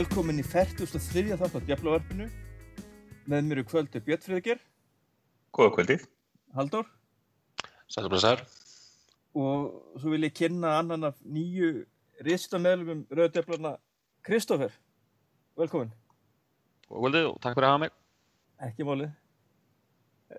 Velkomin 0.00 0.40
í 0.40 0.44
43. 0.48 1.34
þátt 1.36 1.56
á 1.60 1.60
Djaflavarpinu. 1.60 2.24
Með 3.28 3.42
mér 3.44 3.58
í 3.60 3.64
kvöldu 3.68 4.00
Björn 4.00 4.22
Friðger, 4.24 4.60
Góða 5.52 5.72
kvöldið. 5.74 6.04
Halldór 6.56 6.86
Sæður 7.84 8.14
blessaður. 8.14 8.44
og 9.34 9.98
svo 10.00 10.14
vil 10.14 10.24
ég 10.24 10.32
kynna 10.32 10.70
annan 10.78 11.04
af 11.04 11.18
nýju 11.20 11.84
riðstamöðlum 12.24 13.02
Rauðdjaflarna, 13.12 13.74
Kristófer. 14.24 14.72
Velkomin. 15.60 15.92
Og 16.88 17.04
kvöldið 17.04 17.28
og 17.34 17.36
takk 17.42 17.58
fyrir 17.58 17.68
að 17.68 17.74
hafa 17.74 17.84
mig. 17.84 17.92
Ekki 18.70 18.86
málið. 18.88 19.10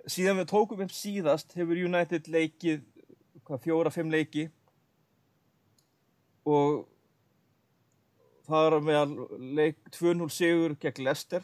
Síðan 0.08 0.42
við 0.42 0.50
tókum 0.56 0.82
upp 0.88 0.96
síðast 0.96 1.54
hefur 1.54 1.84
United 1.86 2.32
leikið 2.34 2.82
hvað, 3.46 3.62
fjóra, 3.68 3.94
fimm 3.94 4.10
leiki 4.10 4.50
og 6.50 6.88
það 8.52 8.68
var 8.68 8.86
meðal 8.86 9.42
leik 9.58 9.82
2-0 9.96 10.30
sigur 10.34 10.78
gegn 10.82 11.04
Leicester. 11.08 11.44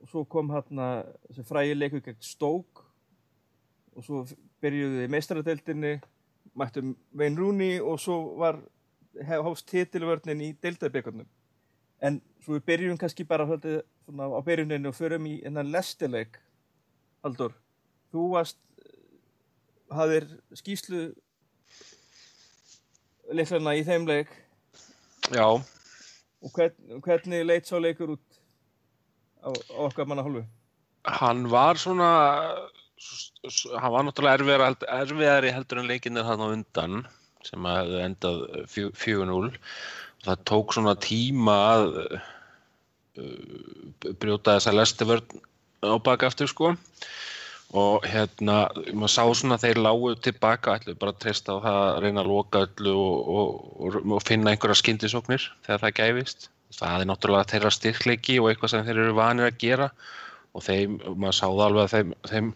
Og 0.00 0.12
svo 0.12 0.24
kom 0.28 0.50
hérna 0.52 0.90
þessi 1.28 1.46
frægi 1.48 1.76
leikur 1.76 2.04
gegn 2.04 2.20
Stoke. 2.24 2.86
Og 3.96 4.06
svo 4.06 4.24
byrjuði 4.62 5.06
í 5.06 5.12
meistaradeildinni 5.12 5.96
mættum 6.58 6.94
Wayne 7.16 7.38
Rooney 7.38 7.80
og 7.80 8.00
svo 8.02 8.20
var 8.40 8.58
hófst 9.26 9.68
titilvörnin 9.70 10.42
í 10.44 10.54
deildabíkarnum 10.62 11.28
en 12.00 12.20
svo 12.40 12.56
við 12.56 12.66
byrjum 12.68 12.98
kannski 13.00 13.26
bara 13.28 13.46
svolítið, 13.48 13.82
svona, 14.06 14.28
á 14.32 14.40
byrjuninu 14.44 14.90
og 14.90 14.96
förum 14.96 15.26
í 15.28 15.36
enn 15.46 15.60
Leicester-leik. 15.68 16.38
Haldur, 17.24 17.52
þú 18.12 18.26
varst 18.32 18.60
hafðir 19.92 20.26
skýslu 20.56 21.02
leiklana 23.36 23.76
í 23.76 23.84
þeim 23.86 24.06
leik 24.08 24.32
Já, 25.30 25.46
og 25.46 26.52
hvern, 26.56 27.00
hvernig 27.04 27.44
leit 27.46 27.68
svo 27.68 27.78
leikur 27.82 28.14
út 28.16 28.38
á, 29.44 29.50
á 29.54 29.80
okkar 29.86 30.08
manna 30.10 30.24
hálfu? 30.26 30.44
hann 31.06 31.46
var 31.50 31.78
svona, 31.80 32.08
hann 33.80 33.92
var 33.94 34.04
náttúrulega 34.04 34.36
erfiðari, 34.40 34.66
held- 34.68 34.88
erfiðari 34.96 35.52
heldur 35.54 35.80
en 35.80 35.88
leikinnir 35.88 36.26
hann 36.28 36.42
á 36.44 36.48
undan 36.52 36.98
sem 37.46 37.64
hefði 37.64 38.02
endað 38.04 38.42
fjö- 38.68 38.92
4-0. 39.00 39.54
Það 40.26 40.42
tók 40.50 40.74
svona 40.76 40.92
tíma 41.00 41.54
að 41.70 41.86
uh, 42.10 42.18
brjóta 44.20 44.58
þessa 44.58 44.74
lestivörn 44.76 45.40
á 45.80 45.96
baka 46.04 46.28
aftur 46.28 46.50
sko 46.52 46.74
og 47.70 48.06
hérna, 48.08 48.64
maður 48.90 49.12
sá 49.12 49.22
svona 49.38 49.56
að 49.56 49.66
þeir 49.66 49.80
lágu 49.84 50.14
tilbaka 50.24 50.72
allir 50.74 50.96
bara 50.98 51.14
treysta 51.22 51.54
á 51.54 51.62
það 51.62 51.76
að 51.82 51.98
reyna 52.04 52.24
að 52.24 52.30
loka 52.32 52.62
öllu 52.66 52.94
og, 52.98 53.28
og, 53.30 53.98
og, 54.00 54.16
finna 54.26 54.54
einhverja 54.54 54.80
skyndisóknir 54.80 55.44
þegar 55.66 55.84
það 55.84 55.94
gæfist. 56.00 56.48
Það 56.74 57.04
er 57.04 57.10
náttúrulega 57.10 57.50
þeirra 57.52 57.72
styrkleiki 57.74 58.38
og 58.42 58.50
eitthvað 58.50 58.72
sem 58.74 58.84
þeir 58.86 59.02
eru 59.04 59.14
vanir 59.18 59.50
að 59.50 59.60
gera. 59.62 59.90
Og 60.50 60.66
þeim, 60.66 60.98
maður 61.14 61.38
sá 61.38 61.44
það 61.46 61.64
alveg 61.68 61.84
að 61.84 61.94
þeim, 61.94 62.12
þeim, 62.32 62.50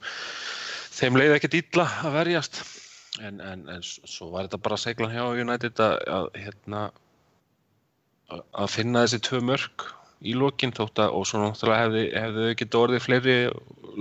þeim 0.99 1.19
leiði 1.21 1.37
ekkert 1.39 1.59
illa 1.61 1.87
að 2.03 2.19
verjast. 2.19 2.63
En, 3.23 3.39
en, 3.39 3.67
en 3.71 3.87
svo 3.87 4.33
var 4.33 4.49
þetta 4.49 4.63
bara 4.67 4.81
seglan 4.83 5.15
hjá 5.15 5.25
United 5.31 5.83
að, 5.83 5.99
að 6.11 6.31
hérna 6.43 6.89
að 8.35 8.73
finna 8.73 9.05
þessi 9.05 9.23
tvö 9.29 9.45
mörg 9.47 9.85
í 10.23 10.35
lokin 10.39 10.73
þótt 10.77 11.01
að 11.03 11.15
og 11.19 11.27
svo 11.29 11.43
náttúrulega 11.43 11.83
hefði, 11.85 12.05
hefði 12.15 12.49
getið 12.61 12.81
orðið 12.81 13.03
fleiri 13.07 13.37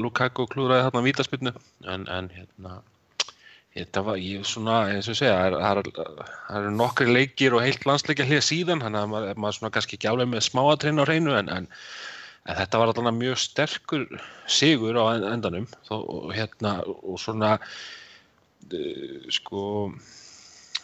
Lukaku 0.03 0.45
klúraði 0.49 0.85
þarna 0.87 1.05
vítaspilnu 1.07 1.53
en, 1.89 2.05
en 2.09 2.29
hérna 2.33 2.77
þetta 3.73 4.03
var, 4.05 4.17
ég 4.21 4.45
svona, 4.45 4.83
eins 4.93 5.07
og 5.09 5.17
segja 5.17 5.33
það 5.33 5.47
er- 5.49 5.87
er- 6.05 6.33
eru 6.59 6.71
nokkri 6.77 7.07
leikir 7.09 7.55
og 7.57 7.63
heilt 7.65 7.85
landsleikja 7.89 8.27
hlið 8.29 8.43
síðan, 8.45 8.83
þannig 8.85 9.01
að 9.01 9.09
maður, 9.13 9.39
maður 9.41 9.57
svona 9.57 9.71
kannski 9.73 9.97
ekki 9.97 10.11
álega 10.11 10.29
með 10.29 10.43
smáatrinn 10.45 11.01
á 11.01 11.05
hreinu 11.07 11.33
en, 11.39 11.49
en, 11.49 11.67
en 12.45 12.59
þetta 12.59 12.77
var 12.83 12.91
alltaf 12.91 13.17
mjög 13.17 13.39
sterkur 13.41 14.05
sigur 14.45 14.99
á 15.01 15.17
en- 15.17 15.25
endanum. 15.31 15.65
Þó, 15.89 15.95
og 16.05 16.29
hérna, 16.37 16.75
og 16.85 17.17
svona 17.21 17.55
uh, 17.57 19.31
sko 19.33 19.63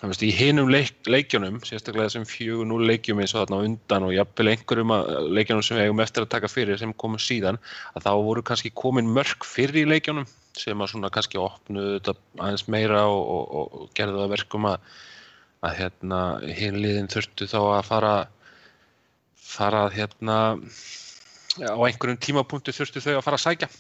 veist, 0.08 0.24
í 0.24 0.30
hinum 0.32 0.70
leik, 0.72 0.94
leikjunum 1.10 1.60
sérstaklega 1.68 2.08
þessum 2.08 2.28
4-0 2.30 2.88
leikjum 2.88 3.20
eins 3.20 3.34
og 3.36 3.44
þarna 3.44 3.60
undan 3.68 4.06
og 4.08 4.14
jafnvel 4.16 4.52
einhverjum 4.54 4.94
leikjunum 5.36 5.66
sem 5.66 5.80
við 5.80 5.88
eigum 5.88 6.04
eftir 6.04 6.26
að 6.26 6.32
taka 6.36 6.52
fyrir 6.52 6.80
sem 6.80 6.94
komum 7.04 7.22
síðan 7.22 7.60
að 7.94 8.06
þá 8.08 8.12
voru 8.30 8.44
kannski 8.48 8.72
komin 8.72 9.12
mörg 9.16 9.48
fyrir 9.48 9.82
í 9.84 9.90
leikjunum 9.90 10.28
sem 10.58 10.80
að 10.80 10.92
svona 10.94 11.12
kannski 11.14 11.42
opnuðu 11.42 11.98
þetta 11.98 12.16
aðeins 12.40 12.66
meira 12.72 13.04
og, 13.12 13.22
og, 13.36 13.76
og, 13.82 13.92
gerðu 13.98 14.22
það 14.22 14.26
að 14.28 14.34
verkum 14.38 14.70
að, 14.70 14.88
að 15.68 15.78
hérna 15.82 16.22
hinliðin 16.62 17.12
þurftu 17.12 17.50
þá 17.52 17.60
að 17.66 17.84
fara 17.92 18.16
fara 19.50 19.86
hérna 19.94 20.40
á 21.60 21.80
einhverjum 21.84 22.20
tímapunktu 22.22 22.76
þurftu 22.76 23.04
þau 23.04 23.16
að 23.18 23.24
fara 23.26 23.40
að 23.40 23.46
sækja 23.48 23.72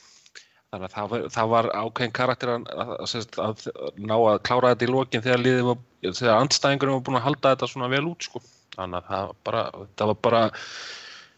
þannig 0.69 0.88
að 0.88 0.96
það 0.96 1.12
var, 1.12 1.25
það 1.35 1.52
var 1.53 1.69
ákveðin 1.74 2.16
karakter 2.19 2.53
að, 2.53 2.66
að, 2.69 3.13
að, 3.44 3.68
að 3.74 4.02
ná 4.06 4.16
að 4.18 4.41
klára 4.47 4.74
þetta 4.74 4.88
í 4.88 4.91
lokin 4.94 5.25
þegar 5.25 5.44
liðið 5.44 5.69
var, 5.69 5.80
þegar 6.07 6.34
andstæðingurum 6.35 6.97
var 6.97 7.06
búin 7.07 7.19
að 7.19 7.28
halda 7.28 7.53
þetta 7.53 7.69
svona 7.72 7.91
vel 7.94 8.03
út 8.09 8.28
sko. 8.28 8.41
þannig 8.75 9.00
að 9.00 9.08
það 9.09 9.31
bara, 9.50 9.63
þetta 9.79 10.09
var 10.12 10.19
bara 10.28 10.44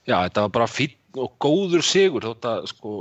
já, 0.05 0.15
þetta 0.15 0.43
var 0.47 0.51
bara 0.57 0.67
fín 0.71 0.97
og 1.21 1.31
góður 1.43 1.83
sigur 1.83 2.27
þótt 2.27 2.47
að 2.47 2.67
sko, 2.71 2.91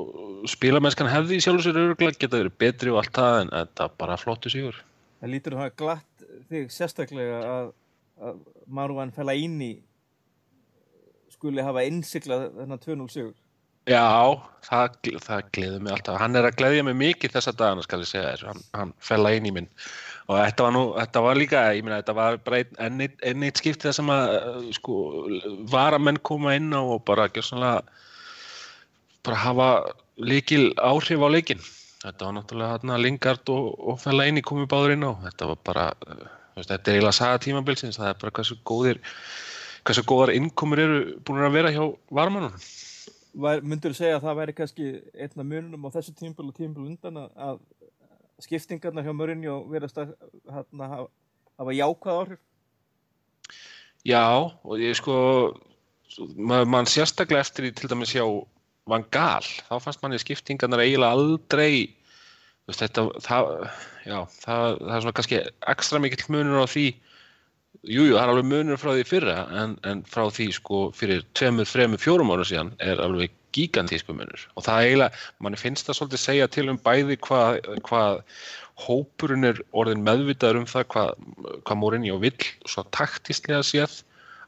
spilamennskan 0.51 1.11
hefði 1.11 1.39
í 1.39 1.43
sjálfur 1.45 1.67
sér 1.67 1.83
öruglega 1.83 2.19
geta 2.19 2.41
verið 2.41 2.57
betri 2.59 2.95
og 2.95 3.03
allt 3.03 3.13
það 3.19 3.37
en 3.43 3.53
þetta 3.55 3.87
var 3.87 3.99
bara 4.05 4.19
flottu 4.19 4.51
sigur 4.53 4.81
Það 5.21 5.35
lítur 5.35 5.55
að 5.55 5.61
hafa 5.61 5.77
glatt 5.77 6.25
þig 6.49 6.73
sérstaklega 6.73 7.39
að 7.45 7.71
Marwan 8.71 9.13
Fellaini 9.13 9.75
skuli 11.35 11.65
hafa 11.65 11.85
innsiklað 11.89 12.49
þennan 12.57 12.83
2-0 12.83 13.09
sigur. 13.13 13.35
Já, 13.91 14.39
það, 14.67 14.99
það 15.25 15.49
gleður 15.57 15.83
mig 15.83 15.95
alltaf. 15.97 16.19
Hann 16.21 16.39
er 16.39 16.47
að 16.47 16.61
gleðja 16.61 16.85
mig 16.87 16.97
mikið 17.01 17.35
þessa 17.35 17.55
dagana, 17.59 17.85
skal 17.87 18.05
ég 18.05 18.11
segja 18.11 18.29
þér. 18.29 18.45
Hann, 18.51 18.63
hann 18.77 18.93
fella 19.03 19.33
inn 19.35 19.49
í 19.49 19.55
minn. 19.57 19.67
Og 20.31 20.37
þetta 20.39 20.67
var 20.67 20.75
nú, 20.77 20.83
þetta 20.95 21.23
var 21.25 21.39
líka, 21.41 21.63
ég 21.75 21.83
meina, 21.87 21.99
þetta 21.99 22.15
var 22.15 22.37
bara 22.47 22.61
enn 22.87 23.03
eitt, 23.03 23.17
enn 23.27 23.47
eitt 23.47 23.59
skipti 23.59 23.89
það 23.89 23.97
sem 23.97 24.13
að, 24.15 24.35
uh, 24.37 24.69
sko, 24.77 24.99
varamenn 25.73 26.21
koma 26.23 26.55
inn 26.55 26.71
á 26.71 26.79
og 26.79 27.03
bara 27.09 27.27
gjörsanlega, 27.35 27.81
bara 29.27 29.41
hafa 29.43 29.71
líkil 30.23 30.69
áhrif 30.79 31.25
á 31.27 31.29
leikinn. 31.35 31.65
Þetta 32.05 32.29
var 32.29 32.37
náttúrulega 32.37 32.77
hérna 32.77 33.01
Lingard 33.01 33.51
og, 33.53 33.73
og 33.91 33.99
fella 34.01 34.29
inn 34.31 34.39
í 34.39 34.45
komið 34.47 34.71
báður 34.71 34.95
inn 34.95 35.09
á. 35.09 35.13
Þetta 35.27 35.49
var 35.51 35.59
bara, 35.67 35.89
þú 36.07 36.61
veist, 36.61 36.71
þetta 36.71 36.79
er 36.79 37.01
eiginlega 37.01 37.19
saga 37.19 37.43
tímabilsins. 37.43 37.99
Það 37.99 38.13
er 38.13 38.23
bara 38.23 38.37
hversu 38.39 38.59
góðir, 38.71 39.03
hversu 39.83 40.07
góðar 40.07 40.33
innkomur 40.37 40.85
eru 40.87 41.03
búin 41.27 41.43
að 41.49 41.59
vera 41.59 41.75
hjá 41.75 41.83
varmannunum. 42.15 42.71
Myndur 43.35 43.93
þú 43.93 43.99
segja 44.01 44.19
að 44.19 44.25
það 44.27 44.39
væri 44.41 44.55
kannski 44.59 44.87
einna 45.15 45.47
mununum 45.47 45.87
á 45.87 45.95
þessu 45.95 46.15
tímbil 46.19 46.49
og 46.51 46.57
tímbil 46.57 46.89
undan 46.89 47.21
að, 47.23 47.61
skiptingarna 48.43 49.05
hjá 49.05 49.13
Mourinho 49.15 49.57
verðast 49.71 49.99
að 50.01 50.15
hérna, 50.51 50.89
hafa, 51.61 51.75
jákvæð 51.77 52.21
áhrif? 52.23 52.41
Já, 54.09 54.25
og 54.65 54.81
ég 54.81 54.97
sko, 54.97 55.15
maður 56.41 56.71
man 56.73 56.89
sérstaklega 56.89 57.45
eftir 57.45 57.69
í 57.69 57.75
til 57.77 57.91
dæmis 57.93 58.15
hjá 58.17 58.25
Van 58.89 59.05
Gaal, 59.13 59.45
þá 59.69 59.75
fannst 59.85 60.03
manni 60.03 60.19
skiptingarnar 60.19 60.83
eiginlega 60.83 61.15
aldrei, 61.15 61.75
veist, 62.67 62.81
þetta, 62.81 63.07
það, 63.27 63.51
já, 64.09 64.17
það, 64.41 64.65
það 64.81 64.95
er 64.97 65.05
svona 65.05 65.17
kannski 65.19 65.41
ekstra 65.75 66.01
mikill 66.03 66.33
munur 66.33 66.65
á 66.65 66.67
því, 66.71 66.87
jújú, 67.87 68.11
jú, 68.11 68.17
það 68.17 68.23
er 68.23 68.33
alveg 68.35 68.49
munur 68.51 68.81
frá 68.81 68.93
því 68.95 69.05
fyrra, 69.09 69.37
en, 69.63 69.77
en 69.89 70.03
frá 70.09 70.25
því 70.29 70.49
sko 70.57 70.81
fyrir 70.97 71.23
tveimur, 71.39 71.69
þreimur, 71.69 72.03
fjórum 72.03 72.33
ára 72.35 72.47
síðan 72.49 72.75
er 72.85 73.01
alveg 73.03 73.33
gigantísku 73.57 74.15
munur. 74.15 74.43
Og 74.55 74.67
það 74.67 74.87
eiginlega, 74.87 75.23
manni 75.43 75.61
finnst 75.61 75.89
það 75.89 75.99
svolítið 75.99 76.23
segja 76.25 76.51
til 76.53 76.67
um 76.71 76.81
bæði 76.85 77.17
hvað, 77.27 77.61
hvað 77.89 78.21
hópurinn 78.81 79.49
er 79.49 79.63
orðin 79.77 80.05
meðvitaður 80.07 80.63
um 80.63 80.69
það 80.71 80.87
hvað, 80.95 81.11
hvað 81.67 81.81
Mourinho 81.81 82.21
vill 82.23 82.37
svo 82.69 82.85
taktíslega 82.95 83.65
séð 83.67 84.01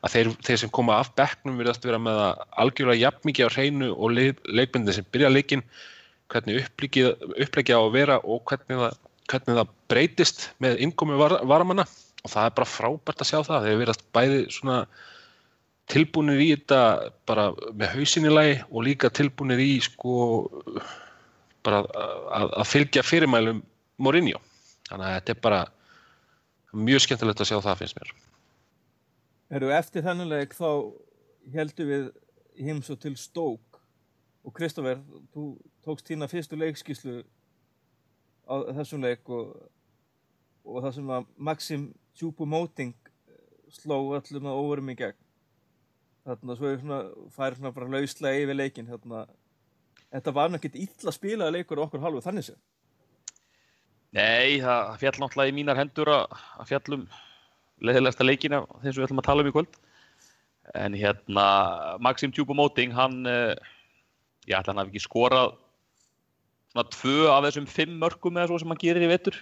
að 0.02 0.14
þeir, 0.14 0.30
þeir 0.46 0.60
sem 0.62 0.72
koma 0.74 0.98
af 0.98 1.12
bekknum 1.18 1.58
virðast 1.60 1.84
vera 1.86 2.00
með 2.02 2.20
að 2.24 2.44
algjörlega 2.64 3.04
jafn 3.04 3.28
mikið 3.28 3.48
á 3.48 3.54
hreinu 3.54 3.90
og 3.94 4.14
leikmyndin 4.16 4.96
sem 4.96 5.08
byrja 5.14 5.30
leikin 5.30 5.64
hvernig 6.32 6.62
upplegið 6.64 7.76
á 7.76 7.82
að 7.82 7.92
vera 7.94 8.18
og 8.24 8.42
hvernig 8.48 8.80
það, 8.80 8.96
hvernig 9.30 9.58
það 9.60 9.74
breytist 9.92 10.48
með 10.64 10.80
innkomi 10.86 11.18
var, 11.20 11.36
varamanna 11.46 11.86
og 12.22 12.30
það 12.30 12.46
er 12.46 12.54
bara 12.58 12.70
frábært 12.70 13.22
að 13.24 13.30
sjá 13.30 13.38
það 13.46 13.66
þeir 13.66 13.80
verðast 13.80 14.04
bæði 14.14 14.40
svona 14.54 14.78
tilbúinir 15.90 16.42
í 16.42 16.48
þetta 16.54 16.80
bara 17.28 17.48
með 17.74 17.96
hausinni 17.96 18.32
lagi 18.32 18.56
og 18.70 18.86
líka 18.86 19.10
tilbúinir 19.12 19.62
í 19.62 19.72
sko 19.82 20.16
bara 21.66 21.82
að, 21.82 22.48
að 22.62 22.66
fylgja 22.70 23.04
fyrirmælum 23.06 23.62
Mourinho. 24.02 24.40
Þannig 24.88 25.06
að 25.06 25.16
þetta 25.16 25.34
er 25.34 25.42
bara 25.44 25.60
mjög 26.72 27.04
skemmtilegt 27.04 27.42
að 27.42 27.50
sjá 27.50 27.58
það 27.62 27.82
finnst 27.82 27.98
mér. 27.98 28.12
Eru 29.52 29.72
eftir 29.76 30.04
þennuleik 30.06 30.54
þá 30.56 30.68
heldum 31.52 31.90
við 31.90 32.08
heims 32.62 32.90
og 32.92 33.00
til 33.02 33.14
Stók 33.20 33.80
og 34.42 34.54
Kristoffer, 34.56 34.98
þú 35.34 35.52
tókst 35.84 36.08
þína 36.08 36.28
fyrstu 36.30 36.58
leikskíslu 36.58 37.20
á 38.48 38.54
þessum 38.78 39.04
leik 39.04 39.28
og, 39.30 39.52
og 40.66 40.82
það 40.82 40.96
sem 40.96 41.12
að 41.14 41.28
Maxim 41.36 41.84
Tjúpumóting 42.18 42.94
sló 43.72 43.98
öllum 44.16 44.48
að 44.50 44.58
óverum 44.60 44.90
í 44.92 44.96
gegn. 44.98 45.18
þarna 46.26 46.56
svo 46.56 46.68
er 46.70 46.78
svona, 46.78 46.98
færi 47.34 47.58
svona 47.58 47.72
bara 47.74 47.88
lauslega 47.90 48.42
yfir 48.44 48.58
leikin 48.58 48.90
þarna, 48.90 49.24
þetta 50.12 50.34
var 50.36 50.52
náttúrulega 50.52 50.84
illa 50.86 51.14
spilaða 51.14 51.54
leikur 51.56 51.82
okkur 51.82 52.04
halvu 52.04 52.22
þannig 52.22 52.46
sem 52.46 52.60
Nei, 54.12 54.60
það 54.60 54.98
fjall 55.00 55.18
náttúrulega 55.22 55.50
í 55.50 55.56
mínar 55.56 55.80
hendur 55.80 56.12
að, 56.12 56.36
fjallum 56.68 57.06
leðilegsta 57.82 58.26
leikina 58.26 58.60
þeim 58.82 58.90
sem 58.90 59.00
við 59.00 59.06
ætlum 59.06 59.22
að 59.22 59.28
tala 59.30 59.42
um 59.42 59.48
í 59.48 59.54
kvöld. 59.56 59.78
En 60.78 60.94
hérna 60.94 61.46
Maxim 62.04 62.32
Tjúbumóting 62.34 62.92
hann 62.94 63.24
ég 63.26 64.58
ætla 64.58 64.74
hann 64.74 64.82
að 64.82 64.92
ekki 64.92 65.02
skorað 65.06 65.56
svona 66.72 66.84
tvö 66.92 67.16
af 67.32 67.46
þessum 67.46 67.66
fimm 67.68 67.96
mörgum 68.00 68.36
eða 68.36 68.52
svo 68.52 68.60
sem 68.60 68.72
hann 68.72 68.82
gerir 68.84 69.06
í 69.06 69.10
er 69.12 69.40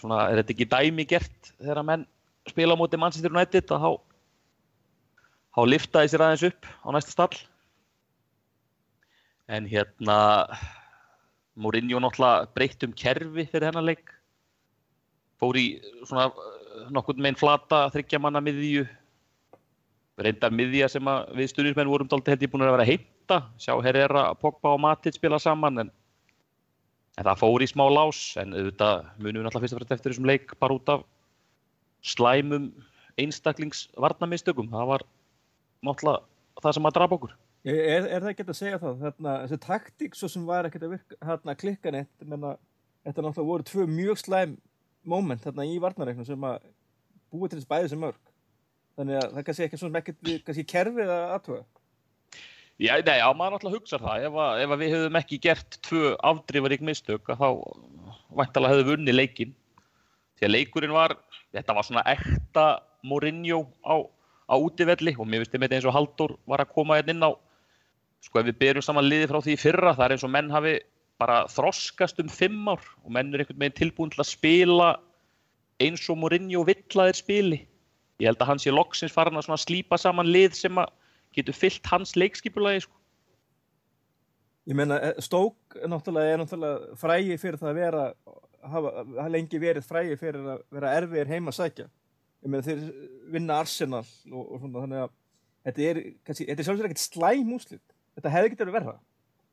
svona, 0.00 0.26
er 0.30 0.40
þetta 0.40 0.54
ekki 0.54 0.68
dæmi 0.72 1.06
gert 1.08 1.52
þegar 1.58 1.86
menn 1.86 2.06
spila 2.48 2.76
á 2.76 2.80
móti 2.80 3.00
Manchester 3.00 3.32
United 3.32 3.72
að 3.74 3.98
þá 5.52 5.60
liftaði 5.68 6.12
sér 6.12 6.24
aðeins 6.26 6.46
upp 6.48 6.68
á 6.68 6.88
næsta 6.94 7.14
stall? 7.14 7.42
En 9.52 9.66
hérna 9.68 10.18
Mourinho 11.54 12.00
náttúrulega 12.00 12.48
breytt 12.56 12.84
um 12.86 12.94
kerfi 12.96 13.44
fyrir 13.50 13.68
hennar 13.68 13.84
leik. 13.84 14.08
Fór 15.40 15.58
í 15.60 15.66
svona 16.08 16.30
nokkurn 16.94 17.20
meginn 17.20 17.38
flata 17.40 17.84
þryggja 17.92 18.20
manna 18.22 18.40
miðju. 18.40 18.86
Reyndar 20.22 20.52
miðja 20.54 20.88
sem 20.92 21.08
við 21.36 21.50
stuðnismenn 21.50 21.90
vorum 21.90 22.08
held 22.08 22.44
ég 22.44 22.52
búin 22.52 22.64
að 22.64 22.72
vera 22.76 22.86
að 22.86 22.92
heimta. 22.92 23.38
Sjá 23.60 23.74
Herrera, 23.84 24.30
Pogba 24.34 24.72
og 24.72 24.80
Matic 24.80 25.16
spila 25.16 25.40
saman 25.40 25.84
en, 25.84 25.92
en 27.18 27.28
það 27.28 27.40
fór 27.42 27.64
í 27.64 27.68
smá 27.70 27.84
lás 27.92 28.22
en 28.40 28.56
auðvitað 28.56 29.06
munum 29.18 29.40
við 29.42 29.46
náttúrulega 29.46 29.64
fyrst 29.66 29.76
og 29.76 29.82
fremst 29.82 29.96
eftir 29.98 30.14
þessum 30.14 30.30
leik 30.30 30.56
bara 30.62 30.78
út 30.78 30.92
af 30.94 31.06
slæmum 32.12 32.70
einstaklingsvarnamistökum 33.20 34.72
það 34.72 34.90
var 34.94 35.06
náttúrulega 35.86 36.62
það 36.62 36.78
sem 36.78 36.88
að 36.88 36.98
drapa 36.98 37.18
okkur 37.20 37.38
Er, 37.62 38.08
er 38.10 38.24
það 38.24 38.30
ekki 38.32 38.44
að 38.48 38.56
segja 38.58 38.78
það? 38.82 38.94
Þarna, 39.04 39.32
þessi 39.44 39.56
taktík 39.62 40.16
svo 40.18 40.28
sem 40.32 40.46
var 40.48 40.66
ekkert 40.66 40.86
að 40.88 40.94
virka, 40.96 41.18
hérna, 41.22 41.54
klikka 41.54 41.92
neitt, 41.94 42.24
menna, 42.26 42.56
þetta 43.06 43.22
náttúrulega 43.22 43.50
voru 43.52 43.66
tvö 43.68 43.84
mjög 43.86 44.18
slæm 44.18 44.56
moment 45.06 45.44
þarna 45.44 45.66
í 45.70 45.76
varnareiknum 45.82 46.26
sem 46.26 46.46
að 46.48 46.64
búið 47.30 47.52
til 47.52 47.60
þess 47.60 47.70
bæði 47.70 47.92
sem 47.92 48.02
mörg. 48.02 48.32
Þannig 48.98 49.18
að 49.20 49.28
það 49.36 49.46
kannski 49.46 49.66
ekki 49.68 49.80
svona 49.80 50.02
ekkert, 50.02 50.32
kannski 50.48 50.66
kerfið 50.74 51.12
að 51.14 51.22
aðtöða. 51.36 51.62
Já, 52.82 52.96
nei, 52.98 53.18
já, 53.20 53.28
maður 53.38 53.56
náttúrulega 53.56 53.78
hugsa 53.78 53.98
það. 54.02 54.24
Ef, 54.26 54.38
að, 54.42 54.60
ef 54.64 54.72
að 54.74 54.80
við 54.80 54.94
hefðum 54.96 55.18
ekki 55.20 55.36
gert 55.44 55.76
tvö 55.86 56.14
afdrifarík 56.30 56.80
mistök, 56.82 57.28
þá 57.38 57.48
væntalega 58.34 58.72
hefðum 58.72 58.88
við 58.88 58.96
unni 58.96 59.14
leikin. 59.14 59.52
Því 60.38 60.48
að 60.48 60.54
leikurinn 60.56 60.96
var, 60.96 61.14
þetta 61.54 61.76
var 61.76 61.86
svona 61.86 62.02
ekta 62.10 62.66
Mourinho 63.06 63.60
á, 63.86 64.02
á 64.50 64.54
útivelli 64.58 65.14
og 65.18 65.28
mér 65.28 65.44
finnst 65.44 65.54
þetta 65.54 65.78
eins 65.78 65.86
og 65.86 65.94
Haldur 65.94 66.36
var 66.50 66.62
að 66.64 66.72
koma 66.74 66.98
hérna 66.98 67.14
inn 67.14 67.26
á 67.26 67.30
sko 68.22 68.40
ef 68.40 68.48
við 68.48 68.58
byrjum 68.60 68.86
saman 68.86 69.08
liði 69.08 69.28
frá 69.30 69.40
því 69.42 69.56
fyrra 69.58 69.94
það 69.96 70.04
er 70.04 70.14
eins 70.14 70.26
og 70.26 70.32
menn 70.34 70.52
hafi 70.54 70.74
bara 71.22 71.42
þroskast 71.50 72.22
um 72.22 72.30
fimm 72.30 72.68
ár 72.70 72.82
og 73.02 73.10
menn 73.14 73.32
er 73.34 73.42
einhvern 73.42 73.62
veginn 73.64 73.78
tilbúin 73.78 74.12
til 74.14 74.22
að 74.22 74.30
spila 74.30 74.90
eins 75.82 76.06
og 76.10 76.20
Mourinho 76.22 76.62
villaðir 76.68 77.18
spili 77.18 77.60
ég 78.22 78.30
held 78.30 78.42
að 78.42 78.52
hans 78.52 78.68
í 78.68 78.74
loksins 78.74 79.14
farin 79.14 79.40
að 79.40 79.64
slípa 79.64 79.98
saman 79.98 80.30
lið 80.30 80.54
sem 80.60 80.78
getur 81.36 81.56
fyllt 81.56 81.88
hans 81.92 82.16
leikskipulagi 82.18 82.84
sko. 82.86 82.98
Ég 84.70 84.78
meina 84.78 84.98
Stók 85.22 85.78
náttúrulega 85.90 86.36
er 86.36 86.42
náttúrulega 86.42 86.98
frægi 87.00 87.38
fyrir 87.40 87.58
það 87.58 87.72
að 87.72 87.80
vera 87.80 88.04
hafa 88.62 89.28
lengi 89.32 89.58
verið 89.58 89.88
frægi 89.88 90.18
fyrir 90.20 90.52
að 90.54 90.62
vera 90.70 90.92
erfiðir 91.00 91.32
heima 91.32 91.50
að 91.50 91.58
sækja. 91.58 91.88
Ég 92.42 92.52
meina 92.52 92.66
þeir 92.66 92.84
vinna 93.32 93.58
Arsenal 93.62 94.04
og, 94.04 94.42
og 94.42 94.62
svona 94.62 94.84
þannig 94.84 95.02
að 95.02 95.16
þetta 95.66 95.88
er, 95.88 96.00
kannski, 96.26 96.46
þetta 96.48 96.62
er 96.62 96.68
sjálfsögur 96.68 96.90
ekkert 96.90 97.04
slæm 97.04 97.52
úslit 97.56 97.84
þetta 98.16 98.32
hefði 98.34 98.52
getið 98.52 98.64
verið 98.66 98.78
verða 98.78 98.94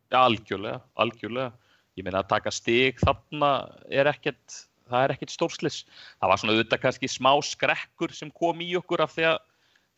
ja, 0.10 0.22
algjörlega, 0.24 0.80
algjörlega. 0.98 1.52
Ég 2.00 2.06
meina 2.08 2.24
að 2.24 2.32
taka 2.32 2.54
stig 2.54 3.00
þarna 3.02 3.52
er 3.92 4.10
ekkert, 4.10 4.58
það 4.90 5.06
er 5.06 5.14
ekkert 5.16 5.34
stórslis 5.36 5.80
það 5.92 6.32
var 6.32 6.42
svona 6.42 6.56
auðvitað 6.56 6.84
kannski 6.86 7.12
smá 7.12 7.32
skrekkur 7.46 8.16
sem 8.16 8.32
kom 8.34 8.62
í 8.64 8.72
okkur 8.80 9.06
af 9.06 9.14
því 9.16 9.30
að 9.34 9.40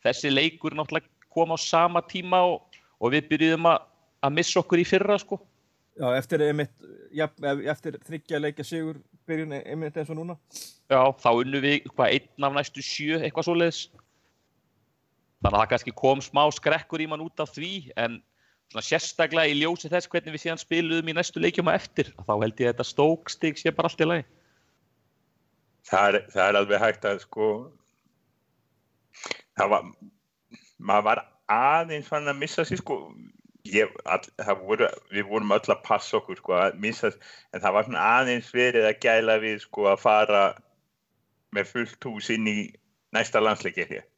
þessi 0.06 0.32
leikur 0.32 0.76
náttúrulega 0.76 1.08
kom 1.32 1.54
á 1.54 1.58
sama 1.60 2.02
tíma 2.08 2.42
og, 2.50 2.82
og 3.00 3.14
við 3.14 3.30
byrjuðum 3.32 3.70
að, 3.72 3.88
að 4.22 4.36
missa 4.38 4.60
okkur 4.62 4.82
í 4.82 4.86
fyrra 4.88 5.18
sko. 5.20 5.40
Já, 6.00 6.06
eftir, 6.16 6.40
einmitt, 6.46 6.72
ja, 7.12 7.26
eftir 7.68 7.98
þryggja 8.06 8.40
leikja 8.40 8.64
sigur 8.64 9.00
byrjun 9.28 9.58
einmitt 9.58 9.98
eins 10.00 10.12
og 10.12 10.18
núna. 10.18 10.38
Já, 10.88 11.00
þá 11.20 11.30
unnu 11.34 11.60
við 11.62 11.90
hvað 11.92 12.16
einn 12.16 12.46
af 12.48 12.56
næstu 12.56 12.84
sjö 12.84 13.20
eitthvað 13.20 13.48
svo 13.48 13.56
leiðis 13.58 13.82
þannig 15.42 15.56
að 15.56 15.60
það 15.60 15.70
kannski 15.72 15.94
kom 15.98 16.22
smá 16.22 16.42
skrekkur 16.54 17.02
í 17.02 17.08
mann 17.10 17.24
út 17.24 17.42
af 17.42 17.50
því 17.54 17.72
en 17.98 18.20
svona 18.72 18.84
sérstaklega 18.86 19.50
í 19.50 19.58
ljósi 19.58 19.90
þess 19.92 20.08
hvernig 20.10 20.36
við 20.36 20.44
síðan 20.44 20.62
spiluðum 20.62 21.10
í 21.10 21.16
næstu 21.18 21.42
leikjum 21.42 21.70
að 21.72 21.80
eftir 21.80 22.12
þá 22.22 22.32
held 22.32 22.62
ég 22.62 22.70
að 22.70 22.72
þetta 22.72 22.88
stókstig 22.88 23.60
sé 23.60 23.74
bara 23.74 23.90
allt 23.90 24.04
í 24.04 24.08
lagi. 24.08 24.26
Það 25.90 26.08
er, 26.08 26.18
það 26.32 26.44
er 26.48 26.58
alveg 26.60 26.84
hægt 26.84 27.08
að 27.10 27.22
sko 27.24 27.48
það 29.58 29.72
var 29.74 29.88
maður 30.82 31.08
var 31.08 31.22
aðeins 31.52 32.10
fann 32.10 32.30
að 32.30 32.40
missa 32.42 32.66
sér 32.66 32.82
sko. 32.82 32.98
Ég, 33.72 33.90
all, 34.10 34.24
voru, 34.66 34.88
við 35.14 35.28
vorum 35.30 35.54
öll 35.54 35.70
að 35.70 35.84
passa 35.86 36.16
okkur 36.18 36.40
sko 36.40 36.56
að 36.58 36.80
missa 36.82 37.12
en 37.54 37.62
það 37.62 37.76
var 37.76 37.86
svona 37.86 38.06
aðeins 38.18 38.48
verið 38.50 38.88
að 38.88 39.02
gæla 39.04 39.36
við 39.44 39.60
sko 39.62 39.86
að 39.92 40.00
fara 40.02 40.40
með 41.54 41.70
fullt 41.70 42.08
hús 42.08 42.32
inn 42.34 42.48
í 42.50 42.56
næsta 43.14 43.38
landsleiki 43.38 43.86
hér 43.86 44.08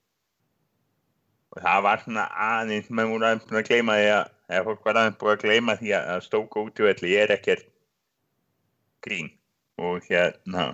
og 1.55 1.63
það 1.63 1.85
var 1.87 2.03
svona 2.03 2.25
aðeins, 2.45 2.89
maður 2.91 3.13
voru 3.13 3.27
aðeins 3.29 3.47
búin 3.49 3.61
að 3.61 3.69
gleyma 3.69 3.99
því 3.99 4.09
að, 4.15 4.31
eða 4.51 4.65
fólk 4.69 4.89
var 4.89 4.99
aðeins 5.01 5.19
búin 5.21 5.33
að 5.35 5.45
gleyma 5.45 5.77
því 5.79 5.93
að 5.99 6.25
stóka 6.27 6.65
út 6.65 6.81
í 6.81 6.87
velli. 6.89 7.13
Er 7.21 7.35
ekkert 7.35 7.69
grín. 9.05 9.31
Og 9.79 10.07
hérna 10.09 10.65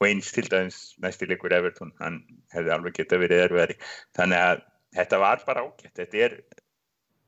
og 0.00 0.08
eins 0.08 0.32
til 0.32 0.48
dæmis 0.52 0.78
næstilegur 1.02 1.54
Everton, 1.56 1.92
hann 2.00 2.20
hefði 2.52 2.72
alveg 2.74 2.98
gett 2.98 3.14
að 3.16 3.22
verið 3.24 3.42
erfiðari, 3.46 3.76
þannig 4.18 4.44
að 4.50 4.62
þetta 4.96 5.20
var 5.22 5.44
bara 5.46 5.64
ágætt, 5.64 5.94
þetta 5.96 6.24
er 6.26 6.38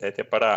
þetta 0.02 0.24
er 0.24 0.30
bara 0.30 0.52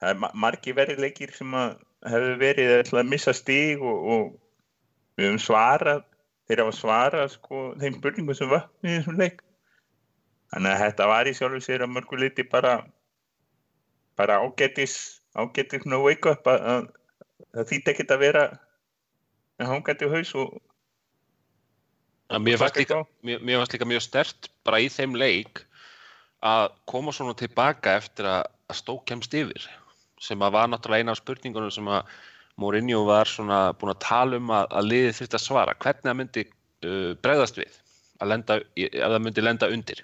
það 0.00 0.12
er 0.14 0.38
margi 0.44 0.74
verið 0.76 1.02
leikir 1.04 1.34
sem 1.36 1.52
að 1.56 1.74
hefur 2.08 2.38
verið 2.40 2.94
að 2.96 3.10
missa 3.10 3.34
stíg 3.36 3.82
og, 3.84 4.06
og 4.14 5.20
við 5.20 5.28
höfum 5.28 5.42
svarað 5.44 6.06
þeir 6.50 6.64
hafa 6.64 6.74
svarað 6.74 7.28
sko 7.36 7.64
þeim 7.78 7.98
spurningum 8.00 8.34
sem 8.34 8.50
var 8.50 8.64
í 8.82 8.96
þessum 8.96 9.20
leik. 9.20 9.44
Þannig 10.50 10.72
að 10.72 10.80
þetta 10.82 11.06
var 11.12 11.28
í 11.30 11.34
sjálfu 11.38 11.60
sér 11.62 11.84
að 11.84 11.92
mörgu 11.94 12.18
liti 12.18 12.44
bara, 12.50 12.72
bara 14.18 14.40
ágættis, 14.42 14.96
ágættis 15.38 15.86
ná 15.86 16.00
wake 16.02 16.32
up 16.32 16.50
að, 16.50 16.66
að 16.72 16.88
það 17.54 17.68
þýtti 17.70 17.94
ekkert 17.94 18.16
að 18.16 18.24
vera 18.24 18.44
hangandi 19.60 20.10
haus 20.10 20.34
og... 20.40 20.58
mér 22.38 22.60
fannst 22.60 22.78
líka, 22.78 23.02
líka 23.24 23.88
mjög 23.88 24.04
stert 24.04 24.50
bara 24.66 24.80
í 24.82 24.88
þeim 24.92 25.16
leik 25.18 25.64
að 26.46 26.70
koma 26.88 27.12
svona 27.12 27.34
tilbaka 27.36 27.96
eftir 27.98 28.28
að, 28.30 28.44
stók 28.70 29.02
kemst 29.10 29.34
yfir 29.34 29.64
sem 30.22 30.38
að 30.44 30.54
var 30.54 30.68
náttúrulega 30.70 31.02
eina 31.02 31.14
af 31.16 31.18
spurningunum 31.18 31.72
sem 31.74 31.88
að 31.90 32.06
Mourinho 32.60 33.00
var 33.08 33.26
svona 33.26 33.72
búin 33.80 33.94
að 33.94 34.02
tala 34.04 34.38
um 34.38 34.50
að, 34.52 34.66
að 34.76 34.88
liðið 34.90 35.14
þurfti 35.16 35.38
að 35.38 35.42
svara. 35.42 35.74
Hvernig 35.80 36.06
það 36.06 36.16
myndi 36.18 36.42
uh, 36.44 37.12
bregðast 37.24 37.58
við 37.58 37.78
að, 38.20 38.26
lenda, 38.28 38.58
að 38.60 39.14
það 39.14 39.22
myndi 39.24 39.44
lenda 39.44 39.70
undir? 39.72 40.02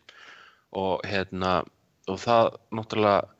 Og 0.80 1.04
hérna 1.06 1.52
og 2.10 2.20
það 2.22 2.56
náttúrulega 2.78 3.35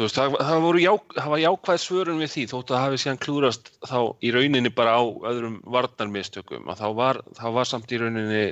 veist, 0.00 0.16
það, 0.16 0.36
það 0.40 0.78
já, 0.80 0.92
það 1.16 1.28
var 1.32 1.42
jákvæð 1.42 1.80
svörun 1.82 2.22
við 2.22 2.32
því 2.32 2.44
þótt 2.52 2.70
að 2.70 2.76
það 2.76 2.84
hafi 2.86 3.00
síðan 3.02 3.20
klúrast 3.24 3.70
þá 3.84 3.98
í 4.24 4.32
rauninni 4.32 4.72
bara 4.72 4.94
á 4.96 5.02
öðrum 5.32 5.58
varnarmistökum 5.74 6.70
að 6.72 6.80
þá 6.80 6.86
var, 7.00 7.20
þá 7.36 7.46
var 7.58 7.68
samt 7.68 7.92
í 7.92 8.00
rauninni 8.00 8.44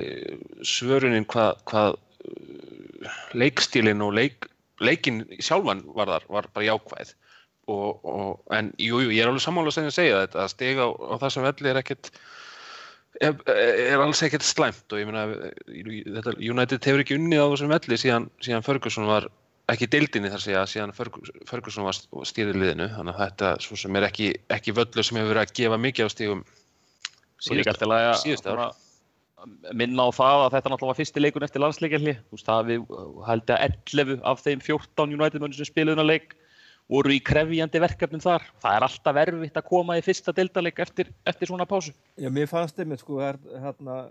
svörunin 0.67 1.25
hvað, 1.31 1.63
hvað 1.71 1.97
uh, 1.97 3.17
leikstílin 3.33 4.05
og 4.05 4.13
leik, 4.19 4.45
leikin 4.81 5.23
sjálfan 5.39 5.81
var 5.95 6.13
þar, 6.13 6.29
var 6.29 6.51
bara 6.53 6.69
jákvæð. 6.69 7.15
Og, 7.71 8.05
og 8.05 8.53
en 8.57 8.71
jú, 8.81 8.99
jú, 9.05 9.09
ég 9.13 9.23
er 9.23 9.29
alveg 9.29 9.43
sammála 9.43 9.71
að 9.71 9.93
segja 9.93 10.23
þetta 10.25 10.43
að 10.43 10.53
stega 10.53 10.85
á, 10.85 10.89
á 10.91 11.15
þessum 11.21 11.45
velli 11.45 11.69
er 11.71 11.79
ekkert 11.79 12.09
er, 13.21 13.35
er 13.47 14.01
alls 14.01 14.21
ekkert 14.25 14.45
slæmt 14.45 14.93
og 14.93 14.99
ég 14.99 15.11
þetta, 15.11 16.33
United 16.41 16.89
hefur 16.89 17.03
ekki 17.03 17.17
unnið 17.19 17.43
á 17.45 17.51
þessum 17.53 17.73
velli 17.73 17.99
síðan, 18.01 18.27
síðan 18.43 18.65
Ferguson 18.65 19.07
var 19.09 19.29
ekki 19.73 19.89
deildinni 19.91 20.31
þar 20.31 20.43
segja 20.43 20.61
síðan 20.69 20.93
Ferguson 20.95 21.87
var 21.87 21.97
stýrið 22.27 22.59
liðinu 22.59 22.87
þannig 22.93 23.17
að 23.17 23.23
þetta 23.25 23.51
svo 23.65 23.79
sem 23.79 23.97
er 23.99 24.07
ekki, 24.07 24.29
ekki 24.51 24.75
völlu 24.77 25.05
sem 25.05 25.19
hefur 25.19 25.33
verið 25.33 25.43
að 25.45 25.55
gefa 25.59 25.81
mikið 25.85 26.07
á 26.07 26.09
stígum 26.13 26.45
síðust 27.41 28.49
ára 28.49 28.71
minna 29.73 30.05
á 30.05 30.09
það 30.13 30.43
að 30.43 30.53
þetta 30.55 30.71
náttúrulega 30.71 30.91
var 30.91 30.99
fyrsti 30.99 31.21
leikun 31.23 31.45
eftir 31.47 31.63
landsleikarli 31.63 32.13
þú 32.19 32.37
veist 32.37 32.49
það 32.49 32.67
við 32.67 32.83
held 33.25 33.53
að 33.55 33.63
11 33.69 34.25
af 34.31 34.43
þeim 34.45 34.63
14 34.67 35.15
United 35.17 35.41
mönnum 35.41 35.57
sem 35.57 35.69
spiluðuna 35.69 36.05
leik 36.05 36.35
voru 36.91 37.13
í 37.15 37.21
krefjandi 37.23 37.81
verkefnum 37.81 38.21
þar. 38.23 38.45
Það 38.61 38.77
er 38.77 38.85
alltaf 38.87 39.15
verfitt 39.15 39.59
að 39.59 39.67
koma 39.69 39.97
í 39.97 40.03
fyrsta 40.05 40.33
deildaleg 40.35 40.81
eftir, 40.83 41.11
eftir 41.29 41.51
svona 41.51 41.67
pásu. 41.69 41.93
Já, 42.19 42.27
mér 42.33 42.49
fannst 42.51 42.79
einmitt 42.81 43.03
sko, 43.03 43.19
hérna, 43.21 44.01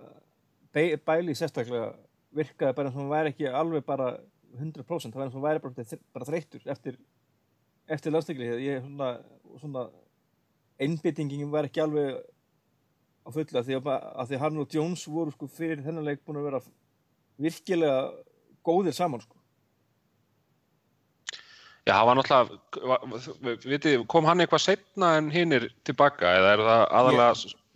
bæli 0.72 1.36
sérstaklega 1.36 1.90
virkaði 2.36 2.76
bara 2.76 2.92
og 2.92 2.96
hann 2.96 3.10
væri 3.10 3.32
ekki 3.34 3.50
alveg 3.50 3.84
bara 3.86 4.14
100% 4.58 5.14
það 5.14 5.26
og 5.26 5.34
hann 5.36 5.44
væri 5.44 5.62
bara, 5.64 6.00
bara 6.14 6.28
þreyttur 6.28 6.66
eftir, 6.74 6.98
eftir 7.90 8.14
landsleikli 8.14 8.50
ég 8.64 8.84
svona, 8.84 9.10
svona 9.62 9.86
einbyttingin 10.80 11.50
var 11.52 11.68
ekki 11.68 11.82
alveg 11.84 12.20
á 13.26 13.28
fulla 13.34 13.64
því 13.66 13.78
að, 13.78 13.90
að 13.90 14.30
því 14.30 14.40
hann 14.44 14.62
og 14.62 14.76
Jones 14.76 15.04
voru 15.10 15.34
sko 15.34 15.50
fyrir 15.50 15.84
þennan 15.84 16.08
leik 16.08 16.24
búin 16.24 16.40
að 16.40 16.48
vera 16.48 16.62
virkilega 17.40 18.00
góðir 18.66 18.96
saman 18.96 19.22
sko. 19.22 19.36
Já, 21.88 21.94
það 21.96 22.06
var 22.06 22.18
náttúrulega, 22.18 23.60
vitið, 23.64 24.02
kom 24.12 24.26
hann 24.28 24.42
eitthvað 24.44 24.66
setna 24.66 25.14
en 25.18 25.30
hinn 25.32 25.56
er 25.56 25.70
tilbaka 25.88 26.34
eða 26.38 26.52
er 26.54 26.62
það 26.66 26.82
aðalega 26.98 27.30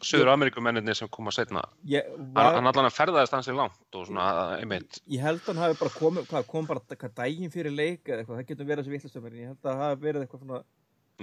Suður 0.05 0.31
Ameríkumennir 0.35 0.97
sem 0.99 1.09
koma 1.13 1.33
setna? 1.35 1.63
Ég, 1.89 2.07
var, 2.35 2.51
hann, 2.51 2.59
hann 2.61 2.71
allan 2.71 2.89
að 2.89 2.97
ferðaðist 2.99 3.37
hans 3.37 3.49
í 3.51 3.57
langt 3.57 3.99
og 3.99 4.07
svona, 4.09 4.27
einmitt. 4.61 5.01
Ég 5.11 5.25
held 5.25 5.43
að 5.43 5.51
hann 5.53 5.63
hafi 5.65 5.79
bara 5.81 5.95
komið, 5.97 6.29
hvað, 6.31 6.47
kom 6.51 6.69
bara 6.71 6.85
hvað 6.91 7.17
dægin 7.21 7.53
fyrir 7.55 7.75
leik 7.75 8.07
eða 8.09 8.23
eitthvað, 8.23 8.41
það 8.41 8.53
getur 8.53 8.69
verið 8.71 8.85
þessi 8.85 8.95
vittlistöfnir, 8.95 9.41
ég 9.41 9.53
held 9.53 9.61
að 9.61 9.71
það 9.71 9.85
hafi 9.89 10.07
verið 10.07 10.27
eitthvað 10.27 10.45
svona... 10.45 10.63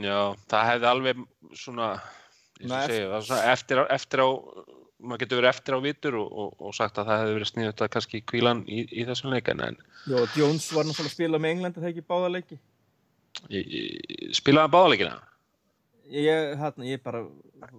Já, 0.02 0.20
það 0.54 0.68
hefði 0.72 0.90
alveg 0.92 1.24
svona, 1.62 1.88
ég 2.62 2.70
sé 2.72 2.84
segja, 2.92 3.08
það 3.14 3.26
svona 3.30 3.56
eftir 3.56 3.84
eftir 3.98 4.24
á, 4.24 4.30
maður 5.02 5.24
getur 5.24 5.42
verið 5.42 5.52
eftir 5.52 5.76
á 5.76 5.80
vitur 5.86 6.20
og, 6.22 6.36
og, 6.44 6.52
og 6.62 6.78
sagt 6.78 7.02
að 7.02 7.10
það 7.12 7.24
hefði 7.24 7.38
verið 7.38 7.52
sniðut 7.52 7.84
að 7.86 7.92
kannski 7.96 8.22
kvílan 8.32 8.62
í, 8.68 8.84
í 8.88 9.08
þessum 9.10 9.34
leikan, 9.34 9.64
en... 9.66 9.82
Já, 10.08 10.20
Jones 10.38 10.70
var 10.72 10.88
náttúrulega 10.88 11.12
að 11.12 11.18
spila 11.18 11.42
með 11.42 11.56
Englandi 11.58 11.82
þegar 11.82 11.94
ekki 11.96 12.08
báða 12.14 12.32
leiki. 12.38 12.62
Ég, 13.52 13.68
ég, 13.68 14.32
spilaði 14.38 14.74
báðaleikina? 14.74 15.20
Ég, 16.12 16.58
hérna, 16.60 16.84
ég 16.84 17.00
bara... 17.04 17.24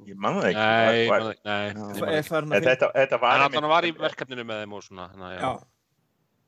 Ég 0.08 0.16
manna 0.16 0.40
það 0.40 0.48
ekki. 0.48 0.64
Nei, 0.64 1.06
var, 1.10 1.24
var, 1.26 1.38
nei. 1.44 2.52
nei 2.54 2.60
þetta, 2.64 2.88
þetta 2.94 3.18
var... 3.20 3.42
En 3.44 3.56
hann 3.58 3.68
var 3.68 3.84
í 3.84 3.92
verkefninu 3.96 4.44
með 4.48 4.62
þeim 4.62 4.76
og 4.78 4.84
svona, 4.86 5.08
hana, 5.12 5.32
já. 5.34 5.40
já. 5.42 5.50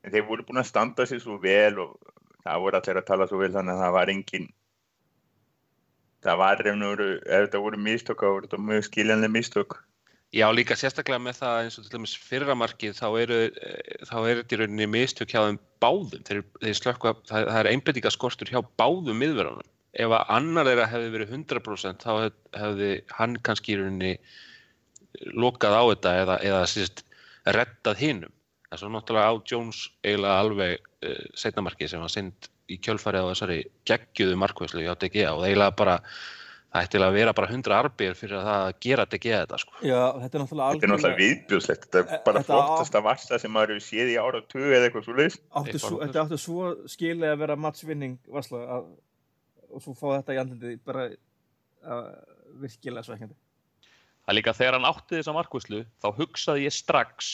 En 0.05 0.15
þeir 0.15 0.25
voru 0.25 0.45
búin 0.47 0.61
að 0.61 0.69
standa 0.71 1.05
sér 1.05 1.21
svo 1.21 1.37
vel 1.41 1.77
og 1.83 1.91
það 2.41 2.63
voru 2.63 2.79
allir 2.79 3.01
að 3.01 3.09
tala 3.09 3.27
svo 3.29 3.41
vel 3.41 3.51
þannig 3.53 3.75
að 3.75 3.83
það 3.83 3.97
var 3.99 4.13
engin... 4.15 4.47
Það 6.25 6.39
var 6.41 6.63
ef 6.65 7.27
þetta 7.29 7.61
voru 7.61 7.81
mistök, 7.85 8.23
þá 8.23 8.31
voru 8.31 8.47
þetta 8.47 8.61
mjög 8.71 8.87
skiljanlega 8.87 9.35
mistök. 9.35 9.77
Já, 10.33 10.47
líka 10.57 10.73
sérstaklega 10.73 11.21
með 11.21 11.37
það 11.37 11.59
eins 11.61 11.77
og 11.77 11.85
til 11.85 11.93
dæmis 11.93 12.15
fyrramarkið 12.17 12.95
þá 12.97 13.05
eru 13.21 13.37
þá 14.09 14.15
er 14.23 14.39
þetta 14.41 14.57
í 14.57 14.59
rauninni 14.63 14.87
mistök 14.89 15.35
hjá 15.35 15.43
þeim 15.43 15.61
báðum. 15.85 16.25
Þeir, 16.25 16.41
þeir 16.65 16.79
slökka, 16.81 17.13
það, 17.29 17.45
það 17.51 17.59
er 17.61 17.69
einbindingaskortur 17.75 18.51
hjá 18.55 18.63
báðum 18.81 19.21
miðverðanum 19.21 19.69
ef 19.95 20.15
að 20.17 20.31
annar 20.37 20.69
þeirra 20.69 20.87
hefði 20.91 21.11
verið 21.13 21.33
100% 21.37 22.05
þá 22.05 22.13
hef, 22.25 22.37
hefði 22.55 22.91
hann 23.17 23.35
kannski 23.45 23.75
í 23.75 23.79
rauninni 23.79 24.13
lokað 25.39 25.77
á 25.79 25.83
þetta 25.93 26.15
eða, 26.21 26.39
eða 26.49 26.63
síst 26.69 27.05
rettað 27.55 28.01
hinnum. 28.03 28.33
Það 28.65 28.77
er 28.77 28.81
svo 28.81 28.91
náttúrulega 28.91 29.31
á 29.31 29.33
Jones 29.47 29.83
eiginlega 30.03 30.39
alveg 30.43 30.73
uh, 30.81 31.19
setnamarki 31.37 31.89
sem 31.89 32.01
var 32.03 32.11
synd 32.11 32.49
í 32.71 32.79
kjölfarið 32.81 33.27
á 33.27 33.31
þessari 33.31 33.59
geggjuðu 33.87 34.39
markvæslu 34.41 34.83
í 34.83 34.89
ATG 34.91 35.21
og 35.29 35.45
eiginlega 35.45 35.77
bara 35.77 35.99
það 36.75 36.87
ætti 36.87 37.01
að 37.05 37.15
vera 37.15 37.33
bara 37.37 37.49
100 37.53 37.75
arbið 37.77 38.17
fyrir 38.19 38.39
að 38.41 38.47
það 38.49 38.65
gera 38.83 39.05
ATG 39.05 39.27
þetta 39.31 39.59
sko. 39.61 39.75
Já, 39.85 40.01
þetta 40.19 40.37
er 40.37 40.43
náttúrulega 40.43 40.67
algjörlega... 40.73 40.75
Þetta 40.75 40.87
er 40.87 40.93
náttúrulega 40.93 41.21
viðbjóðslegt, 41.21 41.85
þetta 41.85 42.01
er 42.01 42.23
bara 42.25 42.41
þetta 42.41 42.57
flottasta 42.59 42.99
á... 42.99 43.07
varsla 43.07 43.39
sem 43.39 43.55
maður 43.55 43.75
hefur 43.75 43.85
séð 43.85 44.11
í 44.11 44.17
ára 44.19 44.41
og 44.41 44.49
tugu 44.51 44.67
eða 44.67 44.89
eitthvað 44.89 45.05
svo 45.05 45.15
leiðis. 45.19 45.37
Þetta 45.69 46.25
áttu 46.25 46.41
svo 46.41 46.73
skilið 46.91 47.31
að 47.31 47.43
vera 47.45 47.59
matchvinning 47.67 48.17
varsla 48.35 48.63
að 48.75 48.89
og 49.75 49.83
svo 49.83 49.95
fá 49.97 50.07
þetta 50.17 50.35
í 50.35 50.39
andlindi 50.41 50.77
bara 50.87 51.09
uh, 51.11 52.07
virkilega 52.61 53.05
sveikandi. 53.05 53.35
Það 54.25 54.31
er 54.33 54.37
líka 54.39 54.55
þegar 54.57 54.77
hann 54.79 54.89
átti 54.89 55.19
þessa 55.19 55.35
markvæslu 55.35 55.83
þá 56.01 56.07
hugsaði 56.17 56.65
ég 56.65 56.73
strax 56.73 57.33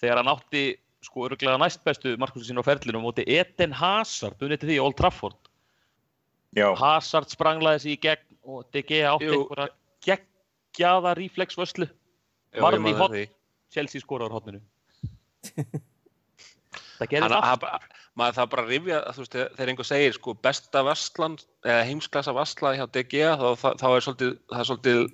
þegar 0.00 0.22
hann 0.22 0.32
átti 0.32 0.64
sko 1.02 1.26
öruglega 1.26 1.58
næst 1.60 1.82
bestu 1.84 2.14
markvæslu 2.20 2.48
sín 2.48 2.62
á 2.62 2.64
ferlinu 2.64 3.02
móti 3.02 3.26
Eden 3.26 3.74
Hazard, 3.76 4.38
unni 4.40 4.58
til 4.60 4.70
því 4.70 4.78
Old 4.84 4.96
Trafford. 5.00 5.50
Já. 6.56 6.70
Hazard 6.78 7.32
spranglaði 7.32 7.82
sér 7.84 7.94
í 7.94 8.00
gegn 8.06 8.38
og 8.42 8.66
DG 8.74 9.02
átti 9.08 9.32
einhverja 9.32 9.68
geggjaða 10.06 11.16
ríflexvöslu. 11.18 11.88
Varði 12.62 12.92
í 12.92 12.96
hotn, 12.98 13.22
Chelsea 13.72 14.02
skoraður 14.02 14.38
hotninu. 14.38 14.62
það 16.98 17.10
gerir 17.10 17.34
allt 17.36 17.90
maður 18.18 18.38
það 18.38 18.48
bara 18.52 18.64
rifja, 18.68 19.00
þú 19.14 19.24
veist, 19.24 19.36
þegar 19.56 19.72
einhver 19.72 19.88
segir 19.88 20.16
sko 20.16 20.34
besta 20.44 20.84
vestlan, 20.86 21.36
eða 21.64 21.84
heimsklassa 21.88 22.34
vestla 22.36 22.72
hjá 22.76 22.86
DG, 22.92 23.20
þá, 23.40 23.46
þá, 23.60 23.68
þá 23.80 23.86
er 23.90 24.06
svolítið, 24.06 24.32
það 24.52 24.62
er 24.62 24.68
svolítið, 24.70 25.04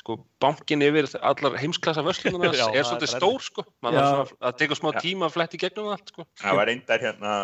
sko, 0.00 0.16
bankin 0.42 0.84
yfir 0.84 1.08
allar 1.20 1.56
heimsklassa 1.60 2.04
vestlunar 2.04 2.50
er 2.54 2.88
svolítið 2.88 3.08
er 3.08 3.12
stór, 3.14 3.46
sko, 3.46 3.64
maður 3.84 4.34
það 4.34 4.58
tekur 4.60 4.80
smá 4.80 4.90
tíma 4.98 5.30
að 5.30 5.38
fletti 5.38 5.62
gegnum 5.62 5.92
allt, 5.94 6.12
sko. 6.12 6.26
Það 6.42 6.60
var 6.60 6.70
reyndar 6.70 7.06
hérna, 7.06 7.38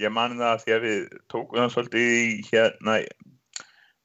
ég 0.00 0.14
man 0.14 0.38
það 0.40 0.64
því 0.64 0.76
að 0.76 0.86
við 0.86 1.02
tókum 1.32 1.60
það 1.60 1.74
svolítið 1.76 2.14
í 2.14 2.32
hérna 2.48 2.96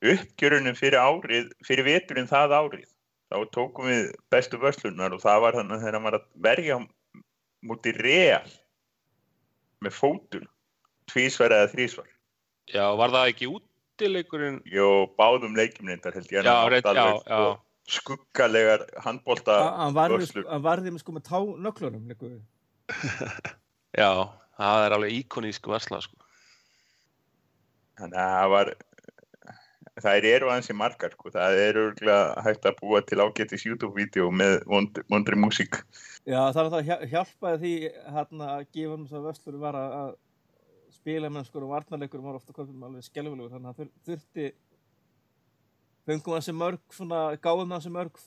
uppgjörunum 0.06 0.76
fyrir 0.78 1.00
árið, 1.00 1.48
fyrir 1.66 1.88
veturinn 1.88 2.30
það 2.30 2.58
árið, 2.60 2.92
þá 3.32 3.40
tókum 3.56 3.88
við 3.90 4.12
bestu 4.34 4.60
vestlunar 4.62 5.16
og 5.16 5.24
það 5.24 5.42
var 5.46 5.58
þannig 5.62 5.78
að 5.80 5.88
þegar 5.88 6.04
maður 6.04 6.20
að 6.20 6.30
verja 6.46 6.78
mútið 7.66 8.04
reall 8.04 8.54
með 9.86 9.96
fótun 9.98 10.48
tvísvar 11.12 11.54
eða 11.56 11.72
þrísvar 11.74 12.10
Já, 12.74 12.86
var 12.98 13.14
það 13.14 13.30
ekki 13.32 13.50
útileikurinn? 13.54 14.58
Jó, 14.74 15.06
báðum 15.20 15.54
leikjum 15.58 15.92
reyndar 15.92 16.16
held 16.18 16.32
ég. 16.34 16.48
Já, 16.48 16.56
reynd, 16.74 16.88
já, 16.98 17.06
já. 17.22 17.42
sko, 17.86 18.18
skuggalegar 18.18 18.88
handbólta 19.06 19.60
Hann 19.78 19.94
varði 19.96 20.94
með 20.96 21.04
sko 21.04 21.14
með 21.14 21.28
tá 21.30 21.40
nöklunum 21.68 22.10
Já, 24.00 24.10
það 24.58 24.86
er 24.86 24.96
alveg 24.98 25.14
íkonísk 25.22 25.70
varsla 25.72 26.02
sko. 26.04 26.18
Þannig 27.96 28.20
að 28.20 28.34
það 28.36 28.50
var 28.52 28.72
það 30.04 30.28
eru 30.30 30.50
aðeins 30.52 30.70
í 30.72 30.76
margar 30.76 31.14
sko. 31.16 31.32
það 31.32 31.62
eru 31.64 31.86
hægt 32.44 32.68
að 32.68 32.78
búa 32.82 33.02
til 33.06 33.22
ágættis 33.24 33.66
YouTube-vídeó 33.66 34.28
með 34.32 34.58
vond, 34.68 35.00
vondri 35.12 35.40
músík 35.40 35.80
Já, 36.28 36.52
það 36.52 36.62
er 36.66 36.72
það 36.74 37.08
hjálpaði 37.14 37.62
því 37.62 37.74
hérna 38.18 38.52
að 38.58 38.68
gefa 38.76 38.98
um 38.98 39.06
þess 39.06 39.20
að 39.20 39.28
Vöslur 39.30 39.60
var 39.62 39.80
að 39.80 40.14
spila 40.96 41.32
með 41.32 41.48
sko 41.48 41.64
og 41.64 41.72
varnarleikur 41.72 42.24
var 42.24 42.40
ofta 42.40 42.66
með 42.66 42.88
alveg 42.90 43.08
skelvilegur 43.08 43.56
þannig 43.56 43.72
að 43.72 43.80
það 43.80 43.92
þurfti 44.10 44.50
fengum 46.06 46.38
þessi 46.38 46.56
mörg 46.56 46.82
svona, 46.94 47.22
gáðum 47.42 47.76
þessi 47.76 47.94
mörg 47.96 48.22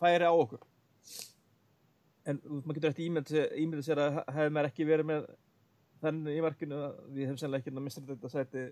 færi 0.00 0.28
á 0.28 0.32
okkur 0.32 0.62
en 2.26 2.40
maður 2.44 2.78
getur 2.78 2.92
eftir 2.92 3.52
ímyndið 3.62 3.84
sér 3.86 4.02
að 4.02 4.18
hefði 4.34 4.54
mér 4.56 4.68
ekki 4.68 4.86
verið 4.88 5.08
með 5.12 5.28
þennu 6.02 6.34
í 6.34 6.42
markinu 6.44 6.80
við 7.14 7.28
hefum 7.28 7.38
sennilega 7.40 7.62
ekki 7.62 7.84
mistað 7.86 8.10
þetta 8.12 8.32
sæti 8.32 8.64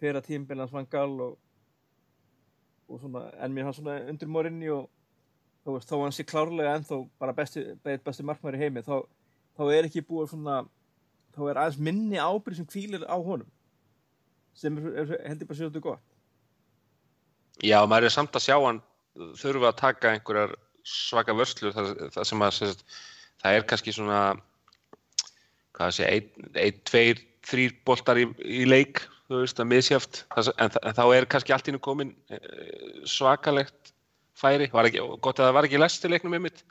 fyrir 0.00 0.18
að 0.18 0.26
tímbilans 0.26 0.74
vann 0.74 0.88
gal 0.90 1.12
og 1.28 1.38
og 1.38 1.38
svona, 2.98 3.28
en 3.38 3.54
mér 3.54 3.68
hann 3.68 3.76
svona 3.76 4.00
undir 4.10 4.30
morinni 4.30 4.70
og 4.74 4.88
þá, 5.62 5.70
veist, 5.74 5.88
þá 5.90 5.96
hann 6.00 6.16
sé 6.16 6.26
klárlega 6.26 6.74
ennþá 6.78 7.00
bara 7.20 7.36
besti, 7.36 7.64
besti 7.84 8.26
markmæri 8.26 8.60
heimi 8.60 8.82
þá, 8.86 8.96
þá 9.58 9.64
er 9.76 9.88
ekki 9.88 10.04
búið 10.08 10.32
svona 10.32 10.62
þá 11.36 11.42
er 11.46 11.60
aðeins 11.62 11.80
minni 11.86 12.18
ábyrg 12.18 12.58
sem 12.58 12.68
kvílir 12.68 13.06
á 13.06 13.16
honum 13.16 13.48
sem 14.58 14.76
er, 14.80 14.88
er, 15.04 15.12
heldur 15.28 15.48
bara 15.48 15.60
svolítið 15.60 15.84
gott. 15.84 16.06
Já, 17.62 17.78
maður 17.86 18.08
er 18.08 18.14
samt 18.14 18.36
að 18.36 18.46
sjá 18.48 18.56
hann 18.56 18.80
þurfa 19.38 19.70
að 19.70 19.80
taka 19.80 20.14
einhverjar 20.14 20.56
svaka 20.86 21.34
vörslur 21.36 21.74
það, 21.76 21.90
það 22.16 22.28
sem 22.30 22.44
að 22.44 22.54
sérst, 22.56 22.84
það 23.42 23.56
er 23.56 23.66
kannski 23.70 23.94
svona 23.94 24.20
hvað 25.76 25.96
sé, 25.96 26.08
ein, 26.08 26.50
ein, 26.54 26.80
tveir 26.88 27.22
þrýr 27.46 27.76
boltar 27.88 28.20
í, 28.20 28.26
í 28.44 28.64
leik 28.68 29.04
þú 29.30 29.44
veist, 29.44 29.62
að 29.62 29.70
misjáft 29.70 30.24
en, 30.34 30.68
en 30.82 30.96
þá 30.96 31.04
er 31.14 31.28
kannski 31.30 31.54
allt 31.54 31.70
innu 31.70 31.80
komin 31.82 32.12
eh, 32.34 32.42
svakalegt 33.06 33.94
færi. 34.40 34.66
Ekki, 34.66 35.02
gott 35.22 35.38
að 35.38 35.48
það 35.48 35.56
var 35.56 35.68
ekki 35.68 35.80
lestileiknum 35.80 36.34
með 36.34 36.46
mitt 36.48 36.62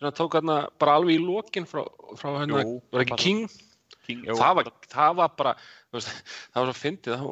þannig 0.00 0.14
að 0.14 0.16
tók 0.16 0.36
hérna 0.38 0.56
bara 0.80 0.94
alveg 0.96 1.18
í 1.18 1.20
lokin 1.20 1.66
frá, 1.68 1.82
frá 2.16 2.30
hérna, 2.38 2.62
Jú, 2.64 2.78
var 2.94 3.04
ekki 3.04 3.18
King, 3.20 3.42
King 4.06 4.22
það, 4.30 4.54
var, 4.56 4.70
það 4.88 5.16
var 5.18 5.34
bara 5.36 5.54
veist, 5.92 6.12
það 6.54 6.62
var 6.62 6.70
svo 6.70 6.78
fyndið 6.80 7.26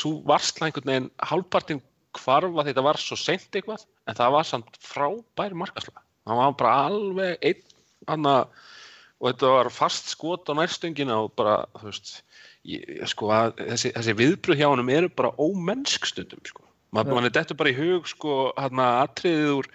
svo 0.00 0.12
varsla 0.30 0.68
einhvern 0.68 0.92
veginn 0.92 1.10
halvpartin 1.32 1.82
hvarfa 2.16 2.66
þetta 2.70 2.86
var 2.88 3.00
svo 3.00 3.18
sent 3.20 3.52
eitthvað 3.52 3.84
en 4.08 4.18
það 4.18 4.34
var 4.38 4.48
samt 4.48 4.80
frábær 4.82 5.56
markasla 5.60 6.00
það 6.00 6.40
var 6.40 6.56
bara 6.62 6.74
alveg 6.88 7.46
einn 7.50 7.66
anna, 8.08 8.34
og 9.20 9.28
þetta 9.28 9.54
var 9.58 9.72
fast 9.74 10.08
skot 10.14 10.48
á 10.48 10.56
nærstöngina 10.56 11.20
og 11.26 11.34
bara 11.36 11.60
þú 11.76 11.90
veist 11.90 12.14
ég, 12.68 12.86
sko, 13.10 13.30
að, 13.34 13.54
þessi, 13.72 13.92
þessi 13.96 14.16
viðbröð 14.18 14.60
hjá 14.60 14.68
hann 14.68 14.92
eru 14.94 15.10
bara 15.16 15.32
ómennsk 15.40 16.08
stundum 16.08 16.42
sko. 16.46 16.66
Man, 16.90 17.10
mann 17.10 17.28
er 17.28 17.34
þetta 17.34 17.56
bara 17.58 17.70
í 17.70 17.76
hug 17.76 18.08
sko, 18.10 18.38
hann 18.58 18.82
að 18.82 19.02
atriðið 19.04 19.52
úr 19.60 19.70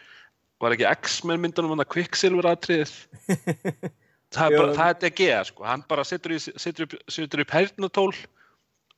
var 0.63 0.75
ekki 0.75 0.87
X-Men 0.89 1.43
myndunum 1.43 1.75
hann 1.75 1.85
að 1.85 1.93
Quicksilver 1.95 2.49
atriðið? 2.51 2.97
Það 4.35 4.51
er 4.51 4.59
bara, 4.59 4.71
það 4.75 4.89
er 4.89 4.95
DG 4.99 5.25
sko. 5.47 5.63
Hann 5.63 5.83
bara 5.87 6.03
setur, 6.03 6.33
upp, 6.83 7.51
hernatól 7.53 8.09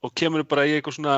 og 0.02 0.14
kemur 0.18 0.42
bara 0.50 0.64
í 0.66 0.72
eitthvað 0.74 0.96
svona 0.96 1.18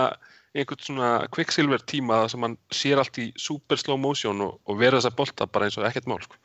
einhvern 0.57 0.81
svona 0.83 1.09
Quicksilver 1.31 1.83
tíma 1.87 2.23
sem 2.31 2.43
hann 2.43 2.57
sér 2.73 2.99
allt 2.99 3.19
í 3.21 3.29
super 3.39 3.79
slow 3.79 3.99
motion 4.01 4.41
og, 4.43 4.57
og 4.65 4.79
verður 4.81 4.99
þess 4.99 5.11
að 5.11 5.17
bolta 5.21 5.47
bara 5.47 5.69
eins 5.69 5.77
og 5.79 5.85
ekkert 5.87 6.09
mál 6.09 6.19
sko. 6.25 6.39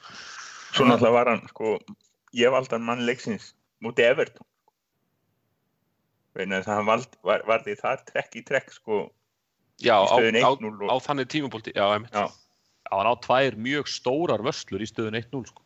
Svo 0.76 0.87
náttúrulega 0.87 1.16
var 1.16 1.31
hann 1.33 1.43
sko 1.50 1.76
ég 2.37 2.52
valdi 2.54 2.76
hann 2.76 2.87
mann 2.87 3.04
leiksins 3.09 3.52
múti 3.85 4.04
Everton 4.07 4.47
þess 6.34 6.66
að 6.68 6.74
hann 6.78 6.88
vald, 6.88 7.12
var, 7.22 7.44
var 7.46 7.62
því 7.66 7.74
þar 7.80 8.00
trekk 8.10 8.38
í 8.40 8.42
trekk 8.48 8.72
sko 8.74 9.02
Já, 9.82 9.96
í 9.98 10.06
á, 10.06 10.14
stöðun 10.14 10.38
á, 10.38 10.50
1-0 10.54 10.88
á 10.90 10.94
og, 10.94 11.02
þannig 11.02 11.28
tímupólti, 11.34 11.72
já, 11.74 11.84
einmitt. 11.94 12.14
já, 12.14 12.26
Já, 12.84 12.92
hann 13.00 13.08
á 13.10 13.14
tvær 13.24 13.56
mjög 13.58 13.88
stórar 13.90 14.42
vörslur 14.44 14.82
í 14.84 14.88
stöðun 14.90 15.18
1-0 15.18 15.46
sko. 15.50 15.62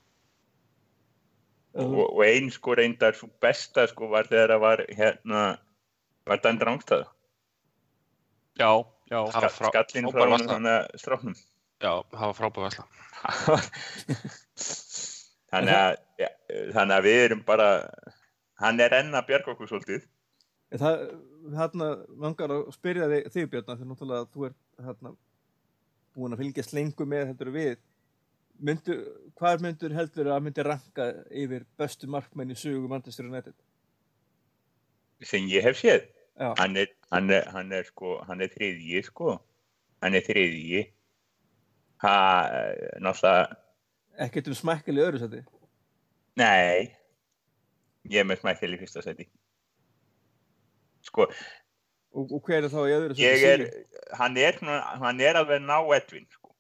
og, 1.79 1.99
og 2.15 2.23
ein 2.25 2.49
sko 2.55 2.75
reyndar 2.79 3.15
svo 3.17 3.29
besta 3.43 3.85
sko 3.91 4.09
var 4.13 4.29
þegar 4.31 4.55
það 4.55 4.63
var 4.65 4.85
hérna 4.99 5.43
var 6.29 6.41
Dan 6.45 6.59
Drángstað 6.61 7.05
Já, 8.59 8.71
já, 9.11 9.21
var 9.23 9.53
frá- 9.55 9.71
skallin 9.71 10.09
frá 10.11 10.25
þannig 10.35 10.73
að 10.73 10.87
stráknum. 10.99 11.35
Já, 11.79 11.93
það 12.11 12.25
var 12.27 12.35
frábæð 12.35 12.65
vesla. 12.67 12.87
þannig 15.53 15.75
að 15.77 15.93
ja, 16.19 16.29
þannig 16.75 16.95
að 16.97 17.07
við 17.07 17.19
erum 17.27 17.43
bara 17.47 17.69
hann 18.63 18.81
er 18.83 18.97
enn 18.99 19.15
að 19.15 19.29
bjarga 19.31 19.53
okkur 19.55 19.71
svolítið 19.71 20.03
En 20.69 20.83
Það, 20.83 21.05
hérna, 21.57 21.87
langar 22.21 22.53
að 22.53 22.67
spyrja 22.75 23.07
þig, 23.09 23.29
þig 23.33 23.47
Björna, 23.53 23.77
þegar 23.77 23.89
náttúrulega 23.93 24.27
þú 24.35 24.49
ert, 24.51 24.59
hérna, 24.85 25.13
búin 26.17 26.35
að 26.37 26.43
fylgjast 26.43 26.75
lengur 26.77 27.09
með 27.09 27.31
heldur 27.31 27.53
við. 27.55 27.79
Myndu, 28.59 28.99
hvað 29.39 29.65
myndur 29.65 29.95
heldur 29.95 30.29
að 30.35 30.45
myndi 30.45 30.67
ranka 30.67 31.09
yfir 31.31 31.65
bestu 31.79 32.11
markmenn 32.11 32.53
í 32.53 32.59
sögu 32.59 32.91
Manchester 32.91 33.31
United? 33.31 33.55
sem 35.27 35.49
ég 35.51 35.65
hef 35.67 35.79
séð 35.79 36.07
hann 36.59 36.77
er, 36.79 36.91
hann 37.11 37.31
er, 37.35 37.47
hann 37.51 37.73
er 37.75 37.87
sko 37.89 38.19
hann 38.29 38.43
er 38.45 38.53
þriðji 38.53 39.03
sko 39.09 39.39
hann 40.03 40.15
er 40.15 40.23
þriðji 40.27 40.85
ha, 42.05 42.15
náttúrulega 43.03 43.59
ekkert 44.23 44.51
um 44.51 44.59
smækkeli 44.59 45.03
öðru 45.03 45.23
seti. 45.23 45.43
nei 46.39 46.95
ég 48.07 48.23
er 48.23 48.29
með 48.29 48.45
smækkel 48.45 48.77
í 48.77 48.81
fyrsta 48.83 49.03
seti 49.03 49.27
sko 51.09 51.29
Og, 52.17 52.31
og 52.33 52.41
hver 52.47 52.65
er 52.65 52.73
þá 52.73 52.79
í 52.89 52.95
öðru 52.97 53.17
er 53.29 53.65
hann 54.17 54.37
er, 54.41 54.57
hann 55.03 55.21
er 55.21 55.37
alveg 55.37 55.61
ná 55.61 55.77
Edvin 55.95 56.25
sko. 56.33 56.55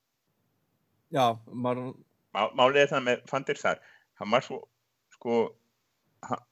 Já, 1.15 1.39
maður, 1.49 1.95
Má- 2.37 2.53
málið 2.59 2.83
er 2.83 2.91
það 2.93 3.07
með 3.07 3.23
Fandir 3.31 3.59
þar. 3.59 3.81
Hann 4.21 4.31
var 4.35 4.45
svo 4.45 4.59
sko 5.17 5.39
hann, 6.29 6.43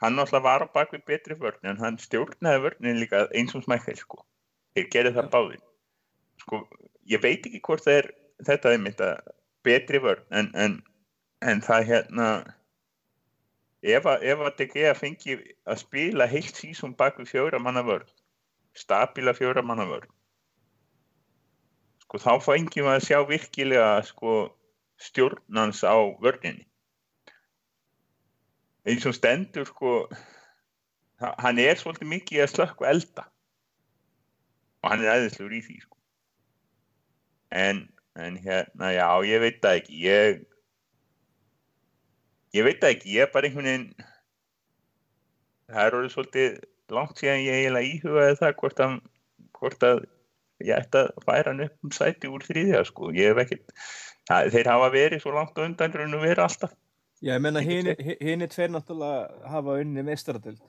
hann 0.00 0.16
náttúrulega 0.16 0.46
var 0.46 0.64
á 0.64 0.68
bak 0.72 0.94
við 0.96 1.04
betri 1.10 1.36
vörn 1.38 1.68
en 1.68 1.80
hann 1.82 2.00
stjórnaði 2.00 2.64
vörnin 2.64 3.00
líka 3.02 3.26
eins 3.36 3.54
og 3.54 3.66
smækkel 3.66 4.00
sko. 4.00 4.24
Þeir 4.74 4.88
gerði 4.96 5.14
það 5.18 5.30
báðir. 5.36 5.62
Sko 6.40 6.62
ég 7.12 7.22
veit 7.22 7.44
ekki 7.46 7.60
hvort 7.68 7.86
er 7.92 8.08
þetta 8.48 8.72
er 8.72 8.82
mynd 8.82 9.04
að 9.04 9.32
betri 9.68 10.00
vörn 10.02 10.24
en, 10.32 10.48
en, 10.56 10.80
en 11.44 11.60
það 11.68 11.88
hérna 11.92 12.28
ef 13.82 14.06
að, 14.10 14.24
DG 14.58 14.86
fengi 14.98 15.36
að 15.66 15.82
spila 15.84 16.26
heilt 16.26 16.56
sísum 16.58 16.94
bak 16.98 17.18
við 17.20 17.30
fjóra 17.34 17.60
manna 17.62 17.82
vörn 17.86 18.08
stabíla 18.78 19.34
fjóra 19.34 19.62
manna 19.62 19.86
vörn 19.86 20.08
sko 22.08 22.18
þá 22.22 22.32
fengjum 22.40 22.88
við 22.88 22.94
að 22.94 23.04
sjá 23.04 23.18
virkilega 23.28 23.90
sko 24.08 24.34
stjórnans 24.98 25.84
á 25.86 25.94
vörninni. 26.24 26.64
Eins 28.88 29.04
og 29.06 29.14
stendur 29.14 29.68
sko 29.68 30.08
ha- 31.20 31.34
hann 31.38 31.60
er 31.62 31.76
svolítið 31.76 32.08
mikið 32.14 32.42
að 32.42 32.52
slökku 32.54 32.86
elda. 32.88 33.26
Og 34.82 34.90
hann 34.90 35.04
er 35.04 35.18
æðislegur 35.18 35.54
í 35.58 35.60
því 35.66 35.76
sko. 35.84 35.96
En, 37.52 37.84
en 38.16 38.40
hérna 38.40 38.90
já 38.96 39.06
ég 39.28 39.44
veit 39.44 39.60
það 39.62 39.78
ekki. 39.82 40.00
Ég 40.08 40.42
ég 42.56 42.66
veit 42.66 42.80
það 42.82 42.94
ekki 42.94 43.14
ég 43.16 43.26
er 43.26 43.32
bara 43.34 43.48
einhvern 43.48 43.68
veginn 43.68 43.88
það 45.68 45.84
er 45.84 45.96
orðið 45.98 46.14
svolítið 46.14 46.58
langt 46.96 47.20
síðan 47.20 47.44
ég 47.44 47.58
eiginlega 47.60 47.92
íhugaði 47.92 48.36
það 48.40 48.54
hvort 48.62 48.82
að, 48.84 48.98
hvort 49.58 49.88
að 49.88 50.04
ég 50.64 50.74
ætti 50.74 51.02
að 51.04 51.24
færa 51.26 51.52
hann 51.52 51.64
upp 51.66 51.86
um 51.86 51.94
sæti 51.94 52.30
úr 52.32 52.44
þriðja 52.46 52.84
sko. 52.88 53.12
Ég 53.14 53.32
hef 53.32 53.42
ekkert 53.44 53.72
það, 54.28 54.52
þeir 54.54 54.70
hafa 54.72 54.92
verið 54.94 55.24
svo 55.24 55.34
langt 55.36 55.60
undan 55.62 55.96
raun 56.00 56.18
og 56.18 56.24
verið 56.24 56.44
alltaf. 56.46 56.76
Já, 57.18 57.32
ég 57.34 57.42
menna 57.42 57.62
hinn 57.64 58.44
er 58.46 58.52
tveir 58.52 58.72
náttúrulega 58.72 59.50
hafa 59.52 59.80
unni 59.82 60.04
meistaradöld. 60.06 60.60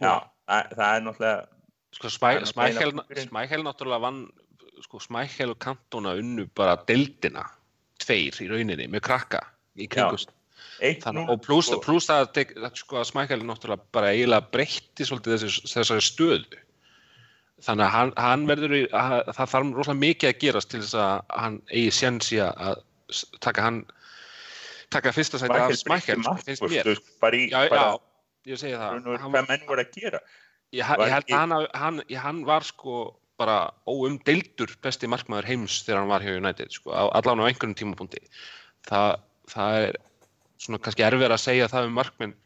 já, 0.00 0.14
það, 0.46 0.74
það 0.76 0.90
er 0.90 1.08
náttúrulega 1.08 1.48
Sko, 1.90 2.06
Smæ, 2.06 2.28
Það 2.38 2.50
Smækkel, 2.52 2.92
náttúrulega 2.94 3.64
náttúrulega 3.66 4.02
vann, 4.04 4.18
sko, 4.84 5.00
Smækkel 5.02 5.50
og 5.50 5.56
Kantona 5.58 6.12
unnu 6.14 6.44
bara 6.54 6.76
deildina, 6.86 7.42
tveir 7.98 8.36
í 8.38 8.46
rauninni, 8.46 8.86
með 8.86 9.02
krakka 9.08 9.40
í 9.74 9.88
kringust. 9.90 10.30
Núll, 11.12 11.28
og 11.28 11.40
pluss 11.44 11.70
sko. 11.70 11.78
plus 11.84 12.08
það, 12.08 12.42
sko, 12.78 12.98
að 13.00 13.08
Smækkel 13.10 13.44
náttúrulega 13.44 13.86
bara 13.94 14.12
eiginlega 14.14 14.50
breytti 14.54 15.06
svolítið 15.08 15.46
þessari 15.68 16.04
stöðu. 16.04 16.60
Þannig 17.60 17.84
að 17.84 17.94
hann, 17.94 18.12
hann 18.16 18.44
verður, 18.48 18.76
í, 18.78 18.82
að, 18.96 19.16
það 19.36 19.50
þarf 19.54 19.72
rosalega 19.76 20.00
mikið 20.00 20.30
að 20.30 20.38
gerast 20.44 20.70
til 20.72 20.82
þess 20.82 20.98
að 21.04 21.16
hann 21.42 21.58
eigi 21.68 21.90
séns 21.92 22.30
í 22.32 22.38
að 22.44 22.84
taka 23.44 23.66
hann, 23.66 23.80
taka 24.94 25.12
fyrsta 25.12 25.40
sæti 25.42 25.58
af 25.58 25.74
í 25.74 27.48
Já, 27.50 27.66
já, 27.68 27.84
ég 28.48 28.62
segi 28.62 28.78
það. 28.80 29.10
hvað 29.20 29.50
menn 29.50 29.66
voru 29.68 29.84
að 29.84 29.98
gera 29.98 30.22
Ég, 30.70 30.86
ég 30.86 31.10
held 31.10 31.32
að 31.34 31.34
hann, 31.34 31.54
hann, 31.74 31.96
hann 32.22 32.44
var 32.46 32.62
sko 32.62 33.00
bara 33.40 33.72
óumdeildur 33.88 34.70
besti 34.84 35.08
markmaður 35.10 35.48
heims 35.48 35.80
þegar 35.86 36.02
hann 36.02 36.12
var 36.12 36.24
hjá 36.24 36.36
United 36.36 36.76
sko, 36.76 36.92
allan 36.94 37.42
á 37.42 37.48
einhverjum 37.48 37.74
tímapunkti. 37.78 38.20
Það, 38.88 39.16
það 39.50 39.78
er 39.80 39.98
svona 40.60 40.80
kannski 40.82 41.06
erfið 41.06 41.32
að 41.34 41.42
segja 41.42 41.68
það 41.72 41.90
um 41.90 41.98
markminn 42.00 42.36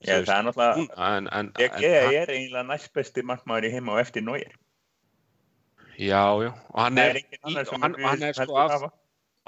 Já, 0.00 0.14
það 0.24 0.30
er 0.38 0.44
náttúrulega 0.46 0.76
núna, 0.80 1.08
en, 1.18 1.26
en, 1.36 1.48
ég, 1.60 1.74
ég 1.84 2.14
er 2.22 2.30
eiginlega 2.32 2.64
næst 2.70 2.92
besti 2.96 3.24
markmaður 3.26 3.68
í 3.68 3.72
heima 3.74 3.96
og 3.96 4.00
eftir 4.00 4.24
Nóir 4.24 4.54
já, 6.00 6.24
já, 6.40 6.50
og 6.72 6.80
hann 6.80 6.98
er, 7.02 7.20
er 7.20 7.60
og 7.68 7.82
hann, 7.82 7.94
að 7.98 8.06
hann 8.08 8.24
er 8.30 8.38
sko 8.38 8.56
af, 8.56 8.86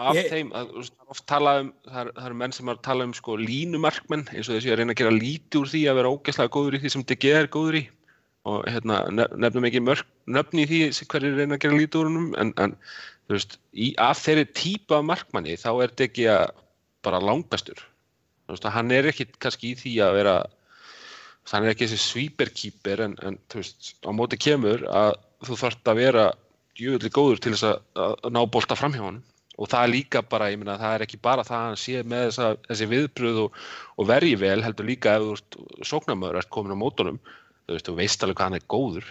af 0.03 0.18
Ég- 0.18 0.29
þeim, 0.29 0.51
að, 0.57 0.75
um, 0.77 0.85
það, 1.23 1.49
er, 1.55 2.12
það 2.18 2.27
eru 2.27 2.38
menn 2.42 2.53
sem 2.57 2.68
er 2.68 2.77
að 2.77 2.85
tala 2.85 3.07
um 3.09 3.14
sko 3.16 3.38
línumarkmenn 3.40 4.27
eins 4.35 4.51
og 4.51 4.59
þessi 4.59 4.73
að 4.75 4.83
reyna 4.83 4.92
að 4.97 5.01
gera 5.01 5.14
lítið 5.16 5.61
úr 5.62 5.73
því 5.73 5.83
að 5.88 5.99
vera 6.01 6.12
ógeðslega 6.12 6.53
góður 6.57 6.77
í 6.77 6.83
því 6.83 6.92
sem 6.95 7.07
DG 7.09 7.33
er 7.38 7.49
góður 7.53 7.79
í. 7.81 7.83
Og 8.51 8.64
hérna, 8.66 8.99
nef- 9.14 9.37
nefnum 9.38 9.68
ekki 9.68 9.83
mörg 9.87 10.09
nöfn 10.35 10.59
í 10.59 10.66
því 10.66 10.79
sem 10.97 11.09
hverju 11.12 11.33
reyna 11.37 11.57
að 11.57 11.64
gera 11.64 11.79
lítið 11.79 12.01
úr 12.01 12.09
húnum 12.11 12.31
en, 12.42 12.53
en 12.59 12.75
þú 13.29 13.37
veist, 13.37 13.57
í, 13.73 13.92
af 14.03 14.18
þeirri 14.25 14.49
típa 14.59 14.99
af 14.99 15.07
markmanni 15.12 15.55
þá 15.61 15.71
er 15.87 15.95
DG 16.01 16.27
bara 16.27 16.51
langbestur 16.51 16.71
veist, 18.53 18.67
að 18.67 18.77
hann 18.77 18.93
er 18.95 19.09
ekki 19.11 19.29
kannski 19.43 19.73
í 19.73 19.79
því 19.79 19.95
að 20.07 20.17
vera 20.21 20.37
hann 21.51 21.67
er 21.67 21.73
ekki 21.73 21.88
þessi 21.91 22.07
svíperkýper 22.07 23.05
en, 23.07 23.19
en 23.27 23.38
þú 23.51 23.62
veist, 23.62 23.93
á 24.07 24.11
móti 24.15 24.38
kemur 24.38 24.87
að 24.87 25.17
þú 25.47 25.59
þarft 25.65 25.91
að 25.91 26.01
vera 26.03 26.25
djúvillig 26.79 27.12
góður 27.12 27.43
til 27.43 27.55
þess 27.55 27.69
að, 27.69 27.79
að 28.05 28.33
ná 28.33 28.43
bolta 28.47 28.79
fram 28.79 28.95
hjá 28.97 29.05
hann 29.05 29.23
og 29.61 29.69
það 29.69 29.83
er 29.85 29.93
líka 29.93 30.23
bara, 30.25 30.49
ég 30.49 30.61
meina, 30.61 30.79
það 30.81 30.95
er 30.97 31.05
ekki 31.05 31.19
bara 31.23 31.45
það 31.45 31.59
að 31.59 31.67
hann 31.67 31.81
sé 31.83 32.05
með 32.09 32.23
þessa, 32.29 32.53
þessi 32.69 32.87
viðbröð 32.93 33.41
og, 33.43 33.59
og 34.01 34.09
verji 34.09 34.38
vel, 34.41 34.61
heldur 34.65 34.88
líka 34.88 35.17
ef 35.19 35.27
þú 35.27 35.67
sóknarmöður, 35.91 36.38
ert 36.41 36.53
komin 36.55 36.73
á 36.73 36.83
mótunum 36.83 37.19
þú 37.21 37.77
veist, 37.77 37.91
þú 37.91 37.97
veist 37.99 38.25
alveg 38.25 38.38
hvað 38.38 38.49
hann 38.49 38.59
er 38.59 38.71
góður 38.73 39.11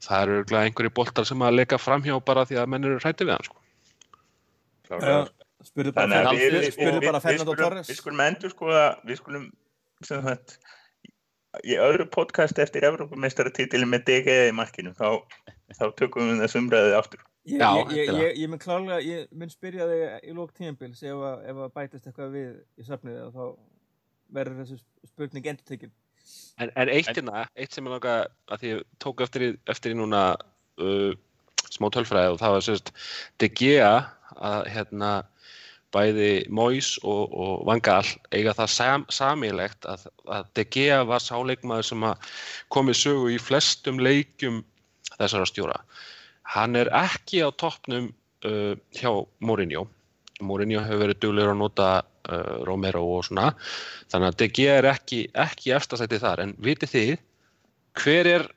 það 0.00 0.22
eru 0.22 0.38
örgulega 0.40 0.68
einhverju 0.68 0.94
boltar 0.96 1.28
sem 1.28 1.42
að 1.44 1.58
leika 1.58 1.80
fram 1.80 2.04
hjá 2.04 2.14
bara 2.24 2.46
því 2.48 2.60
að 2.60 2.70
menn 2.72 2.86
eru 2.88 3.00
hrætti 3.02 3.26
við 3.26 3.34
hann 3.36 3.48
sko. 3.48 3.58
Klárlega. 4.88 5.39
Spurðu 5.64 5.92
bara, 5.92 6.20
bara 7.04 7.20
Fernando 7.20 7.54
Torres. 7.58 7.88
við 7.90 7.98
skulum 8.00 8.22
endur 8.24 8.52
sko 8.54 8.70
að 8.72 9.02
við 9.10 9.18
skulum 9.20 9.48
sem 10.06 10.22
sagt 10.24 10.58
í 11.66 11.74
öðru 11.82 12.06
podcast 12.08 12.60
eftir 12.62 12.86
Evrópumestaratitilin 12.88 13.90
með 13.90 14.04
DG 14.08 14.36
í 14.48 14.54
markinu 14.56 14.92
þá, 14.96 15.18
þá 15.76 15.84
tökum 15.98 16.30
við 16.30 16.44
þess 16.44 16.60
umræðið 16.60 16.96
aftur 17.00 17.26
Ég, 17.48 17.56
Já, 17.56 17.70
ég, 17.88 17.90
ég, 17.96 18.10
ég, 18.20 18.34
ég 18.42 18.50
mun 18.52 18.60
klárlega, 18.60 19.00
ég 19.00 19.30
mun 19.32 19.48
spyrja 19.50 19.86
þig 19.88 20.28
í 20.28 20.34
lók 20.36 20.50
tímabils 20.54 21.00
ef, 21.02 21.22
að- 21.24 21.46
ef 21.48 21.60
að 21.64 21.70
bætist 21.78 22.06
eitthvað 22.10 22.34
við 22.36 22.50
í 22.76 22.84
safnið 22.84 23.16
og 23.24 23.30
þá 23.32 23.44
verður 24.36 24.58
þessu 24.60 24.76
spurning 25.08 25.48
endur 25.48 25.64
tekinn. 25.70 25.92
en, 26.60 26.70
en 26.76 26.92
eitt 26.92 27.08
hérna, 27.08 27.46
eitt 27.56 27.72
sem 27.72 27.88
ég 27.88 27.94
langa 27.96 28.14
að 28.52 28.60
því 28.60 28.72
ég 28.74 28.82
tók 29.02 29.24
eftir 29.24 29.46
í, 29.46 29.50
eftir 29.72 29.94
í 29.96 29.98
núna 29.98 30.20
uh, 30.36 31.16
smá 31.72 31.88
tölfræði 31.96 32.34
og 32.34 32.38
það 32.44 32.54
var 32.58 32.66
sérst 32.68 32.92
De 33.40 33.48
Gea 33.48 33.90
að 34.36 34.68
hérna 34.76 35.10
bæði 35.94 36.46
Mois 36.54 36.92
og, 37.02 37.32
og 37.34 37.64
Van 37.68 37.82
Gaal 37.82 38.06
eiga 38.34 38.54
það 38.56 38.72
sam, 38.74 39.06
samílegt 39.12 39.86
að, 39.90 40.06
að 40.30 40.50
De 40.58 40.64
Gea 40.76 41.00
var 41.08 41.22
sáleikmaður 41.24 41.88
sem 41.90 42.06
komið 42.74 43.00
sögu 43.00 43.32
í 43.34 43.40
flestum 43.42 44.00
leikjum 44.02 44.62
þessara 45.16 45.48
stjóra. 45.48 45.80
Hann 46.50 46.78
er 46.78 46.90
ekki 46.96 47.42
á 47.42 47.50
toppnum 47.50 48.10
uh, 48.46 48.74
hjá 48.96 49.10
Mourinho. 49.44 49.86
Mourinho 50.40 50.82
hefur 50.86 51.04
verið 51.04 51.20
duglegur 51.22 51.54
að 51.54 51.60
nota 51.60 51.90
uh, 52.00 52.62
Romero 52.66 53.02
og 53.16 53.26
svona. 53.28 53.50
Þannig 54.12 54.32
að 54.32 54.38
De 54.40 54.50
Gea 54.58 54.78
er 54.80 54.90
ekki, 54.94 55.24
ekki 55.34 55.74
eftirsætið 55.76 56.24
þar. 56.24 56.44
En 56.46 56.56
vitið 56.62 56.94
þið, 56.94 57.12
hver 58.00 58.30
er 58.36 58.48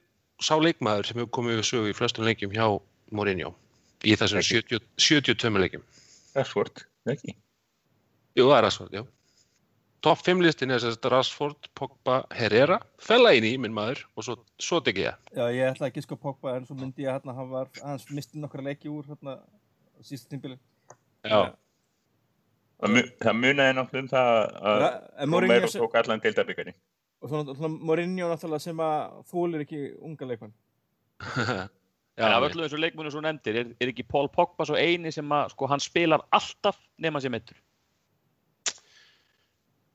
sá 0.44 0.56
leikmaður 0.60 1.10
sem 1.10 1.20
hefur 1.22 1.36
komið 1.40 1.66
sögu 1.68 1.92
í 1.92 1.98
flestum 1.98 2.28
leikjum 2.28 2.56
hjá 2.56 2.68
Mourinho 3.14 3.54
í 4.04 4.16
þessum 4.20 4.42
Ekki. 4.42 4.64
70, 4.64 4.88
72 5.00 5.62
leikjum? 5.64 5.86
Rashford, 6.34 6.84
ekki? 7.12 7.36
Jú, 8.38 8.48
það 8.48 8.58
er 8.58 8.68
að 8.70 8.74
svart, 8.78 8.94
já. 8.96 9.04
topp 10.04 10.20
5 10.26 10.42
listin 10.44 10.72
er 10.72 10.84
að 10.84 11.06
Rashford, 11.12 11.68
Pogba, 11.80 12.26
Herrera, 12.36 12.80
Fellaini, 13.00 13.54
minn 13.58 13.74
maður, 13.76 14.02
og 14.18 14.24
svo, 14.28 14.36
svo 14.60 14.80
tekið 14.84 15.06
ég. 15.06 15.16
Já, 15.36 15.44
ég 15.56 15.70
ætla 15.72 15.88
ekki 15.92 16.02
sko 16.04 16.16
Pogba 16.20 16.56
en 16.58 16.66
svo 16.68 16.76
myndi 16.76 17.06
ég 17.06 17.12
hérna, 17.14 17.36
hann 17.38 17.50
var, 17.52 17.70
hans 17.84 18.08
misti 18.12 18.40
nokkra 18.42 18.64
leiki 18.66 18.90
úr 18.92 19.06
hérna 19.08 19.38
sísta 20.04 20.30
tímbili. 20.34 20.58
Já, 21.24 21.54
Það 22.84 22.92
mu- 22.98 23.12
það 23.24 23.38
munaði 23.40 23.74
náttúrulega 23.78 24.04
um 24.04 24.10
það 24.12 24.30
að 24.68 25.32
Romero 25.32 25.68
tók 25.72 25.94
allan 25.96 26.20
deildabikari. 26.20 26.74
og 27.22 27.30
svona, 27.30 27.54
svona 27.56 27.78
Mourinho 27.80 28.28
náttúrulega 28.28 28.60
sem 28.66 28.78
að 28.84 29.24
þólir 29.32 29.62
ekki 29.64 29.80
unga 30.04 30.26
leikmann. 30.28 30.54
já, 32.18 32.26
en 32.28 32.32
af 32.36 32.42
nei. 32.44 32.50
öllum 32.50 32.66
þessu 32.68 32.80
leikmunum 32.82 33.14
svo 33.14 33.22
nefndir 33.26 33.60
er, 33.64 33.70
er 33.82 33.92
ekki 33.94 34.06
Paul 34.10 34.28
Pogba 34.34 34.66
svo 34.70 34.76
eini 34.78 35.12
sem 35.14 35.30
að 35.34 35.54
sko 35.56 35.70
hann 35.72 35.82
spilar 35.84 36.24
alltaf 36.36 36.78
nema 37.02 37.22
sem 37.24 37.34
eittur 37.40 37.58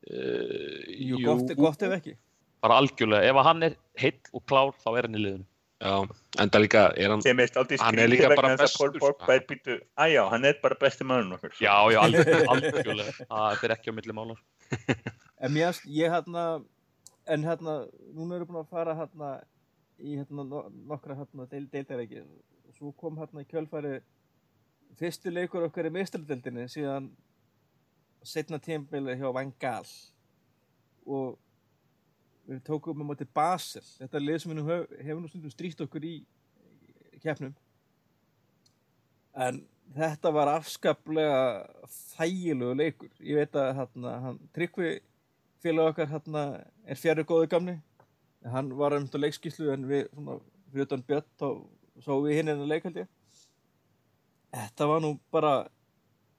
Uh, 0.09 0.87
Jú, 0.89 1.19
gott, 1.21 1.51
gott 1.59 1.83
ef 1.85 1.93
ekki. 1.99 2.15
bara 2.65 2.79
algjörlega, 2.81 3.29
ef 3.29 3.37
að 3.43 3.45
hann 3.45 3.67
er 3.67 3.75
heill 4.01 4.31
og 4.33 4.43
klár 4.49 4.71
þá 4.81 4.87
er 4.97 5.05
hann 5.09 5.19
í 5.19 5.21
liðinu. 5.21 5.45
Já, 5.85 5.93
enda 6.43 6.61
líka 6.63 6.85
er 6.97 7.13
hann, 7.13 7.21
Sem 7.23 7.39
er 7.45 7.53
aldrei 7.61 7.77
Hann 7.79 7.99
er 8.01 8.09
skrítið 8.09 8.15
líka 8.15 8.31
bara 8.33 8.49
vegna 8.49 8.63
þess 8.63 8.79
að 8.81 8.95
bestur, 8.97 9.03
Pogba 9.05 9.35
er 9.37 9.45
býtu, 9.51 9.77
æjá, 10.01 10.23
hann 10.33 10.49
er 10.49 10.57
bara 10.63 10.79
besti 10.81 11.05
maður 11.07 11.37
okkur. 11.37 11.53
já, 11.61 11.75
já, 11.93 12.01
algjörlega, 12.55 13.13
það 13.29 13.67
er 13.69 13.75
ekki 13.77 13.93
á 13.93 13.95
milli 13.99 14.17
málar 14.17 14.41
En 15.45 15.55
mér, 15.55 15.79
ég 16.01 16.17
hérna, 16.17 16.47
en 17.29 17.47
hérna, 17.47 17.77
núna 18.17 18.41
erum 18.41 18.49
við 18.49 18.51
búin 18.51 18.63
að 18.65 18.73
fara 18.73 18.97
hérna 18.99 19.35
í 19.99 20.19
hérna 20.19 20.45
no, 20.47 20.63
nokkra 20.89 21.17
hérna 21.19 21.47
deil, 21.51 21.67
deildareiki. 21.73 22.23
Svo 22.77 22.93
kom 22.99 23.19
hérna 23.19 23.43
í 23.43 23.49
kjölfæri 23.51 23.99
fyrsti 24.99 25.33
leikur 25.33 25.67
okkar 25.67 25.89
í 25.89 25.95
meistaradeildinni 25.95 26.67
síðan 26.71 27.11
setna 28.27 28.59
tímbili 28.63 29.15
hjá 29.19 29.29
Van 29.35 29.53
Gaal 29.63 29.87
og 31.09 31.39
við 32.49 32.63
tókum 32.67 33.05
á 33.05 33.09
móti 33.09 33.27
Basel. 33.35 33.85
Þetta 33.99 34.23
lið 34.23 34.39
sem 34.43 34.53
við 34.53 34.59
nú 34.59 34.67
hef, 34.69 34.93
hefur 35.05 35.23
nú 35.23 35.31
stundum 35.31 35.53
stríkt 35.53 35.83
okkur 35.85 36.07
í 36.09 36.15
keppnum. 37.23 37.55
En 39.39 39.61
þetta 39.95 40.33
var 40.35 40.51
afskaplega 40.57 41.43
þægilegu 42.15 42.79
leikur. 42.79 43.13
Ég 43.21 43.39
veit 43.39 43.59
að 43.59 43.75
hérna, 43.79 44.15
hann, 44.25 44.41
Tryggvi 44.57 44.97
félag 45.63 45.93
okkar 45.93 46.11
hérna, 46.13 46.45
er 46.87 46.99
fjari 46.99 47.27
góðu 47.29 47.51
gamni. 47.53 47.77
Hann 48.47 48.71
var 48.79 48.95
um 48.97 49.07
þetta 49.07 49.23
leikskíslu 49.23 49.73
en 49.75 49.87
við, 49.89 50.05
svona, 50.13 50.39
fyrir 50.71 50.87
utan 50.87 51.03
Björn, 51.09 51.27
þá 51.41 51.49
sáum 52.05 52.27
við 52.27 52.39
hinn 52.39 52.53
en 52.53 52.63
að 52.63 52.71
leika 52.71 52.89
held 52.89 53.01
ég. 53.03 53.09
Þetta 54.55 54.87
var 54.89 55.03
nú 55.05 55.15
bara 55.35 55.55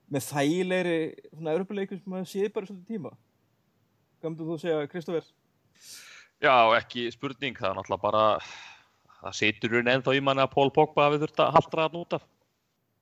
með 0.10 0.30
þægilegri 0.30 1.00
svona 1.34 1.58
Európa-leikur 1.58 2.00
sem 2.00 2.14
maður 2.14 2.32
séð 2.32 2.54
bara 2.56 2.70
svolítið 2.70 2.96
tíma. 2.96 3.12
Myndir 4.24 4.48
þú 4.48 4.58
segja, 4.60 4.88
Kristófer? 4.92 5.28
já, 6.40 6.56
ekki 6.80 7.08
spurning, 7.14 7.58
það 7.58 7.72
er 7.72 7.78
náttúrulega 7.80 8.04
bara 8.04 8.24
það 9.20 9.38
situr 9.42 9.76
hún 9.76 9.92
ennþá 9.92 10.16
í 10.16 10.22
manni 10.24 10.44
að 10.44 10.54
Paul 10.54 10.72
Pogba 10.76 11.08
hafi 11.08 11.20
þurft 11.24 11.42
að 11.44 11.56
haldra 11.58 11.88
hann 11.88 12.00
út 12.00 12.16
af 12.16 12.26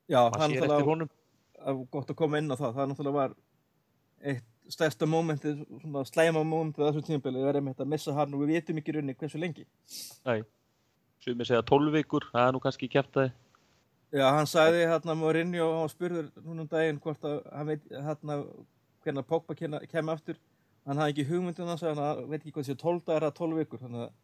Já, 0.07 0.21
sér 0.33 0.43
eftir 0.47 0.71
náttúrulega 0.71 1.85
gott 1.91 2.13
að 2.13 2.17
koma 2.17 2.39
inn 2.39 2.53
á 2.53 2.55
það. 2.55 2.73
Það 2.77 2.89
náttúrulega 2.91 3.17
var 3.17 3.35
eitt 4.31 4.45
stærsta 4.73 5.07
mómentið, 5.09 5.63
svona 5.81 6.03
slæma 6.07 6.43
mómentið 6.43 6.83
á 6.83 6.87
þessum 6.89 7.05
tímabili, 7.07 7.41
við 7.41 7.49
verðum 7.49 7.73
að 7.73 7.89
missa 7.93 8.15
hann 8.17 8.35
og 8.35 8.43
við 8.43 8.53
vitum 8.55 8.79
ekki 8.81 8.93
í 8.93 8.97
rauninni 8.97 9.17
hversu 9.17 9.41
lengi. 9.41 9.65
Nei. 10.27 10.39
Sumir 11.23 11.49
segja 11.49 11.65
12 11.65 11.93
vikur, 11.97 12.27
það 12.31 12.47
er 12.47 12.55
nú 12.55 12.63
kannski 12.63 12.89
kæft 12.91 13.19
að 13.19 13.31
Já, 14.15 14.23
hann 14.31 14.47
sagði 14.47 14.85
hérna 14.87 15.17
Mourinho 15.19 15.65
og 15.65 15.79
hann 15.81 15.89
spurður 15.91 16.27
núna 16.39 16.63
um 16.63 16.69
daginn 16.71 16.99
hvort 17.03 17.25
að 17.27 17.41
hann 17.51 17.67
veit 17.67 17.89
hérna 17.91 18.37
hvernig 19.03 19.25
Pogba 19.27 19.55
kemur 19.57 19.83
kem 19.91 20.11
aftur 20.13 20.37
hann 20.87 21.01
hafði 21.01 21.11
ekki 21.11 21.25
hugmyndin 21.27 21.67
hans 21.67 21.83
hann 21.83 21.99
veit 22.29 22.39
ekki 22.39 22.53
hvað 22.55 22.69
sé 22.69 22.77
12 22.79 23.01
dagar 23.03 23.27
eða 23.27 23.35
12 23.41 23.59
vikur 23.59 23.81
þannig 23.83 24.05
að 24.07 24.15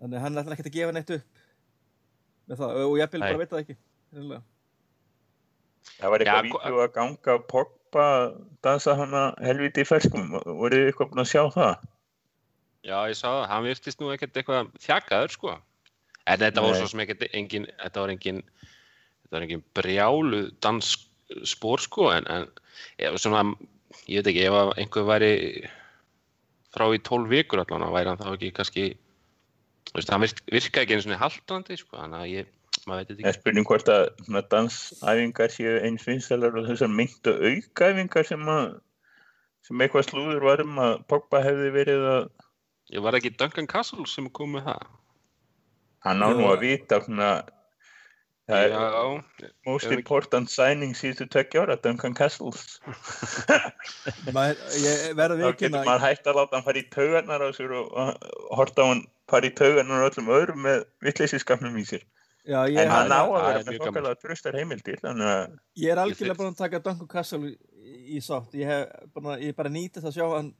að 0.00 0.16
hann 0.24 0.40
ætla 0.40 0.56
ekki 0.56 0.64
að 0.64 0.78
gefa 0.78 0.96
neitt 0.96 1.12
upp 1.18 1.42
með 2.48 2.62
það 2.62 2.80
og 2.86 2.96
ég 2.96 3.12
vil 3.12 3.20
bara 3.26 3.40
veit 3.42 3.52
það 3.52 3.62
ekki. 3.64 3.76
Það 6.00 6.14
var 6.14 6.24
eitthvað 6.24 7.74
Pogba 7.90 8.36
dansa 8.62 8.94
hana 8.94 9.34
helviti 9.42 9.82
í 9.82 9.86
ferskum. 9.88 10.30
Voruð 10.30 10.78
þið 10.78 10.90
eitthvað 10.90 11.08
búin 11.10 11.22
að 11.22 11.30
sjá 11.30 11.42
það? 11.54 11.86
Já, 12.86 12.96
ég 13.10 13.16
sá 13.18 13.26
það, 13.26 13.46
hann 13.50 13.66
virtist 13.66 14.00
nú 14.00 14.12
ekkert 14.14 14.36
eitthvað 14.38 14.70
þjakaður, 14.84 15.34
sko. 15.34 15.54
En 16.30 16.38
þetta 16.40 16.62
var 16.62 16.70
Nei. 16.70 16.78
svo 16.78 16.90
sem 16.92 17.02
ekkert 17.02 17.24
engin, 17.34 17.66
þetta 17.82 18.04
var 18.04 18.12
engin, 18.14 18.40
þetta 19.24 19.34
var 19.36 19.46
engin 19.46 19.64
brjálu 19.74 20.40
dansk 20.62 21.02
spór, 21.50 21.82
sko, 21.82 22.08
en, 22.14 22.30
en 22.30 22.46
ef, 23.02 23.18
svona, 23.20 23.42
ég 24.06 24.22
veit 24.22 24.30
ekki, 24.32 24.46
ef 24.46 24.72
einhver 24.78 25.08
væri 25.10 25.32
frá 26.70 26.86
í 26.94 27.02
12 27.10 27.28
vikur 27.34 27.64
allan, 27.64 27.90
væri 27.90 28.12
hann 28.12 28.22
þá 28.22 28.30
ekki 28.36 28.52
kannski, 28.54 28.86
veist, 29.96 30.14
hann 30.14 30.22
virk, 30.22 30.44
virkaði 30.46 30.86
ekki 30.86 30.96
einu 30.96 31.08
svona 31.08 31.22
haldrandi, 31.24 31.80
sko, 31.82 31.98
þannig 31.98 32.22
að 32.22 32.32
ég, 32.36 32.54
maður 32.88 33.00
veit 33.02 33.08
þetta 33.10 33.22
Ég 33.24 33.28
ekki. 33.32 33.40
spurning 33.40 33.66
hvort 33.68 33.90
að 33.92 34.04
svona 34.24 34.42
dansæfingar 34.54 35.52
séu 35.54 35.74
eins 35.84 36.06
vinsalar 36.08 36.56
og 36.60 36.68
þessar 36.70 36.92
myndu 36.94 37.34
aukæfingar 37.50 38.28
sem 38.30 38.48
að 38.56 38.66
sem 39.66 39.82
eitthvað 39.84 40.06
slúður 40.08 40.46
var 40.48 40.62
um 40.64 40.78
að 40.80 40.94
Pogba 41.12 41.42
hefði 41.44 41.70
verið 41.76 42.06
að 42.14 42.22
Ég 42.90 43.04
var 43.04 43.14
ekki 43.18 43.30
Duncan 43.38 43.68
Castle 43.70 44.06
sem 44.10 44.26
kom 44.34 44.56
með 44.56 44.64
það. 44.70 44.86
hann 46.06 46.22
á 46.24 46.28
nú 46.32 46.46
að 46.48 46.62
vita 46.64 47.00
svona 47.04 47.30
það 48.50 48.64
er 48.64 48.72
Já, 48.72 49.50
most 49.68 49.92
important 49.94 50.50
signing 50.50 50.94
síðustu 50.98 51.26
tökja 51.30 51.60
ára 51.66 51.76
Duncan 51.84 52.16
Castles 52.18 52.80
þá 54.26 54.56
getur 54.74 55.84
maður 55.84 56.02
hægt 56.06 56.26
að 56.26 56.38
láta 56.40 56.56
hann 56.56 56.66
fara 56.66 56.80
í 56.80 56.86
taugarnar 56.90 57.44
á 57.44 57.48
sér 57.54 57.74
og, 57.78 57.92
og 57.92 58.56
horta 58.58 58.82
á 58.82 58.86
hann 58.90 59.04
fara 59.30 59.46
í 59.46 59.54
taugarnar 59.54 60.02
á 60.02 60.08
öllum 60.08 60.32
öðrum 60.34 60.64
með 60.66 60.82
vitleysisskapnum 61.04 61.78
í 61.78 61.84
sér 61.92 62.02
já, 62.50 62.58
ég, 62.66 62.78
en 62.82 62.92
hann 62.92 63.14
á 63.14 63.22
að 63.22 63.34
vera 63.46 63.58
er 63.60 63.66
með 63.68 63.80
þokkalega 63.84 64.20
tröstar 64.20 64.58
heimildir 64.58 65.00
ég 65.00 65.92
er 65.92 66.02
algjörlega 66.02 66.38
búin 66.38 66.52
að 66.52 66.62
taka 66.64 66.82
Duncan 66.84 67.10
Castle 67.10 67.52
í, 68.10 68.20
sátt. 68.24 68.54
Ég 68.58 68.70
hef 68.70 69.10
bara, 69.14 69.36
ég 69.42 69.56
bara 69.56 69.72
nýtist 69.72 70.06
að 70.06 70.16
sjá 70.18 70.26
hann 70.34 70.52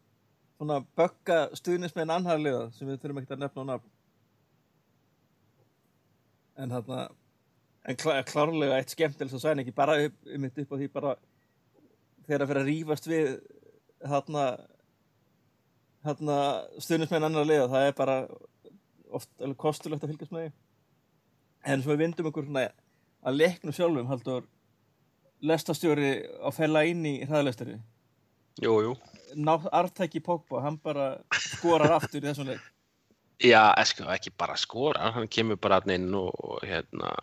svona 0.61 0.81
bögga 0.99 1.41
stuðnismenn 1.57 2.13
anharliða 2.13 2.69
sem 2.77 2.89
við 2.89 3.01
þurfum 3.03 3.23
ekkert 3.23 3.37
að 3.37 3.43
nefna 3.45 3.65
á 3.65 3.71
nafn. 3.73 3.93
En 6.61 6.75
þarna 6.75 7.07
en 7.89 7.97
klá, 7.97 8.19
klárlega 8.29 8.79
eitt 8.79 8.93
skemmtilegst 8.93 9.39
að 9.39 9.45
sæna 9.47 9.65
ekki 9.65 9.77
bara 9.77 9.97
upp, 10.05 10.19
um 10.29 10.47
upp 10.51 10.75
á 10.75 10.77
því 10.77 10.91
bara 10.93 11.15
þegar 12.27 12.45
að 12.45 12.51
fyrir 12.51 12.63
að 12.63 12.69
rífast 12.69 13.09
við 13.11 13.31
þarna 14.01 14.45
þarna 16.05 16.37
stuðnismenn 16.81 17.29
anharliða 17.29 17.71
það 17.73 17.87
er 17.89 17.97
bara 17.97 18.17
oft 19.11 19.47
kostulegt 19.61 20.05
að 20.05 20.13
fylgjast 20.13 20.35
með 20.35 20.47
því 20.47 20.53
en 21.67 21.83
svo 21.83 21.95
við 21.95 22.05
vindum 22.05 22.31
okkur 22.31 22.49
svona 22.49 22.69
að 23.27 23.41
leiknum 23.43 23.77
sjálfum 23.77 24.09
haldur 24.11 24.47
lestastjóri 25.45 26.13
á 26.41 26.49
fella 26.53 26.85
inn 26.89 27.07
í 27.09 27.15
hraðlestari 27.25 27.79
jú, 28.61 28.75
jú. 28.85 28.97
ná 29.37 29.57
arftæki 29.73 30.21
Pogba, 30.25 30.61
hann 30.65 30.79
bara 30.83 31.17
skorar 31.37 31.97
aftur 31.99 32.23
í 32.23 32.29
þessum 32.29 32.53
leik 32.53 32.69
Já, 33.41 33.73
sko, 33.89 34.05
ekki 34.13 34.35
bara 34.37 34.53
skora, 34.61 35.15
hann 35.15 35.29
kemur 35.33 35.57
bara 35.57 35.79
inn 35.89 36.11
og, 36.13 36.29
og 36.45 36.65
hérna, 36.69 37.15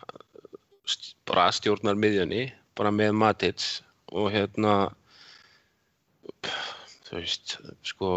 bara 1.30 1.44
stjórnar 1.54 1.94
miðjunni, 1.94 2.48
bara 2.74 2.90
með 2.90 3.12
Matits 3.14 3.68
og 4.10 4.32
hérna, 4.34 4.72
þú 7.06 7.20
veist, 7.20 7.54
sko, 7.86 8.10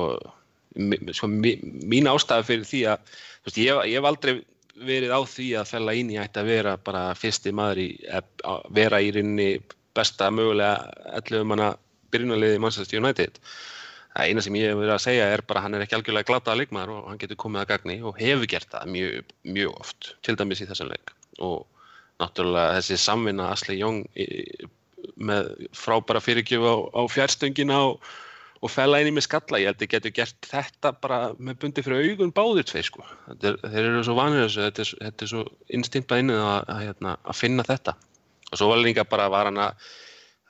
sko 1.13 1.29
mín 1.29 2.09
ástæða 2.09 2.47
fyrir 2.47 2.65
því 2.71 2.81
að, 2.95 3.13
þú 3.43 3.51
veist, 3.51 3.61
ég, 3.61 3.83
ég 3.91 3.99
hef 3.99 4.09
aldrei 4.09 4.33
verið 4.75 5.13
á 5.13 5.19
því 5.27 5.47
að 5.59 5.69
fella 5.73 5.95
inn 5.97 6.11
í 6.13 6.17
ætti 6.21 6.41
að 6.41 6.49
vera 6.51 6.77
bara 6.79 7.03
fyrsti 7.17 7.53
maður 7.55 7.83
í, 7.83 7.89
að 8.11 8.65
vera 8.75 9.01
í 9.01 9.11
rauninni 9.15 9.49
besta 9.95 10.29
mögulega 10.31 10.91
11 11.19 11.47
manna 11.51 11.73
byrjunarliði 12.11 12.61
Manchester 12.63 13.01
United. 13.01 13.39
Það 14.11 14.27
eina 14.27 14.43
sem 14.43 14.57
ég 14.59 14.71
hef 14.71 14.79
verið 14.79 14.93
að 14.95 15.03
segja 15.05 15.27
er 15.31 15.43
bara 15.47 15.61
að 15.61 15.65
hann 15.65 15.77
er 15.77 15.85
ekki 15.85 15.97
algjörlega 15.97 16.27
glataða 16.27 16.59
leikmaður 16.59 16.97
og 16.97 17.05
hann 17.09 17.21
getur 17.21 17.39
komið 17.39 17.61
að 17.61 17.69
gagni 17.69 17.97
og 18.03 18.17
hefur 18.19 18.49
gert 18.51 18.73
það 18.73 18.89
mjög, 18.95 19.35
mjög 19.57 19.77
oft, 19.79 20.09
til 20.25 20.35
dæmis 20.39 20.63
í 20.63 20.67
þessum 20.67 20.91
leik. 20.91 21.13
Og 21.39 21.61
náttúrulega 22.19 22.75
þessi 22.79 22.99
samvinna 22.99 23.47
Asli 23.53 23.77
Jóng 23.79 24.03
með 25.15 25.53
frábæra 25.75 26.21
fyrirgjöf 26.23 26.67
á, 26.67 26.75
á 26.91 27.01
fjárstöngina 27.11 27.79
og, 27.91 28.11
og 28.61 28.69
fella 28.69 28.99
inn 29.01 29.09
í 29.09 29.15
með 29.15 29.25
skalla, 29.25 29.59
ég 29.61 29.71
held 29.71 29.81
að 29.81 29.91
getur 29.95 30.13
gert 30.13 30.47
þetta 30.51 30.91
bara 31.01 31.19
með 31.41 31.57
bundi 31.63 31.83
fyrir 31.85 32.11
augun 32.11 32.33
báðir 32.35 32.67
tvei 32.69 32.83
sko. 32.85 33.05
Er, 33.33 33.57
þeir 33.63 33.87
eru 33.87 34.03
svo 34.05 34.15
vanir 34.19 34.45
þessu, 34.45 34.61
þetta 34.67 34.83
er, 34.83 34.91
þetta 35.07 35.25
er 35.25 35.31
svo 35.31 35.43
innstimpað 35.77 36.21
inn 36.21 36.33
að, 36.35 36.59
að, 36.61 36.83
hérna, 36.85 37.15
að 37.25 37.39
finna 37.39 37.65
þetta. 37.65 37.95
Og 38.51 38.61
svo 38.61 38.69
var 38.69 38.83
líka 38.83 39.07
bara 39.09 39.31
var 39.33 39.49
hann 39.49 39.61
að 39.65 39.89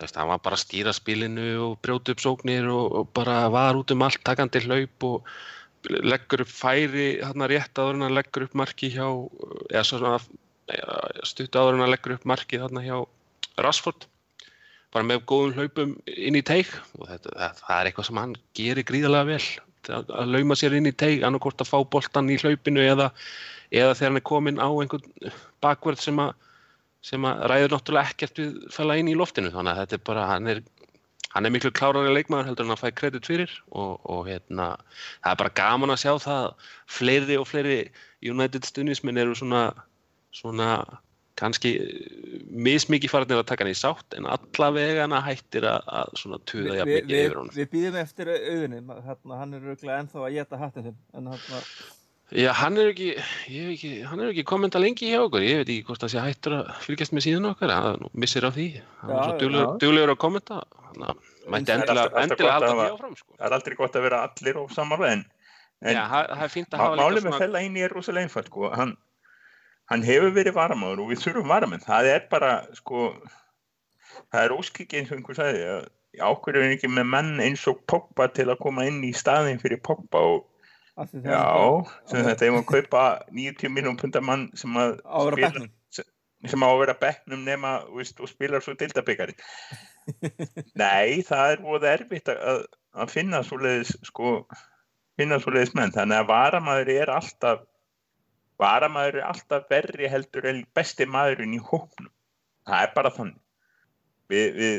hann 0.02 0.32
var 0.32 0.42
bara 0.42 0.58
að 0.58 0.64
stýra 0.64 0.92
spilinu 0.98 1.48
og 1.62 1.80
brjóta 1.86 2.16
upp 2.16 2.24
sóknir 2.24 2.68
og, 2.74 2.86
og 3.00 3.10
bara 3.14 3.46
var 3.54 3.78
út 3.78 3.94
um 3.94 4.02
allt 4.02 4.24
takandi 4.26 4.64
hlaup 4.66 5.06
og 5.06 5.28
leggur 5.90 6.42
upp 6.42 6.50
færi 6.50 7.08
hann 7.22 7.46
rétt 7.50 7.78
áður 7.78 8.00
en 8.00 8.08
hann 8.08 8.18
leggur 8.18 8.48
upp 8.48 8.56
marki 8.58 8.90
hjá 8.94 9.06
eða 9.70 9.84
svona 9.86 10.16
ja, 10.74 10.98
stutt 11.22 11.54
áður 11.54 11.78
en 11.78 11.86
hann 11.86 11.94
leggur 11.94 12.16
upp 12.18 12.26
marki 12.30 12.60
þarna 12.62 12.84
hjá 12.86 12.98
Rashford 13.62 14.08
bara 14.92 15.08
með 15.08 15.24
góðum 15.30 15.58
hlaupum 15.58 15.96
inn 16.12 16.38
í 16.38 16.44
teig. 16.46 16.72
Og 17.00 17.08
þetta, 17.10 17.34
það, 17.38 17.62
það 17.62 17.76
er 17.78 17.90
eitthvað 17.90 18.08
sem 18.10 18.22
hann 18.22 18.36
gerir 18.58 18.88
gríðarlega 18.88 19.30
vel. 19.32 19.46
Að, 19.92 20.12
að 20.14 20.36
lauma 20.36 20.58
sér 20.60 20.78
inn 20.78 20.90
í 20.90 20.94
teig 20.94 21.26
annarkort 21.26 21.64
að 21.64 21.72
fá 21.72 21.80
boltan 21.96 22.30
í 22.30 22.38
hlaupinu 22.42 22.84
eða, 22.86 23.10
eða 23.74 23.96
þegar 23.98 24.12
hann 24.12 24.22
er 24.22 24.28
komin 24.30 24.62
á 24.62 24.70
einhvern 24.70 25.34
bakverð 25.64 26.04
sem 26.04 26.22
að 26.22 26.36
sem 27.02 27.24
að 27.26 27.40
ræður 27.50 27.72
náttúrulega 27.74 28.14
ekkert 28.14 28.38
við 28.38 28.58
fæla 28.70 29.00
inn 29.02 29.10
í 29.10 29.18
loftinu. 29.18 29.50
Þannig 29.50 29.74
að 29.74 29.80
þetta 29.82 29.98
er 29.98 30.04
bara, 30.12 30.26
hann 30.30 30.52
er 30.52 30.62
hann 31.32 31.48
er 31.48 31.54
miklu 31.56 31.72
klárari 31.74 32.12
leikmaður 32.14 32.52
heldur 32.52 32.68
en 32.68 32.76
að 32.76 32.84
fæ 32.84 32.90
kredit 33.00 33.30
fyrir. 33.30 33.54
Og, 33.72 33.96
og 34.06 34.28
hérna 34.30 34.74
það 35.24 35.32
er 35.32 35.40
bara 35.42 35.56
gaman 35.62 35.94
að 35.96 36.04
sjá 36.04 36.12
það 36.28 36.44
að 36.44 36.68
fleiri 37.00 37.40
og 37.42 37.48
fleiri 37.50 37.80
United 38.22 38.68
stunismin 38.68 39.18
eru 39.22 39.34
svona 39.38 39.70
svona 40.36 40.68
kannski 41.40 41.72
mismikið 42.52 43.12
farnir 43.14 43.40
að 43.42 43.48
taka 43.52 43.64
hann 43.66 43.72
í 43.72 43.78
sátt 43.78 44.18
en 44.18 44.28
allavega 44.30 45.06
hann 45.08 45.16
hættir 45.26 45.66
að, 45.70 45.88
að 46.02 46.12
svona 46.20 46.40
tuða 46.50 46.78
jafn 46.82 46.92
mikið 46.92 47.18
yfir 47.22 47.40
honum. 47.40 47.56
við 47.56 47.72
býðum 47.72 47.98
eftir 48.02 48.32
auðinni, 48.36 48.84
hérna, 49.08 49.40
hann 49.40 49.58
er 49.58 49.72
ennþá 49.72 50.24
að 50.28 50.36
geta 50.38 50.62
hattin 50.62 50.88
þinn, 50.90 51.02
en 51.18 51.34
hérna, 51.34 51.64
Já, 52.32 52.48
hann 52.56 52.78
er 52.80 52.94
ekki, 52.94 53.10
ekki, 53.52 53.90
hann 54.08 54.22
er 54.24 54.30
ekki 54.32 54.46
kommenta 54.48 54.80
lengi 54.80 55.10
hjá 55.12 55.20
okkur, 55.26 55.44
ég 55.44 55.58
veit 55.60 55.72
ekki 55.74 55.84
hvort 55.90 56.00
það 56.06 56.14
sé 56.14 56.22
hættur 56.24 56.54
að 56.62 56.70
fylgjast 56.86 57.12
með 57.18 57.26
síðan 57.26 57.50
okkar, 57.50 57.74
hann 57.76 58.06
missir 58.24 58.48
af 58.48 58.56
því, 58.56 58.68
hann 59.02 59.12
er 59.12 59.26
svo 59.26 59.34
duglegur, 59.42 59.74
duglegur 59.84 60.14
að 60.14 60.20
kommenta, 60.24 60.62
hann 60.86 61.04
að 61.10 61.26
mætti 61.52 61.74
En- 61.76 61.82
endilega, 61.82 62.08
gott 62.08 62.46
halda 62.48 62.70
að 62.72 62.80
því 62.80 62.86
áfram, 62.94 63.18
sko. 63.20 63.36
Það 63.36 63.48
er 63.50 63.58
aldrei 63.58 63.76
gott 63.82 64.00
að 64.00 64.06
vera 64.08 64.22
allir 64.30 64.62
og 64.62 64.72
samanlega 64.72 65.18
en, 65.18 65.26
en 65.84 65.98
Já, 65.98 66.02
það 66.08 66.46
er 66.48 66.54
fínt 66.56 66.72
að 66.72 66.80
má- 66.80 66.86
hafa 66.86 66.96
líka 66.96 67.26
svona, 68.72 68.96
hann, 69.92 70.06
hefur 70.08 70.36
verið 70.36 70.58
varamaður 70.58 71.04
og 71.04 71.12
við 71.12 71.24
þurfum 71.26 71.52
varamenn. 71.52 71.84
Það 71.84 72.12
er 72.16 72.28
bara 72.32 72.52
sko, 72.78 73.10
það 74.32 74.46
er 74.46 74.56
óskikið 74.56 75.02
eins 75.02 75.12
og 75.12 75.20
einhver 75.20 75.40
sagði 75.42 75.66
að 75.76 75.90
ákveður 76.20 76.66
er 76.66 76.74
ekki 76.76 76.90
með 76.92 77.12
menn 77.14 77.36
eins 77.44 77.68
og 77.72 77.84
Pogba 77.88 78.28
til 78.36 78.50
að 78.52 78.60
koma 78.64 78.88
inn 78.90 79.04
í 79.08 79.14
staðin 79.16 79.62
fyrir 79.62 79.80
Pogba 79.84 80.24
og 80.34 80.48
já, 81.16 81.44
sem 82.10 82.26
þetta 82.26 82.48
ef 82.48 82.56
maður 82.58 82.68
kaupa 82.74 83.04
90 83.32 83.72
miljón 83.72 84.00
pundar 84.00 84.26
mann 84.26 84.50
sem 84.60 84.76
að 84.76 84.98
að 85.06 85.32
spila- 85.38 85.70
sem 86.52 86.66
á 86.66 86.68
að 86.68 86.80
vera 86.82 86.98
bekknum 86.98 87.46
nema 87.46 87.72
veist, 87.94 88.20
og 88.20 88.30
spilar 88.30 88.64
svo 88.66 88.74
dildabikari 88.74 89.36
nei, 90.82 91.22
það 91.26 91.54
er 91.54 91.64
voða 91.64 91.92
erfitt 91.94 92.32
að, 92.34 92.64
að 92.98 93.12
finna 93.14 93.44
svoleiðis 93.46 93.94
sko, 94.08 94.40
finna 95.20 95.38
svoleiðis 95.42 95.76
menn. 95.78 95.94
Þannig 95.94 96.24
að 96.24 96.32
varamaður 96.32 96.92
er 96.96 97.12
alltaf 97.14 97.62
varamaður 98.62 99.20
er 99.22 99.30
alltaf 99.30 99.70
verri 99.72 100.10
heldur 100.12 100.48
en 100.52 100.66
besti 100.78 101.08
maðurinn 101.10 101.58
í 101.58 101.62
hóknum 101.72 102.12
það 102.68 102.86
er 102.86 102.94
bara 102.96 103.14
þannig. 103.16 103.40
Við, 104.32 104.48
við 104.56 104.76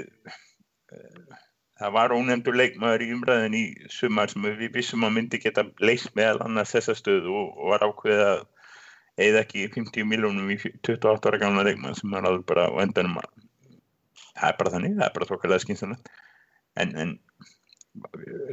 eh, 0.96 1.36
það 1.82 1.94
var 1.96 2.14
ónefndur 2.16 2.56
leikmaður 2.56 3.04
í 3.04 3.10
umræðin 3.16 3.58
í 3.58 3.64
sumar 3.92 4.32
sem 4.32 4.46
við 4.46 4.72
vissum 4.76 5.04
að 5.06 5.16
myndi 5.18 5.40
geta 5.42 5.66
leist 5.82 6.12
meðal 6.18 6.40
annars 6.46 6.72
þessa 6.76 6.96
stöðu 6.98 7.34
og, 7.36 7.54
og 7.58 7.74
var 7.74 7.86
ákveðið 7.88 8.26
að 8.30 8.44
eða 9.22 9.42
ekki 9.44 9.66
50 9.74 10.08
miljónum 10.08 10.52
í 10.54 10.56
28 10.62 11.28
ára 11.28 11.40
gamla 11.42 11.66
leikmann 11.66 11.98
sem 11.98 12.14
er 12.16 12.28
alveg 12.28 12.46
bara 12.48 12.70
á 12.72 12.80
endanum 12.80 13.18
að 13.20 13.28
það 14.32 14.46
er 14.48 14.56
bara 14.60 14.72
þannig, 14.72 14.94
það 14.96 15.04
er 15.06 15.16
bara 15.18 15.28
þokkalega 15.28 15.64
skynsanlegt 15.66 16.08
en, 16.80 16.94
en 17.02 17.12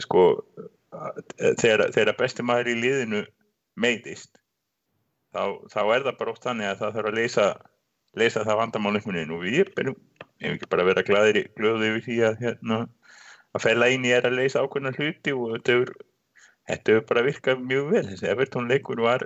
sko 0.03 0.25
þegar, 1.61 1.85
þegar 1.95 2.17
besti 2.19 2.43
maður 2.43 2.73
í 2.73 2.75
liðinu 2.81 3.23
meiðist 3.79 4.38
þá, 5.35 5.43
þá 5.71 5.81
er 5.95 6.05
það 6.07 6.17
bara 6.21 6.33
oft 6.33 6.45
þannig 6.45 6.69
að 6.69 6.81
það 6.83 6.95
þarf 6.97 7.11
að 7.11 7.19
leysa 7.19 7.47
leysa 8.17 8.45
það 8.45 8.59
vandamál 8.63 8.93
einhvern 8.97 9.17
veginn 9.19 9.35
og 9.35 9.43
við 9.45 9.73
erum 9.83 9.97
ekki 10.49 10.69
bara 10.71 10.87
vera 10.87 11.05
glæðir 11.05 11.41
glöðu 11.57 11.89
yfir 11.91 12.05
því 12.05 12.17
að 12.29 12.39
hérna, 12.45 12.77
að 13.53 13.65
fæla 13.65 13.89
í 13.91 13.99
er 14.09 14.25
að 14.25 14.39
leysa 14.39 14.63
ákveðna 14.63 14.95
hluti 14.95 15.35
og 15.35 15.51
þetta 15.57 15.75
hefur 15.75 15.93
þetta 16.69 16.93
hefur 16.93 17.05
bara 17.09 17.25
virkað 17.25 17.61
mjög 17.65 17.91
vel. 17.93 18.05
Þessi 18.11 18.29
Evertón 18.29 18.69
leikur 18.69 19.01
var 19.03 19.25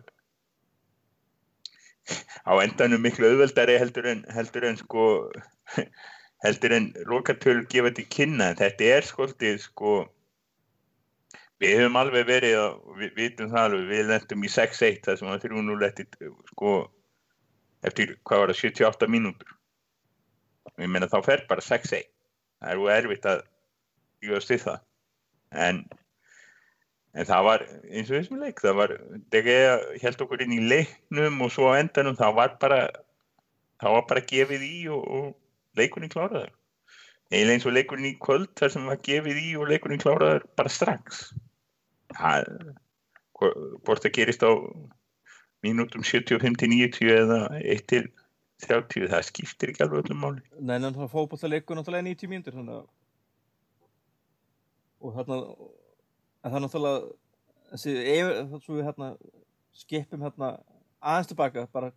á 2.44 2.54
endanum 2.60 3.04
miklu 3.04 3.30
auðveldari 3.32 3.78
heldur 3.80 4.10
en 4.12 4.26
heldur 4.36 4.68
en 4.68 4.80
sko 4.80 5.06
heldur 6.46 6.76
en 6.76 6.90
lokatölu 7.08 7.64
gefa 7.72 7.94
til 7.96 8.08
kynna 8.12 8.52
þetta 8.60 8.90
er 8.98 9.08
skoltið 9.08 9.62
sko 9.64 9.94
við 11.62 11.80
höfum 11.80 12.00
alveg 12.00 12.28
verið 12.28 12.58
og 12.60 13.00
við 13.00 13.16
vitum 13.18 13.52
það 13.52 13.68
alveg, 13.68 13.88
við 13.92 14.06
lendum 14.10 14.46
í 14.46 14.52
6-1 14.52 15.02
þar 15.06 15.20
sem 15.20 15.30
var 15.30 15.44
3-0 15.44 15.88
eftir 15.88 16.32
sko 16.52 16.76
eftir 17.84 18.16
hvað 18.24 18.42
var 18.42 18.54
það 18.54 18.62
78 18.62 19.12
mínútur. 19.12 19.58
Ég 20.80 20.90
meina 20.90 21.12
þá 21.12 21.20
fer 21.26 21.46
bara 21.50 21.64
6-1 21.64 22.08
það 22.64 22.72
er 22.72 22.82
úr 22.82 22.94
erfitt 22.94 23.28
að 23.30 23.44
jögast 24.24 24.54
við 24.54 24.66
það. 24.68 24.80
En 25.54 25.84
en 27.14 27.30
það 27.30 27.46
var 27.46 27.64
eins 27.70 28.10
og 28.10 28.18
þessum 28.18 28.42
leik 28.42 28.62
það 28.64 28.78
var, 28.80 28.94
þegar 29.34 29.54
ég 29.54 30.04
held 30.04 30.24
okkur 30.26 30.44
inn 30.46 30.56
í 30.56 30.62
leiknum 30.72 31.44
og 31.46 31.52
svo 31.54 31.70
á 31.70 31.78
endanum 31.78 32.18
það 32.18 32.38
var 32.40 32.56
bara 32.62 32.80
það 33.84 33.98
var 33.98 34.06
bara 34.10 34.28
gefið 34.32 34.66
í 34.66 34.78
og, 34.94 35.04
og 35.04 35.78
leikurinn 35.78 36.14
kláraður 36.14 36.50
eiginlega 37.34 37.58
eins 37.58 37.68
og 37.68 37.76
leikurinn 37.76 38.10
í 38.12 38.18
kvöld 38.22 38.52
þar 38.60 38.74
sem 38.74 38.90
var 38.90 39.00
gefið 39.06 39.40
í 39.42 39.52
og 39.60 39.70
leikurinn 39.72 40.02
kláraður 40.02 40.46
bara 40.58 40.72
strax. 40.72 41.30
Það 42.14 42.50
hvort 43.40 44.04
það 44.04 44.16
gerist 44.18 44.46
á 44.46 44.52
mínútum 45.64 46.04
75-90 46.06 47.14
eða 47.14 47.40
1-30 47.60 49.08
það 49.12 49.26
skiptir 49.28 49.72
ekki 49.72 49.86
alveg 49.86 50.04
öllum 50.04 50.22
máli. 50.24 50.44
Nei, 50.60 50.76
en 50.78 50.92
það 50.96 51.14
fótbollalegur 51.16 51.80
náttúrulega 51.80 52.08
90 52.10 52.32
mínútur 52.32 52.58
þannig 52.60 52.84
og 55.04 55.18
þarna 55.18 55.40
það 56.44 56.58
er 56.58 56.64
náttúrulega 56.66 57.00
þessi, 57.74 57.96
ef, 58.14 58.54
svo 58.66 58.78
við 58.78 58.88
hérna 58.88 59.10
skipum 59.74 60.24
hérna 60.24 60.54
aðeins 61.04 61.32
tilbaka 61.32 61.66
bara, 61.74 61.92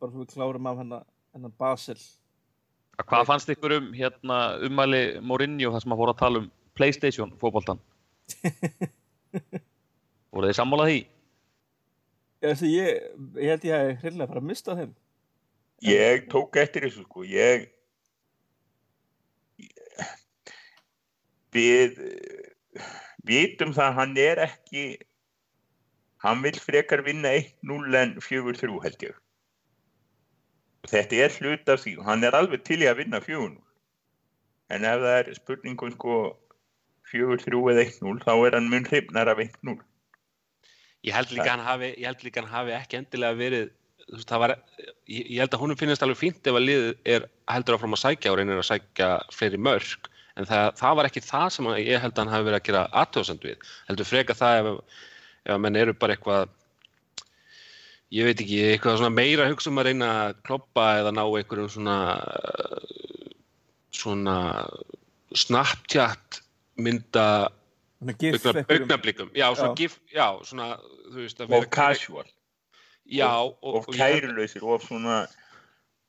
bara 0.00 0.12
svo 0.12 0.24
við 0.24 0.34
klárum 0.34 0.68
af 0.68 0.80
hérna 0.82 1.52
Basel 1.60 2.00
Hvað 3.00 3.28
fannst 3.28 3.50
ykkur 3.52 3.76
um 3.78 3.92
hérna 3.96 4.38
umæli 4.66 5.02
Mourinho 5.24 5.72
þar 5.72 5.84
sem 5.84 5.94
að 5.94 6.02
fóra 6.02 6.14
að 6.14 6.20
tala 6.20 6.42
um 6.42 6.50
Playstation 6.76 7.32
fótboltan? 7.40 7.80
Voru 10.32 10.48
þið 10.48 10.58
sammálað 10.58 10.90
því? 10.92 11.00
Þessi, 12.42 12.72
ég, 12.74 13.06
ég 13.38 13.52
held 13.52 13.64
ég 13.68 13.86
hef 13.86 14.04
hreinlega 14.04 14.32
bara 14.32 14.44
mistað 14.44 14.82
þeim 14.82 14.92
ég 15.82 16.26
tók 16.30 16.56
eftir 16.62 16.86
þessu 16.86 17.04
sko 17.06 17.24
ég 17.26 17.66
við 21.52 21.98
vitum 23.26 23.74
það 23.74 23.88
að 23.88 23.98
hann 23.98 24.14
er 24.22 24.42
ekki 24.46 24.84
hann 26.22 26.42
vil 26.44 26.54
frekar 26.62 27.02
vinna 27.06 27.34
1-0 27.40 27.98
en 27.98 28.14
4-3 28.22 28.78
held 28.86 29.06
ég 29.08 29.18
þetta 30.90 31.20
er 31.26 31.36
hlut 31.38 31.68
af 31.70 31.84
því. 31.84 31.98
Og 32.00 32.08
hann 32.08 32.24
er 32.26 32.34
alveg 32.34 32.64
til 32.66 32.80
í 32.82 32.88
að 32.90 33.04
vinna 33.04 33.22
4-0 33.22 33.60
en 34.72 34.86
ef 34.88 35.02
það 35.02 35.16
er 35.18 35.34
spurningum 35.36 35.92
sko 35.94 36.18
4-3 37.12 37.58
eða 37.74 37.84
1-0 37.84 38.22
þá 38.24 38.32
er 38.34 38.56
hann 38.56 38.70
mun 38.72 38.86
hrifnar 38.88 39.30
af 39.32 39.42
1-0 39.44 39.76
Ég 41.02 41.14
held 41.16 41.32
líka 41.34 41.50
hann 41.50 41.64
hafi, 41.66 41.90
ég 41.98 42.06
held 42.06 42.20
líka 42.22 42.42
hann 42.42 42.52
hafi 42.52 42.74
ekki 42.76 43.00
endilega 43.00 43.34
verið, 43.34 43.70
veist, 44.12 44.32
var, 44.38 44.54
ég, 45.10 45.24
ég 45.34 45.40
held 45.42 45.56
að 45.56 45.62
honum 45.64 45.78
finnast 45.80 46.04
alveg 46.06 46.20
fínt 46.20 46.46
ef 46.46 46.58
að 46.58 46.66
liðið 46.68 46.92
er 47.16 47.26
heldur 47.50 47.76
áfram 47.76 47.96
að 47.96 48.02
sækja 48.04 48.30
og 48.30 48.38
reynir 48.38 48.60
að 48.60 48.68
sækja 48.68 49.08
fleiri 49.34 49.58
mörg, 49.58 50.06
en 50.38 50.46
það, 50.46 50.68
það 50.78 50.98
var 51.00 51.08
ekki 51.08 51.24
það 51.26 51.48
sem 51.56 51.70
ég 51.82 52.04
held 52.04 52.14
að 52.14 52.22
hann 52.22 52.32
hafi 52.36 52.48
verið 52.48 52.60
að 52.60 52.68
gera 52.68 52.84
aðtöðsend 53.02 53.48
við, 53.48 53.66
heldur 53.90 54.10
freka 54.12 54.38
það 54.38 54.60
ef, 54.60 55.00
ef 55.42 55.56
að 55.56 55.64
menn 55.64 55.80
eru 55.82 55.96
bara 56.04 56.14
eitthvað, 56.14 56.54
ég 58.12 58.26
veit 58.28 58.40
ekki, 58.44 58.58
eitthvað 58.74 58.98
svona 59.00 59.14
meira 59.16 59.46
hugsa 59.48 59.70
um 59.72 59.80
að 59.80 59.86
reyna 59.88 60.08
að 60.26 60.34
kloppa 60.46 60.86
eða 61.00 61.12
ná 61.16 61.22
einhverjum 61.24 61.70
svona, 61.72 61.96
svona 63.94 64.36
Snapchat 65.32 66.42
mynda 66.76 67.48
augnablikum, 68.02 69.30
já, 69.32 69.46
svona 69.54 69.72
Já. 69.72 69.76
gif, 69.78 69.94
já, 70.12 70.26
svona, 70.44 70.66
þú 71.08 71.18
veist, 71.22 71.40
að 71.40 71.54
og 71.56 71.68
casual. 71.72 72.26
Já, 73.06 73.28
og, 73.38 73.54
og, 73.62 73.74
og 73.88 73.94
kærulausir 73.96 74.62
og 74.66 74.82
svona 74.84 75.22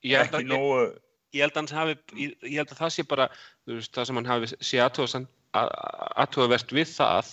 ég 0.03 0.17
held 0.19 0.33
ekki 0.33 0.43
að- 0.43 0.51
nógu 0.51 0.81
ég 1.33 1.41
held 1.45 1.53
að 1.55 1.61
hans 1.61 1.71
hafi, 1.77 1.95
ég, 2.19 2.33
ég 2.43 2.57
held 2.59 2.73
að 2.73 2.81
það 2.81 2.91
sé 2.97 3.05
bara 3.09 3.29
þú 3.65 3.77
veist, 3.79 3.93
það 3.95 4.05
sem 4.09 4.15
hann 4.19 4.29
hafi 4.33 4.51
sé 4.59 4.81
aðtöðavert 4.83 6.73
við 6.75 6.91
það 6.97 7.31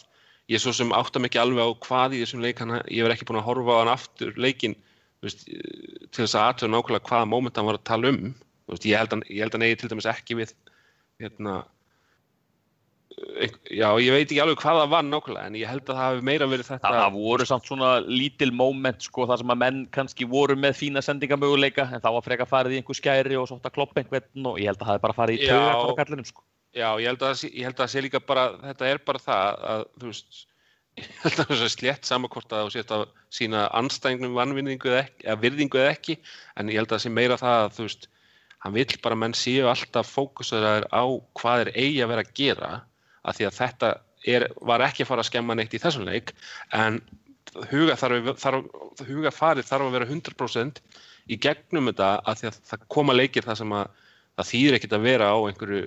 ég 0.51 0.63
svo 0.63 0.75
sem 0.75 0.95
átta 0.97 1.23
mig 1.23 1.31
ekki 1.31 1.43
alveg 1.43 1.63
á 1.63 1.71
hvað 1.87 2.17
í 2.17 2.23
þessum 2.25 2.45
leik, 2.45 2.63
hann, 2.63 2.81
ég 2.91 3.07
verð 3.07 3.17
ekki 3.17 3.29
búin 3.29 3.41
að 3.41 3.49
horfa 3.49 3.77
á 3.77 3.81
hann 3.81 3.93
aftur 3.95 4.39
leikin 4.41 4.77
veist, 5.25 5.45
til 5.47 6.25
þess 6.25 6.37
að 6.37 6.47
aðtöða 6.47 6.73
nákvæmlega 6.75 7.11
hvaða 7.11 7.29
móment 7.31 7.61
hann 7.61 7.69
var 7.69 7.79
að 7.79 7.91
tala 7.91 8.15
um 8.15 8.23
veist, 8.71 8.89
ég 8.89 8.99
held 8.99 9.15
að, 9.15 9.61
negi 9.63 9.79
til 9.81 9.93
dæmis 9.93 10.09
ekki 10.11 10.41
við 10.41 10.57
hérna 11.21 11.61
já, 13.69 13.89
ég 14.01 14.15
veit 14.15 14.27
ekki 14.27 14.41
alveg 14.43 14.61
hvað 14.63 14.81
það 14.81 14.93
var 14.95 15.07
nákvæmlega 15.07 15.51
en 15.51 15.59
ég 15.61 15.71
held 15.71 15.85
að 15.85 15.93
það 15.93 16.05
hafi 16.05 16.27
meira 16.31 16.49
verið 16.51 16.71
þetta 16.71 16.93
Það, 16.95 17.19
voru 17.19 17.47
samt 17.51 17.69
svona 17.69 17.91
lítil 18.07 18.51
moment 18.57 19.07
sko 19.07 19.27
þar 19.31 19.43
sem 19.43 19.55
að 19.55 19.61
menn 19.65 19.83
kannski 19.95 20.29
voru 20.31 20.57
með 20.59 20.79
fína 20.81 21.03
sendingamöguleika 21.05 21.89
en 21.91 22.03
það 22.03 22.17
var 22.17 22.27
frekar 22.27 22.51
farið 22.51 22.77
í 22.77 22.81
einhver 22.81 22.99
skæri 22.99 23.39
og 23.39 23.51
svo 23.51 23.61
átt 23.61 23.71
að 23.71 23.77
kloppa 23.77 24.03
einhvern 24.03 24.51
og 24.51 24.63
ég 24.63 24.71
held 24.71 24.81
að 24.81 24.87
það 24.87 24.95
hefði 24.95 25.07
bara 25.07 25.19
farið 25.21 25.45
í 25.45 25.99
kallinum 26.01 26.31
sko. 26.31 26.47
Já, 26.71 26.87
ég 27.03 27.09
held 27.11 27.23
að 27.23 27.33
það 27.33 27.41
sé- 27.41 27.99
að 27.99 28.05
líka 28.07 28.21
bara 28.23 28.45
þetta 28.63 28.87
er 28.87 28.99
bara 29.03 29.19
það 29.19 29.65
að 29.73 29.85
þú 29.99 30.11
veist 30.13 30.47
ég 31.01 31.09
held 31.25 31.41
að 31.41 31.49
það 31.51 31.61
sé 31.63 31.69
slétt 31.75 32.07
saman 32.07 32.31
hvort 32.31 32.53
að 32.53 32.67
þú 32.67 32.73
sést 32.75 32.93
að 32.95 33.05
sína 33.31 33.65
anstæðingnum 33.81 34.37
vannvinningu 34.39 34.93
eða 34.95 35.37
virðingu 35.43 35.81
eða 35.81 35.95
ekki 35.97 36.19
en 36.57 36.71
ég 36.71 36.79
held 36.81 36.91
að 36.91 36.97
það 36.97 37.05
sé 37.05 37.13
meira 37.17 37.39
það 37.41 37.65
að 37.65 37.75
þú 37.79 37.87
veist 37.89 38.09
hann 38.61 38.77
vill 38.77 38.99
bara 39.03 39.17
að 39.17 39.23
menn 39.25 39.37
séu 39.39 39.67
alltaf 39.71 40.13
fókusaður 40.15 40.87
á 40.93 41.03
hvað 41.41 41.65
er 41.65 41.73
eigi 41.75 42.03
að 42.05 42.13
vera 42.13 42.25
að 42.27 42.33
gera 42.41 42.71
af 43.25 43.37
því 43.39 43.49
að 43.49 43.59
þetta 43.61 43.91
er, 44.31 44.47
var 44.61 44.85
ekki 44.85 45.05
að 45.05 45.11
fara 45.11 45.25
að 45.25 45.31
skemma 45.31 45.57
neitt 45.57 45.75
í 45.75 45.81
þessum 45.81 46.07
leik 46.07 46.35
en 46.77 47.01
huga, 47.71 47.97
þarf, 47.99 48.35
þarf, 48.39 48.69
huga 49.09 49.33
farið 49.35 49.67
þarf 49.71 49.89
að 49.89 49.97
vera 49.97 50.11
100% 50.11 50.83
í 51.31 51.39
gegnum 51.41 51.91
þetta 51.91 52.11
af 52.23 52.41
því 52.41 52.51
að 52.51 52.61
það 52.71 52.85
koma 52.95 53.17
leikir 53.17 53.47
það 53.47 53.61
sem 53.63 53.75
að 53.81 53.97
það 54.39 54.51
þýðir 54.53 54.77
ekkert 54.79 54.97
að 54.99 55.07
vera 55.09 55.31
á 55.33 55.39
einhverju 55.41 55.83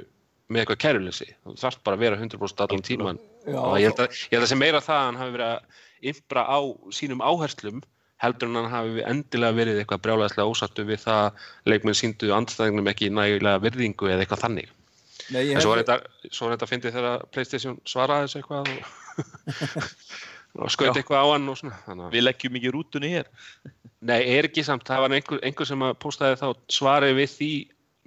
með 0.53 0.63
eitthvað 0.63 0.81
kæruleysi, 0.85 1.29
þú 1.43 1.55
þarft 1.59 1.81
bara 1.83 1.97
að 1.97 2.05
vera 2.05 2.19
100% 2.21 2.63
allan 2.65 2.85
tíman 2.85 3.19
Já, 3.43 3.57
og 3.59 3.79
ég 3.81 3.89
held 3.89 4.03
að, 4.05 4.19
ég 4.29 4.37
held 4.37 4.45
að 4.45 4.51
sé 4.53 4.59
meira 4.59 4.83
það 4.83 4.99
að 4.99 5.07
hann 5.09 5.19
hafi 5.21 5.35
verið 5.37 5.49
að 5.49 5.81
ympra 6.13 6.45
á 6.45 6.59
sínum 6.93 7.23
áherslum 7.23 7.81
heldur 8.23 8.49
en 8.49 8.59
hann 8.61 8.71
hafi 8.71 9.03
endilega 9.07 9.57
verið 9.57 9.81
eitthvað 9.81 10.03
brjálæðislega 10.05 10.51
ósattu 10.51 10.85
við 10.87 11.01
það 11.03 11.19
að 11.25 11.47
leikmenn 11.71 11.99
síndu 11.99 12.31
andstæðingnum 12.35 12.89
ekki 12.93 13.09
nægilega 13.11 13.63
virðingu 13.63 14.11
eða 14.11 14.23
eitthvað 14.23 14.43
þannig. 14.45 14.69
Nei, 15.33 15.41
ég 15.49 15.57
en 15.57 15.63
svo 15.63 15.73
er 15.73 15.83
þetta, 15.83 15.97
þetta 16.31 16.69
fyndið 16.69 16.95
þegar 16.97 17.25
Playstation 17.33 17.75
svaraði 17.87 18.27
þessu 18.27 18.39
eitthvað 18.41 18.71
og, 18.71 18.87
og 20.63 20.73
skaut 20.73 20.89
Já. 20.89 20.95
eitthvað 21.01 21.23
á 21.23 21.27
hann 21.33 21.51
og 21.51 21.59
svona. 21.59 21.81
Þannig 21.87 22.07
að 22.07 22.15
Við 22.15 22.25
leggjum 22.25 22.59
ekki 22.59 22.73
rútunni 22.75 23.11
hér. 23.13 23.29
Nei, 24.03 24.17
er 24.35 24.49
ekki 24.49 24.65
samt, 24.67 24.87
það 24.87 25.05
var 25.05 25.17
einhver, 25.17 25.43
einhver 25.47 25.69
sem 25.69 25.85
að 25.87 25.93
postaði 26.03 26.39
þá 26.41 26.47
svarið 26.77 27.19
við 27.19 27.37
því 27.37 27.51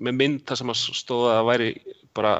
með 0.06 0.18
mynd 0.20 0.42
þar 0.48 0.60
sem 0.60 0.72
að 0.72 0.82
stóða 1.00 1.30
að 1.30 1.38
það 1.38 1.48
væri 1.50 1.70
bara 2.16 2.34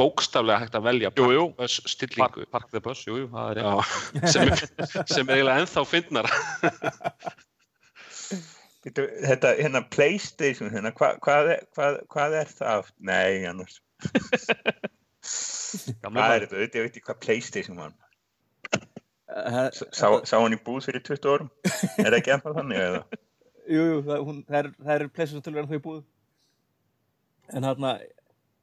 bókstaflega 0.00 0.62
hægt 0.64 0.76
að 0.78 0.86
velja 0.88 1.10
Jú, 1.18 1.26
jú. 1.34 1.44
bus 1.58 1.76
Park, 1.80 1.90
stillingu 1.92 2.46
park 2.54 2.68
the 2.72 2.80
bus, 2.84 3.02
jú, 3.08 3.18
jú, 3.22 3.26
það 3.32 3.50
er. 3.50 3.62
Já, 3.62 4.28
sem, 4.32 4.52
er, 4.54 4.58
sem 5.14 5.28
er 5.28 5.40
eiginlega 5.40 5.64
ennþá 5.64 5.84
Býtu, 8.80 9.04
Þetta, 9.28 9.50
hérna 9.60 9.82
Playstation, 9.92 10.70
hérna, 10.72 10.92
hva, 10.96 11.10
hvað, 11.20 11.50
er, 11.52 11.64
hvað, 11.76 11.98
hvað 12.14 12.36
er 12.40 12.52
það? 12.56 12.86
Nei, 13.10 13.42
annars. 13.50 13.74
Hvað 16.00 16.20
er 16.30 16.46
þetta? 16.46 16.62
Ég 16.64 16.86
veit 16.86 16.94
ekki 16.96 17.02
hvað 17.10 17.18
Playstation 17.26 17.76
var. 17.82 17.92
uh, 18.72 19.66
Sá, 19.92 20.06
sá 20.24 20.36
hann 20.40 20.56
í 20.56 20.60
búð 20.64 20.88
fyrir 20.88 21.04
20 21.04 21.28
árum? 21.34 21.50
Er 22.00 22.08
það 22.08 22.18
ekki 22.22 22.32
ennþá 22.38 22.54
þannig 22.56 22.80
eða? 22.86 23.02
Jú, 23.70 23.82
jú, 23.84 23.98
það, 24.08 24.24
hún, 24.30 24.40
það 24.48 24.62
er, 24.62 24.70
er 24.96 25.04
tölur 25.44 25.60
en 25.66 25.70
þau 25.74 25.82
búið. 25.84 26.00
En 27.52 27.68
hérna, 27.68 27.92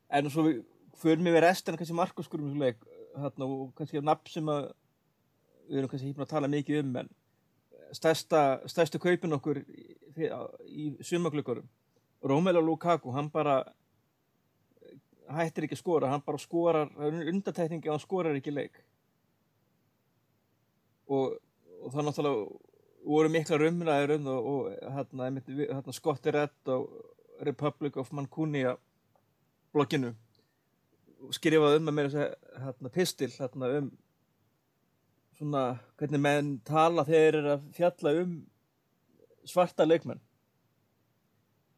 en 0.10 0.30
svo 0.32 0.48
við 0.48 0.60
förum 0.98 1.30
við 1.30 1.42
restina 1.44 1.78
kannski 1.78 1.96
markaskurum 1.98 2.62
hérna, 2.62 3.46
og 3.46 3.72
kannski 3.78 4.02
nafn 4.02 4.32
sem 4.32 4.52
að 4.52 4.70
við 5.68 5.80
erum 5.80 5.92
kannski 5.92 6.14
búin 6.14 6.26
að 6.26 6.34
tala 6.34 6.52
mikið 6.52 6.82
um, 6.82 6.94
en 7.02 7.10
stærsta, 7.96 8.44
stærstu 8.70 9.00
kaupin 9.02 9.36
okkur 9.38 9.62
í, 9.62 9.88
í 10.68 10.86
sumaglökurum, 11.06 11.68
Romelu 12.28 12.62
Lukaku, 12.64 13.12
hann 13.14 13.30
bara 13.32 13.60
hættir 15.34 15.68
ekki 15.68 15.78
að 15.78 15.84
skora, 15.84 16.12
hann 16.12 16.24
bara 16.26 16.40
skorar, 16.42 16.90
það 16.96 17.20
undartekningi 17.34 17.90
að 17.90 17.98
hann 17.98 18.04
skorar 18.04 18.40
ekki 18.40 18.54
leik. 18.56 18.80
Og, 21.08 21.38
og 21.84 21.94
það 21.94 22.08
náttúrulega 22.08 22.48
voru 23.08 23.32
mikla 23.32 23.60
rumræður 23.62 24.16
um 24.18 24.26
það 24.28 24.50
og 24.52 24.72
hérna, 24.96 25.30
hérna 25.62 25.96
Scotti 25.96 26.34
Redd 26.36 26.72
á 26.72 26.78
Republic 27.48 28.00
of 28.02 28.12
Mancunia 28.16 28.76
blogginu 29.78 30.14
skrifaði 31.34 31.80
um 31.80 31.90
að 31.92 32.04
þess 32.04 32.36
hérna, 32.64 32.94
pistil 32.94 33.32
hérna, 33.34 33.72
um 33.80 33.90
svona 35.38 35.64
hvernig 36.00 36.22
menn 36.22 36.54
tala 36.66 37.06
þegar 37.06 37.20
þeir 37.22 37.40
eru 37.40 37.52
að 37.54 37.68
fjalla 37.78 38.14
um 38.24 38.38
svarta 39.48 39.86
leikmenn. 39.86 40.22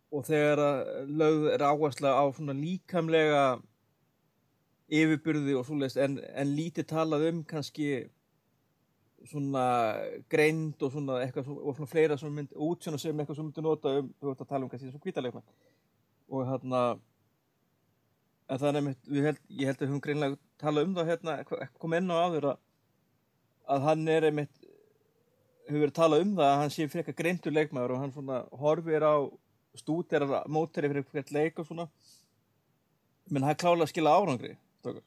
Og 0.09 0.23
þegar 0.25 0.61
lögð 1.05 1.49
er 1.53 1.65
áhersla 1.67 2.15
á 2.17 2.23
svona 2.33 2.55
líkamlega 2.57 3.43
yfirburði 4.89 5.53
og 5.57 5.67
svoleiðist 5.67 5.99
en, 6.01 6.17
en 6.17 6.55
lítið 6.57 6.87
talað 6.89 7.27
um 7.29 7.43
kannski 7.45 8.07
svona 9.27 9.65
greind 10.31 10.81
og 10.81 10.93
svona 10.93 11.19
eitthvað 11.25 11.51
og 11.59 11.75
svona 11.75 11.91
fleira 11.91 12.17
sem 12.17 12.31
mynd 12.33 12.55
útsjóna 12.55 12.97
sem 13.01 13.19
eitthvað 13.19 13.37
sem 13.37 13.49
myndi 13.49 13.63
nota 13.65 13.93
um, 13.99 14.09
þú 14.17 14.31
ert 14.31 14.43
að 14.45 14.49
tala 14.49 14.65
um 14.65 14.71
kannski 14.71 14.89
svona 14.89 15.03
hvítalegna 15.03 15.43
og 16.29 16.47
hérna 16.47 16.81
en 18.49 18.61
það 18.61 18.79
er 18.79 18.87
við 19.05 19.27
held, 19.29 19.43
ég 19.49 19.69
held 19.69 19.81
að 19.81 19.87
höfum 19.89 20.01
greinlega 20.03 20.39
talað 20.61 20.87
um 20.87 20.95
það 20.97 21.11
hérna, 21.13 21.35
kom 21.81 21.95
inn 21.97 22.09
á 22.09 22.17
áður 22.17 22.49
að, 22.53 22.63
að 23.75 23.85
hann 23.85 24.07
er 24.09 24.29
einmitt 24.29 24.65
hefur 25.69 25.83
verið 25.83 25.97
talað 25.99 26.23
um 26.25 26.31
það 26.39 26.49
að 26.49 26.59
hann 26.63 26.73
sé 26.73 26.87
frekar 26.89 27.17
greintur 27.17 27.53
leikmaður 27.53 27.95
og 27.95 28.03
hann 28.03 28.15
svona 28.15 28.39
horfir 28.61 29.05
á 29.05 29.15
stúderar 29.77 30.49
móteri 30.49 30.89
fyrir 30.89 31.05
hvert 31.11 31.35
leik 31.35 31.61
og 31.61 31.69
svona 31.69 31.85
menn 33.29 33.45
hann 33.45 33.59
klála 33.59 33.85
að 33.85 33.91
skila 33.93 34.15
árangri 34.17 34.55
stókar. 34.79 35.05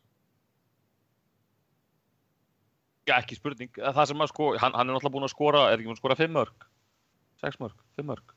Já, 3.03 3.17
ekki 3.19 3.35
spurning. 3.35 3.73
Það 3.75 4.05
sem 4.13 4.23
að 4.23 4.31
sko, 4.31 4.53
hann, 4.63 4.77
hann 4.79 4.87
er 4.87 4.95
náttúrulega 4.95 5.17
búinn 5.17 5.27
að 5.27 5.33
skora, 5.35 5.65
er 5.67 5.81
ekki 5.81 5.89
búinn 5.89 5.99
að 5.99 6.03
skora 6.05 6.19
fimm 6.21 6.37
mörg? 6.39 6.67
Sex 7.43 7.59
mörg, 7.59 7.81
fimm 7.99 8.13
mörg. 8.13 8.35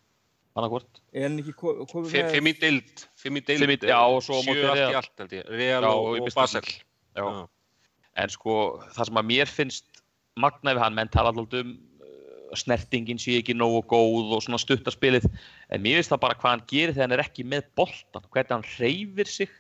Annarkvort. 0.56 1.02
er 1.12 1.26
hann 1.28 1.40
ekki 1.42 1.54
ko- 1.60 1.74
komið 1.92 2.14
Fimm 2.14 2.30
fimm 2.32 2.48
í 2.48 2.54
deild 2.62 3.02
Fimm 3.20 3.40
í 3.40 3.42
í- 3.44 3.90
já, 3.90 3.98
og 4.08 4.22
svo 4.24 4.40
á 4.40 4.42
móti 4.48 4.62
Sjö 4.62 4.70
allt 4.72 4.84
í 4.86 4.96
allt 5.02 5.20
held 5.20 5.34
ég 5.36 5.50
Real 5.52 5.84
og, 5.84 6.06
og 6.16 6.22
og 6.22 6.30
Basel. 6.38 6.70
Já. 7.16 7.26
En 8.16 8.30
sko, 8.32 8.54
það 8.96 9.10
sem 9.10 9.20
að 9.20 9.28
mér 9.34 9.52
finnst 9.52 10.02
magna 10.40 10.72
við 10.76 10.80
hann, 10.86 10.96
menn 10.96 11.12
tala 11.12 11.34
alltaf 11.34 11.60
um 11.60 11.74
uh, 12.00 12.56
snertingin 12.56 13.20
sé 13.20 13.36
ekki 13.42 13.56
nógu 13.56 13.82
góð 13.92 14.32
og 14.38 14.44
svona 14.46 14.60
stuttarspilið, 14.62 15.28
en 15.76 15.84
mér 15.84 16.00
finnst 16.00 16.14
það 16.14 16.22
bara 16.24 16.38
hvað 16.40 16.54
hann 16.54 16.64
gerir 16.72 16.94
þegar 16.96 17.04
hann 17.10 17.18
er 17.18 17.24
ekki 17.26 17.44
með 17.52 17.68
boltan, 17.76 18.24
hvernig 18.32 18.56
hann 18.56 18.66
reyfir 18.80 19.28
sig. 19.28 19.52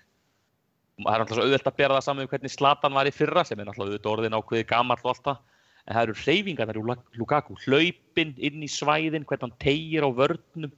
Það 0.96 1.12
er 1.12 1.20
alltaf 1.26 1.36
svo 1.36 1.44
auðvelt 1.44 1.68
að 1.68 1.76
bera 1.82 1.98
það 1.98 2.06
saman 2.08 2.24
við 2.24 2.32
hvernig 2.32 2.54
Zlatan 2.56 2.96
var 2.96 3.08
í 3.10 3.12
fyrra, 3.12 3.44
sem 3.44 3.60
er 3.60 3.68
alltaf 3.68 3.84
auðvitað 3.90 4.14
orðin 4.16 4.38
ákveði 4.40 4.68
gamall 4.72 5.02
og 5.04 5.12
allt 5.12 5.26
það, 5.28 5.42
en 5.86 5.96
það 5.98 6.04
eru 6.08 6.16
reyfingarnar 6.24 6.80
í 6.80 6.86
Lukaku, 7.20 7.58
hlaupin 7.66 8.32
inn 8.40 8.64
í 8.64 8.70
svæðin, 8.72 9.28
hvernig 9.28 9.44
hann 9.50 9.58
tegir 9.60 10.08
á 10.08 10.10
vörnum. 10.16 10.72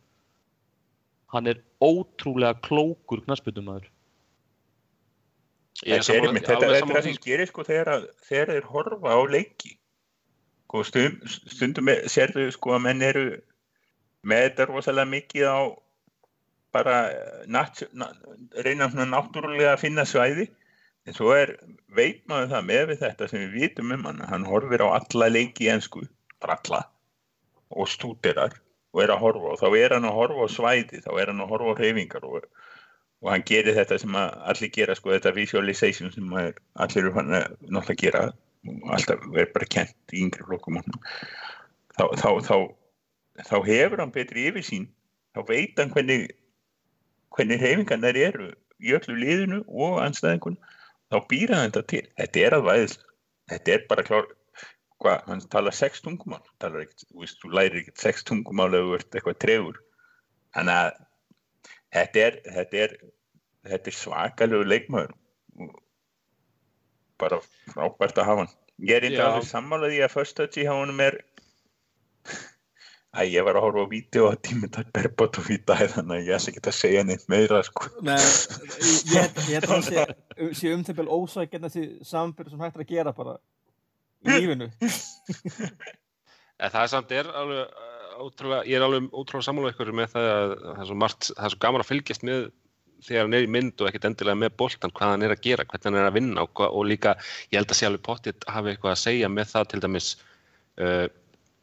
Hann 1.34 1.48
er 1.52 1.60
ótrúlega 1.84 2.56
klókur 2.64 3.24
er 3.28 3.90
Þetta 5.78 6.14
er 6.16 6.26
einmitt, 6.26 6.48
þetta, 6.48 6.70
er 6.74 6.86
það 6.90 7.04
sem 7.06 7.18
gerir 7.22 7.50
sko 7.52 7.64
þegar, 7.68 7.90
að- 7.94 8.08
þegar 8.26 8.52
þeir 8.54 8.70
horfa 8.72 9.12
á 9.14 9.20
leiki. 9.30 9.74
Sko, 10.68 10.84
stund, 10.84 11.28
stundum 11.54 11.92
er- 11.94 12.08
sérðu 12.10 12.48
sko 12.52 12.74
að 12.76 12.82
menn 12.88 13.02
eru 13.06 13.26
með 14.26 14.42
þetta 14.48 14.66
rosalega 14.72 15.12
mikið 15.12 15.46
á 15.46 15.60
bara 16.74 16.96
eh, 17.12 17.44
nat, 17.48 17.84
na, 17.94 18.10
reyna 18.66 18.90
svona 18.90 19.06
náttúrulega 19.12 19.76
að 19.76 19.84
finna 19.86 20.06
svæði. 20.06 20.48
En 21.08 21.14
svo 21.16 21.32
er, 21.38 21.54
veit 21.96 22.26
maður 22.28 22.50
það 22.56 22.66
með 22.68 22.88
við 22.90 23.00
þetta 23.06 23.28
sem 23.32 23.40
við 23.46 23.54
vitum 23.62 23.94
um 23.96 24.04
hann, 24.10 24.20
hann 24.28 24.44
horfir 24.50 24.82
á 24.84 24.98
alla 24.98 25.30
leiki 25.32 25.68
í 25.68 25.72
ensku, 25.72 26.04
bara 26.42 26.58
alla 26.64 26.82
og 27.72 27.88
stúderar 27.88 28.58
og 28.96 29.04
er 29.04 29.14
að 29.14 29.24
horfa 29.26 29.54
og 29.54 29.62
þá 29.62 29.68
er 29.78 29.96
hann 29.98 30.08
að 30.08 30.18
horfa 30.18 30.48
á 30.48 30.56
svæði, 30.56 31.04
þá 31.06 31.12
er 31.22 31.32
hann 31.32 31.44
að 31.44 31.54
horfa 31.54 31.76
á 31.76 31.80
hreyfingar 31.82 32.28
og 32.28 32.50
og 33.22 33.32
hann 33.34 33.46
gerir 33.50 33.74
þetta 33.74 33.98
sem 34.02 34.18
allir 34.18 34.74
gera 34.74 34.96
sko 34.98 35.14
þetta 35.16 35.34
visualization 35.34 36.12
sem 36.14 36.34
að 36.38 36.60
allir 36.84 37.04
eru 37.04 37.14
hann 37.16 37.34
að 37.34 37.56
náttúrulega 37.66 38.02
gera 38.04 38.26
alltaf 38.94 39.24
er 39.34 39.50
bara 39.56 39.70
kent 39.74 40.14
í 40.14 40.22
yngri 40.26 40.46
flokkum 40.46 40.78
þá, 41.98 42.04
þá, 42.22 42.30
þá, 42.46 42.58
þá 43.42 43.58
hefur 43.66 44.04
hann 44.04 44.14
betri 44.14 44.46
yfirsýn 44.52 44.86
þá 45.34 45.42
veit 45.50 45.82
hann 45.82 45.94
hvernig 45.96 46.30
hvernig 47.34 47.62
hefingarnar 47.62 48.18
eru 48.18 48.52
í 48.82 48.94
öllu 48.98 49.18
liðinu 49.18 49.64
og 49.68 50.00
anstæðingun 50.04 50.58
þá 51.10 51.18
býra 51.32 51.62
hann 51.62 51.72
þetta 51.72 51.84
til. 51.90 52.04
Þetta 52.20 52.44
er 52.46 52.56
að 52.58 52.68
væðis 52.68 52.98
þetta 53.52 53.74
er 53.74 53.86
bara 53.90 54.06
klár 54.06 54.30
hvað, 55.04 55.24
hann 55.30 55.44
talar 55.54 55.76
sex 55.76 56.02
tungumál? 56.06 56.44
Talar 56.62 56.86
ekkert, 56.86 57.06
þú 57.12 57.24
veist, 57.24 57.40
þú 57.44 57.52
lærir 57.54 57.82
ekkert 57.82 58.04
sex 58.04 58.26
tungumál 58.28 58.72
ef 58.78 58.88
þú 58.88 58.96
ert 58.98 59.18
eitthvað 59.20 59.40
trefur 59.44 59.82
þannig 60.58 60.82
að 60.82 61.02
þetta 61.98 62.24
er, 62.26 62.40
þetta 62.58 62.82
er, 62.86 62.96
þetta 63.72 63.92
er 63.92 63.98
svakalegu 64.02 64.68
leikmaður. 64.68 65.14
Og 65.58 65.76
bara 67.22 67.42
frábært 67.74 68.20
að 68.22 68.30
hafa 68.30 68.46
hann. 68.46 68.56
Ég 68.78 69.00
er 69.00 69.08
eitthvað 69.08 69.32
alveg 69.32 69.50
sammálaði 69.50 70.04
að 70.06 70.34
touch 70.38 70.60
í 70.62 70.68
hánum 70.70 71.00
er 71.02 71.18
að 73.18 73.32
ég 73.34 73.46
var 73.48 73.58
að 73.58 73.66
horfa 73.66 73.86
á 73.88 73.88
vídeo 73.90 74.28
að 74.30 74.40
Dimitar 74.46 74.90
Berbatov 74.94 75.48
í 75.50 75.58
dag 75.66 75.88
þannig 75.94 76.20
að 76.20 76.28
ég 76.28 76.38
ætla 76.38 76.52
ekki 76.54 76.62
að 76.70 76.78
segja 76.78 77.04
neitt 77.08 77.26
meira 77.32 77.62
sko. 77.66 77.88
Nei, 78.06 78.18
ég, 78.20 79.40
ég, 79.50 79.56
held- 79.56 79.64
að 79.64 79.72
hann 79.72 79.86
sé 79.88 80.04
sé 80.60 80.74
um 80.76 80.84
þeim 80.86 81.00
vel 81.00 81.08
ósækjandi 81.16 81.72
þessi 81.72 82.10
sambyrð 82.12 82.54
sem 82.54 82.62
hægt 82.66 82.78
er 82.78 82.84
að 82.86 82.92
gera 82.92 83.14
bara 83.18 83.38
lífinu. 84.26 84.70
Það 86.58 86.80
er 86.82 86.90
samt 86.90 87.12
er 87.14 87.28
alveg 87.38 87.60
uh, 87.68 88.22
ótrúlega, 88.26 88.64
ég 88.66 88.80
er 88.80 88.86
alveg 88.86 89.12
ótrúlega 89.12 89.46
sammála 89.46 89.74
ykkur 89.74 89.92
með 89.94 90.16
það 90.16 90.30
að 90.32 90.54
það 90.64 90.80
er 90.82 90.88
svo 90.90 90.96
margt, 91.04 91.28
það 91.30 91.46
er 91.46 91.54
svo 91.54 91.60
gaman 91.66 91.84
að 91.84 91.90
fylgjast 91.92 92.26
með 92.26 92.48
þegar 93.06 93.28
hann 93.28 93.38
er 93.38 93.46
í 93.46 93.52
mynd 93.54 93.84
og 93.84 93.90
ekkert 93.92 94.08
endilega 94.10 94.42
með 94.42 94.56
boltan 94.58 94.94
hvað 94.98 95.12
hann 95.14 95.26
er 95.28 95.36
að 95.36 95.44
gera, 95.46 95.68
hvernig 95.70 95.86
hann 95.92 96.00
er 96.02 96.10
að 96.10 96.18
vinna 96.18 96.46
og, 96.48 96.64
og 96.66 96.88
líka, 96.90 97.14
ég 97.52 97.60
held 97.60 97.70
að 97.70 97.78
sé 97.78 97.90
alveg 97.90 98.04
pottitt 98.08 98.48
hafi 98.50 98.74
eitthvað 98.74 98.96
að 98.96 99.04
segja 99.04 99.30
með 99.30 99.52
það 99.52 99.70
til 99.70 99.82
dæmis 99.86 100.10
uh, 100.82 101.06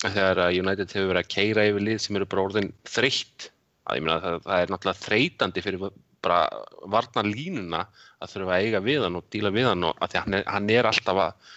þegar 0.05 0.43
United 0.53 0.95
hefur 0.95 1.11
verið 1.11 1.23
að 1.25 1.33
keira 1.35 1.67
yfir 1.71 1.87
lið 1.89 2.01
sem 2.05 2.21
eru 2.21 2.31
bara 2.31 2.47
orðin 2.47 2.73
þreytt 2.87 3.49
að 3.85 3.99
ég 3.99 4.07
meina 4.07 4.21
það, 4.23 4.41
það 4.47 4.63
er 4.63 4.73
náttúrulega 4.73 5.05
þreytandi 5.09 5.65
fyrir 5.65 5.85
bara 6.25 6.41
varna 6.95 7.25
línuna 7.27 7.83
að 8.23 8.33
þurfa 8.33 8.57
að 8.57 8.69
eiga 8.69 8.81
við 8.85 9.05
hann 9.05 9.19
og 9.19 9.27
díla 9.33 9.53
við 9.53 9.69
hann 9.73 9.89
og 9.91 9.99
að 10.01 10.13
því 10.13 10.21
að 10.21 10.25
hann 10.25 10.39
er, 10.39 10.47
hann 10.55 10.71
er 10.73 10.89
alltaf 10.89 11.21
að 11.27 11.53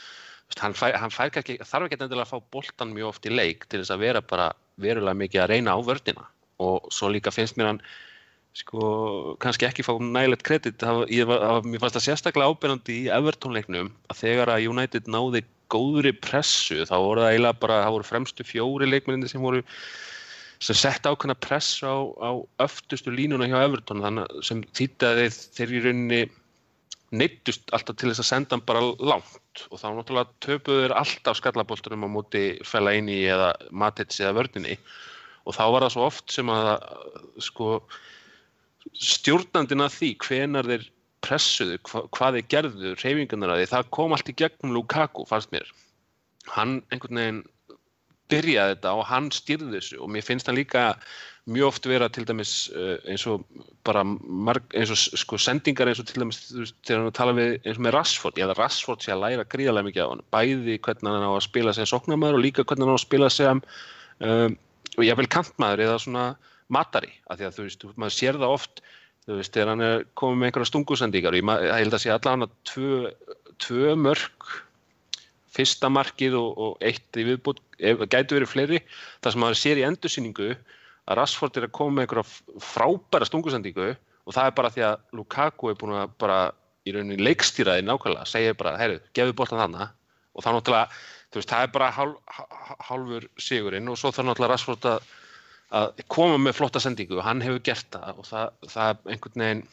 hann, 0.56 0.74
fær, 0.78 0.95
hann 0.98 1.14
fær 1.14 1.32
ekki, 1.41 1.58
þarf 1.62 1.88
ekki 1.88 2.00
endilega 2.00 2.26
að 2.26 2.32
fá 2.34 2.39
boltan 2.56 2.93
mjög 2.95 3.12
oft 3.12 3.28
í 3.28 3.34
leik 3.34 3.68
til 3.70 3.82
þess 3.82 3.93
að 3.93 4.04
vera 4.06 4.22
bara 4.26 4.52
verulega 4.82 5.18
mikið 5.20 5.43
að 5.43 5.50
reyna 5.54 5.76
á 5.76 5.80
vördina 5.84 6.26
og 6.64 6.88
svo 6.93 7.10
líka 7.14 7.34
finnst 7.34 7.58
mér 7.60 7.72
hann 7.74 7.82
sko, 8.58 9.36
kannski 9.43 9.68
ekki 9.68 9.84
fá 9.86 9.91
nægilegt 10.02 10.41
kredit. 10.48 10.80
Það, 10.82 11.04
ég, 11.14 11.28
var- 11.30 11.62
mér 11.68 11.84
fannst 11.84 12.00
það 12.00 12.08
sérstaklega 12.08 12.50
ábyrjandi 12.50 12.95
í 13.04 13.12
Everton-leiknum 13.14 13.91
að 14.10 14.22
þegar 14.24 14.50
að 14.56 14.66
United 14.72 15.12
náði 15.14 15.43
góðri 15.70 16.14
pressu 16.16 16.86
þá 16.88 16.95
voru 16.95 17.22
það 17.22 17.34
eiginlega 17.36 17.60
bara, 17.62 17.82
það 17.84 17.95
voru 17.98 18.08
fremstu 18.08 18.45
fjóri 18.48 18.88
leikmenninni 18.89 19.30
sem 19.30 19.43
voru 19.43 19.62
sem 20.64 20.74
sett 20.80 21.06
ákveðna 21.06 21.36
press 21.38 21.84
á, 21.86 21.93
á 22.18 22.32
öftustu 22.66 23.12
línuna 23.14 23.45
hjá 23.52 23.60
Everton 23.68 24.02
þannig 24.02 24.26
að- 24.26 24.43
sem 24.48 24.64
þýtti 24.74 25.06
að 25.06 25.20
þeir, 25.22 25.38
þeir 25.60 25.74
í 25.76 25.82
rauninni 25.86 26.22
neittust 27.16 27.70
alltaf 27.76 27.95
til 27.95 28.10
þess 28.12 28.24
að 28.24 28.30
senda 28.30 28.58
hann 28.58 28.66
bara 28.68 28.84
langt. 28.99 29.64
Og 29.72 29.80
þá 29.80 29.88
náttúrulega 29.95 30.41
töpuðu 30.43 30.84
þeir 30.84 30.95
alltaf 30.99 31.39
skallaboltunum 31.39 32.08
á 32.08 32.10
móti 32.12 32.43
Fellaini 32.68 33.22
eða 33.32 33.53
Matits 33.72 34.20
eða 34.24 34.36
vördinni 34.41 34.76
og 35.47 35.55
þá 35.55 35.64
var 35.72 35.86
það 35.86 35.93
svo 35.95 36.05
oft 36.10 36.34
sem 36.36 36.49
að 36.51 36.70
sko 37.43 37.68
stjórnandinn 38.97 39.84
að 39.84 39.95
því 39.95 40.10
hvenar 40.26 40.68
þeir 40.68 40.88
pressuðu, 41.24 41.78
hva, 41.88 42.03
hvað 42.14 42.38
þeir 42.38 42.49
gerðu 42.53 42.93
reyfingarnar 43.01 43.53
að 43.53 43.62
því, 43.62 43.70
það 43.72 43.91
kom 43.97 44.16
allt 44.16 44.32
í 44.32 44.36
gegnum 44.38 44.76
Lukaku 44.76 45.26
fannst 45.28 45.53
mér. 45.55 45.72
Hann 46.51 46.82
einhvern 46.91 47.22
veginn 47.22 47.41
byrjaði 48.32 48.76
þetta 48.76 48.93
og 48.99 49.08
hann 49.08 49.32
styrði 49.36 49.74
þessu. 49.78 50.01
Og 50.03 50.12
mér 50.12 50.26
finnst 50.28 50.49
hann 50.49 50.60
líka 50.60 50.89
mjög 51.48 51.70
oft 51.70 51.88
vera 51.88 52.10
til 52.12 52.26
dæmis 52.28 52.54
uh, 52.76 52.98
eins 53.08 53.24
og 53.30 53.45
bara 53.88 54.04
marg, 54.04 54.66
eins 54.76 54.91
og 54.91 55.00
sko 55.00 55.39
sendingar 55.39 55.88
eins 55.88 56.02
og 56.04 56.10
til 56.10 56.24
dæmis 56.24 56.41
þegar 56.52 57.06
hann 57.06 57.16
tala 57.16 57.36
við 57.38 57.56
eins 57.62 57.80
og 57.80 57.86
með 57.86 57.95
Rashford, 57.95 58.41
að 58.43 58.56
Rashford 58.60 59.06
sé 59.06 59.14
að 59.16 59.24
læra 59.24 59.48
gríðarlega 59.48 59.88
mikið 59.88 60.04
á 60.04 60.12
hann, 60.12 60.26
bæði 60.36 60.78
hvernig 60.84 61.16
hann 61.16 61.28
á 61.28 61.32
að 61.32 61.45
spila 61.48 61.76
sem 61.76 61.88
sóknarmæður 61.89 62.39
og 62.39 62.43
líka 62.43 62.68
hvernig 62.68 62.88
hann 62.88 62.95
á 62.95 63.00
að 63.00 63.06
spila 63.06 63.32
sem 63.34 63.64
um, 63.64 64.60
og 64.98 65.06
ég 65.06 65.20
vil 65.20 65.32
kantmaður 65.32 65.86
eða 65.88 65.98
svona 66.04 66.28
matari, 66.74 67.14
af 67.32 67.39
því 67.39 67.48
að 67.48 67.58
þú 67.58 67.68
veist, 67.68 67.89
maður 67.95 68.18
sér 68.18 68.39
það 68.41 68.56
oft 68.58 68.82
þú 69.28 69.39
veist, 69.39 69.54
þegar 69.56 69.74
hann 69.74 69.84
er 69.88 70.08
komið 70.20 70.39
með 70.39 70.50
einhverja 70.50 70.72
stungusendingar 70.72 71.36
og 71.36 71.41
ég 71.41 71.76
held 71.78 71.95
að 71.95 72.04
sé 72.04 72.14
allan 72.14 72.48
að 72.48 72.56
tvö, 72.68 73.12
tvö 73.64 73.93
mörg 74.00 74.56
fyrsta 75.58 75.89
markið 75.91 76.36
og, 76.38 76.50
og 76.58 76.84
eitt 76.86 77.18
í 77.18 77.26
viðbútt, 77.28 77.62
gætu 77.80 78.38
verið 78.38 78.52
fleiri 78.52 78.82
það 79.24 79.32
sem 79.34 79.43
maður 79.43 79.62
sér 79.62 79.82
í 79.82 79.86
endursýningu 79.88 80.50
að 81.08 81.20
Rashford 81.22 81.58
er 81.58 81.68
að 81.68 81.76
koma 81.78 81.95
með 81.97 82.05
einhverja 82.05 82.62
frábæra 82.68 83.28
stungusendingu 83.30 83.89
og 83.93 84.36
það 84.36 84.49
er 84.49 84.55
bara 84.58 84.72
því 84.74 84.86
að 84.88 84.97
Lukaku 85.20 85.72
er 85.72 85.78
búin 85.80 85.95
að 85.95 86.16
bara 86.20 86.39
í 86.88 86.93
rauninni 86.95 87.20
leikstýraði 87.24 87.86
nákvæmlega, 87.88 88.28
segir 88.28 88.58
bara, 88.60 88.76
heyrðu, 88.80 88.99
gefið 89.16 89.36
boltan 89.39 89.60
þarna. 89.60 89.89
Og 90.38 90.43
þá 90.45 90.49
náttúrulega, 90.55 90.99
þú 91.32 91.39
veist, 91.39 91.51
það 91.51 91.64
er 91.66 91.72
bara 91.76 91.88
hálf, 91.95 92.18
hálf- 92.38 92.84
hálfur 92.88 93.28
sigurinn 93.41 93.91
og 93.91 93.99
svo 93.99 94.12
þarf 94.16 94.30
náttúrulega 94.30 94.53
Rashford 94.53 94.88
að, 94.91 95.08
að 95.80 96.03
koma 96.14 96.38
með 96.39 96.58
flotta 96.60 96.84
sendingu 96.84 97.18
og 97.20 97.26
hann 97.28 97.43
hefur 97.43 97.64
gert 97.68 97.89
það 97.95 98.22
og 98.22 98.28
það, 98.30 98.51
það 98.72 98.91
er 98.91 99.16
einhvern 99.16 99.43
veginn 99.43 99.64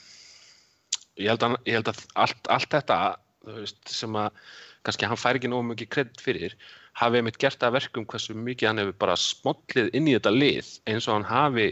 ég 1.23 1.31
held 1.31 1.47
að, 1.47 1.59
ég 1.69 1.79
held 1.79 1.91
að 1.93 2.01
allt, 2.25 2.49
allt 2.57 2.73
þetta 2.75 2.99
þú 3.45 3.59
veist, 3.61 3.83
sem 3.93 4.19
að 4.19 4.41
kannski 4.87 5.11
hann 5.11 5.21
fær 5.21 5.39
ekki 5.39 5.51
nógu 5.53 5.69
mikið 5.71 5.93
kredit 5.95 6.25
fyrir 6.25 6.57
hafi 7.01 7.19
einmitt 7.19 7.39
gert 7.43 7.63
að 7.67 7.79
verkum 7.79 8.07
hversu 8.11 8.37
mikið 8.39 8.71
hann 8.71 8.83
hefur 8.83 8.99
bara 9.03 9.17
smollið 9.19 9.91
inn 9.99 10.09
í 10.11 10.15
þetta 10.17 10.35
lið 10.35 10.73
eins 10.91 11.09
og 11.09 11.19
hann 11.19 11.29
hafi 11.29 11.69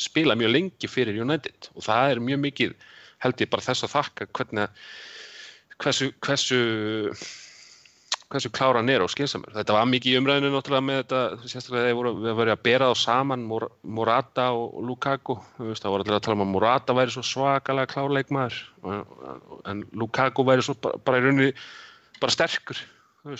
spilað 0.00 0.40
mjög 0.40 0.54
lengi 0.54 0.90
fyrir 0.90 1.20
United. 1.22 1.70
Og 1.76 1.86
það 1.86 2.14
er 2.14 2.22
mjög 2.24 2.44
mikið 2.48 2.76
held 3.24 3.42
ég 3.44 3.50
bara 3.52 3.64
þess 3.64 3.86
að 3.86 3.94
þakka 3.94 4.28
hvernig 4.36 4.84
hversu 5.82 6.10
hversu, 6.24 6.58
hversu 8.32 8.50
klára 8.54 8.80
hann 8.80 8.90
er 8.92 9.04
og 9.04 9.12
skynsamur. 9.12 9.52
Þetta 9.54 9.76
var 9.76 9.88
mikið 9.90 10.14
í 10.14 10.18
umræðinu 10.20 10.52
náttúrulega 10.54 10.86
með 10.88 11.00
þetta, 11.02 11.20
sérstaklega 11.44 11.84
þegar 11.84 11.98
voru, 12.00 12.14
við 12.24 12.38
varum 12.40 12.56
að 12.56 12.64
bera 12.68 12.90
þá 12.90 13.02
saman 13.04 13.46
Mor 13.50 13.68
Morata 13.82 14.48
og 14.56 14.80
Lukaku, 14.88 15.38
það 15.60 15.90
voru 15.92 16.06
allir 16.06 16.18
að 16.18 16.24
tala 16.26 16.38
um 16.38 16.46
að 16.46 16.52
Morata 16.54 16.96
væri 16.96 17.14
svo 17.14 17.24
svakalega 17.28 17.92
klárleikmaður 17.94 18.60
en 19.70 19.84
Lukaku 19.92 20.46
væri 20.46 20.66
svo 20.66 20.76
bara, 20.78 21.00
bara 21.04 21.20
í 21.20 21.26
rauninni 21.26 21.52
bara 22.20 22.34
sterkur, 22.34 22.78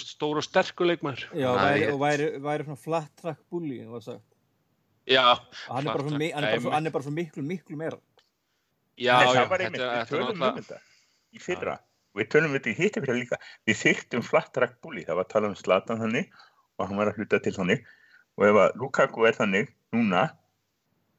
stór 0.01 0.39
og 0.41 0.45
sterkur 0.47 0.87
leikmaður. 0.89 1.27
Já, 1.37 1.51
væri, 1.59 1.89
og 1.93 1.99
væri, 2.01 2.29
væri 2.43 2.65
svona 2.65 2.81
flat 2.81 3.11
track 3.21 3.41
bully, 3.53 3.83
var 3.91 4.01
sagt. 4.01 4.23
Já, 5.07 5.25
hann 5.69 5.85
er, 5.85 5.93
bara 5.93 5.99
Flat 6.01 6.09
svo, 6.09 6.19
mi- 6.19 6.31
track, 6.31 6.35
hann, 6.35 6.45
er 6.45 6.51
bara 6.55 6.61
svo, 6.65 6.71
hann 6.73 6.87
er 6.87 6.91
bara 6.95 7.05
svo 7.05 7.13
miklu, 7.13 7.43
miklu 7.45 7.77
meira. 7.77 7.99
já, 8.97 9.19
Nei, 9.21 9.35
já, 9.35 9.43
er- 9.43 9.49
við 9.49 9.81
er 9.85 10.07
tölum 10.09 10.31
um 10.33 10.63
þetta 10.63 10.79
í 11.35 11.41
fyrra. 11.43 11.79
Við 12.17 12.29
tölum 12.31 12.47
um 12.53 12.57
þetta 12.59 12.71
í 12.71 12.77
hitti 12.79 13.01
fyrir 13.03 13.19
líka. 13.21 13.37
Við 13.67 13.77
þyrftum 13.83 14.23
flatt 14.25 14.57
rakkbúli. 14.63 15.05
Það 15.05 15.17
var 15.19 15.25
að 15.25 15.33
tala 15.35 15.49
um 15.49 15.55
Zlatan 15.59 15.99
þannig 16.01 16.31
og 16.79 16.89
hann 16.89 16.97
var 16.97 17.11
að 17.11 17.17
hluta 17.19 17.43
til 17.43 17.53
þannig. 17.53 17.85
Og 18.39 18.45
ef 18.49 18.55
að 18.65 18.77
Lukaku 18.81 19.27
er 19.29 19.33
þannig 19.37 19.69
núna, 19.93 20.31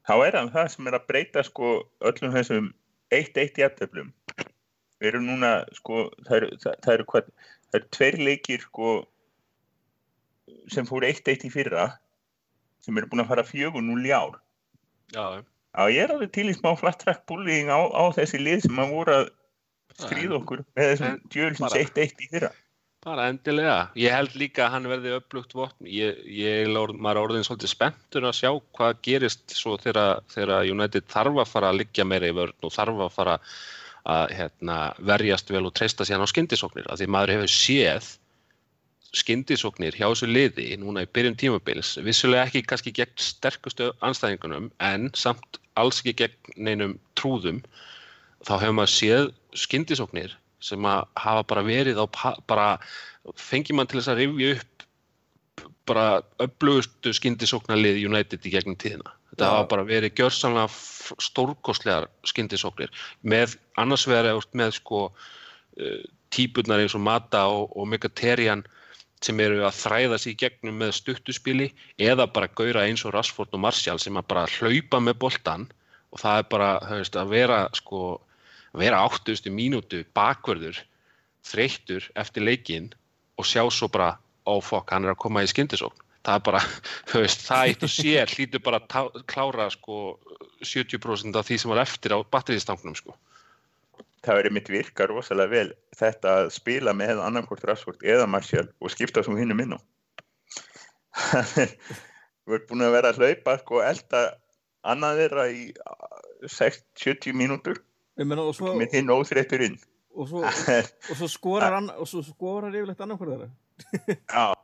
þá 0.08 0.14
er 0.28 0.38
hann 0.40 0.50
það 0.52 0.70
sem 0.72 0.88
er 0.88 0.98
að 0.98 1.06
breyta 1.08 1.44
sko 1.44 1.84
öllum 2.02 2.34
þessum 2.34 2.74
1-1 3.12 3.60
jafntöflum. 3.62 4.10
Við 5.00 5.08
erum 5.12 5.28
núna 5.28 5.66
sko, 5.76 6.10
það 6.26 6.36
eru, 6.40 6.50
það, 6.64 6.76
það 6.86 6.94
eru 6.94 7.06
hvað, 7.12 7.30
það 7.76 7.82
eru 7.82 7.92
tveir 8.00 8.18
leikir 8.24 8.64
sko 8.66 8.94
sem 10.72 10.88
fóru 10.88 11.08
1-1 11.10 11.46
í 11.48 11.52
fyrra 11.54 11.86
sem 12.86 12.98
eru 12.98 13.10
búin 13.12 13.24
að 13.24 13.32
fara 13.34 13.44
4-0 13.46 14.06
í 14.08 14.14
ár. 14.16 14.36
Já, 15.14 15.44
Já, 15.76 15.90
ég 15.92 16.06
er 16.06 16.12
alveg 16.14 16.30
til 16.32 16.46
í 16.48 16.54
smá 16.56 16.72
flat 16.80 17.02
track 17.02 17.26
bullying 17.28 17.68
á, 17.68 17.84
á 17.92 18.04
þessi 18.16 18.40
lið 18.40 18.62
sem 18.64 18.78
að 18.80 18.94
voru 18.96 19.16
að 19.18 19.26
stríða 20.00 20.38
okkur 20.38 20.62
með 20.78 20.86
þessum 20.94 21.18
djölsins 21.34 21.66
bara- 21.66 21.82
1-1 21.84 22.22
í 22.24 22.30
fyrra. 22.32 22.52
Bara 23.06 23.26
endilega. 23.30 23.90
Ég 24.00 24.14
held 24.16 24.38
líka 24.40 24.64
að 24.66 24.72
hann 24.72 24.88
verði 24.90 25.12
upplugt 25.20 25.52
vopn. 25.54 25.86
Ég, 25.86 26.22
ég 26.26 26.64
er 26.64 26.72
orð- 26.80 26.96
maður 26.98 27.20
er 27.20 27.24
orðin 27.28 27.44
svolítið 27.46 27.74
spenntur 27.76 28.24
að 28.26 28.38
sjá 28.40 28.50
hvað 28.74 29.02
gerist 29.06 29.54
svo 29.54 29.76
þegar 29.78 30.64
United 30.72 31.06
þarf 31.12 31.38
að 31.44 31.52
fara 31.52 31.70
að 31.74 31.82
liggja 31.84 32.06
meira 32.08 32.32
í 32.32 32.38
vörn 32.40 32.56
og 32.64 32.72
þarf 32.74 33.04
að 33.06 33.12
fara 33.12 33.36
að 33.36 33.52
hérna, 34.06 34.94
verjast 35.02 35.50
vel 35.50 35.66
og 35.66 35.74
treysta 35.78 36.06
sér 36.06 36.22
á 36.22 36.28
skyndisóknir. 36.30 36.88
Af 36.92 37.00
því 37.00 37.10
maður 37.10 37.36
hefur 37.36 37.52
séð 37.52 38.12
skyndisóknir 39.16 39.96
hjá 39.96 40.08
þessu 40.10 40.30
liði 40.30 40.76
núna 40.82 41.06
í 41.06 41.12
byrjun 41.16 41.38
tímabils. 41.40 41.96
Vissulega 42.06 42.46
ekki 42.50 42.66
kannski 42.68 42.94
gegn 42.96 43.16
sterkustu 43.22 43.92
anstæðingunum 44.06 44.70
en 44.84 45.10
samt 45.18 45.60
alls 45.80 46.02
ekki 46.04 46.16
gegn 46.26 46.56
neinum 46.68 46.98
trúðum. 47.18 47.64
Þá 48.46 48.54
hefur 48.60 48.78
maður 48.78 48.94
séð 48.94 49.30
skyndisóknir 49.58 50.36
sem 50.64 50.86
að 50.90 51.06
hafa 51.22 51.44
bara 51.50 51.66
verið 51.66 52.02
á 52.02 52.06
bara 52.48 52.70
fengið 53.40 53.78
mann 53.78 53.90
til 53.90 54.00
þess 54.00 54.14
að 54.14 54.22
rifja 54.22 54.56
upp 54.56 54.76
bara 55.90 56.08
öflugustu 56.42 57.14
skyndisóknarlið 57.14 58.02
United 58.10 58.46
í 58.46 58.54
gegnum 58.54 58.78
tíðina. 58.82 59.14
Þetta 59.36 59.52
hafa 59.52 59.68
bara 59.74 59.84
verið 59.84 60.14
gjörsamlega 60.16 60.70
f- 60.72 61.16
stórkostlegar 61.20 62.08
skyndisóknir. 62.24 62.94
Með 63.22 63.58
annars 63.76 64.06
vegar 64.08 64.30
eða 64.32 64.46
með 64.56 64.78
sko 64.78 65.02
uh, 65.12 66.00
típurnar 66.32 66.84
eins 66.84 66.96
og 66.96 67.04
Mata 67.04 67.44
og, 67.52 67.76
og 67.76 67.90
Mkhitaryan 67.92 68.64
sem 69.26 69.40
eru 69.44 69.64
að 69.66 69.78
þræða 69.80 70.20
sig 70.22 70.36
í 70.36 70.40
gegnum 70.44 70.80
með 70.80 70.94
stuttuspili 71.00 71.70
eða 72.02 72.28
bara 72.32 72.52
gaura 72.52 72.86
eins 72.88 73.04
og 73.08 73.16
Rashford 73.16 73.56
og 73.56 73.64
Martial 73.64 74.00
sem 74.02 74.16
að 74.20 74.28
bara 74.32 74.46
hlaupa 74.58 75.02
með 75.04 75.20
boltan 75.24 75.68
og 76.12 76.22
það 76.22 76.42
er 76.42 76.50
bara 76.52 76.70
veist, 76.92 77.16
að 77.20 77.32
vera 77.34 77.60
sko 77.76 78.02
að 78.76 78.84
vera 78.84 79.02
áttustu 79.08 79.52
mínútu 79.52 80.04
bakverður 80.16 80.82
þreyttur 81.48 82.08
eftir 82.20 82.46
leikinn 82.46 82.92
og 83.40 83.48
sjá 83.48 83.64
svo 83.72 83.90
bara 83.92 84.16
ó 84.46 84.60
fokk, 84.62 84.92
hann 84.94 85.08
er 85.08 85.16
að 85.16 85.22
koma 85.26 85.44
í 85.44 85.50
skyndisókn 85.50 86.05
það 86.26 86.40
er 86.40 86.44
bara, 86.48 86.62
þú 87.12 87.22
veist, 87.24 87.46
það 87.46 87.70
eitt 87.70 87.86
og 87.86 87.94
sér 87.94 88.34
hlýtur 88.34 88.64
bara 88.66 88.82
að 88.82 89.22
klára 89.30 89.70
sko 89.74 90.02
70% 90.66 91.38
af 91.40 91.48
því 91.48 91.62
sem 91.62 91.74
var 91.74 91.84
eftir 91.86 92.16
á 92.16 92.20
batteriðstangnum 92.24 92.98
sko 92.98 93.18
Það 94.26 94.40
verið 94.40 94.54
mitt 94.56 94.70
virka 94.74 95.06
rosalega 95.06 95.52
vel 95.52 95.68
þetta 95.94 96.32
að 96.40 96.48
spila 96.56 96.96
með 96.98 97.20
annarkort 97.22 97.66
Rashford 97.70 98.02
eða 98.02 98.26
Martial 98.26 98.66
og 98.82 98.90
skipta 98.90 99.22
svo 99.22 99.36
hinnum 99.38 99.62
inn 99.62 99.76
á. 99.78 99.80
Við 102.46 102.56
erum 102.56 102.66
búin 102.72 102.86
að 102.88 102.96
vera 102.96 103.12
að 103.14 103.22
hlaupa 103.22 103.56
sko 103.62 103.84
elda 103.86 104.24
annað 104.86 105.22
þeirra 105.22 105.46
í 105.54 105.62
uh, 105.78 106.50
6-70 106.50 107.38
mínútur 107.38 107.84
svo, 108.18 108.74
með 108.80 108.98
hinn 108.98 109.14
óþreyttur 109.14 109.68
inn. 109.68 109.78
og 110.18 110.30
svo, 110.32 110.42
og 111.12 111.22
svo 111.22 111.30
skorar 111.30 111.78
hann 111.78 111.92
og 111.94 112.10
svo 112.10 112.26
skorar 112.26 112.74
yfirlegt 112.74 113.06
annar 113.06 113.22
hverju 113.22 113.38
þeirra 113.44 114.18
Já, 114.26 114.56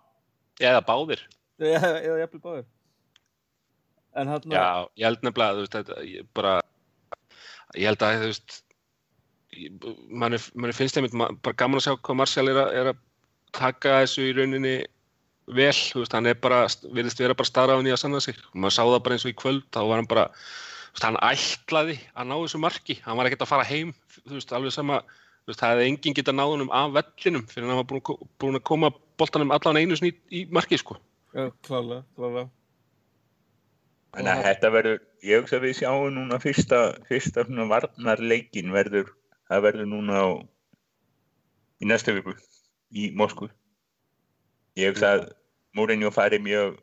Eða 0.62 0.82
báðir. 0.86 1.24
Eða, 1.62 2.28
báðir 2.42 2.66
en 4.16 4.28
hann 4.28 4.52
Já, 4.52 4.88
ég 5.00 5.08
held 5.08 5.24
nefnilega, 5.24 5.56
þú 5.56 5.64
veist, 5.66 5.78
þetta, 5.78 6.02
ég 6.08 6.28
bara, 6.36 6.56
ég 7.78 7.88
held 7.88 8.04
að, 8.04 8.24
þú 8.24 8.32
veist, 8.32 8.58
manni, 10.10 10.40
manni 10.56 10.76
finnst 10.76 11.00
ma- 11.16 11.32
bara 11.44 11.60
gaman 11.60 11.80
að 11.80 11.86
sjá 11.88 11.94
hvað 12.00 12.20
Martial 12.20 12.50
er 12.52 12.60
er 12.82 12.92
að 12.92 13.00
taka 13.56 14.02
þessu 14.02 14.26
í 14.28 14.34
rauninni 14.36 14.76
vel, 15.52 15.72
þú 15.76 16.04
veist, 16.04 16.16
hann 16.16 16.30
er 16.30 16.38
bara, 16.40 16.66
virðist 16.96 17.20
vera 17.24 17.36
bara 17.38 17.50
starraðan 17.50 17.88
í 17.90 17.94
að 17.94 18.02
sanna 18.04 18.22
sig. 18.24 18.38
Og 18.52 18.60
maður 18.64 18.76
sá 18.78 18.84
það 18.84 19.04
bara 19.06 19.18
eins 19.18 19.26
og 19.26 19.32
í 19.34 19.40
kvöld, 19.40 19.64
þá 19.74 19.82
var 19.90 20.00
hann 20.02 20.12
bara, 20.12 20.26
þú 20.32 20.96
veist, 20.96 21.08
hann 21.08 21.20
ætlaði 21.28 21.98
að 22.16 22.30
ná 22.30 22.36
þessu 22.38 22.62
marki, 22.64 22.98
hann 23.06 23.20
var 23.20 23.30
ekkert 23.30 23.46
að 23.48 23.52
fara 23.52 23.68
heim, 23.68 23.94
þú 24.22 24.38
veist, 24.38 24.54
alveg 24.56 24.76
sama, 24.76 25.02
þú 25.44 25.52
veist, 25.52 25.62
það 25.64 25.74
hefði 25.76 25.88
enginn 25.92 26.18
getað 26.20 26.38
náð 26.40 26.54
honum 26.56 26.74
af 26.76 26.96
vellinum 27.00 27.48
fyrir 27.52 27.72
hann 27.72 27.82
var 27.82 27.90
búin, 27.92 28.60
að 28.60 28.68
koma 28.68 28.92
boltanum 29.20 29.56
allan 29.56 29.82
einu 29.82 30.00
í, 30.00 30.14
í 30.32 30.46
marki, 30.52 30.80
sko. 30.80 31.00
Já, 31.34 31.52
klálega, 31.66 32.04
klálega 32.16 32.50
Þannig 34.12 34.32
að 34.32 34.42
þetta 34.44 34.70
verður, 34.76 34.98
ég 35.24 35.40
hugsa 35.40 35.56
að 35.56 35.66
við 35.66 35.78
sjáum 35.80 36.16
núna 36.18 36.38
fyrsta, 36.44 36.80
fyrsta 37.08 37.46
varnarleikin 37.48 38.74
verður, 38.76 39.14
það 39.48 39.62
verður 39.70 39.88
núna 39.88 40.18
á, 40.20 40.28
í 41.80 41.88
næsta 41.88 42.12
viku 42.18 42.36
í 42.92 43.08
Moskvu. 43.16 43.48
Ég 44.76 44.92
hugsa 44.92 45.14
að 45.16 45.30
Mourinho 45.80 46.12
færi 46.12 46.42
mjög 46.44 46.76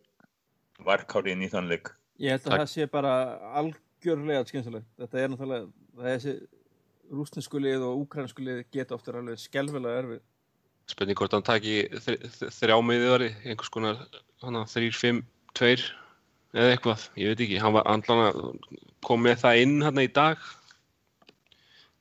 varkárinn 0.86 1.44
í 1.44 1.50
þann 1.52 1.68
leik. 1.68 1.92
Ég 2.16 2.32
held 2.32 2.46
að 2.46 2.50
Takk. 2.54 2.62
það 2.62 2.72
sé 2.72 2.86
bara 2.96 3.12
algjörlega 3.60 4.46
skynsalegt. 4.48 4.88
Þetta 4.96 5.20
er 5.20 5.30
náttúrulega, 5.32 5.68
þessi 6.00 6.34
rústinsku 7.12 7.60
lið 7.60 7.84
og 7.90 8.06
úkransku 8.06 8.44
lið 8.44 8.64
geta 8.72 8.96
ofta 8.96 9.12
alveg 9.12 9.40
skelfilega 9.42 10.00
erfið. 10.02 10.24
Spurning 10.88 11.18
hvort 11.20 11.34
hann 11.36 11.44
taki 11.44 11.82
þr- 11.92 12.22
þr- 12.38 12.52
þrjá 12.56 12.76
miðjari, 12.88 13.30
einhvers 13.44 13.72
konar 13.72 13.98
hana, 14.42 14.62
þrýr, 14.70 14.94
fimm, 14.96 15.18
tveir 15.58 15.82
eða 16.56 16.70
eitthvað, 16.76 17.02
ég 17.20 17.32
veit 17.34 17.42
ekki, 17.44 17.58
hann 17.60 17.74
var 17.76 17.88
andlan 17.92 18.56
kom 19.04 19.20
með 19.26 19.42
það 19.42 19.60
inn 19.64 19.74
hann 19.84 20.00
í 20.00 20.06
dag 20.08 20.38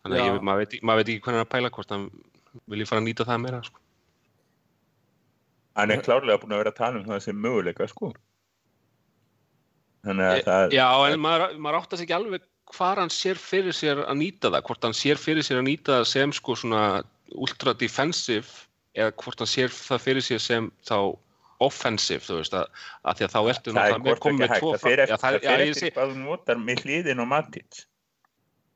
þannig 0.05 0.23
að 0.23 0.39
maður, 0.39 0.61
veit, 0.63 0.71
ekki- 0.77 0.87
maður 0.87 1.01
veit 1.01 1.11
ekki 1.11 1.23
hvernig 1.25 1.41
hann 1.41 1.47
að 1.47 1.51
pæla 1.55 1.71
hvort 1.75 1.91
hann 1.91 2.05
vilji 2.71 2.87
fara 2.87 3.01
að 3.03 3.07
nýta 3.09 3.25
það 3.27 3.41
meira 3.43 3.59
sko. 3.67 3.81
Hann 5.77 5.91
er 5.93 6.01
klárlega 6.01 6.39
búin 6.41 6.55
að 6.55 6.61
vera 6.63 6.71
að 6.71 6.79
tala 6.79 6.97
um 7.01 7.03
það 7.05 7.19
sem 7.27 7.41
möguleika, 7.43 7.87
sko. 7.91 8.13
Þannig 10.07 10.25
að 10.29 10.37
E, 10.39 10.45
það, 10.47 10.71
Já, 10.77 10.87
en 11.11 11.19
maður, 11.21 11.57
maður 11.59 11.79
áttast 11.81 12.05
ekki 12.05 12.15
alveg 12.15 12.47
hvar 12.77 13.01
hann 13.03 13.11
sér 13.13 13.37
fyrir 13.39 13.75
sér 13.75 14.01
að 14.07 14.17
nýta 14.23 14.49
það 14.49 14.63
hvort 14.69 14.87
hann 14.87 14.95
sér 14.97 15.19
fyrir 15.19 15.43
sér 15.45 15.59
að 15.59 15.67
nýta 15.67 15.99
það 15.99 16.07
sem 16.13 16.33
sko 16.39 16.55
svona 16.55 16.81
ultra 17.35 17.73
defensive 17.77 18.63
eða 18.97 19.13
hvort 19.21 19.43
hann 19.43 19.51
sér 19.51 19.73
það 19.73 20.03
fyrir 20.03 20.25
sér 20.25 20.43
sem 20.43 20.69
þá 20.87 20.97
offensive, 21.63 22.21
þú 22.21 22.39
veist, 22.41 22.53
að, 22.53 22.81
að 23.07 23.19
því 23.19 23.25
að 23.25 23.33
þá 23.33 23.39
ertu 23.51 23.73
það 23.73 23.91
er 23.91 24.01
hvort 24.05 24.27
ekki 24.27 24.49
hægt. 24.51 24.81
Það 24.81 25.37
Já, 25.41 25.53
eftir, 25.65 25.93
hvað 25.95 26.11
þú 26.11 26.19
notar 26.25 26.59
með 26.61 26.83
hliðin 26.83 27.23
og 27.23 27.29
Matic. 27.31 27.79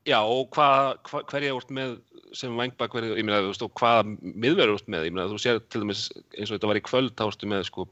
Já, 0.10 0.18
og 0.18 0.48
hvað, 0.56 0.88
hva, 1.10 1.22
hverja 1.30 1.54
úrt 1.54 1.74
með 1.78 2.00
sem 2.38 2.56
vangbak 2.58 2.96
verið, 2.96 3.14
ég 3.20 3.28
meina, 3.28 3.44
þú 3.44 3.52
veist, 3.52 3.66
og 3.66 3.74
hvaða 3.78 4.06
miðverður 4.10 4.80
úrt 4.80 4.90
með, 4.90 5.06
ég 5.10 5.14
meina, 5.14 5.28
þú 5.30 5.38
sér 5.44 5.60
til 5.68 5.84
dæmis 5.84 6.08
eins 6.16 6.50
og 6.50 6.56
þetta 6.56 6.72
var 6.72 6.80
í 6.80 6.84
kvöld, 6.88 7.14
þá 7.20 7.26
ertu 7.28 7.50
með, 7.52 7.66
sko, 7.68 7.86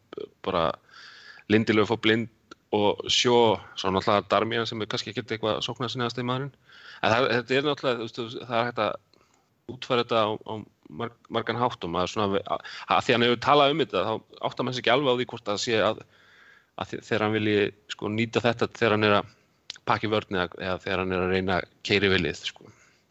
bara 0.47 0.63
Lindilöf 1.51 1.93
og 1.93 2.01
Blind 2.01 2.55
og 2.73 3.03
Sjó, 3.11 3.59
svo 3.77 3.91
náttúrulega 3.93 4.25
Darmian 4.32 4.67
sem 4.69 4.82
er 4.82 4.89
kannski 4.89 5.11
ekkert 5.11 5.36
eitthvað 5.36 5.61
sóknar 5.65 5.91
sinni 5.91 6.07
að 6.07 6.15
stið 6.15 6.27
maðurinn, 6.30 6.51
en 7.03 7.13
það, 7.13 7.30
þetta 7.36 7.57
er 7.57 7.67
náttúrulega, 7.67 8.09
þú 8.15 8.25
veist, 8.25 8.41
það 8.41 8.57
er 8.59 8.69
hægt 8.69 8.84
að 8.86 9.75
útfæra 9.75 10.05
þetta 10.05 10.23
á, 10.23 10.30
á 10.34 10.53
marg, 10.89 11.13
margan 11.29 11.59
hátt 11.59 11.83
og 11.85 11.91
maður 11.93 12.13
svona, 12.13 12.39
að, 12.49 12.63
að 12.89 13.03
því 13.05 13.15
hann 13.15 13.25
hefur 13.27 13.41
talað 13.45 13.73
um 13.75 13.83
þetta, 13.83 14.05
þá 14.07 14.45
áttar 14.49 14.65
maður 14.67 14.77
sig 14.77 14.83
ekki 14.85 14.93
alveg 14.95 15.11
á 15.13 15.17
því 15.19 15.27
hvort 15.33 15.45
það 15.51 15.61
sé 15.65 15.77
að, 15.85 16.01
að 16.79 16.89
þe- 16.93 17.01
þegar 17.09 17.25
hann 17.25 17.35
vilji, 17.37 17.59
sko, 17.93 18.11
nýta 18.15 18.43
þetta 18.45 18.69
þegar 18.79 18.95
hann 18.97 19.07
er 19.09 19.15
að 19.19 19.35
pakki 19.89 20.09
vörn 20.11 20.39
eða, 20.39 20.77
þegar 20.83 21.03
hann 21.03 21.15
er 21.15 21.23
að 21.25 21.33
reyna 21.35 21.59
að 21.59 21.69
keiri 21.87 22.11
vilið 22.13 22.41
sko. 22.49 22.69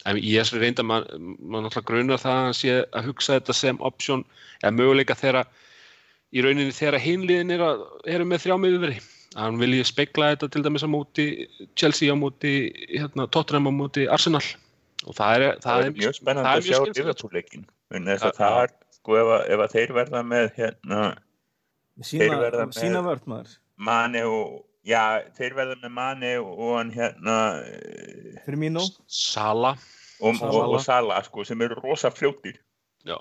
en 0.09 0.18
ég 0.22 0.41
er 0.41 0.61
reynda 0.62 0.85
maður 0.87 1.18
mað 1.18 1.64
náttúrulega 1.66 1.89
grunar 1.91 2.20
það 2.22 2.35
að 2.37 2.45
hann 2.47 2.55
sé 2.57 2.74
að 2.87 3.09
hugsa 3.11 3.39
þetta 3.39 3.55
sem 3.59 3.81
option 3.85 4.22
eða 4.62 4.74
möguleika 4.79 5.16
þegar 5.18 5.49
í 6.33 6.43
rauninni 6.45 6.74
þegar 6.76 7.03
hinliðin 7.03 7.51
er 7.57 7.64
að, 7.66 7.83
eru 8.07 8.26
með 8.29 8.45
þrjá 8.45 8.57
miðurveri 8.62 8.99
að 9.35 9.43
hann 9.43 9.59
vilji 9.61 9.85
spekla 9.89 10.31
þetta 10.33 10.49
til 10.55 10.62
dæmis 10.64 10.87
á 10.87 10.89
móti 10.89 11.26
Chelsea 11.76 12.14
á 12.14 12.16
móti 12.16 12.55
hérna, 12.95 13.26
Tottenham 13.26 13.68
á 13.68 13.72
móti 13.74 14.07
Arsenal 14.09 14.45
og 15.07 15.15
það 15.15 15.35
er, 15.47 15.59
Það 15.63 15.85
er 15.85 15.93
mjög 15.99 16.15
spennandi 16.19 16.49
það 16.49 16.59
að 16.59 16.67
sjá 16.67 16.79
mjög 16.79 16.87
skemmtilegt, 16.89 17.19
sko. 18.19 18.31
Það 18.39 18.63
er, 18.63 18.73
sko, 18.99 19.17
ef, 19.21 19.27
að- 19.37 19.47
ef 19.55 19.59
að 19.67 19.75
þeir 19.77 19.93
verða 19.99 20.23
með 20.27 20.49
hérna 20.59 21.03
Sína, 21.99 22.25
Þeir 22.25 22.39
verða 22.39 22.65
með- 22.67 23.25
maður. 23.27 23.55
Mane 23.77 24.21
og, 24.27 24.65
já, 24.87 25.03
þeir 25.35 25.55
verða 25.55 25.77
með 25.83 25.91
Mane 25.91 26.33
og 26.39 26.77
hann 26.77 26.91
hérna 26.95 27.37
eh. 27.67 28.39
Sala 29.07 29.73
og, 30.21 30.37
Sala. 30.37 30.53
og, 30.53 30.75
og 30.75 30.81
Sala, 30.81 31.23
sko, 31.23 31.45
sem 31.45 31.61
eru 31.63 31.75
rosa 31.83 32.11
fljótir. 32.11 32.59
já, 33.07 33.17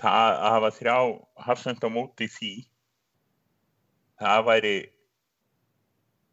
Það 0.00 0.38
að 0.40 0.50
hafa 0.54 0.70
þrjá 0.70 0.96
hafsend 1.44 1.80
á 1.84 1.88
móti 1.90 2.28
því, 2.30 2.52
það 4.20 4.44
væri, 4.46 4.74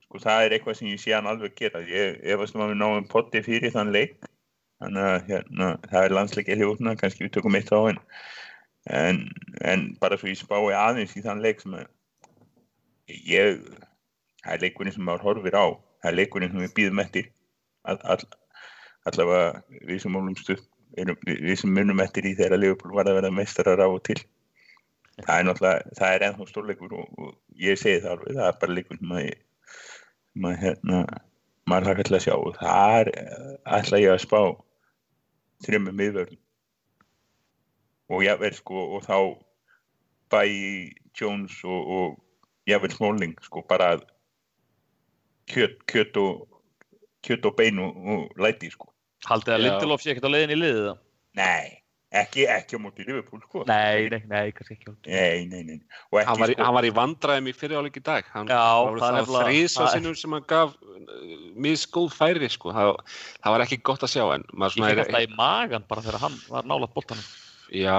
sko, 0.05 0.20
það 0.24 0.45
er 0.45 0.55
eitthvað 0.57 0.76
sem 0.78 0.88
ég 0.91 0.99
sé 1.01 1.13
hann 1.15 1.26
alveg 1.28 1.55
gera. 1.57 1.82
Ég 1.82 2.20
efast 2.24 2.55
um 2.55 2.61
að 2.61 2.72
við 2.74 2.78
náum 2.84 3.07
potti 3.09 3.41
fyrir 3.43 3.72
þann 3.74 3.91
leik, 3.95 4.15
þannig 4.82 5.09
að 5.09 5.30
hérna, 5.32 5.69
það 5.89 6.07
er 6.07 6.15
landsleikið 6.17 6.61
hljóðna, 6.61 6.95
kannski 6.99 7.25
við 7.25 7.34
tökum 7.38 7.57
eitt 7.59 7.73
á 7.73 7.80
henn. 7.80 8.01
En, 8.88 9.21
en 9.67 9.86
bara 10.01 10.17
svo 10.19 10.30
ég 10.32 10.39
spái 10.39 10.73
aðeins 10.78 11.15
í 11.19 11.23
þann 11.25 11.43
leik 11.43 11.63
sem 11.63 11.75
að 11.75 11.88
ég, 13.11 13.59
það 14.43 14.53
er 14.53 14.63
leikurinn 14.63 14.95
sem 14.95 15.03
maður 15.07 15.25
horfir 15.28 15.57
á, 15.59 15.65
það 16.03 16.11
er 16.11 16.19
leikurinn 16.21 16.53
sem 16.53 16.63
við 16.63 16.75
býðum 16.78 17.03
eftir, 17.03 17.30
all, 17.84 17.99
all, 18.07 18.21
allavega 19.09 19.82
við 19.89 20.03
sem 20.05 20.19
erum, 20.97 21.19
við, 21.25 21.53
sem 21.61 21.73
munum 21.73 22.01
eftir 22.03 22.28
í 22.28 22.34
þegar 22.38 22.61
Leopold 22.61 22.95
var 22.95 23.09
að 23.09 23.19
verða 23.19 23.34
meistarar 23.36 23.84
á 23.84 23.88
og 23.88 24.01
til. 24.07 24.17
Það 25.17 25.34
er 25.34 25.47
náttúrulega, 25.47 25.95
það 25.97 26.15
er 26.15 26.25
ennþá 26.28 26.47
stórleikur 26.51 26.93
og, 26.93 27.07
og 27.17 27.61
ég 27.61 27.80
segi 27.82 28.03
það 28.03 28.13
alveg, 28.13 28.38
það 28.38 28.49
er 28.49 28.59
bara 28.61 28.78
leikur 28.78 28.99
sem 28.99 29.15
að 29.17 29.30
sem 30.38 30.47
að 30.47 30.59
hérna, 30.61 30.99
maður 31.67 31.89
hlaka 31.89 32.05
til 32.07 32.17
að 32.17 32.23
sjá 32.28 32.34
og 32.36 32.57
það 32.59 32.97
er, 32.99 33.11
ætla 33.80 34.01
ég 34.03 34.13
að 34.13 34.23
spá 34.23 34.41
þrjum 35.65 35.87
með 35.87 35.97
miðvörðum 36.01 36.43
og 38.13 38.23
jável 38.23 38.53
sko 38.55 38.83
og 38.97 39.07
þá 39.07 39.17
bæ 40.31 40.41
Jones 41.17 41.55
og, 41.65 41.89
og 41.97 42.69
jável 42.69 42.91
Smalling 42.93 43.35
sko 43.43 43.63
bara 43.67 43.95
kjöt, 45.49 45.79
kjöt 45.89 46.19
og 46.21 46.45
kjöt 47.25 47.47
og 47.49 47.57
bein 47.57 47.81
og, 47.83 47.97
og 47.97 48.39
læti 48.41 48.71
sko 48.71 48.91
Haldið 49.25 49.55
að. 49.55 49.63
Lindelof 49.65 50.03
sé 50.03 50.13
ekkert 50.13 50.29
á 50.29 50.31
leiðin 50.31 50.53
í 50.53 50.59
liðið 50.61 50.83
það? 50.87 50.97
nei, 51.37 51.67
ekki, 52.22 52.45
ekki 52.51 52.78
á 52.78 52.80
móti 52.84 53.05
Liverpool 53.07 53.41
sko 53.43 53.63
Nei, 53.70 54.07
nei, 54.11 54.22
nei, 54.30 54.51
kannski 54.55 54.76
ekki. 54.78 54.93
nei, 55.07 55.45
nei, 55.49 55.63
nei. 55.68 55.78
og 56.11 56.20
ekki 56.22 56.28
hann 56.30 56.41
var, 56.41 56.53
sko 56.53 56.68
hann 56.68 56.78
var 56.78 56.88
í 56.89 56.91
vandræðum 56.97 57.49
í 57.51 57.55
fyriráleik 57.57 57.99
í 57.99 58.03
dag 58.07 58.30
hann, 58.34 58.47
Já, 58.51 58.61
það 58.88 59.01
það 59.03 59.20
er 59.22 59.32
þrísa 59.49 59.82
það 59.84 59.91
sinnum 59.95 60.15
sem 60.22 60.36
hann 60.38 60.45
gaf 60.51 60.76
misgóð 61.68 62.13
færi 62.18 62.49
sko. 62.53 62.74
það, 62.76 62.93
það 63.43 63.55
var 63.57 63.65
ekki 63.68 63.80
gott 63.91 64.05
að 64.07 64.13
sjá 64.15 64.24
en 64.36 64.45
maður 64.53 64.80
Ég 64.82 64.89
fekk 64.91 65.03
alltaf 65.05 65.28
í 65.28 65.36
magan 65.39 65.88
bara 65.89 66.05
þegar 66.07 66.24
hann 66.28 66.38
var 66.49 66.68
nálat 66.74 66.93
boltanum. 66.97 67.26
já, 67.68 67.97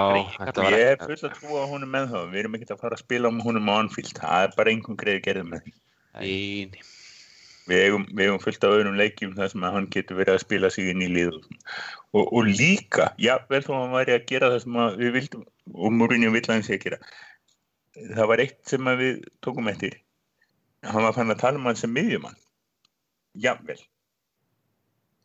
var 0.57 0.73
ég 0.79 0.93
er 0.95 1.03
fullt 1.03 1.27
að 1.29 1.35
trúa 1.41 1.65
á 1.65 1.71
honum 1.73 1.91
með 1.93 2.07
það 2.15 2.31
við 2.33 2.41
erum 2.45 2.55
ekkert 2.59 2.71
að 2.77 2.83
fara 2.85 2.97
að 2.97 3.03
spila 3.05 3.29
um 3.33 3.43
honum 3.45 3.69
á 3.69 3.75
Anfield 3.83 4.15
það 4.17 4.47
er 4.47 4.55
bara 4.57 4.73
einhvern 4.73 4.97
greið 5.03 5.21
gerðið 5.27 5.51
með 5.53 5.67
því 5.67 5.75
Nei, 6.19 6.81
við 7.69 7.85
eigum, 7.85 8.07
við 8.13 8.29
eigum 8.29 8.43
fullt 8.43 8.65
af 8.65 8.75
öðrum 8.77 8.99
leikjum 8.99 9.35
þar 9.37 9.53
sem 9.53 9.67
hann 9.69 9.89
getur 9.95 10.19
verið 10.19 10.37
að 10.37 10.45
spila 10.45 10.71
sig 10.73 10.91
inn 10.93 11.05
í 11.05 11.11
lið 11.13 11.37
og, 11.37 12.25
og 12.25 12.49
líka, 12.49 13.11
já, 13.21 13.35
vel 13.51 13.63
þó 13.65 13.73
að 13.75 13.81
hann 13.83 13.97
væri 13.97 14.17
að 14.17 14.27
gera 14.31 14.51
það 14.55 14.65
sem 14.65 14.81
við 15.03 15.15
vildum 15.19 15.47
og 15.75 15.97
Mourinho 15.97 16.33
vill 16.35 16.45
að 16.47 16.55
hann 16.55 16.67
sé 16.67 16.79
að 16.79 16.85
gera. 16.87 17.01
Það 17.99 18.31
var 18.31 18.45
eitt 18.45 18.59
sem 18.71 18.91
við 19.03 19.23
tókum 19.45 19.71
eftir. 19.71 19.99
Hann 20.87 21.05
var 21.05 21.17
fann 21.17 21.35
að 21.35 21.41
tala 21.43 21.61
um 21.61 21.69
hann 21.69 21.79
sem 21.79 21.93
miðjumann. 21.93 22.37
Jafnvel. 23.39 23.81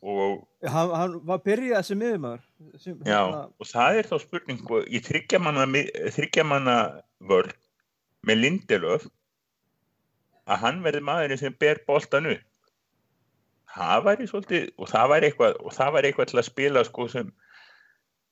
Og 0.03 0.41
Hann, 0.63 0.91
hann 0.95 1.15
var 1.27 1.41
byrjað 1.43 1.85
sem 1.87 1.99
miðumar. 1.99 2.43
Sem, 2.79 2.95
Já, 3.03 3.19
hérna, 3.19 3.41
og 3.59 3.67
það 3.67 3.99
er 3.99 4.07
þá 4.07 4.15
spurning 4.23 4.61
í 4.87 5.01
þryggja 5.03 5.39
manna, 5.43 5.65
þryggja 6.15 6.45
manna 6.47 6.77
vörn 7.23 7.51
með 8.27 8.39
Lindelöf 8.39 9.07
að 10.49 10.61
hann 10.63 10.81
verði 10.83 11.03
maðurinn 11.07 11.39
sem 11.39 11.55
ber 11.59 11.81
boltan 11.87 12.27
upp. 12.33 12.43
Það 13.73 14.03
væri 14.05 14.27
svolítið 14.29 14.65
og 14.77 14.89
það 14.91 15.11
væri 15.11 15.29
eitthvað, 15.29 15.55
eitthvað 16.03 16.29
til 16.29 16.39
að 16.39 16.47
spila 16.49 16.83
sko 16.85 17.07
sem 17.09 17.31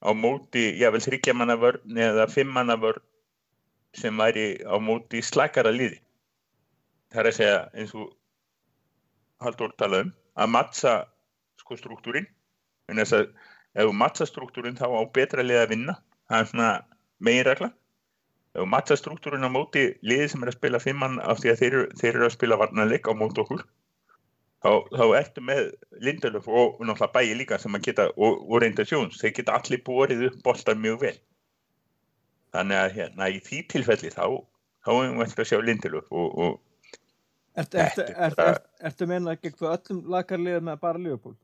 á 0.02 0.10
móti, 0.18 0.66
jável 0.82 1.02
þryggja 1.02 1.34
manna 1.38 1.58
vörn 1.62 1.98
eða 1.98 2.28
fimm 2.30 2.52
manna 2.54 2.78
vörn 2.78 3.02
sem 3.98 4.18
væri 4.18 4.62
á 4.62 4.76
móti 4.82 5.22
slækara 5.26 5.74
liði. 5.74 5.98
Það 7.12 7.22
er 7.22 7.30
að 7.32 7.38
segja 7.40 7.62
eins 7.74 7.96
og 7.98 8.12
Haldur 9.42 9.74
tala 9.74 10.04
um 10.06 10.12
að 10.38 10.52
mattsa 10.54 10.94
sko 11.58 11.78
struktúrin. 11.80 12.28
En 12.90 13.02
þess 13.02 13.16
að 13.18 13.24
ef 13.74 13.88
þú 13.88 13.94
matsa 13.98 14.28
struktúrin 14.30 14.78
þá 14.78 14.86
á 14.94 15.02
betra 15.14 15.46
lið 15.46 15.64
að 15.64 15.72
vinna. 15.74 15.96
Það 16.30 16.44
er 16.44 16.50
svona 16.52 16.72
meginregla 17.22 17.72
ef 18.52 18.60
þú 18.60 18.68
matsa 18.72 18.98
struktúrin 19.00 19.48
á 19.48 19.52
móti 19.52 19.86
liði 20.04 20.28
sem 20.32 20.44
er 20.44 20.52
að 20.52 20.58
spila 20.58 20.82
fimmann 20.84 21.20
af 21.24 21.40
því 21.40 21.54
að 21.54 21.62
þeir, 21.62 21.78
þeir 22.00 22.14
eru 22.14 22.28
að 22.28 22.36
spila 22.36 22.60
varnarleik 22.60 23.08
á 23.08 23.14
móti 23.16 23.44
okkur 23.44 23.64
þá, 24.62 24.72
þá 24.94 25.06
ertu 25.20 25.44
með 25.48 25.62
Lindelöf 26.04 26.48
og, 26.50 26.80
og 26.80 26.86
náttúrulega 26.88 27.14
bæi 27.16 27.38
líka 27.40 27.60
sem 27.62 27.78
að 27.78 27.88
geta 27.90 28.08
og, 28.16 28.42
og 28.48 28.62
reynda 28.62 28.86
sjóns, 28.88 29.20
þeir 29.22 29.36
geta 29.40 29.58
allir 29.58 29.84
borið 29.86 30.26
upp 30.30 30.42
boltan 30.46 30.82
mjög 30.84 31.06
vel. 31.06 31.16
Þannig 32.52 32.82
að 32.82 32.98
hérna 32.98 33.30
í 33.32 33.40
því 33.46 33.62
tilfelli 33.72 34.12
þá 34.12 34.26
þá 34.82 34.92
erum 34.98 35.20
við 35.20 35.26
eftir 35.28 35.46
að 35.46 35.50
sjá 35.52 35.62
Lindelöf 35.66 36.12
og, 36.12 36.38
og 36.44 36.60
Ertu, 37.52 37.78
Þetta 37.78 38.04
er 38.08 38.36
bara- 38.38 38.52
ertu, 38.54 38.70
ertu 38.88 39.06
meina 39.12 39.34
gegn 39.36 39.56
þú 39.60 39.66
öllum 39.74 39.98
lakarliðið 40.14 40.62
með 40.70 40.78
bara 40.80 41.02
Liverpool? 41.04 41.36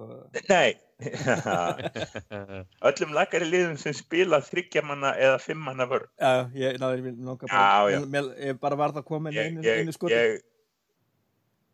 Nei, 0.48 0.78
öllum 2.88 3.12
lagari 3.18 3.48
liðum 3.52 3.76
sem 3.82 3.94
spila 3.98 4.40
þryggjamanna 4.46 5.12
eða 5.20 5.40
fimmanna 5.44 5.88
vörn. 5.92 6.08
Já, 6.22 6.32
ég 6.56 6.80
náður 6.80 7.04
mér 7.10 7.18
langar 7.28 7.52
Já, 7.52 7.58
bara, 7.58 7.92
já. 7.92 8.00
mér- 8.16 8.32
ég 8.48 8.60
bara 8.64 8.80
varð 8.80 9.02
að 9.02 9.08
koma 9.10 9.30
inn 9.34 9.38
Ég, 9.38 9.52
einu, 9.52 9.60
ég, 9.68 9.92
ég, 10.16 10.42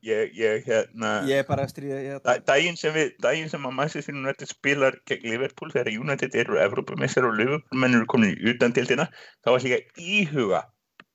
ég, 0.04 0.34
ég, 0.42 0.66
hérna, 0.68 1.14
Ég 1.30 1.44
er 1.44 1.48
bara 1.48 1.64
að 1.64 1.72
stríða, 1.76 2.02
ég, 2.04 2.18
da- 2.26 2.40
daginn 2.50 2.76
sem 2.76 2.94
við, 2.98 3.14
daginn 3.24 3.50
sem 3.54 3.64
að 3.70 3.78
Manchester 3.78 4.18
United 4.18 4.50
spilar 4.50 4.98
gegn 5.08 5.30
Liverpool 5.30 5.72
þegar 5.72 5.94
United 5.94 6.36
eru 6.36 6.58
Evrópumessar 6.60 7.30
og 7.30 7.38
Liverpool 7.38 7.80
menn 7.86 7.96
eru 8.02 8.10
komin 8.12 8.34
í 8.34 8.50
utandildina, 8.56 9.06
þá 9.46 9.54
var 9.54 9.60
líka 9.70 9.80
íhuga 10.02 10.66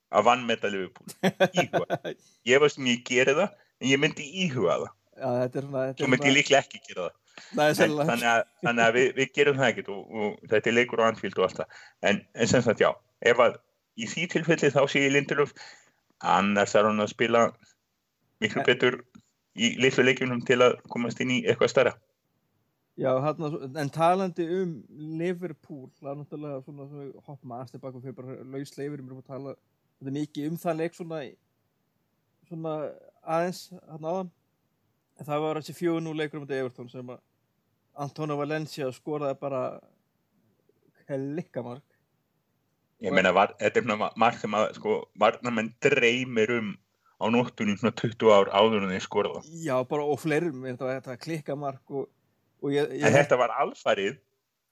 að 0.09 0.29
vannmeta 0.29 0.71
Liverpool. 0.73 1.15
Íhuga. 1.53 2.15
Ég 2.51 2.63
veist 2.63 2.79
sem 2.79 2.89
ég 2.89 3.03
geri 3.07 3.35
það, 3.37 3.57
en 3.83 3.91
ég 3.91 4.01
myndi 4.01 4.25
íhuga 4.47 4.79
það. 4.85 4.93
já, 5.19 5.31
svona, 5.51 5.89
er 6.07 6.13
myndi 6.13 6.31
ég 6.31 6.37
líklega 6.37 6.63
ekki 6.63 6.81
gera 6.87 7.09
það. 7.09 7.17
er 7.65 7.85
En, 7.85 7.95
þannig 8.09 8.29
að, 8.29 8.43
þannig 8.65 8.85
að 8.85 8.97
við, 8.97 9.09
við 9.17 9.31
gerum 9.37 9.59
það 9.59 9.71
ekkert 9.73 9.91
og, 9.95 10.01
og 10.23 10.51
þetta 10.51 10.71
er 10.71 10.77
leikur 10.77 11.03
á 11.03 11.09
Anfield 11.09 11.39
og 11.39 11.47
allt 11.47 11.61
það 11.61 11.79
en, 12.11 12.21
en 12.35 12.51
sem 12.51 12.65
sagt 12.65 12.83
já, 12.83 12.89
ef 13.31 13.43
að 13.45 13.57
í 13.99 14.09
því 14.11 14.27
tilfelli 14.35 14.73
þá 14.75 14.81
sé 14.91 15.05
ég 15.05 15.15
Lindelöf 15.15 15.55
annars 16.35 16.75
er 16.79 16.89
hann 16.89 17.03
að 17.05 17.13
spila 17.15 17.45
miklu 18.43 18.65
betur 18.67 19.01
í 19.59 19.73
litlu 19.83 20.05
leikjunum 20.07 20.45
til 20.47 20.61
að 20.67 20.79
komast 20.93 21.23
inn 21.23 21.35
í 21.35 21.41
eitthvað 21.47 21.73
stærra 21.73 21.95
já, 22.99 23.13
en 23.15 23.93
talandi 23.95 24.47
um 24.59 24.77
Liverpool, 25.19 25.89
það 25.99 26.13
er 26.13 26.21
náttúrulega 26.23 26.63
svona, 26.67 26.89
svona 26.91 27.27
hoppum 27.27 27.57
aðeins 27.57 27.75
tilbaka 27.75 28.01
og 28.01 28.07
fyrir 28.07 28.19
bara 28.19 28.39
við 28.39 28.99
erum 28.99 29.23
að 29.23 29.27
tala, 29.31 29.57
þetta 29.99 30.11
er 30.11 30.17
mikið 30.19 30.49
um 30.49 30.59
það 30.63 30.81
leik 30.81 30.97
svona, 30.97 31.21
svona 32.49 32.75
aðeins, 33.27 33.63
hérna 33.75 34.15
áðan, 34.15 34.33
en 35.19 35.29
það 35.29 35.45
var 35.45 35.61
þessi 35.61 35.77
fjögur 35.77 36.05
nú 36.05 36.15
leikur 36.17 36.41
um 36.41 36.47
þetta 36.47 36.63
Everton 36.63 36.91
sem 36.93 37.15
að 37.15 37.23
Antonio 37.99 38.37
Valencia 38.39 38.91
skoraði 38.95 39.39
bara 39.41 39.63
klikkamark. 41.09 41.85
ég 43.03 43.15
meina, 43.15 43.33
var, 43.35 43.57
þetta 43.59 43.81
er 43.81 43.89
svona 43.89 44.13
marg 44.19 44.39
sem 44.39 44.55
að 44.55 44.69
sko, 44.79 45.01
varnamenn 45.19 45.73
dreymir 45.83 46.55
um 46.59 46.77
á 47.19 47.27
nóttunni 47.35 47.75
svona 47.79 47.95
20 47.99 48.31
ár 48.31 48.53
áður 48.55 48.87
en 48.87 48.95
þeir 48.95 49.03
skorða 49.03 49.43
Já, 49.59 49.75
bara 49.91 50.07
og 50.07 50.21
fleirum, 50.23 50.63
þetta 50.67 50.95
þetta 51.01 51.19
klikkamark 51.25 51.91
og, 51.91 52.07
og 52.63 52.75
ég, 52.75 52.93
ég 52.95 53.07
en 53.07 53.17
þetta 53.17 53.39
var 53.41 53.55
alfarið 53.59 54.21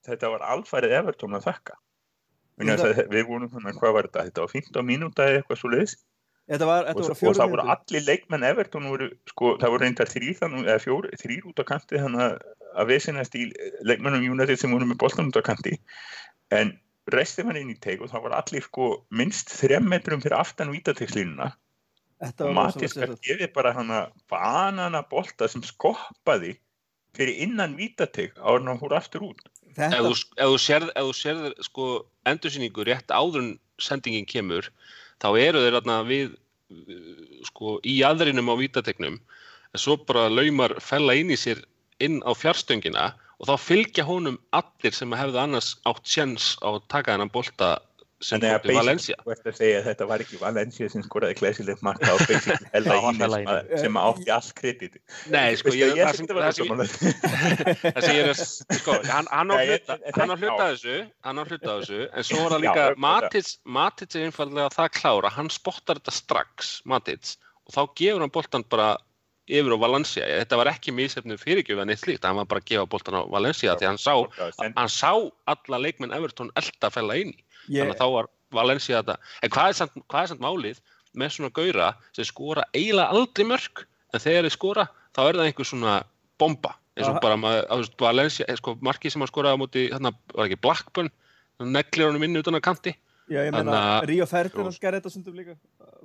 þetta 0.06 0.30
var 0.30 0.44
alfarið 0.54 0.94
Everton 1.00 1.36
að 1.38 1.48
þakka. 1.48 1.78
Við 2.56 3.24
vorum 3.28 3.50
svona, 3.50 3.74
hvað 3.76 3.96
var 3.96 4.08
þetta, 4.08 4.28
þetta 4.28 4.44
var 4.44 4.52
15 4.54 4.86
mínúta 4.86 5.26
eða 5.26 5.42
eitthvað 5.42 5.60
svo 5.60 5.72
leiðis 5.72 5.96
þetta 6.46 6.68
var, 6.70 6.86
þetta 6.88 7.04
og, 7.04 7.22
og 7.30 7.36
það 7.40 7.52
voru 7.52 7.66
allir 7.74 8.06
leikmenn 8.06 8.46
Everton 8.46 8.88
voru, 8.92 9.10
sko, 9.32 9.52
það 9.60 9.74
voru 9.74 9.84
reyndar 9.84 10.12
þrýr 10.12 11.50
út 11.50 11.62
á 11.62 11.64
kanti 11.68 12.00
þannig 12.00 12.24
að, 12.26 12.40
að 12.80 12.90
vesinast 12.92 13.36
í 13.36 13.46
leikmennum 13.88 14.26
United 14.36 14.62
sem 14.62 14.72
voru 14.72 14.88
með 14.88 15.00
boltan 15.02 15.30
út 15.32 15.40
á 15.40 15.44
kanti. 15.46 15.74
En 16.54 16.76
restið 17.12 17.48
var 17.50 17.58
inn 17.60 17.72
í 17.74 17.78
teik 17.82 18.02
og 18.02 18.10
það 18.10 18.26
voru 18.26 18.38
allir 18.38 18.66
sko 18.66 18.88
minnst 19.14 19.52
þrem 19.54 19.86
metrum 19.90 20.22
fyrir 20.22 20.38
aftan 20.38 20.72
vítatekslínuna 20.74 21.52
Þetta 22.16 22.46
og 22.48 22.54
Matis 22.56 22.94
gefið 22.96 23.50
bara 23.52 23.74
hana 23.76 23.98
banana 24.32 25.02
bolta 25.04 25.48
sem 25.52 25.62
skoppaði 25.66 26.54
fyrir 27.16 27.42
innan 27.44 27.76
vítatek 27.76 28.38
áður 28.40 28.62
en 28.62 28.70
hann 28.72 28.80
fór 28.80 28.96
aftur 28.96 29.26
út 29.28 29.44
Þetta, 29.76 30.10
ef 30.10 30.50
þú 30.50 30.58
sérð, 30.64 30.90
sérð 31.18 31.46
sko, 31.66 31.86
endursýningu 32.30 32.84
rétt 32.88 33.12
áður 33.16 33.42
en 33.42 33.50
sendingin 33.86 34.28
kemur 34.30 34.68
þá 35.24 35.26
eru 35.42 35.60
þeir 35.64 35.76
þarna 35.76 35.96
við 36.10 36.30
sko, 37.50 37.74
í 37.84 37.98
aðrinum 38.10 38.48
á 38.48 38.54
vítategnum 38.62 39.18
en 39.20 39.82
svo 39.82 39.98
bara 40.08 40.30
laumar 40.32 40.78
fella 40.86 41.18
inn 41.20 41.34
í 41.34 41.36
sér 41.42 41.60
inn 42.08 42.22
á 42.24 42.32
fjarstöngina 42.44 43.04
og 43.36 43.50
þá 43.50 43.54
fylgja 43.66 44.06
honum 44.08 44.40
allir 44.62 44.96
sem 44.96 45.12
hefðu 45.20 45.42
annars 45.44 45.74
átt 45.92 46.08
sjens 46.16 46.54
á 46.64 46.72
að 46.72 46.82
taka 46.96 47.12
þennan 47.12 47.34
bolta 47.36 47.74
sem 48.24 48.40
Þannig 48.40 48.52
að 48.54 48.60
kom 48.62 48.70
til 48.70 48.76
Valencia. 48.78 49.16
þetta 49.84 50.06
var 50.08 50.22
ekki 50.24 50.38
Valencia 50.40 50.88
sem 50.88 51.02
skoraði 51.04 51.36
glæsilegt 51.36 51.82
marka 51.84 52.08
á 52.08 52.16
basically 52.24 52.68
Hella 52.72 52.94
Það 52.94 53.02
var 53.04 53.16
Hella 53.20 53.80
sem, 53.82 53.98
átti 54.00 54.32
allt 54.32 54.52
krediti 54.56 55.00
Nei, 55.34 55.56
sko, 55.60 55.74
ég, 55.76 55.92
ég 55.98 56.08
það 56.08 56.16
sem, 56.16 56.30
var 56.32 56.46
það 56.46 56.56
það 57.98 58.08
ég 58.16 58.30
er 58.32 58.40
sko, 58.80 58.96
hann, 59.10 59.28
á 59.36 59.56
hluta, 59.60 59.98
þessu, 60.72 60.96
hann 61.28 61.40
á 61.40 61.44
hluta 61.44 61.74
þessu, 61.82 62.00
en 62.08 62.28
svo 62.30 62.44
var 62.44 62.56
það 62.56 62.64
líka, 62.64 62.86
Matits, 63.04 63.58
er 64.16 64.30
einfallega 64.30 64.72
það 64.72 64.94
klára, 64.96 65.34
hann 65.36 65.52
spottar 65.52 66.00
þetta 66.00 66.16
strax, 66.16 66.78
Matits, 66.88 67.36
og 67.68 67.76
þá 67.76 67.82
gefur 68.00 68.24
hann 68.24 68.32
boltan 68.32 68.64
bara 68.72 68.94
yfir 69.46 69.76
á 69.76 69.78
Valencia, 69.78 70.24
þetta 70.40 70.58
var 70.58 70.72
ekki 70.72 70.94
mísefnum 70.96 71.38
fyrirgjöf 71.38 71.84
en 71.84 71.92
eitt 71.92 72.00
slíkt, 72.02 72.24
hann 72.26 72.40
var 72.40 72.48
bara 72.50 72.64
að 72.64 72.72
gefa 72.72 72.88
boltan 72.96 73.20
á 73.20 73.22
Valencia 73.30 73.76
því 73.78 73.92
hann 73.92 74.00
sá, 74.00 74.14
hann 74.64 74.90
sá 74.90 75.12
alla 75.52 75.78
leikmenn 75.84 76.16
Everton 76.16 76.50
elda 76.58 76.90
fella 76.90 77.20
inn 77.20 77.36
ég, 77.68 77.82
þannig 77.82 77.94
að 77.96 78.00
þá 78.02 78.08
var 78.16 78.26
Valencia 78.56 79.00
þetta, 79.02 79.16
en 79.42 79.50
hvað 79.50 79.68
er 79.68 79.78
samt, 79.80 79.92
hvað 80.08 80.22
er 80.22 80.30
samt 80.32 80.40
málið 80.44 80.80
með 81.16 81.30
svona 81.36 81.50
gaura 81.56 81.88
sem 82.12 82.24
skora 82.28 82.64
eiginlega 82.74 83.08
aldrei 83.10 83.46
mörg, 83.48 83.84
en 84.14 84.20
þegar 84.20 84.46
þeir 84.46 84.54
skora, 84.56 84.84
þá 85.16 85.20
er 85.28 85.34
það 85.40 85.46
einhver 85.50 85.68
svona 85.70 85.94
bomba, 86.38 86.74
eins 86.96 87.08
og 87.08 87.16
Aha. 87.16 87.20
bara 87.24 87.36
maður, 87.40 87.90
Valencia, 88.00 88.46
eh, 88.48 88.56
sko, 88.60 88.76
markið 88.84 89.12
sem 89.12 89.20
hann 89.24 89.28
skoraði 89.32 89.56
á 89.56 89.62
móti, 89.62 89.82
hérna, 89.92 90.12
var 90.34 90.46
ekki 90.46 90.60
Blackburn, 90.60 91.10
neglir 91.60 92.06
honum 92.10 92.22
inn 92.28 92.36
utan 92.36 92.54
að 92.54 92.64
kanti, 92.68 92.92
já, 93.28 93.40
ég 93.48 93.52
meina, 93.52 93.72
að- 94.00 94.06
Ríó 94.12 94.26
Ferdinand 94.28 94.78
gerði 94.80 95.00
þetta 95.00 95.10
stundum 95.10 95.34
líka. 95.34 95.56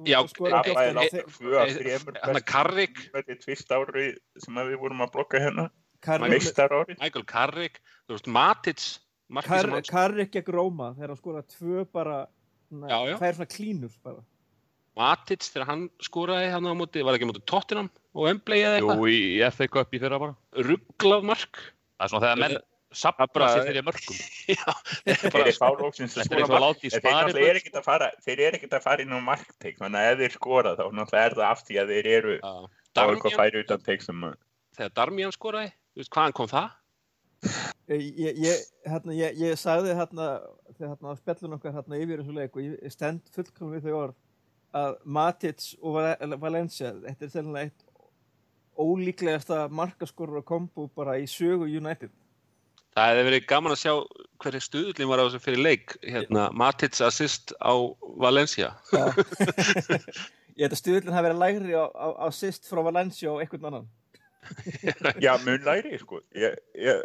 Já, 0.07 0.18
Eh, 0.22 1.74
þremur 1.78 2.18
hann 2.24 2.36
er 2.36 2.41
Carrick. 2.47 2.97
Þetta 3.14 3.30
er 3.36 3.39
tvist 3.43 3.70
ári 3.76 4.05
sem 4.41 4.55
að 4.57 4.72
við 4.72 4.80
vorum 4.82 5.03
að 5.05 5.12
blokka 5.14 5.39
hérna. 5.41 5.70
Michael 6.01 7.24
Carrick, 7.30 7.80
þú 8.07 8.16
veist, 8.16 8.28
Matits, 8.28 8.99
sem 9.45 9.53
Kar- 9.55 9.69
hann 9.71 9.88
Carrick 9.89 10.32
gegn 10.36 10.53
Róma 10.57 10.91
þegar 10.97 11.13
hann 11.13 11.19
skoraði 11.21 11.47
tvö 11.55 11.86
bara 11.93 12.17
já. 12.71 13.17
tvær 13.17 13.38
svona 13.39 13.49
klínur 13.55 13.93
bara. 14.03 14.23
Matits 14.97 15.51
þegar 15.53 15.67
hann 15.71 15.86
skoraði 16.03 16.49
hann 16.51 16.67
á 16.67 16.73
móti, 16.75 17.03
var 17.05 17.15
ekki 17.15 17.23
á 17.23 17.32
móti 17.32 17.45
Tottenham 17.47 17.88
og 18.13 18.27
Embley 18.27 18.59
eða 18.65 18.82
Jú, 18.82 18.89
eitthvað, 18.91 19.13
í 19.15 19.51
FA 19.55 19.67
Cup 19.71 19.95
í 19.95 20.01
fyrra 20.03 20.19
bara. 20.19 20.36
rugglað 20.67 21.23
mark, 21.23 21.61
Það 22.01 22.03
er 22.07 22.11
svona 22.11 22.25
þegar 22.27 22.41
menn 22.43 22.57
Það 22.91 23.29
bara- 23.32 23.51
sér 23.55 23.67
fyrir 23.69 23.86
mörgum. 23.88 24.17
já, 24.51 24.73
Þeir 25.05 25.32
bara, 25.32 25.43
eru 25.45 25.51
að 25.51 25.55
er 27.15 27.21
eins 27.23 27.32
og 27.32 27.38
að 27.39 27.61
ekkert 27.61 27.77
að 27.79 27.86
fara 27.88 28.09
þeir 28.25 28.39
eru 28.47 28.57
ekkert 28.59 28.73
að 28.75 28.84
fara 28.84 29.01
inn 29.05 29.15
á 29.15 29.19
markteik 29.23 29.77
þannig 29.79 30.01
að 30.01 30.11
ef 30.11 30.17
þeir 30.25 30.34
skora 30.36 30.73
þá 30.75 30.84
náttúrulega 30.91 31.23
er 31.29 31.36
það 31.39 31.45
af 31.47 31.61
því 31.69 31.77
að 31.86 31.93
þeir 31.95 32.09
eru 32.17 32.34
já. 32.36 32.51
á 32.51 33.03
eitthvað 33.07 33.38
færi 33.39 33.61
utan 33.63 33.86
teik 33.88 34.03
sem 34.03 34.25
að 34.27 34.36
þegar 34.75 34.91
Darmian 34.99 35.32
skoraði, 35.32 35.71
þú 35.95 36.03
veist, 36.03 36.11
hvaðan 36.11 36.36
kom 36.36 36.51
það? 36.51 36.67
Ég, 37.91 38.37
ég, 38.37 38.59
hérna, 38.87 39.13
ég, 39.17 39.39
ég 39.41 39.57
sagði 39.59 39.95
hérna, 39.97 40.27
þegar 40.77 40.91
hérna 40.93 41.11
á 41.11 41.19
spjallun 41.19 41.55
okkar 41.57 41.73
hérna 41.75 41.97
yfir 41.99 42.21
þessu 42.21 42.35
leik 42.37 42.55
og 42.55 42.67
ég 42.67 42.93
stend 42.93 43.31
fullkomum 43.35 43.73
við 43.75 43.87
þau 43.89 43.95
orð 44.05 44.17
að 44.81 44.97
Matic 45.17 45.65
og 45.81 45.97
Val- 45.97 46.37
Valencia, 46.39 46.93
þetta 47.03 47.27
er 47.27 47.33
þennilega 47.33 47.67
eitt 47.67 47.87
ólíklegasta 48.81 49.65
markaskorur 49.73 50.39
og 50.39 50.47
kombo 50.47 50.87
bara 50.95 51.17
í 51.19 51.25
sögu 51.29 51.67
United. 51.67 52.13
Það 52.95 53.09
hefði 53.09 53.25
verið 53.27 53.45
gaman 53.47 53.73
að 53.75 53.81
sjá 53.81 53.91
hverju 54.43 54.61
stuðullin 54.65 55.09
var 55.11 55.21
á 55.23 55.25
þessu 55.27 55.41
fyrir 55.43 55.61
leik, 55.63 55.95
hérna, 56.03 56.47
Matits 56.55 57.03
assist 57.03 57.53
á 57.59 57.73
Valencia. 58.19 58.73
Ég 60.59 60.65
held 60.67 60.75
að 60.75 60.81
stuðlinn 60.81 61.15
hafi 61.15 61.27
verið 61.29 61.39
lægri 61.41 61.75
á, 61.79 61.85
á, 61.87 62.07
á 62.19 62.27
sist 62.35 62.67
frá 62.67 62.81
Valencia 62.83 63.31
og 63.31 63.39
einhvern 63.43 63.69
annan. 63.69 63.85
Já, 65.25 65.33
mun 65.45 65.61
læri 65.65 65.97
sko 66.01 66.21
ég, 66.35 66.55
ég, 66.75 67.03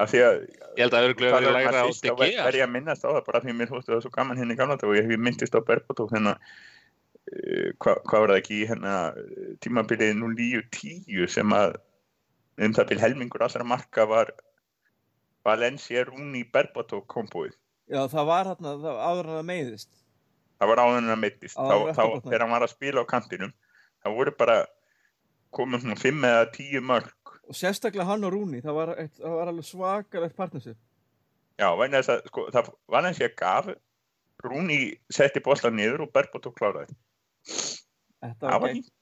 af 0.00 0.10
því 0.10 0.22
að 0.26 0.36
Ég 0.42 0.82
held 0.82 0.92
að 0.92 0.98
það 0.98 1.06
hefur 1.06 1.24
verið 1.36 1.56
lægra 1.56 1.82
á 1.84 1.86
DG. 1.86 2.12
ver- 2.18 2.36
verð 2.46 2.58
ég 2.60 2.66
að 2.66 2.74
minnast 2.74 3.06
á 3.06 3.10
það 3.12 3.24
bara 3.28 3.40
því 3.44 3.56
mér 3.58 3.72
þóttu 3.72 3.94
það 3.94 4.04
svo 4.06 4.12
gaman 4.16 4.40
hérna 4.40 4.56
í 4.56 4.60
gamla 4.60 4.78
og 4.80 4.96
ég 4.98 5.08
hef 5.10 5.22
myndist 5.26 5.56
á 5.56 5.60
Berbatov 5.62 6.12
hérna 6.14 6.34
uh, 6.36 7.68
hvað 7.82 8.02
hva 8.08 8.22
var 8.24 8.34
það 8.34 8.40
ekki 8.42 8.60
hérna 8.70 8.94
eh, 9.22 9.50
tímabilið 9.64 10.14
09-10 10.22 11.32
sem 11.36 11.56
að 11.56 11.76
um 12.62 12.76
það 12.76 12.90
byrj 12.92 13.04
helmingur 13.06 13.46
allra 13.46 13.64
marka 13.64 14.06
var 14.08 14.32
Valencia 15.46 16.04
Rúni 16.06 16.44
Berbatov 16.52 17.06
kombóið 17.10 17.54
Já, 17.90 18.06
það 18.08 18.28
var 18.28 18.48
hérna, 18.52 18.76
það 18.80 19.00
áður 19.02 19.26
en 19.26 19.36
það 19.36 19.48
meiðist. 19.48 19.90
það 20.58 20.70
var 20.70 20.80
áður 20.80 20.98
en 21.00 21.10
að 21.12 21.24
botninn. 21.26 22.28
þegar 22.30 22.44
hann 22.44 22.54
var 22.54 22.64
að 22.64 22.72
spila 22.72 23.02
á 23.02 23.06
kantinum 23.10 23.52
það 24.02 24.16
voru 24.18 24.34
bara 24.38 24.56
komið 25.54 25.84
svona 25.84 25.98
5 26.00 26.26
eða 26.30 26.48
10 26.56 26.86
mörg 26.92 27.36
og 27.42 27.58
sérstaklega 27.58 28.08
hann 28.08 28.24
og 28.26 28.32
Rúni 28.34 28.62
það 28.64 28.78
var, 28.78 28.94
eitt, 29.02 29.16
það 29.18 29.38
var 29.38 29.52
alveg 29.52 29.68
svakalegt 29.68 30.38
partnership 30.38 30.78
Já, 31.60 31.68
að 32.08 32.22
sko, 32.26 32.46
það 32.52 32.70
var 32.90 33.04
og 33.06 33.20
ég 33.22 33.34
gaf 33.38 33.68
Rúni 34.42 34.78
setti 35.12 35.42
boltan 35.44 35.76
niður 35.78 36.06
og 36.06 36.12
Berbot 36.14 36.48
og 36.48 36.56
kláraði. 36.58 36.96
þetta 38.22 38.48
var 38.48 38.60
var 38.62 38.72
gegn, 38.72 38.80
nýtt. 38.80 38.92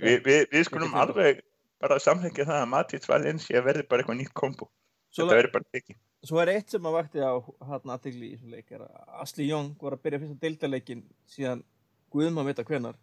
Vi, 0.00 0.16
við, 0.24 0.40
við 0.52 0.66
skulum 0.68 0.92
Ekki 0.92 1.02
alveg 1.02 1.42
bara 1.82 1.98
samþekja 2.00 2.46
það 2.48 2.62
að 2.62 2.70
Matís 2.72 3.08
Valencia 3.10 3.62
verði 3.64 3.84
bara 3.90 4.02
eitthvað 4.04 4.18
nýtt 4.22 4.34
kombo. 4.36 4.70
Þetta 5.16 5.36
verði 5.36 5.52
bara 5.52 5.68
tekið. 5.76 5.98
svo 6.26 6.40
er 6.42 6.52
eitt 6.54 6.72
sem 6.72 6.88
að 6.88 6.96
vakti 6.96 7.24
á 7.24 7.32
hann 7.68 7.92
aðtegli 7.94 8.30
í 8.30 8.36
þessum 8.36 8.54
leik 8.56 8.72
er 8.72 8.86
að 8.86 9.20
Asli 9.22 9.48
Young 9.50 9.76
var 9.82 9.96
að 9.96 10.02
byrja 10.06 10.22
fyrsta 10.22 10.40
deildarleikin 10.46 11.04
síðan 11.30 11.64
Guðum 12.12 12.40
að 12.40 12.48
vita 12.50 12.64
hvenar 12.64 12.96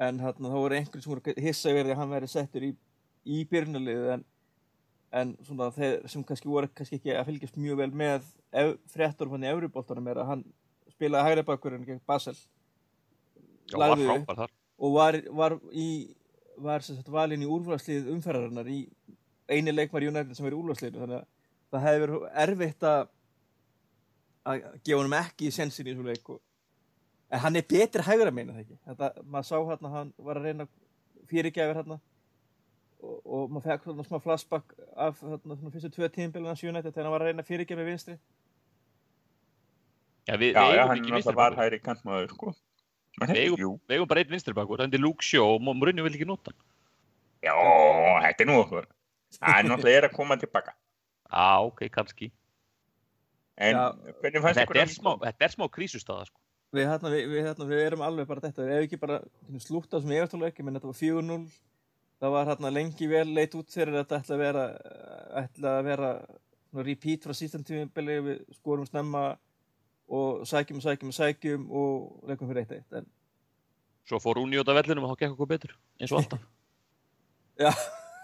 en 0.00 0.20
hann, 0.24 0.36
þá 0.40 0.56
voru 0.56 0.76
einhverjum 0.76 1.04
sem 1.04 1.12
voru 1.12 1.34
hissa 1.44 1.72
því 1.74 1.82
að 1.84 1.98
hann 2.00 2.14
væri 2.14 2.30
settur 2.30 2.66
í, 2.66 2.70
í 3.24 3.42
byrjunarliðu 3.50 4.12
en, 4.14 4.24
en 5.20 5.34
svona 5.46 5.70
þeir 5.76 6.06
sem 6.10 6.24
kannski 6.26 6.48
voru 6.50 6.70
kannski 6.72 7.00
ekki 7.00 7.16
að 7.16 7.28
fylgjast 7.28 7.60
mjög 7.60 7.82
vel 7.82 7.90
með 8.02 8.30
fréttur 8.92 9.30
hann 9.32 9.44
í 9.44 9.50
Euróboltanum 9.52 10.08
er 10.10 10.22
að 10.22 10.32
hann 10.32 10.46
spilaði 10.94 11.30
hægri 11.30 11.46
bakkurinn 11.50 11.86
gegn 11.86 12.00
Basel 12.08 12.36
Já, 13.70 13.76
var 13.76 13.96
frábær 14.00 14.42
þar. 14.42 14.56
og 14.80 14.96
var, 14.96 15.20
var 15.42 15.58
í 15.72 15.88
var 16.60 16.84
sem 16.84 16.96
sagt 16.98 17.12
valinn 17.12 17.44
í 17.44 17.48
úrvalslið 17.48 18.10
umferðarinnar 18.12 18.68
í 18.68 18.82
eini 19.50 19.72
leikmar 19.74 20.04
United 20.06 20.36
sem 20.36 20.48
er 20.48 20.56
í 20.56 20.60
úrvalsliðinu 20.60 21.04
þannig 21.04 21.20
að 21.20 21.28
það 21.70 21.86
hefði 21.86 22.02
verið 22.04 22.28
erfitt 22.44 22.86
að 22.88 23.08
að 24.50 24.62
gefa 24.86 24.98
honum 24.98 25.18
ekki 25.20 25.48
í 25.48 25.54
sensin 25.54 25.86
í 25.86 25.92
þessu 25.92 26.06
leik 26.06 26.32
og, 26.32 26.40
en 27.30 27.38
hann 27.44 27.56
er 27.56 27.66
betri 27.70 28.02
hægra 28.06 28.30
meina 28.34 28.52
það 28.56 28.62
ekki 28.64 28.78
þetta, 28.88 29.10
maður 29.24 29.48
sá 29.50 29.56
hérna 29.70 29.90
hann 29.96 30.12
var 30.18 30.40
að 30.40 30.48
reyna 30.48 30.66
fyrirgæfir 31.30 31.78
hérna 31.80 32.00
og, 33.00 33.16
og 33.24 33.50
maður 33.54 33.68
fekk 33.70 33.86
svona 33.88 34.06
smá 34.08 34.18
flashback 34.24 34.74
af 34.96 35.20
hérna 35.22 35.56
svona 35.56 35.72
fyrstu 35.76 35.92
tvö 35.94 36.08
tímbilina 36.16 36.52
hans 36.54 36.64
United 36.64 36.90
þegar 36.92 37.06
hann 37.08 37.14
var 37.16 37.24
að 37.26 37.30
reyna 37.32 37.46
fyrirgæfi 37.46 37.86
vinstri 37.90 38.18
Já, 40.28 40.36
við, 40.38 40.52
Já, 40.54 40.62
við 40.62 40.76
já, 40.76 40.82
hann 40.86 41.22
var 41.24 41.34
bakur. 41.38 41.56
hægri 41.58 41.78
kantmaður, 41.82 42.34
sko. 42.34 42.50
Við 43.20 43.38
eigum- 43.88 44.08
bara 44.10 44.20
einn 44.22 44.30
vinstri 44.30 44.54
bakur, 44.54 44.78
það 44.78 44.94
er 44.94 45.00
Luke 45.02 45.24
Shaw 45.26 45.54
og 45.56 45.62
Mourinho 45.64 46.04
vil 46.04 46.12
ekki 46.14 46.26
nota 46.28 46.52
hann. 46.52 46.60
já, 47.42 47.54
þetta 48.26 48.44
er 48.44 48.46
nú 48.46 48.58
okkur. 48.60 48.86
Það 49.40 49.58
er 49.58 49.64
náttúrulega 49.70 50.08
að 50.10 50.14
koma 50.14 50.36
tilbaka. 50.36 50.74
Já, 51.32 51.46
ok, 51.70 51.82
kannski. 51.90 52.30
En 53.56 53.74
Já. 53.74 53.92
hvernig 54.20 54.42
fannst 54.44 54.58
Þetta 54.60 54.66
ykkur 54.68 54.80
er 54.82 54.92
smá, 54.92 55.10
þetta 55.24 55.44
er 55.48 55.54
smá 55.56 55.66
krísustaða, 55.68 56.26
sko. 56.30 56.39
Við, 56.74 56.86
hérna, 56.86 57.12
við, 57.12 57.26
við, 57.32 57.42
hérna, 57.48 57.66
við 57.70 57.82
erum 57.86 58.04
alveg 58.06 58.28
bara 58.30 58.44
þetta 58.46 58.68
ef 58.68 58.86
ekki 58.86 59.00
bara 59.00 59.20
slútt 59.62 59.94
á 59.94 59.98
sem 59.98 60.14
ég 60.14 60.26
eftirlega 60.26 60.54
ekki 60.54 60.66
menn 60.66 60.78
þetta 60.78 60.90
var 60.90 61.00
4-0 61.00 61.38
það 62.20 62.34
var 62.36 62.50
hérna 62.50 62.72
lengi 62.74 63.10
vel 63.10 63.26
leit 63.34 63.56
út 63.58 63.74
fyrir 63.74 63.96
að 63.96 64.02
þetta 64.02 64.20
ætla 64.20 64.36
að 64.36 64.42
vera 64.44 64.66
ætla 65.42 65.76
að 65.76 65.86
vera 65.90 66.10
svona 66.70 66.86
repeat 66.86 67.24
frá 67.26 67.36
síðan 67.36 67.66
tímabili 67.66 68.18
við 68.26 68.42
skorum 68.58 68.88
snemma 68.88 69.24
og 70.10 70.44
sækjum 70.50 70.82
og 70.82 70.86
sækjum 70.86 71.14
og 71.14 71.16
sækjum 71.16 71.64
og 71.80 72.28
leikum 72.30 72.50
fyrir 72.50 72.64
eitt 72.64 72.76
eitt 72.78 73.00
en 73.00 73.10
Svo 74.08 74.18
fór 74.18 74.40
hún 74.40 74.50
í 74.50 74.58
út 74.58 74.70
af 74.70 74.74
vellinum 74.80 75.04
og 75.06 75.12
þá 75.12 75.20
gekk 75.20 75.34
okkur 75.36 75.48
betur, 75.50 75.74
eins 76.00 76.10
og 76.10 76.18
alltaf. 76.18 76.40
já, 77.62 77.70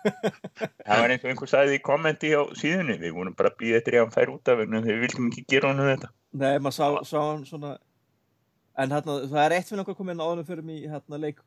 Það 0.87 1.01
var 1.03 1.13
eins 1.13 1.25
og 1.25 1.31
einhver 1.31 1.51
sagði 1.51 1.77
í 1.77 1.83
kommenti 1.85 2.33
á 2.35 2.43
síðunni, 2.59 2.97
við 3.01 3.15
vorum 3.17 3.37
bara 3.39 3.53
að 3.53 3.59
býða 3.61 3.81
eftir 3.81 3.97
að 3.97 4.05
hann 4.05 4.15
fær 4.15 4.33
út 4.33 4.51
af 4.51 4.63
hennu, 4.63 4.83
við 4.87 5.03
vildum 5.05 5.29
ekki 5.31 5.45
gera 5.53 5.71
honum 5.71 5.91
þetta. 5.91 6.11
nei 6.37 6.57
maður 6.63 6.77
sá, 6.77 6.87
sá 7.11 7.19
hann 7.21 7.45
svona 7.49 7.73
en 8.77 8.93
hérna 8.93 9.19
það 9.25 9.43
er 9.45 9.57
eitt 9.57 9.71
fyrir 9.71 9.83
okkur 9.83 9.97
að 9.97 10.01
koma 10.01 10.15
inn 10.15 10.25
áðurum 10.25 10.49
fyrir 10.49 10.67
mig 10.67 10.87
hérna 10.91 11.21
leik 11.21 11.43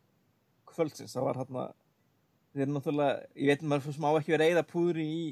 kvöldsins. 0.70 1.14
Það 1.14 1.28
var 1.28 1.42
hérna 1.42 1.66
þeir 2.54 2.66
eru 2.66 2.76
náttúrulega, 2.76 3.26
ég 3.36 3.52
veit 3.54 3.66
maður 3.66 3.98
smá 3.98 4.10
ekki 4.12 4.34
verið 4.34 4.46
að 4.46 4.54
eyða 4.54 4.70
púðri 4.70 5.06
í 5.06 5.24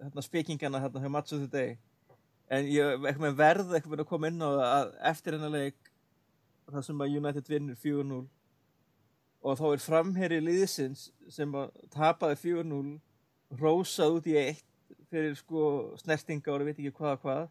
hérna 0.00 0.24
spekingana 0.24 0.82
hérna 0.82 1.02
hjá 1.02 1.10
of 1.18 1.28
the 1.30 1.50
Day 1.50 1.76
en 2.52 2.68
ég 2.70 3.06
ekki 3.10 3.22
með 3.22 3.38
verð 3.40 3.74
ekki 3.78 3.90
með 3.90 4.04
að 4.04 4.10
koma 4.10 4.30
inn 4.30 4.42
á 4.42 4.50
að 4.50 4.90
eftir 5.10 5.36
hennar 5.36 5.54
leik 5.54 5.90
það 6.70 6.86
sem 6.88 7.02
að 7.02 7.16
United 7.20 7.50
vinnur 7.50 7.78
4-0 7.82 8.20
og 9.46 9.58
þá 9.60 9.66
er 9.70 9.82
framherri 9.82 10.38
liðsins 10.42 11.08
sem 11.30 11.52
að 11.58 11.74
tapaði 11.94 12.38
4-0 12.42 13.60
rósað 13.60 14.18
út 14.18 14.30
í 14.30 14.36
eitt 14.40 14.64
fyrir 15.10 15.36
sko 15.38 15.66
snertinga 16.00 16.52
og 16.52 16.64
ég 16.64 16.70
veit 16.70 16.80
ekki 16.80 16.94
hvað 16.98 17.12
og 17.14 17.22
hvað. 17.22 17.44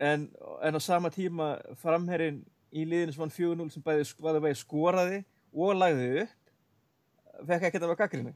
En, 0.00 0.30
en 0.64 0.76
á 0.76 0.80
sama 0.80 1.10
tíma 1.12 1.50
framherrin 1.76 2.40
í 2.72 2.84
liðinu 2.86 3.14
sem 3.14 3.24
vann 3.24 3.34
4-0 3.34 3.70
sem 3.74 3.82
bæði, 3.86 4.06
bæði, 4.22 4.42
bæði 4.46 4.60
skoraði 4.60 5.18
og 5.54 5.74
lagði 5.78 6.10
upp 6.22 7.46
fekk 7.50 7.68
ekkert 7.70 7.86
að 7.88 7.96
gaggrinu 7.98 8.34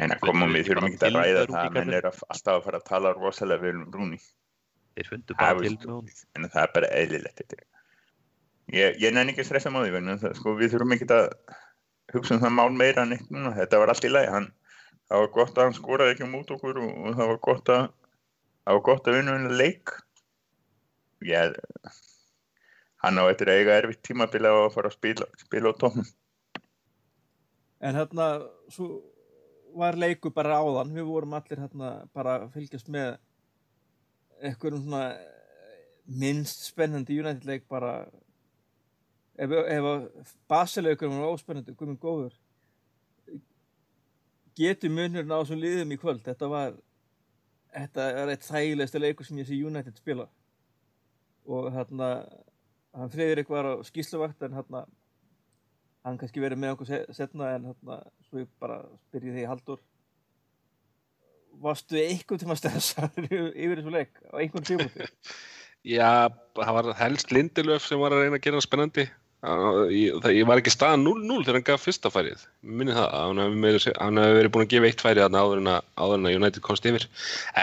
En 0.00 0.14
að 0.14 0.22
koma 0.24 0.46
Við 0.48 0.54
við 0.54 0.68
þurfum 0.70 0.86
ekki 0.88 1.08
að 1.10 1.16
ræða 1.18 1.40
það, 1.50 1.66
í 1.66 1.72
menn 1.76 1.90
er 1.92 2.06
að- 2.08 2.22
alltaf 2.32 2.54
að 2.54 2.62
fara 2.64 2.78
að 2.80 2.86
tala 2.88 3.10
rosalega 3.16 3.60
vel 3.60 3.74
um 3.76 3.90
Rúni. 3.92 4.18
En 4.96 6.46
það 6.48 6.62
er 6.62 6.70
bara 6.74 6.88
eðlilegt 6.96 7.36
þetta. 7.42 7.58
Ég, 8.72 8.96
ég 9.02 9.12
nenni 9.12 9.34
ekki 9.34 9.42
að 9.44 9.48
stressa 9.50 9.68
að 9.68 10.36
sko, 10.38 10.54
við 10.56 10.72
þurfum 10.72 10.94
ekki 10.96 11.08
að 11.10 11.28
hugsa 12.14 12.34
um 12.34 12.40
það 12.40 12.54
mál 12.56 12.72
meira 12.72 13.02
en 13.02 13.12
eitt 13.12 13.28
núna. 13.30 13.52
Þetta 13.58 13.78
var 13.82 13.92
allt 13.92 14.04
í 14.08 14.12
lagi. 14.12 14.30
Hann, 14.32 14.48
það 15.10 15.18
var 15.20 15.30
gott 15.36 15.58
að 15.58 15.64
hann 15.64 15.76
skoraði 15.76 16.14
ekki 16.14 16.24
á 16.24 16.32
mót 16.32 16.50
okkur 16.56 16.80
og, 16.80 16.90
og 16.96 17.16
það 17.20 17.30
var 17.34 17.40
gott 17.50 17.72
að 17.76 17.82
það 18.64 18.78
var 18.78 18.84
gott 18.88 19.10
að 19.10 19.18
vinna 19.18 19.36
hennar 19.36 19.56
leik. 19.60 19.92
Ég, 21.28 21.56
hann 23.04 23.20
á 23.20 23.24
eftir 23.30 23.50
að 23.50 23.60
eiga 23.60 23.78
erfitt 23.80 24.02
tímabili 24.06 24.50
á 24.50 24.56
að 24.56 24.74
fara 24.74 24.90
að 24.90 24.96
spila, 24.96 25.28
spila 25.40 25.72
á 25.72 25.74
tónum. 25.80 26.08
en 27.80 27.96
hérna 27.96 28.26
svo 28.68 29.00
var 29.74 29.96
leiku 29.96 30.32
bara 30.34 30.58
áðan. 30.60 30.94
Við 30.94 31.06
vorum 31.08 31.36
allir 31.38 31.62
hérna 31.62 31.92
bara 32.14 32.40
að 32.40 32.50
fylgjast 32.56 32.90
með 32.92 33.14
einhverjum 34.40 34.82
svona 34.84 35.04
minnst 36.20 36.66
spennandi 36.66 37.18
United 37.20 37.46
leik 37.46 37.68
bara. 37.68 38.04
Ef, 39.40 39.50
ef 39.50 40.34
basileikur 40.50 41.08
var 41.08 41.32
óspennandi, 41.32 41.72
guðmund 41.76 42.00
góður. 42.02 42.34
Getur 44.58 44.92
munurinn 44.92 45.32
á 45.32 45.40
þessum 45.40 45.62
liðum 45.62 45.94
í 45.94 46.00
kvöld? 46.00 46.24
Þetta 46.26 46.48
var 46.50 46.74
þetta 47.70 48.06
er 48.22 48.32
eitt 48.34 48.46
þægilegsta 48.46 49.00
leikur 49.00 49.26
sem 49.26 49.38
ég 49.40 49.48
sé 49.48 49.58
United 49.58 49.98
spila. 50.00 50.26
Og 51.48 51.70
hérna 51.74 52.10
hann 52.96 53.12
Friðrik 53.12 53.50
var 53.52 53.68
á 53.70 53.74
skýsluvakt 53.86 54.42
en 54.46 54.56
hérna 54.58 54.84
hann 56.06 56.18
kannski 56.20 56.42
verið 56.42 56.60
með 56.62 56.74
okkur 56.74 56.88
se- 56.90 57.06
setna 57.16 57.52
en 57.54 57.70
hérna 57.70 58.00
svo 58.28 58.42
ég 58.42 58.50
bara 58.62 58.80
spyrja 59.08 59.36
því 59.36 59.46
Haldur 59.50 59.80
varstu 61.60 61.98
einhvern 62.00 62.40
tíma 62.40 62.56
stressaður 62.58 63.26
yfir 63.30 63.80
þessu 63.80 63.94
leik 63.94 64.20
á 64.30 64.34
einhvern 64.40 64.68
tíma 64.68 64.88
Já, 65.86 66.28
það 66.58 66.74
var 66.76 66.88
helst 66.98 67.30
Lindelöf 67.32 67.86
sem 67.88 68.00
var 68.00 68.12
að 68.12 68.26
reyna 68.26 68.36
að 68.36 68.44
gera 68.44 68.58
spennandi. 68.60 69.06
Ég, 69.40 70.18
það, 70.20 70.34
ég 70.36 70.48
var 70.50 70.60
ekki 70.60 70.72
staðan 70.74 71.06
0-0 71.06 71.38
þegar 71.46 71.56
hann 71.56 71.64
gaf 71.64 71.86
fyrsta 71.86 72.10
færið. 72.12 72.42
Minni 72.60 72.92
það, 72.92 73.06
að 73.16 73.22
hann 73.30 73.40
hefði 73.40 73.94
hann 73.96 74.20
hefði 74.20 74.34
verið 74.36 74.52
búin 74.52 74.64
að 74.66 74.74
gefa 74.74 74.90
eitt 74.90 75.04
færið 75.06 75.38
áður 75.40 75.62
en 75.62 75.70
að, 75.72 76.26
United 76.36 76.64
komst 76.66 76.88
yfir. 76.90 77.06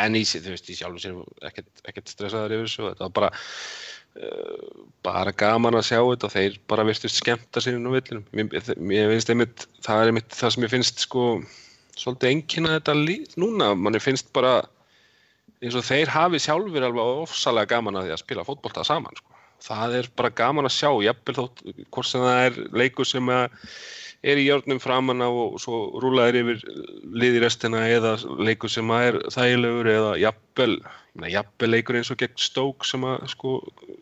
En 0.01 0.17
í, 0.17 0.23
þú 0.25 0.55
veist, 0.55 0.71
í 0.73 0.77
sjálfum 0.79 1.03
sér 1.03 1.19
ekkert, 1.51 2.09
stressaður 2.15 2.55
yfir 2.57 2.65
þessu. 2.71 2.87
Þetta 2.87 3.05
var 3.05 3.13
bara, 3.19 3.29
bara 5.05 5.33
gaman 5.37 5.77
að 5.77 5.87
sjá 5.89 5.99
þetta 5.99 6.27
og 6.27 6.33
þeir 6.33 6.57
bara 6.69 6.85
virtust 6.87 7.21
skemmta 7.21 7.61
sér 7.63 7.77
inn 7.77 7.87
á 7.87 7.91
villinum. 7.93 8.25
Mér 8.33 9.11
finnst 9.13 9.31
einmitt, 9.33 9.67
það 9.85 10.01
er 10.01 10.11
einmitt 10.11 10.35
það 10.35 10.53
sem 10.55 10.65
ég 10.65 10.73
finnst 10.73 11.05
sko 11.05 11.27
svolítið 11.97 12.31
engina 12.31 12.73
þetta 12.77 12.97
lið 12.97 13.37
núna. 13.41 13.71
Manni 13.77 14.01
finnst 14.03 14.31
bara 14.35 14.59
eins 15.61 15.77
og 15.77 15.85
þeir 15.87 16.11
hafi 16.13 16.41
sjálfur 16.41 16.85
alveg 16.85 17.23
ofsalega 17.25 17.75
gaman 17.75 17.97
að 17.97 18.07
því 18.07 18.15
að 18.15 18.23
spila 18.23 18.47
fótbolta 18.47 18.85
saman 18.87 19.17
sko. 19.17 19.33
það 19.67 19.95
er 19.97 20.09
bara 20.19 20.33
gaman 20.37 20.69
að 20.69 20.75
sjá 20.75 20.89
jafnvel 21.01 21.37
þótt 21.39 21.63
hvort 21.89 22.09
sem 22.09 22.21
það 22.21 22.41
er 22.45 22.59
leikur 22.77 23.07
sem 23.09 23.31
að 23.33 23.47
er 24.27 24.39
í 24.41 24.45
jörnum 24.47 24.79
framan 24.83 25.23
á 25.23 25.29
og 25.29 25.57
svo 25.63 25.99
rúlaðir 26.03 26.41
yfir 26.41 26.63
liði 27.07 27.41
restina 27.43 27.83
eða 27.87 28.15
leikur 28.43 28.71
sem 28.71 28.91
að 28.91 29.07
er 29.07 29.17
þægilegur 29.33 29.89
eða 29.93 30.13
jafnvel, 30.21 30.73
jafnvel 31.31 31.71
leikur 31.71 31.99
eins 31.99 32.11
og 32.11 32.19
gegn 32.21 32.39
stók 32.41 32.87
sem 32.87 33.05
að 33.07 33.27
sko 33.33 33.57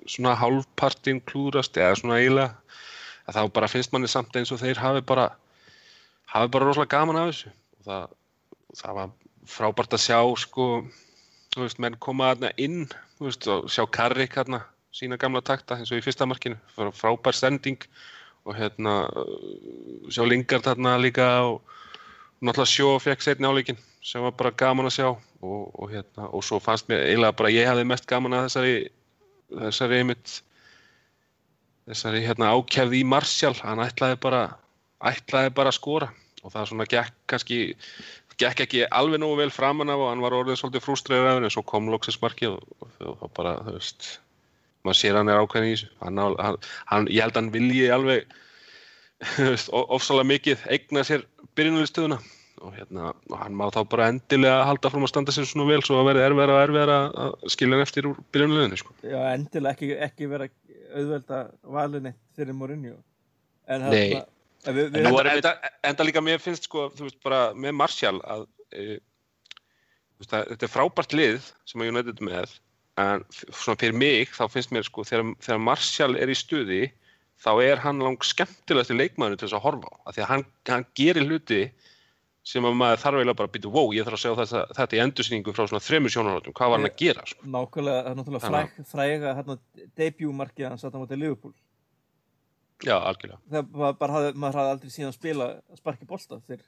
svona 0.09 0.35
hálfpartin 0.39 1.21
klúðrast 1.29 1.77
eða 1.77 1.99
svona 2.01 2.19
eiginlega 2.21 2.53
þá 3.33 3.41
bara 3.53 3.69
finnst 3.69 3.93
manni 3.93 4.09
samt 4.11 4.35
eins 4.37 4.53
og 4.53 4.61
þeir 4.61 4.81
hafi 4.81 5.05
bara 5.05 5.29
hafi 6.33 6.51
bara 6.51 6.67
rosalega 6.67 6.97
gaman 6.97 7.21
af 7.21 7.31
þessu. 7.31 7.53
Og 7.79 7.89
það, 7.89 8.15
það 8.81 8.99
var 8.99 9.13
frábært 9.55 9.97
að 9.97 10.05
sjá 10.05 10.19
sko 10.41 10.67
þú 11.55 11.63
veist, 11.63 11.81
menn 11.81 11.99
koma 12.01 12.33
þarna 12.33 12.51
inn 12.61 12.81
þú 13.17 13.29
veist, 13.29 13.47
og 13.51 13.69
sjá 13.71 13.85
Karrik 13.93 14.37
hérna 14.37 14.65
sína 14.95 15.19
gamla 15.19 15.43
takta 15.43 15.77
eins 15.79 15.91
og 15.91 15.99
í 15.99 16.05
fyrsta 16.05 16.27
markinu. 16.27 16.57
Frá 16.75 16.91
frábær 16.95 17.35
sending. 17.35 17.81
og 17.81 18.14
hérna 18.53 18.95
uh, 19.09 20.09
sjá 20.13 20.21
Lingard 20.27 20.67
þarna 20.67 20.97
líka 21.01 21.27
og 21.47 21.61
náttúrulega 22.45 22.69
sjó 22.69 22.89
fekk 23.01 23.25
setni 23.25 23.49
áleikin 23.49 23.79
sem 24.05 24.21
var 24.21 24.35
bara 24.37 24.53
gaman 24.53 24.89
að 24.89 24.97
sjá. 24.99 25.07
Og, 25.45 25.63
og 25.77 25.89
hérna, 25.91 26.27
og 26.33 26.43
svo 26.45 26.59
fannst 26.61 26.87
mér 26.89 27.03
eiginlega 27.05 27.37
bara 27.37 27.53
ég 27.53 27.69
hafði 27.69 27.87
mest 27.89 28.05
gaman 28.09 28.33
að 28.33 28.47
þessari 28.47 28.75
þessari 29.49 29.99
einmitt 30.01 30.35
þessari 31.89 32.21
hérna 32.25 32.53
ákjæfði 32.53 33.01
í 33.01 33.07
Martial. 33.09 33.53
Hann 33.61 33.81
ætlaði 33.83 34.19
bara 34.21 34.43
ætlaði 35.05 35.53
bara 35.57 35.73
að 35.73 35.79
skora. 35.79 36.11
Og 36.45 36.53
það 36.53 36.69
svona 36.69 36.85
gekk 36.89 37.17
kannski 37.29 37.59
gekk 38.41 38.65
ekki 38.65 38.83
alveg 38.91 39.21
nógu 39.21 39.39
vel 39.39 39.53
framan 39.53 39.89
af 39.89 40.01
og 40.01 40.11
hann 40.11 40.23
var 40.23 40.35
orðin 40.35 40.59
svolítið 40.59 40.83
frústræður 40.85 41.45
en 41.45 41.53
svo 41.53 41.63
kom 41.65 41.87
loksins 41.89 42.19
markið 42.21 42.57
og, 42.57 42.65
og, 42.81 42.89
og, 42.99 43.23
og 43.25 43.33
bara, 43.37 43.55
þú 43.65 43.75
veist 43.77 44.09
maður 44.85 45.01
sér 45.01 45.19
hann 45.19 45.31
er 45.31 45.41
ákveðin 45.41 45.69
í 45.69 45.75
þessu 45.75 45.91
hann, 46.03 46.23
hann, 46.39 46.57
hann, 46.91 47.09
ég 47.11 47.25
held 47.25 47.35
að 47.35 47.41
hann 47.41 47.53
vilji 47.55 47.85
alveg 47.95 48.35
ofsalega 49.95 50.29
mikið 50.31 50.65
eigna 50.75 51.05
sér 51.07 51.23
byrjunarlistöðuna 51.57 52.19
og 52.65 52.73
hérna, 52.75 53.11
og 53.29 53.35
hann 53.39 53.55
má 53.57 53.65
þá 53.73 53.81
bara 53.91 54.07
endilega 54.11 54.65
halda 54.67 54.91
fram 54.91 55.05
að 55.05 55.11
standa 55.11 55.33
sér 55.35 55.47
svona 55.49 55.67
vel 55.69 55.81
svo 55.85 55.99
að 55.99 56.09
verði 56.09 56.23
erfiðara 56.25 56.55
og 56.55 56.63
erfiðara 56.65 56.99
að 57.25 57.49
skilja 57.53 57.77
hann 57.77 57.85
eftir 57.85 58.07
úr 58.09 58.21
byrjunarliðinu 58.33 58.79
sko. 58.79 58.95
Já, 59.03 59.19
endilega 59.33 59.75
ekki, 59.75 59.89
ekki 60.07 60.29
vera 60.31 60.47
auðvelda 60.95 61.41
valin 61.75 62.09
eitt 62.11 62.21
fyrir 62.37 62.57
Mourinho. 62.57 62.95
En 63.71 63.87
Nei. 63.89 63.97
hérna, 63.99 64.23
er 64.65 65.31
einmitt- 65.33 65.49
enda, 65.83 66.07
líka 66.07 66.23
mér 66.23 66.41
finnst 66.41 66.69
sko, 66.69 66.87
þú 66.95 67.09
veist, 67.09 67.19
bara 67.25 67.41
með 67.53 67.77
Martial 67.81 68.21
að, 68.23 68.47
e, 68.71 68.99
veist, 70.19 70.31
að 70.33 70.47
þetta 70.53 70.67
er 70.69 70.73
frábært 70.73 71.17
lið 71.17 71.51
sem 71.65 71.81
að 71.81 71.91
United 71.93 72.23
með 72.23 72.55
en 73.01 73.25
svona 73.33 73.79
fyrir 73.79 73.97
mig 73.97 74.31
þá 74.35 74.45
finnst 74.51 74.71
mér 74.75 74.85
sko 74.87 75.03
þegar, 75.07 75.33
þegar 75.43 75.65
Martial 75.65 76.13
er 76.15 76.31
í 76.31 76.37
stuði 76.37 76.83
þá 77.43 77.51
er 77.65 77.81
hann 77.83 77.99
lang 78.03 78.21
skemmtilegasti 78.23 78.95
leikmaður 78.95 79.41
til 79.41 79.49
þess 79.49 79.57
að 79.57 79.65
horfa 79.65 79.91
á, 79.91 79.95
af 80.07 80.15
því 80.15 80.23
að 80.23 80.31
hann, 80.31 80.45
hann 80.71 80.87
gerir 80.95 81.27
hluti 81.27 81.59
sem 82.45 82.65
að 82.67 82.77
maður 82.77 83.01
þarf 83.01 83.19
eiginlega 83.19 83.39
bara 83.39 83.49
að 83.49 83.53
býta, 83.55 83.69
wow, 83.73 83.91
ég 83.95 84.05
þarf 84.05 84.17
að 84.19 84.21
segja 84.21 84.39
þetta, 84.43 84.77
þetta 84.77 84.95
í 84.95 85.01
endursýningu 85.01 85.53
frá 85.57 85.63
svona 85.65 85.81
þremur 85.81 86.13
sjónarhóttum, 86.13 86.55
hvað 86.55 86.71
var 86.71 86.79
hann 86.79 86.89
að 86.91 86.99
gera 87.01 87.23
sko? 87.31 87.47
nákvæmlega, 87.55 88.01
það 88.05 88.09
er 88.11 88.19
náttúrulega 88.19 88.51
fræg, 88.51 88.75
fræga 88.91 89.35
hérna, 89.39 89.55
debutmarkið 90.01 90.67
hans 90.69 90.85
að 90.85 90.93
það 90.93 91.03
mútið 91.03 91.21
Liverpool. 91.23 91.55
Já, 92.85 92.95
algjörlega. 92.99 93.39
Það 93.49 93.71
var 93.81 93.97
bara, 93.97 94.17
hafði, 94.19 94.31
maður 94.43 94.59
hafði 94.59 94.75
aldrei 94.75 94.93
síðan 94.93 95.15
spila 95.15 95.49
sparki 95.79 96.07
bolta 96.09 96.39
þegar 96.45 96.65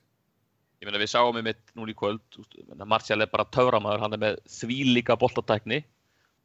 Ég 0.77 0.85
meina 0.85 1.01
við 1.01 1.09
sáum 1.09 1.33
við 1.33 1.45
mitt 1.47 1.71
núna 1.77 1.89
í 1.89 1.97
kvöld, 1.97 2.37
Martial 2.85 3.23
er 3.23 3.29
bara 3.31 3.47
töframaður, 3.49 4.03
hann 4.03 4.13
er 4.13 4.21
með 4.21 4.35
þvílíka 4.53 5.15
boltatækni. 5.17 5.79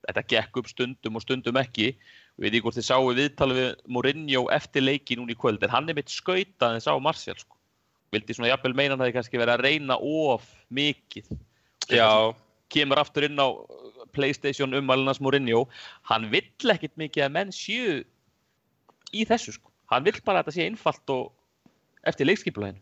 Þetta 0.03 0.23
gekk 0.33 0.59
upp 0.59 0.69
stundum 0.71 1.19
og 1.19 1.25
stundum 1.25 1.59
ekki. 1.61 1.93
Við 2.41 2.47
veit 2.47 2.53
ekki 2.57 2.63
hvort 2.67 2.79
þið 2.79 2.87
sáu 2.89 3.11
viðtalið 3.17 3.59
við 3.61 3.73
Mourinho 3.95 4.45
eftir 4.55 4.85
leiki 4.85 5.19
núna 5.19 5.35
í 5.35 5.39
kvöld, 5.39 5.63
en 5.63 5.75
hann 5.75 5.91
er 5.91 5.99
mitt 5.99 6.11
skautað 6.11 6.79
en 6.79 6.85
sá 6.85 6.93
Martial, 7.03 7.37
sko. 7.39 7.59
Vildi 8.13 8.37
svona 8.37 8.51
jafnvel 8.51 8.75
meina 8.77 8.97
að 8.97 9.05
það 9.07 9.15
kannski 9.17 9.41
verið 9.41 9.55
að 9.55 9.65
reyna 9.69 9.99
of 9.99 10.49
mikið. 10.75 11.31
Já, 11.93 12.35
Kemur 12.73 13.01
aftur 13.03 13.27
inn 13.29 13.41
á 13.41 13.53
Playstation 14.17 14.75
umvælinans 14.77 15.21
Mourinho, 15.25 15.67
hann 16.09 16.29
vill 16.33 16.73
ekkit 16.73 16.97
mikið 17.01 17.27
að 17.27 17.35
menn 17.37 17.53
séu 17.55 18.01
í 19.13 19.27
þessu, 19.29 19.55
sko. 19.57 19.73
Hann 19.93 20.07
vill 20.09 20.19
bara 20.25 20.41
að 20.41 20.49
þetta 20.49 20.57
sé 20.57 20.67
einfalt 20.69 21.13
og 21.13 21.31
eftir 22.09 22.29
leikskipuleginu. 22.29 22.81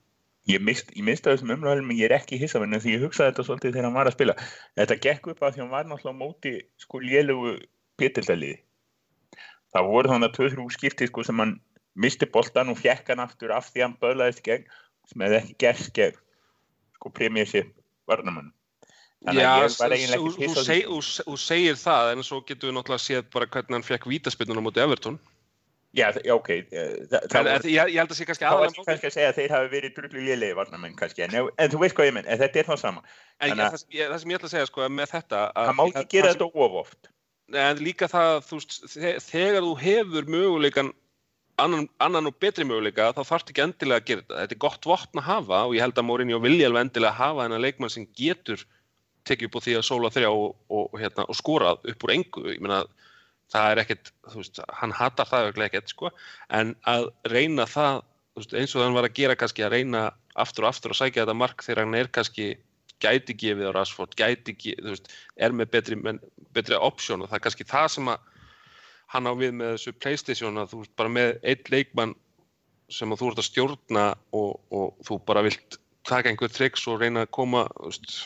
Ég 0.49 0.63
mist, 0.65 0.89
ég 0.97 1.05
mist 1.05 1.27
að 1.27 1.35
þessum 1.37 1.53
umræðum 1.59 1.91
en 1.93 1.99
ég 1.99 2.09
er 2.09 2.15
ekki 2.17 2.39
hissa 2.41 2.59
á 2.59 2.63
henni 2.65 2.79
því 2.81 2.95
ég 2.97 3.03
hugsaði 3.05 3.31
þetta 3.31 3.45
svolítið 3.45 3.75
þegar 3.75 3.87
hann 3.87 3.97
var 3.99 4.09
að 4.09 4.15
spila. 4.17 4.35
Þetta 4.81 4.97
gekk 5.05 5.27
upp 5.35 5.43
að 5.45 5.53
því 5.57 5.61
hann 5.63 5.73
var 5.75 5.85
náttúrulega 5.91 6.17
móti 6.21 6.53
sko 6.81 7.01
lélugu 7.05 7.53
pitildaliði. 8.01 8.57
Það 9.75 9.91
voru 9.93 10.11
þannig 10.11 10.31
að 10.31 10.37
tvö-þrjú 10.39 10.71
skipti 10.75 11.11
sko 11.11 11.25
sem 11.29 11.43
hann 11.45 11.53
misti 11.95 12.27
boltan 12.27 12.73
og 12.73 12.79
fjekk 12.81 13.13
hann 13.13 13.21
aftur 13.27 13.53
af 13.53 13.69
því 13.71 13.85
hann 13.85 13.99
bölaðist 14.01 14.43
gegn 14.47 14.65
sem 15.11 15.27
hefði 15.27 15.39
ekki 15.43 15.59
gerst 15.67 15.93
gegn 15.99 16.17
sko 16.97 17.13
premjössi 17.21 17.63
varnamannum. 18.11 18.55
Þannig 19.21 19.45
að 19.45 19.61
ég 19.69 19.77
var 19.77 19.93
eiginlega 19.93 20.25
ekki 20.25 20.33
þú 20.33 20.41
hissa 20.47 20.63
á 20.65 20.65
seg- 20.65 20.87
því. 20.89 21.27
þú 21.29 21.37
segir 21.45 21.77
það 21.77 22.13
en 22.15 22.25
svo 22.25 22.41
getum 22.49 22.71
við 22.71 22.77
náttúrulega 22.79 23.05
séð 23.05 23.29
bara 23.37 23.47
hvernig 23.53 23.77
hann 23.77 23.87
fekk 23.91 24.09
vítaspinnuna 24.09 24.65
mútið 24.65 24.87
Everton. 24.89 25.21
Já, 25.91 26.05
þa- 26.15 26.23
ok. 26.37 26.49
eh, 26.51 26.91
Það, 27.11 27.25
það 27.33 27.49
en, 27.51 27.65
ég, 27.67 27.89
ég 27.91 27.99
held 27.99 28.13
að 28.15 28.19
sé 28.21 28.27
kannski 28.29 28.45
Það 28.45 28.53
var 28.55 28.61
aðalega 28.61 28.77
ekki 28.79 28.87
kannski 28.91 29.09
að 29.09 29.15
segja 29.17 29.31
að 29.33 29.39
þeir 29.41 29.55
hafi 29.57 29.71
verið 29.73 29.95
drullu 29.97 30.21
lélegi 30.29 30.55
varnamenn 30.61 30.95
kannski, 31.01 31.25
en, 31.27 31.35
en 31.59 31.71
þú 31.73 31.81
veist 31.83 31.97
hvað 31.99 32.07
ég 32.11 32.15
menn, 32.15 32.29
en 32.31 32.39
þetta 32.39 32.61
er 32.63 32.69
það 32.69 32.79
sama. 32.85 33.03
En 33.41 33.51
ég, 33.51 33.59
að- 33.65 33.75
það, 33.75 33.85
ég, 33.99 34.13
það 34.13 34.21
sem 34.23 34.31
ég 34.31 34.39
ætla 34.39 34.51
að 34.51 34.55
segja 34.55 34.69
sko, 34.71 34.87
með 35.01 35.11
þetta 35.17 35.41
að, 35.51 35.67
Það 35.67 35.77
má 35.81 35.85
ekki 35.91 36.07
gera 36.15 36.29
það 36.31 36.37
þetta 36.37 36.65
of 36.67 36.79
oft. 36.85 37.11
En 37.67 37.83
líka 37.83 38.07
það, 38.07 38.33
þú 38.47 38.61
þegar 39.27 39.67
þú 39.67 39.73
hefur 39.83 40.31
möguleikan 40.31 40.93
annan, 41.59 41.89
annan 41.99 42.31
og 42.31 42.37
betri 42.41 42.65
möguleika 42.65 43.11
þá 43.17 43.23
þarfst 43.27 43.51
ekki 43.51 43.65
endilega 43.67 43.99
að 43.99 44.07
gera 44.13 44.23
þetta. 44.23 44.39
Þetta 44.45 44.55
er 44.55 44.63
gott 44.63 44.87
vopn 44.87 45.19
að 45.21 45.27
hafa 45.27 45.65
og 45.67 45.75
ég 45.75 45.83
held 45.83 45.99
að 45.99 46.07
Mourinho 46.07 46.39
vilja 46.41 46.71
alveg 46.71 46.87
endilega 46.87 47.19
hafa 47.19 47.43
þennan 47.49 47.65
leikmann 47.67 47.91
sem 47.91 48.07
getur 48.17 48.63
tekið 49.27 49.51
upp 49.51 49.59
á 49.59 49.65
því 49.67 49.75
að 49.81 49.85
sóla 49.91 50.13
þrjá 50.15 50.31
og, 50.31 50.55
og, 50.71 50.95
hérna, 51.03 51.27
og 51.29 51.37
skora 51.37 51.75
upp 51.75 52.07
úr 52.07 52.15
engu. 52.15 52.47
Ég 52.55 52.63
meina, 52.63 52.85
það 53.51 53.73
er 53.73 53.83
ekkert, 53.83 54.13
þú 54.31 54.43
veist, 54.43 54.63
hann 54.81 54.95
hatar 54.95 55.29
það 55.29 55.47
örugglega 55.49 55.73
ekkert, 55.73 55.93
sko, 55.93 56.11
en 56.55 56.75
að 56.91 57.11
reyna 57.33 57.67
það, 57.71 58.03
þú 58.35 58.43
veist, 58.43 58.57
eins 58.63 58.75
og 58.77 58.85
hann 58.85 58.97
var 58.97 59.09
að 59.09 59.17
gera 59.19 59.39
kannski 59.39 59.67
að 59.67 59.77
reyna 59.77 60.03
aftur 60.41 60.67
og 60.67 60.73
aftur 60.73 60.95
að 60.95 61.01
sækja 61.03 61.25
þetta 61.25 61.39
mark 61.39 61.65
þegar 61.67 61.85
hann 61.85 61.99
er 61.99 62.11
kannski 62.15 62.51
gæti 63.01 63.37
gefið 63.41 63.73
á 63.73 63.77
Rashford, 63.77 64.17
gæti 64.19 64.55
gefið, 64.55 64.85
þú 64.87 64.95
veist, 64.95 65.15
er 65.41 65.57
með 65.57 65.73
betri, 65.75 65.99
menn, 65.99 66.21
betri 66.55 66.79
option 66.79 67.25
og 67.25 67.31
það 67.31 67.41
er 67.41 67.45
kannski 67.49 67.69
það 67.69 67.87
sem 67.97 68.11
að 68.13 68.27
hann 69.11 69.27
á 69.27 69.33
við 69.35 69.55
með 69.59 69.73
þessu 69.75 69.95
Playstation 69.99 70.61
að 70.61 70.75
þú 70.75 70.83
veist 70.85 70.97
bara 71.01 71.13
með 71.13 71.33
einn 71.43 71.73
leikmann 71.75 72.17
sem 72.91 73.13
að 73.13 73.23
þú 73.23 73.31
ert 73.31 73.41
að 73.43 73.49
stjórna 73.49 74.05
og, 74.37 74.53
og 74.75 75.07
þú 75.07 75.19
bara 75.27 75.45
vilt 75.47 75.79
taka 76.07 76.31
einhver 76.31 76.53
triks 76.53 76.87
og 76.91 77.01
reyna 77.03 77.25
að 77.27 77.33
koma 77.35 77.65
þú 77.75 77.91
veist, 77.91 78.21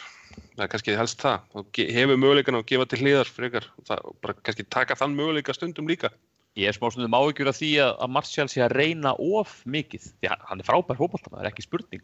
það 0.55 0.65
er 0.67 0.71
kannski 0.75 0.97
helst 0.99 1.23
það 1.25 1.65
ge- 1.75 1.89
hefur 1.97 2.21
möguleikan 2.21 2.59
að 2.61 2.67
gefa 2.71 2.87
til 2.93 3.01
hliðar 3.03 3.31
frekar 3.31 3.67
það, 3.89 4.05
bara 4.23 4.35
kannski 4.47 4.67
taka 4.71 4.95
þann 5.01 5.17
möguleika 5.19 5.55
stundum 5.57 5.89
líka 5.91 6.11
Ég 6.55 6.69
er 6.71 6.77
smá 6.77 6.87
stundum 6.95 7.11
áhyggjur 7.19 7.49
af 7.51 7.57
því 7.59 7.69
að, 7.83 7.93
að 8.05 8.11
Martial 8.15 8.45
sé 8.47 8.61
að 8.63 8.75
reyna 8.79 9.11
of 9.19 9.57
mikið. 9.67 10.05
Því 10.23 10.29
hann- 10.31 10.45
hann 10.47 10.61
er 10.63 10.67
frábær 10.69 11.01
fótboltamaður, 11.01 11.49
ekki 11.51 11.65
spurning. 11.67 12.03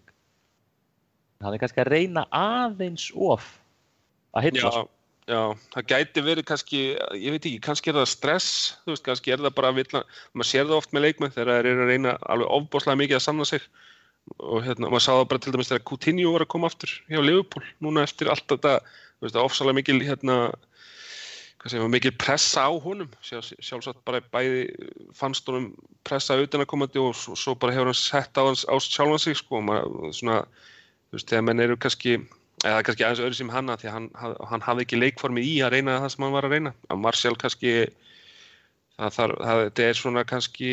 Hann 1.40 1.54
er 1.54 1.60
kannski 1.62 1.78
að 1.84 1.90
reyna 1.94 2.24
aðeins 2.34 3.04
of 3.14 3.46
að 4.34 4.48
hitla. 4.48 4.72
já, 4.74 4.88
já, 5.30 5.42
það 5.76 5.86
gæti 5.92 6.24
verið 6.26 6.48
kannski, 6.50 6.80
ég 7.14 7.30
veit 7.36 7.46
ekki, 7.46 7.60
kannski 7.62 7.92
er 7.92 8.00
það 8.00 8.10
stress, 8.10 8.50
þú 8.82 8.90
veist, 8.96 9.04
kannski 9.06 9.32
er 9.36 9.38
það 9.46 9.54
bara 9.60 9.70
vilja, 9.78 10.02
maður 10.34 10.50
sér 10.50 10.66
það 10.66 10.76
oft 10.80 10.92
með 10.98 11.06
leikmenn 11.06 11.34
þegar 11.38 11.52
þeir 11.54 11.70
eru 11.70 11.86
að 11.86 11.92
reyna 11.94 12.16
alveg 12.34 12.52
ofbáslega 12.58 13.00
mikið 13.04 13.20
að 13.20 13.24
sanna 13.28 13.46
sig 13.52 13.62
og 14.40 14.64
hérna, 14.64 14.88
maður 14.88 15.04
sá 15.04 15.12
það 15.12 15.28
bara 15.30 15.42
til 15.44 15.52
dæmis 15.54 15.70
þegar 15.70 15.86
Coutinho 15.90 16.32
var 16.34 16.44
að 16.44 16.52
koma 16.54 16.70
aftur 16.70 16.92
hjá 17.10 17.20
Liverpool, 17.20 17.64
núna 17.84 18.04
eftir 18.06 18.30
allt 18.32 18.46
þetta, 18.50 18.78
þú 19.18 19.26
veist, 19.26 19.38
ofsalega 19.42 19.78
mikil 19.80 19.98
hérna, 20.04 20.36
hvað 21.60 21.72
segir 21.72 21.82
maður, 21.82 21.94
mikil 21.96 22.14
pressa 22.24 22.66
á 22.68 22.72
honum, 22.84 23.10
Sjálf, 23.26 23.52
sjálfsagt 23.60 24.02
bara 24.08 24.22
bæði 24.32 24.66
fannst 25.16 25.48
honum 25.50 25.70
pressa 26.06 26.38
utanakomandi 26.40 27.02
og 27.02 27.16
svo, 27.18 27.36
svo 27.36 27.56
bara 27.58 27.76
hefur 27.76 27.92
hann 27.92 28.00
sett 28.00 28.38
á, 28.38 28.42
hans, 28.46 28.66
á 28.68 28.74
sjálfan 28.80 29.22
sig, 29.22 29.40
sko, 29.40 29.62
maður 29.66 30.14
svona, 30.16 30.42
þú 31.10 31.18
veist, 31.18 31.32
þegar 31.32 31.48
menn 31.48 31.64
eru 31.66 31.80
kannski 31.80 32.20
eða 32.60 32.84
kannski 32.84 33.04
aðeins 33.06 33.22
öðru 33.24 33.38
sem 33.38 33.52
hanna 33.52 33.76
því 33.80 33.88
að 33.88 33.94
hann, 33.96 34.08
hann 34.50 34.64
hafði 34.64 34.84
ekki 34.84 35.00
leikformi 35.00 35.44
í 35.44 35.54
að 35.64 35.76
reyna 35.76 36.00
það 36.02 36.12
sem 36.14 36.24
hann 36.26 36.34
var 36.34 36.46
að 36.46 36.54
reyna. 36.56 36.72
Að 36.92 37.02
Martial 37.06 37.36
kannski 37.40 37.72
það 39.00 39.14
þarf, 39.16 39.38
það, 39.48 39.82
er 39.84 39.98
svona 39.98 40.24
kannski 40.28 40.70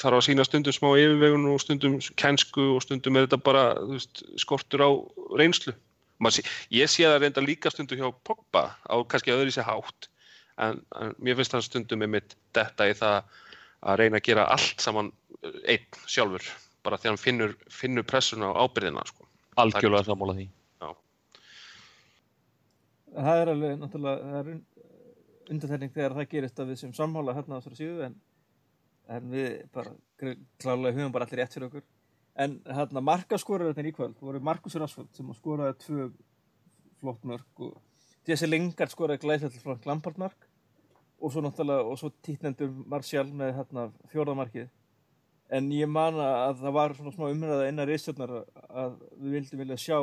þarf 0.00 0.18
að 0.18 0.26
sína 0.28 0.46
stundum 0.46 0.76
smá 0.76 0.88
yfirvegun 0.92 1.48
og 1.52 1.60
stundum 1.62 1.98
kænsku 2.20 2.68
og 2.76 2.82
stundum 2.84 3.18
er 3.18 3.26
þetta 3.26 3.40
bara 3.44 3.64
veist, 3.90 4.24
skortur 4.40 4.84
á 4.84 4.90
reynslu 5.38 5.74
sé, 6.32 6.44
ég 6.72 6.90
sé 6.90 7.04
það 7.04 7.20
reynda 7.22 7.44
líka 7.44 7.72
stundum 7.72 8.00
hjá 8.00 8.08
Pogba 8.26 8.66
á 8.88 8.96
kannski 9.10 9.34
öðru 9.34 9.52
sér 9.52 9.68
hátt 9.68 10.08
en, 10.56 10.80
en 10.96 11.14
mér 11.18 11.38
finnst 11.38 11.56
það 11.56 11.66
stundum 11.68 12.04
með 12.04 12.14
mitt 12.16 12.36
detta 12.56 12.88
í 12.88 12.96
það 12.96 13.20
að 13.84 14.00
reyna 14.00 14.20
að 14.20 14.28
gera 14.30 14.48
allt 14.54 14.80
saman 14.80 15.12
einn 15.68 16.04
sjálfur 16.08 16.46
bara 16.84 17.00
því 17.00 17.08
að 17.08 17.12
hann 17.12 17.24
finnur, 17.24 17.56
finnur 17.72 18.04
pressuna 18.04 18.52
á 18.52 18.60
ábyrðina 18.60 19.04
sko. 19.08 19.24
Algjörlega 19.60 20.04
sammála 20.04 20.36
því. 20.36 20.48
það 23.14 23.40
er 23.40 23.50
alveg 23.52 23.76
náttúrulega 23.80 24.30
það 24.30 24.48
er 24.52 24.56
undanþærning 25.50 25.92
þegar 25.94 26.16
það 26.18 26.30
gerist 26.30 26.60
að 26.60 26.70
við 26.72 26.80
sem 26.82 26.94
sammála 26.96 27.34
hérna 27.36 27.56
á 27.56 27.60
þessari 27.60 27.80
síðu 27.80 28.06
en, 28.08 28.14
en 29.16 29.32
við 29.32 29.48
bara 29.74 29.94
klárlega 30.62 30.96
hugum 30.98 31.14
bara 31.14 31.28
allir 31.28 31.42
rétt 31.42 31.56
fyrir 31.56 31.68
okkur. 31.68 31.84
En 32.44 32.56
hérna 32.66 33.02
markaskorarinn 33.04 33.90
í 33.90 33.94
kvöld 33.94 34.18
voru 34.20 34.40
Markus 34.42 34.76
Rashford 34.80 35.12
sem 35.14 35.34
skoraði 35.38 35.76
tvö 35.84 36.08
flott 37.00 37.26
mörg 37.28 37.66
og 37.66 37.76
Jesse 38.26 38.48
Lingard 38.48 38.92
skoraði 38.92 39.22
glæslega 39.22 39.62
frá 39.62 39.76
Lampard 39.90 40.18
mark. 40.18 40.48
Og 41.20 41.32
svo 41.32 41.44
náttúrulega 41.44 41.84
og 41.88 41.98
svo 42.00 42.10
títnendur 42.24 42.72
Martial 42.90 43.28
með 43.32 43.54
hérna 43.60 43.86
fjórðamarkið 44.12 44.72
en 45.54 45.70
ég 45.74 45.88
man 45.90 46.16
að 46.18 46.62
það 46.62 46.74
var 46.74 46.94
svona 46.96 47.12
smá 47.14 47.26
umræða 47.28 47.68
innan 47.68 47.88
reistjórnar 47.88 48.32
að 48.64 48.94
við 49.20 49.36
vildum 49.36 49.60
vilja 49.60 49.80
sjá 49.80 49.98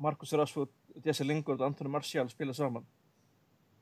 Markus 0.00 0.32
Rashford, 0.36 0.72
Jesse 1.04 1.24
Lingard 1.24 1.60
og 1.60 1.68
Antoni 1.68 1.92
Martial 1.92 2.28
spila 2.32 2.54
saman 2.56 2.84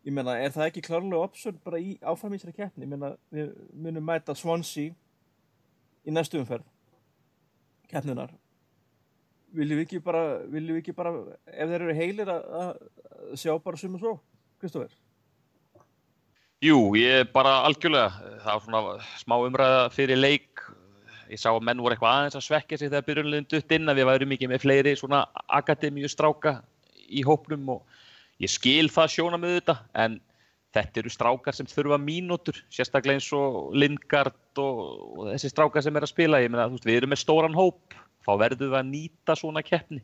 ég 0.04 0.12
meina, 0.12 0.36
er 0.36 0.52
það 0.52 0.68
ekki 0.68 0.84
klárlega 0.84 1.24
option 1.24 1.58
bara 1.64 1.80
í 1.80 1.96
áfram 2.04 2.34
í 2.34 2.38
þessari 2.38 2.58
keppni, 2.58 2.84
ég 2.84 2.92
meina 2.92 3.14
við 3.32 3.52
munum 3.72 4.04
mæta 4.04 4.36
Swansea 4.36 4.92
í 6.04 6.12
næstu 6.12 6.40
umferð 6.42 6.66
keppnunar 7.88 8.34
viljum 9.54 9.80
við 9.80 9.86
ekki 9.86 10.02
bara 10.04 10.24
viljum 10.50 10.76
við 10.76 10.82
ekki 10.82 10.96
bara, 10.96 11.14
ef 11.46 11.70
þeir 11.70 11.80
eru 11.80 11.96
heilir 11.96 12.30
að, 12.34 12.84
sjá 13.38 13.54
bara 13.62 13.80
sum 13.80 13.96
og 13.96 14.02
svo 14.02 14.14
Kristoffer? 14.60 14.92
Jú, 16.64 16.78
ég 16.96 17.28
bara 17.34 17.58
algjörlega, 17.66 18.12
það 18.44 18.54
var 18.54 18.62
svona 18.64 19.10
smá 19.20 19.34
umræða 19.36 19.82
fyrir 19.92 20.20
leik, 20.20 20.62
ég 21.28 21.40
sá 21.40 21.50
að 21.52 21.64
menn 21.66 21.82
voru 21.82 21.96
eitthvað 21.96 22.20
aðeins 22.20 22.38
að 22.38 22.46
svekja 22.46 22.78
sig 22.80 22.90
þegar 22.90 23.08
byrjunleginn 23.08 23.50
dutt 23.52 23.74
inn 23.76 23.90
að 23.90 24.00
við 24.00 24.08
værum 24.10 24.32
mikið 24.32 24.52
með 24.52 24.64
fleiri 24.64 24.94
svona 25.00 25.24
akademíu 25.58 26.08
stráka 26.12 26.58
í 27.04 27.24
hópnum 27.26 27.76
og 27.76 28.00
ég 28.42 28.50
skil 28.50 28.88
það 28.92 29.12
sjóna 29.14 29.40
með 29.40 29.58
þetta 29.58 29.76
en 30.04 30.16
þetta 30.74 31.02
eru 31.02 31.12
strákar 31.12 31.54
sem 31.54 31.68
þurfa 31.70 31.98
mínútur, 32.02 32.58
sérstaklega 32.72 33.20
eins 33.20 33.28
og 33.36 33.74
Lingard 33.78 34.60
og, 34.60 34.80
og 35.14 35.28
þessi 35.30 35.52
strákar 35.52 35.84
sem 35.86 35.94
er 35.94 36.06
að 36.06 36.10
spila, 36.10 36.42
ég 36.42 36.50
meina, 36.50 36.66
þú 36.66 36.78
veist, 36.78 36.88
við 36.88 36.98
erum 36.98 37.14
með 37.14 37.22
stóran 37.22 37.58
hóp, 37.58 37.94
þá 38.26 38.32
verðum 38.42 38.72
við 38.72 38.80
að 38.80 38.90
nýta 38.90 39.36
svona 39.38 39.62
keppni 39.66 40.02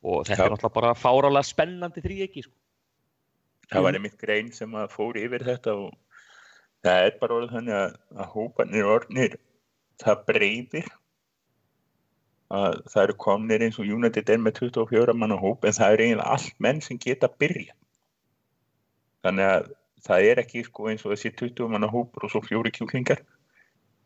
og 0.00 0.24
þetta 0.26 0.40
Já. 0.40 0.46
er 0.46 0.54
náttúrulega 0.54 0.76
bara 0.78 0.96
fárálega 0.96 1.46
spennandi 1.46 2.02
þrý 2.04 2.16
ekki, 2.26 2.44
sko. 2.46 2.54
það 3.70 3.86
var 3.86 3.98
einmitt 3.98 4.18
grein 4.20 4.48
sem 4.56 4.78
að 4.80 4.94
fór 4.94 5.18
yfir 5.20 5.44
þetta 5.46 5.76
og 5.76 5.92
það 6.84 7.06
er 7.06 7.18
bara 7.20 7.36
orðið 7.36 7.56
þannig 7.58 7.76
að, 7.76 7.98
að 8.16 8.30
hópanir 8.34 8.90
orðnir 8.96 9.36
það 10.00 10.24
breyðir 10.30 10.88
að 12.50 12.80
það 12.90 13.02
eru 13.04 13.18
komnir 13.24 13.62
eins 13.62 13.78
og 13.78 13.90
United 13.96 14.30
er 14.30 14.40
með 14.42 14.64
24 14.64 15.14
manna 15.14 15.38
hóp 15.38 15.64
en 15.64 15.76
það 15.76 15.96
eru 15.96 16.06
eiginlega 16.06 16.32
allt 16.34 16.56
menn 16.58 16.80
sem 16.82 16.98
geta 16.98 17.30
byrja 17.40 17.76
þannig 19.24 19.46
að 19.46 19.68
það 20.06 20.26
er 20.30 20.40
ekki 20.42 20.64
sko 20.66 20.88
eins 20.90 21.04
og 21.04 21.14
þessi 21.14 21.32
20 21.42 21.70
manna 21.72 21.90
hópur 21.92 22.26
og 22.26 22.32
svo 22.32 22.42
fjóri 22.44 22.72
kjúklingar. 22.74 23.22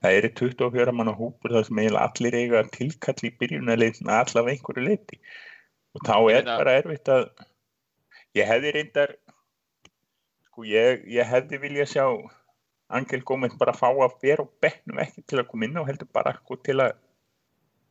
Það 0.04 0.18
eru 0.18 0.30
24 0.40 0.94
manna 0.96 1.14
hópur 1.16 1.54
þar 1.54 1.66
sem 1.68 1.80
eiginlega 1.80 2.06
allir 2.08 2.38
eiga 2.40 2.62
tilkall 2.74 3.28
í 3.28 3.32
byrjunarleitin 3.40 4.10
allavega 4.12 4.56
einhverju 4.58 4.86
leiti 4.88 5.20
og 5.94 6.06
þá 6.08 6.16
er 6.34 6.48
bara 6.48 6.78
erfitt 6.80 7.10
að 7.14 7.28
ég 8.36 8.50
hefði 8.50 8.72
reyndar 8.74 9.14
sko 10.48 10.66
ég, 10.68 11.06
ég 11.08 11.30
hefði 11.30 11.60
vilja 11.62 11.86
sjá 11.88 12.04
Angel 12.94 13.22
Gómez 13.26 13.54
bara 13.58 13.72
fá 13.74 13.88
að 13.88 14.18
vera 14.22 14.44
á 14.44 14.54
bekknum 14.60 15.00
ekki 15.06 15.24
til 15.24 15.40
að 15.40 15.48
koma 15.52 15.68
inn 15.68 15.78
á 15.78 15.86
heldur 15.86 16.10
bara 16.12 16.34
sko 16.42 16.58
til 16.60 16.80
að 16.84 16.98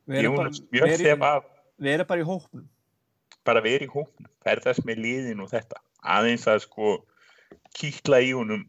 Jónas 0.08 0.60
vera, 0.72 0.88
þegar 0.98 1.18
að 1.24 1.44
í- 1.44 1.84
vera 1.88 2.04
bara 2.06 2.22
í 2.22 2.26
hópnum. 2.28 2.66
bara 3.46 3.62
vera 3.62 3.86
í 3.86 3.90
hópnum, 3.92 4.30
ferðast 4.44 4.84
með 4.88 4.98
liðin 5.04 5.42
og 5.44 5.50
þetta, 5.52 5.80
aðeins 6.04 6.48
að 6.48 6.60
sko 6.66 6.94
kýtla 7.78 8.22
í 8.24 8.34
honum 8.36 8.66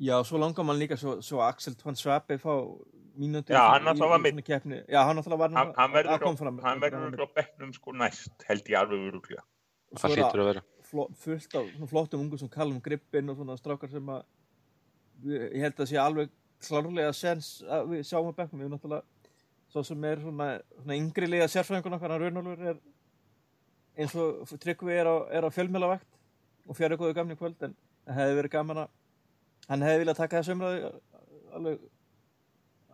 Já, 0.00 0.18
svo 0.26 0.38
langar 0.42 0.64
mann 0.66 0.78
líka 0.78 0.96
svo, 0.98 1.20
svo 1.22 1.40
Axel 1.40 1.74
Van 1.84 1.94
Svabe 1.94 2.36
fá 2.42 2.50
mínútur 3.16 3.54
Já, 3.54 3.62
hann 3.70 3.84
náttúrulega 3.86 4.10
var 4.10 4.18
með-. 4.20 4.84
Já, 4.90 5.00
hann 5.06 5.16
náttúrulega 5.16 5.38
var 5.38 5.50
hann, 5.54 5.72
hann 5.76 5.92
verður 5.92 6.18
á, 6.18 6.36
fram. 6.36 6.58
hann 6.58 6.80
verður 6.82 7.22
á 7.22 7.28
bekknum 7.34 7.72
sko 7.72 7.92
næst, 7.92 8.32
held 8.48 8.64
ég 8.68 8.78
alveg 8.80 9.38
Og 9.94 10.00
svo 10.00 10.08
Það 10.08 10.16
hlýtur 10.16 10.40
að 10.42 10.48
vera. 10.50 10.62
fullt 11.14 11.54
af 11.54 11.88
flottum 11.90 12.20
ungu 12.24 12.38
sem 12.38 12.48
Callum 12.48 12.80
Grippin 12.82 13.30
og 13.30 13.36
svona 13.38 13.56
strákar 13.56 13.90
sem 13.90 14.06
að 14.06 14.24
ég 15.24 15.60
held 15.62 15.76
að 15.78 15.86
sé 15.92 15.96
alveg 16.02 16.28
klárlega 16.60 17.12
sens 17.14 17.62
að 17.62 17.88
við 17.94 18.02
sjáum 18.08 18.28
að 18.32 18.36
bekknum 18.40 18.60
við 18.60 18.66
erum 18.66 18.74
náttúrulega 18.78 19.02
svo 19.74 19.82
sem 19.82 20.04
er 20.06 20.20
svona, 20.22 20.48
svona 20.78 20.98
yngri 21.00 21.26
liða 21.26 21.48
sérfræðingun 21.50 21.96
okkar 21.96 22.14
hann 22.14 22.22
Raunólfur 22.22 22.68
er 22.70 22.76
eins 23.98 24.14
og 24.14 24.52
Tryggvi 24.62 24.94
er 24.94 25.10
á, 25.10 25.16
er 25.34 25.46
á 25.46 25.50
fjölmjölavakt 25.50 26.06
og 26.68 26.78
fjari 26.78 26.98
góðu 27.00 27.16
gamni 27.16 27.34
kvöld 27.38 27.58
en 27.66 27.74
það 28.06 28.20
hefði 28.20 28.36
verið 28.38 28.54
gaman 28.54 28.84
að 28.84 28.92
hann 29.72 29.86
hefði 29.86 30.02
viljað 30.04 30.20
taka 30.20 30.40
þessu 30.42 30.54
umræðu 30.54 30.92
alveg, 31.58 31.82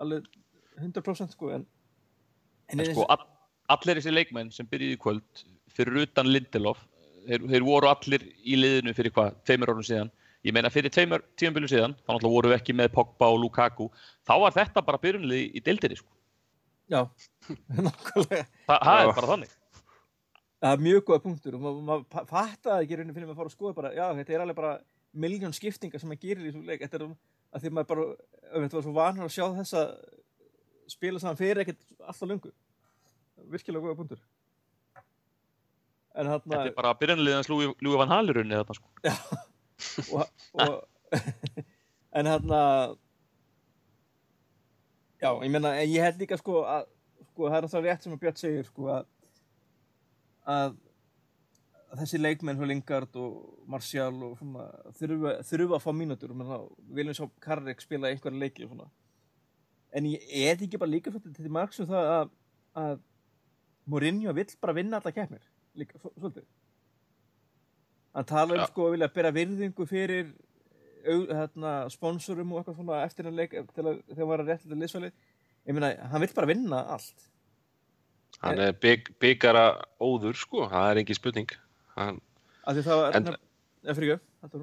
alveg 0.00 0.30
100% 0.80 1.36
sko 1.36 1.52
en, 1.56 1.66
en, 2.72 2.80
En 2.80 2.94
sko, 2.94 3.04
all, 3.12 3.26
allir 3.76 4.00
þessi 4.00 4.14
leikmenn 4.14 4.52
sem 4.54 4.68
byrjuði 4.68 4.96
í 4.96 5.02
kvöld 5.04 5.44
fyrir 5.76 6.00
utan 6.04 6.30
Lindelof, 6.30 6.80
þeir, 7.26 7.44
þeir 7.52 7.66
voru 7.66 7.90
allir 7.90 8.24
í 8.40 8.56
liðinu 8.58 8.94
fyrir 8.96 9.14
hvað, 9.14 9.36
tveimur 9.46 9.74
árum 9.74 9.86
síðan. 9.86 10.12
Ég 10.46 10.56
meina 10.56 10.72
fyrir 10.72 10.92
tveimur 10.92 11.22
tímanbílu 11.38 11.68
síðan, 11.68 11.94
þá 12.08 12.24
voru 12.24 12.50
við 12.50 12.56
ekki 12.56 12.74
með 12.76 12.94
Pogba 12.94 13.28
og 13.28 13.42
Lukaku. 13.42 13.90
Þá 14.24 14.32
var 14.40 14.56
þetta 14.56 14.82
bara 14.86 15.00
byrjunlið 15.02 15.58
í 15.58 15.62
deildinni, 15.66 15.98
sko. 16.00 16.08
Já, 16.90 17.00
nákvæmlega 17.86 18.44
Þa, 18.66 18.76
það 18.76 19.00
Já. 19.00 19.02
er 19.06 19.12
bara 19.16 19.30
þannig. 19.34 19.56
Það 20.60 20.74
er 20.76 20.82
mjög 20.84 21.04
góða 21.08 21.22
punktur 21.24 21.56
og 21.56 21.62
maður 21.64 21.84
ma 21.88 22.24
fattaði 22.28 22.84
ekki 22.84 22.96
rauninni 22.98 23.16
fyrir 23.16 23.30
að 23.32 23.38
fara 23.38 23.48
að 23.48 23.54
skoða 23.54 23.76
bara, 23.78 23.92
já, 23.96 24.06
þetta 24.18 24.34
er 24.36 24.42
alveg 24.44 24.58
bara 24.58 24.72
miljón 25.24 25.54
skiptingar 25.56 26.02
sem 26.02 26.10
maður 26.10 26.26
gerir 26.26 26.50
í 26.50 26.52
svo 26.52 26.64
leik, 26.66 26.82
þetta 26.84 26.98
er 27.00 27.06
um, 27.06 27.14
að 27.54 27.64
því 27.64 27.72
maður 27.76 27.88
bara, 27.92 28.04
þetta 28.56 28.76
var 28.76 28.84
svo 28.84 28.92
vanur 28.98 29.26
að 29.26 29.32
sjá 29.38 29.46
þessa 29.56 29.84
spila 30.90 31.22
saman 31.22 31.38
fyrir 31.40 31.62
ekkert 31.64 31.88
alltaf 32.02 32.28
lungu. 32.28 32.52
Virkilega 33.50 33.86
góða 33.86 33.98
punktur. 34.02 34.20
En 36.18 36.26
hann 36.26 36.42
Þetta 36.42 36.66
er 36.66 36.76
bara 36.76 36.92
byrjunliðans 36.98 37.48
Lúi 37.48 37.96
Van 37.96 38.10
Halirunni 38.10 38.58
þarna, 38.58 38.76
sko. 38.76 38.88
og, 40.18 40.26
og 40.60 40.74
en 42.20 42.28
hann 42.34 42.54
að 42.60 42.96
já, 45.20 45.30
ég 45.44 45.50
meina, 45.52 45.74
en 45.80 45.88
ég 45.90 46.04
held 46.04 46.20
líka 46.22 46.38
sko 46.40 46.62
að 46.64 46.86
sko, 47.30 47.48
það 47.48 47.56
er 47.58 47.66
náttúrulega 47.66 47.90
rétt 47.94 48.06
sem 48.06 48.14
að 48.16 48.22
Björn 48.24 48.38
segir 48.40 48.68
sko 48.70 48.86
að 48.94 49.10
að 50.50 50.78
að 51.90 51.98
þessi 52.04 52.20
leikmenn 52.20 52.58
hjá 52.60 52.66
Lingard 52.70 53.16
og 53.18 53.64
Martial 53.70 54.14
og 54.22 54.36
svona 54.38 54.64
þurfa, 54.94 55.32
þurfa 55.48 55.74
að 55.74 55.82
fá 55.82 55.90
mínútur. 55.98 56.30
Og 56.30 56.38
menna, 56.38 56.58
við 56.86 57.00
viljum 57.00 57.16
sjá 57.18 57.24
Karrik 57.42 57.82
spila 57.82 58.12
einhverja 58.12 58.38
leiki 58.44 58.68
svona. 58.68 58.86
En 59.98 60.06
ég 60.06 60.22
er 60.38 60.54
ekki 60.62 60.78
bara 60.78 60.92
líka 60.92 61.10
svolítið 61.10 61.40
til 61.40 61.50
margs 61.50 61.80
um 61.82 61.88
það 61.90 62.10
að, 62.14 62.30
að 62.78 63.00
Mourinho 63.90 64.34
vill 64.38 64.46
bara 64.62 64.76
vinna 64.78 65.00
alla 65.00 65.10
keppnir 65.16 65.42
líka, 65.74 65.98
svo- 65.98 66.14
svolítið. 66.14 66.46
Hann 68.14 68.28
tala 68.30 68.54
um 68.60 68.66
sko 68.70 68.86
að 68.86 68.94
vilja 68.94 69.10
bera 69.18 69.34
virðingu 69.34 69.86
fyrir 69.90 70.30
hérna, 71.04 71.74
sponsorum 71.92 72.52
og 72.52 72.60
eitthvað 72.60 72.78
svona 72.80 73.02
eftir 73.06 73.28
að 73.30 73.38
leik 73.40 73.56
til 73.74 73.84
að 73.84 74.00
þegar 74.08 74.20
hann 74.20 74.30
var 74.32 74.44
að 74.44 74.50
réttlega 74.52 74.80
liðsvæli 74.82 75.10
ég 75.10 75.76
meina, 75.76 75.92
hann 76.12 76.24
vill 76.24 76.34
bara 76.36 76.50
vinna 76.50 76.84
allt 76.96 77.26
Hann 78.40 78.60
er 78.62 78.72
bygg, 78.72 79.10
byggara 79.20 79.64
óður, 80.00 80.36
sko, 80.38 80.64
það 80.70 80.90
er 80.90 80.98
engin 81.02 81.16
spurning. 81.18 81.50
Hann, 81.92 82.20
af 82.64 82.76
því 82.76 82.84
það 82.86 83.00
var 83.00 83.16
En- 83.18 83.26
eða 83.84 83.96
fyrir 83.98 84.12
göf, 84.14 84.22
þetta 84.44 84.60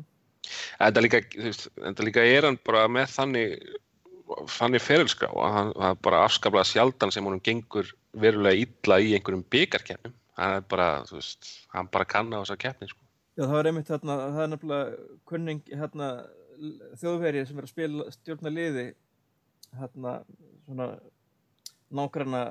enda, 0.87 1.03
líka, 1.03 1.21
veist, 1.35 1.67
enda 1.85 2.05
líka 2.05 2.23
er 2.25 2.47
hann 2.47 2.57
bara 2.65 2.87
með 2.87 3.11
þannig, 3.13 3.55
þannig 4.55 4.83
ferilskrá 4.83 5.29
að 5.29 5.55
hann 5.57 5.71
það 5.75 5.89
er 5.89 6.01
bara 6.07 6.23
afskaplega 6.25 6.69
sjaldan 6.71 7.13
sem 7.13 7.27
honum 7.27 7.43
gengur 7.43 7.91
verulega 8.17 8.65
illa 8.65 8.99
í 9.03 9.13
einhverjum 9.17 9.45
byggarkeppnum. 9.53 10.15
Hann 10.37 10.57
er 10.59 10.65
bara, 10.73 10.89
þú 11.09 11.19
veist, 11.19 11.51
hann 11.73 11.91
bara 11.93 12.05
kann 12.09 12.33
á 12.33 12.41
þessa 12.41 12.59
keppni, 12.63 12.89
sko. 12.91 13.06
Já, 13.37 13.43
það 13.43 13.53
var 13.53 13.67
einmitt 13.69 13.89
þarna, 13.91 14.13
það 14.33 14.43
er 14.43 14.47
nefnilega 14.49 15.07
kunning 15.29 15.59
hérna 15.69 16.07
þjóðverið 16.97 17.43
sem 17.45 17.59
er 17.59 17.67
að 17.67 17.69
spila 17.69 18.05
stjórna 18.15 18.49
liði 18.49 18.85
hérna 19.77 20.13
svona 20.65 20.87
nágranna 21.99 22.41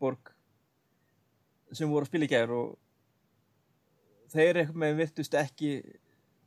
borg 0.00 0.32
sem 1.70 1.90
voru 1.92 2.02
að 2.02 2.10
spila 2.10 2.26
í 2.26 2.32
gær 2.32 2.54
og 2.56 2.72
þeir 4.32 4.64
eitthvað 4.64 4.80
með 4.82 4.98
virtust 4.98 5.36
ekki 5.38 5.70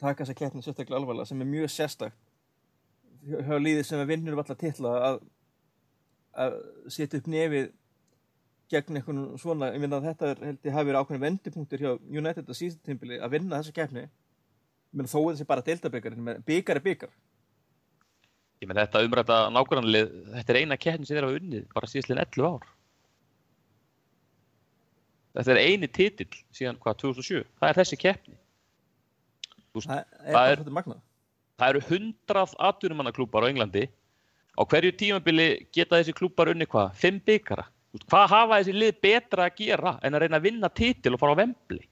taka 0.01 0.25
þessa 0.25 0.37
keppni 0.41 0.65
sérstaklega 0.65 0.99
alvarlega 0.99 1.29
sem 1.31 1.45
er 1.45 1.51
mjög 1.53 1.71
sérstakt 1.71 2.19
hjá 3.23 3.55
liði 3.61 3.85
sem 3.87 4.03
er 4.03 4.09
vinnur 4.09 4.35
um 4.35 4.43
alla 4.43 4.59
titla 4.59 4.93
að, 5.07 5.21
að 6.35 6.59
setja 6.91 7.21
upp 7.21 7.31
nefið 7.31 7.71
gegn 8.73 8.99
einhvern 8.99 9.21
svona, 9.41 9.71
ég 9.75 9.81
minna 9.83 9.99
að 10.01 10.07
þetta 10.11 10.31
er, 10.33 10.41
held 10.49 10.67
ég 10.69 10.75
hafi 10.77 10.89
verið 10.89 11.01
ákveðin 11.01 11.23
vendipunktur 11.27 11.83
hjá 11.83 11.91
United 12.21 12.49
á 12.49 12.53
síðan 12.57 12.81
tímpili 12.89 13.19
að 13.21 13.35
vinna 13.37 13.59
þessa 13.61 13.75
keppni 13.79 14.03
ég 14.03 14.97
minna 14.97 15.11
þó 15.13 15.19
þessi 15.29 15.47
bara 15.49 15.65
menn 16.27 16.43
byggar 16.47 16.79
er 16.81 16.85
byggar 16.89 17.13
Ég 18.63 18.69
menn 18.69 18.79
þetta 18.79 19.01
umræta 19.03 19.37
nákvæmlega, 19.51 20.11
þetta 20.37 20.53
er 20.53 20.57
eina 20.61 20.77
keppni 20.79 21.07
sem 21.07 21.17
þeir 21.17 21.25
hafa 21.27 21.39
unnið 21.41 21.63
bara 21.73 21.89
síðastlega 21.91 22.23
11 22.29 22.45
ár. 22.47 22.69
Þetta 25.33 25.51
er 25.51 25.59
eini 25.65 25.89
titill 25.91 26.37
síðan 26.55 26.77
hvað, 26.79 26.95
2007. 27.01 27.41
Það 27.59 27.67
er 27.69 27.79
þessi 27.81 27.97
keppni. 27.99 28.37
Veist, 29.73 29.89
það 29.89 30.53
er 30.53 30.61
er- 30.61 31.01
það 31.59 31.67
eru 31.73 31.81
100 31.89 32.55
atvinnumannaklúpar 32.69 33.43
á 33.43 33.49
Englandi. 33.51 33.83
Á 34.55 34.61
hverju 34.63 34.93
tímabili 34.95 35.47
geta 35.73 35.97
þessi 35.99 36.13
klúpar 36.15 36.53
unni 36.53 36.65
hvað? 36.69 36.93
5 37.03 37.19
byggara. 37.25 37.65
Hvað 38.01 38.27
hafa 38.31 38.57
þessi 38.59 38.73
lið 38.73 38.99
betra 39.05 39.47
að 39.47 39.57
gera 39.61 39.97
en 40.01 40.15
að 40.15 40.23
reyna 40.23 40.39
að 40.39 40.47
vinna 40.47 40.69
titil 40.73 41.13
og 41.13 41.21
fara 41.21 41.37
á 41.37 41.41
vembli? 41.43 41.83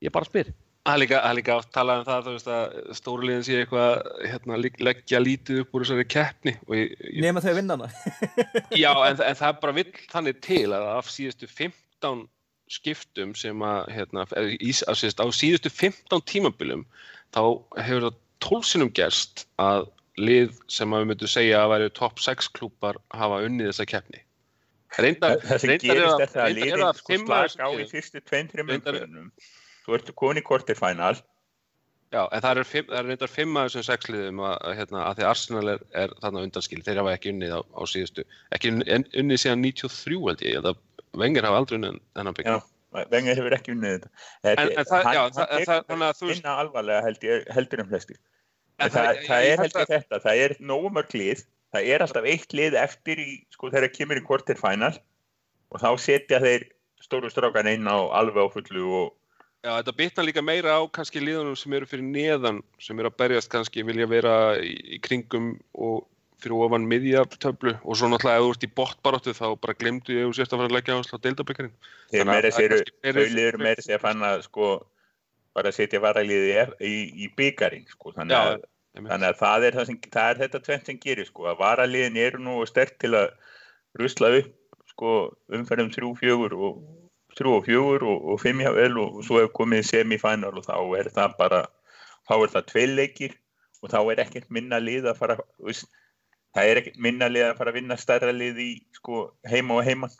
Ég 0.00 0.12
bara 0.14 0.28
spyr. 0.28 0.52
Það 0.80 0.94
er 0.94 1.00
líka, 1.02 1.18
líka 1.36 1.56
oft 1.60 1.68
talað 1.76 1.98
um 2.00 2.06
það, 2.06 2.22
þú 2.24 2.32
veist, 2.34 2.46
að 2.56 2.94
stóruliðin 2.96 3.42
sé 3.44 3.56
eitthvað, 3.60 3.90
hérna, 4.24 4.56
leggja 4.80 5.20
lítið 5.20 5.60
upp 5.60 5.76
úr 5.76 5.84
þessari 5.84 6.06
keppni 6.08 6.54
og 6.64 6.76
ég, 6.78 6.94
ég, 7.04 7.18
nema 7.20 7.42
þau 7.44 7.52
vinna 7.58 7.76
hana 7.76 7.90
Já, 8.82 8.88
en, 8.94 9.20
en 9.20 9.36
það 9.36 9.46
er 9.50 9.58
bara 9.60 9.76
vill 9.76 9.90
þannig 10.14 10.40
til 10.46 10.64
að 10.72 10.86
af 10.94 11.10
síðustu 11.12 11.50
15 11.50 12.24
skiptum 12.72 13.36
sem 13.36 13.66
að, 13.66 13.92
hérna, 13.92 14.24
í, 14.56 14.72
á, 14.72 14.92
síðust, 14.96 15.20
á 15.20 15.26
síðustu 15.36 15.74
15 15.74 16.24
tímabilum 16.32 16.86
þá 17.36 17.42
hefur 17.84 18.08
það 18.08 18.18
12 18.48 18.68
sinnum 18.72 18.94
gerst 18.96 19.44
að 19.60 19.90
lið 20.20 20.56
sem 20.72 20.96
að 20.96 21.04
við 21.04 21.12
myndum 21.12 21.34
segja 21.34 21.60
að 21.60 21.74
væri 21.74 21.92
top 22.00 22.24
6 22.24 22.48
klúpar 22.56 22.96
hafa 23.12 23.44
unnið 23.44 23.68
þessa 23.74 23.88
keppni. 23.92 24.24
Reyndar, 24.98 25.36
það 25.46 25.58
sem 25.62 25.70
gerist 25.78 26.20
er 26.24 26.30
það 26.34 26.44
að 26.44 26.54
liðin 26.58 26.80
það 26.82 26.96
sko 26.98 27.18
slaka 27.24 27.62
á 27.62 27.68
í 27.70 27.76
þessum 27.78 27.92
fyrstu 27.94 28.20
tveim, 28.26 28.48
þreim 28.50 28.70
Reyndar- 28.72 28.96
umfjörnum 28.98 29.28
þú 29.86 29.94
ertu 29.98 30.14
komin 30.18 30.40
í 30.40 30.46
quarterfinal 30.46 31.20
Já, 32.10 32.24
en 32.34 32.40
það 32.42 32.58
er, 32.58 32.66
það 32.66 32.96
er 32.98 33.04
reyndar 33.06 33.30
fimm 33.30 33.56
af 33.60 33.68
þessum 33.70 33.84
sex 33.86 34.08
liðum 34.10 34.40
að, 34.42 34.56
hérna, 34.80 35.02
að 35.06 35.20
því 35.20 35.26
Arsenal 35.30 35.68
er, 35.76 35.82
er 35.94 36.14
þarna 36.24 36.42
undanskil, 36.42 36.80
þeir 36.82 36.98
hafa 36.98 37.12
ekki 37.14 37.30
unnið 37.30 37.52
á, 37.54 37.60
á 37.62 37.82
síðustu, 37.86 38.24
ekki 38.56 38.72
unn- 38.74 39.06
unnið 39.22 39.38
síðan 39.44 39.62
93 39.62 40.18
held 40.26 40.42
ég, 40.42 40.56
eða 40.58 40.72
Vengar 41.22 41.46
hafa 41.46 41.60
aldrei 41.62 41.76
unnið 41.78 42.00
þennan 42.18 42.34
byggja. 42.40 42.56
Vengar 43.14 43.38
hefur 43.38 43.54
ekki 43.54 43.72
unnið 43.76 43.94
þetta. 43.94 44.10
En, 44.42 44.58
en 44.58 44.84
það, 44.90 45.04
hann- 45.06 45.14
já, 45.14 45.20
hann 45.22 45.36
það, 45.38 45.64
það, 45.70 45.84
þannig 45.92 46.06
að 46.08 46.18
þú 46.18 46.28
Minna 46.32 46.56
alvarlega 46.64 47.04
held 47.06 47.24
ég, 47.30 47.46
heldur. 47.54 47.80
En 47.84 47.94
En 48.80 48.90
það, 48.90 49.06
það- 49.06 49.22
það 49.30 49.46
er 49.52 49.62
held 49.62 49.74
ég 49.78 49.88
þetta, 49.94 50.20
það 50.26 50.42
er 50.48 50.56
nógu 50.72 50.90
mörg 50.98 51.14
lið, 51.14 51.44
það 51.74 51.88
er 51.94 52.04
alltaf 52.04 52.26
eitt 52.28 52.52
lið 52.56 52.76
eftir 52.80 53.22
í, 53.22 53.30
sko 53.54 53.70
þegar 53.70 53.94
kemur 53.94 54.20
í 54.20 54.26
quarterfinal 54.26 54.92
og 55.70 55.82
þá 55.82 55.90
setja 56.02 56.40
þeir 56.42 56.68
stóru 57.00 57.30
strákan 57.32 57.70
inn 57.70 57.88
á 57.88 57.98
alveg 58.20 58.50
á 58.50 58.54
fullu 58.54 58.84
og 59.00 59.08
já, 59.62 59.72
þetta 59.78 59.96
bitna 59.96 60.26
líka 60.26 60.44
meira 60.44 60.76
á 60.76 60.82
kannski 60.92 61.22
liðunum 61.22 61.58
sem 61.58 61.72
eru 61.78 61.88
fyrir 61.88 62.06
neðan, 62.06 62.62
sem 62.82 62.98
eru 62.98 63.10
að 63.12 63.18
berjast 63.22 63.52
kannski, 63.52 63.84
vilja 63.86 64.08
vera 64.10 64.34
í, 64.60 64.74
í 64.96 65.00
kringum 65.04 65.54
og 65.74 66.06
fyrir 66.40 66.56
ofan 66.64 66.86
miðjartöflu 66.88 67.74
og 67.84 67.98
svo 68.00 68.08
náttúrulega 68.08 68.40
ef 68.40 68.46
þú 68.46 68.52
ert 68.54 68.64
í 68.64 68.70
botbaróttu 68.80 69.34
þá 69.36 69.46
bara 69.60 69.76
glemdu 69.76 70.16
ég 70.16 70.28
og 70.28 70.36
sérst 70.36 70.54
að 70.54 70.62
fara 70.62 70.70
að 70.70 70.76
leggja 70.78 70.96
áherslu 70.96 71.20
á 71.20 71.24
deildabyggarinn. 71.26 71.74
þeir 72.10 72.22
að 72.24 72.30
meira 72.30 72.40
það 72.40 72.46
er 72.46 72.54
sér, 72.56 72.72
kannski 72.72 72.94
fleiri- 73.04 73.24
þau 73.26 73.36
liður 73.36 73.58
meira 73.60 73.84
sér 73.84 73.98
að 73.98 74.04
fann 74.06 74.24
að 74.30 74.44
sko 74.48 74.70
bara 75.58 75.72
setja 75.74 76.00
varaliði 76.00 76.64
í, 76.80 76.94
í 77.24 77.28
byggarinn 77.36 77.86
sko, 77.92 78.14
þannig 78.16 78.36
Já, 78.36 78.40
að 78.54 78.64
Þannig 78.96 79.28
að 79.28 79.36
það 79.38 79.66
er, 79.66 79.76
sem, 79.86 79.98
það 80.10 80.30
er 80.30 80.40
þetta 80.40 80.60
tvent 80.66 80.88
sem 80.88 80.98
gerir 81.02 81.28
sko, 81.28 81.44
að 81.50 81.60
varaliðin 81.60 82.18
eru 82.18 82.40
nú 82.42 82.56
sterk 82.66 82.96
til 83.02 83.12
að 83.14 83.28
rusla 84.00 84.32
upp 84.40 84.56
sko, 84.90 85.12
umferðum 85.54 85.92
3-4 85.94 86.58
og 86.58 86.80
3 87.38 87.52
og 87.54 87.68
4 87.68 88.08
og, 88.10 88.26
og 88.34 88.40
5 88.42 88.64
hjá 88.64 88.72
vel 88.74 88.98
og, 88.98 89.20
og 89.20 89.26
svo 89.26 89.38
hefur 89.38 89.54
komið 89.60 89.86
semifænal 89.86 90.52
og 90.58 90.66
þá 90.66 90.74
er 90.98 91.10
það 91.14 91.36
bara, 91.38 91.60
þá 92.26 92.34
er 92.40 92.52
það 92.56 92.68
tveileikir 92.72 93.36
og 93.80 93.92
þá 93.94 93.98
er 94.02 94.24
ekkert 94.24 94.50
minna 94.52 94.80
lið 94.82 95.08
að 95.12 95.20
fara, 95.22 95.38
það 96.56 96.72
er 96.72 96.82
ekkert 96.82 97.00
minna 97.06 97.30
lið 97.30 97.46
að 97.46 97.56
fara 97.60 97.72
að 97.72 97.78
vinna 97.78 97.98
stærra 98.00 98.34
lið 98.34 98.60
í 98.64 98.70
sko, 98.98 99.22
heima 99.48 99.78
og 99.78 99.86
heima. 99.86 100.10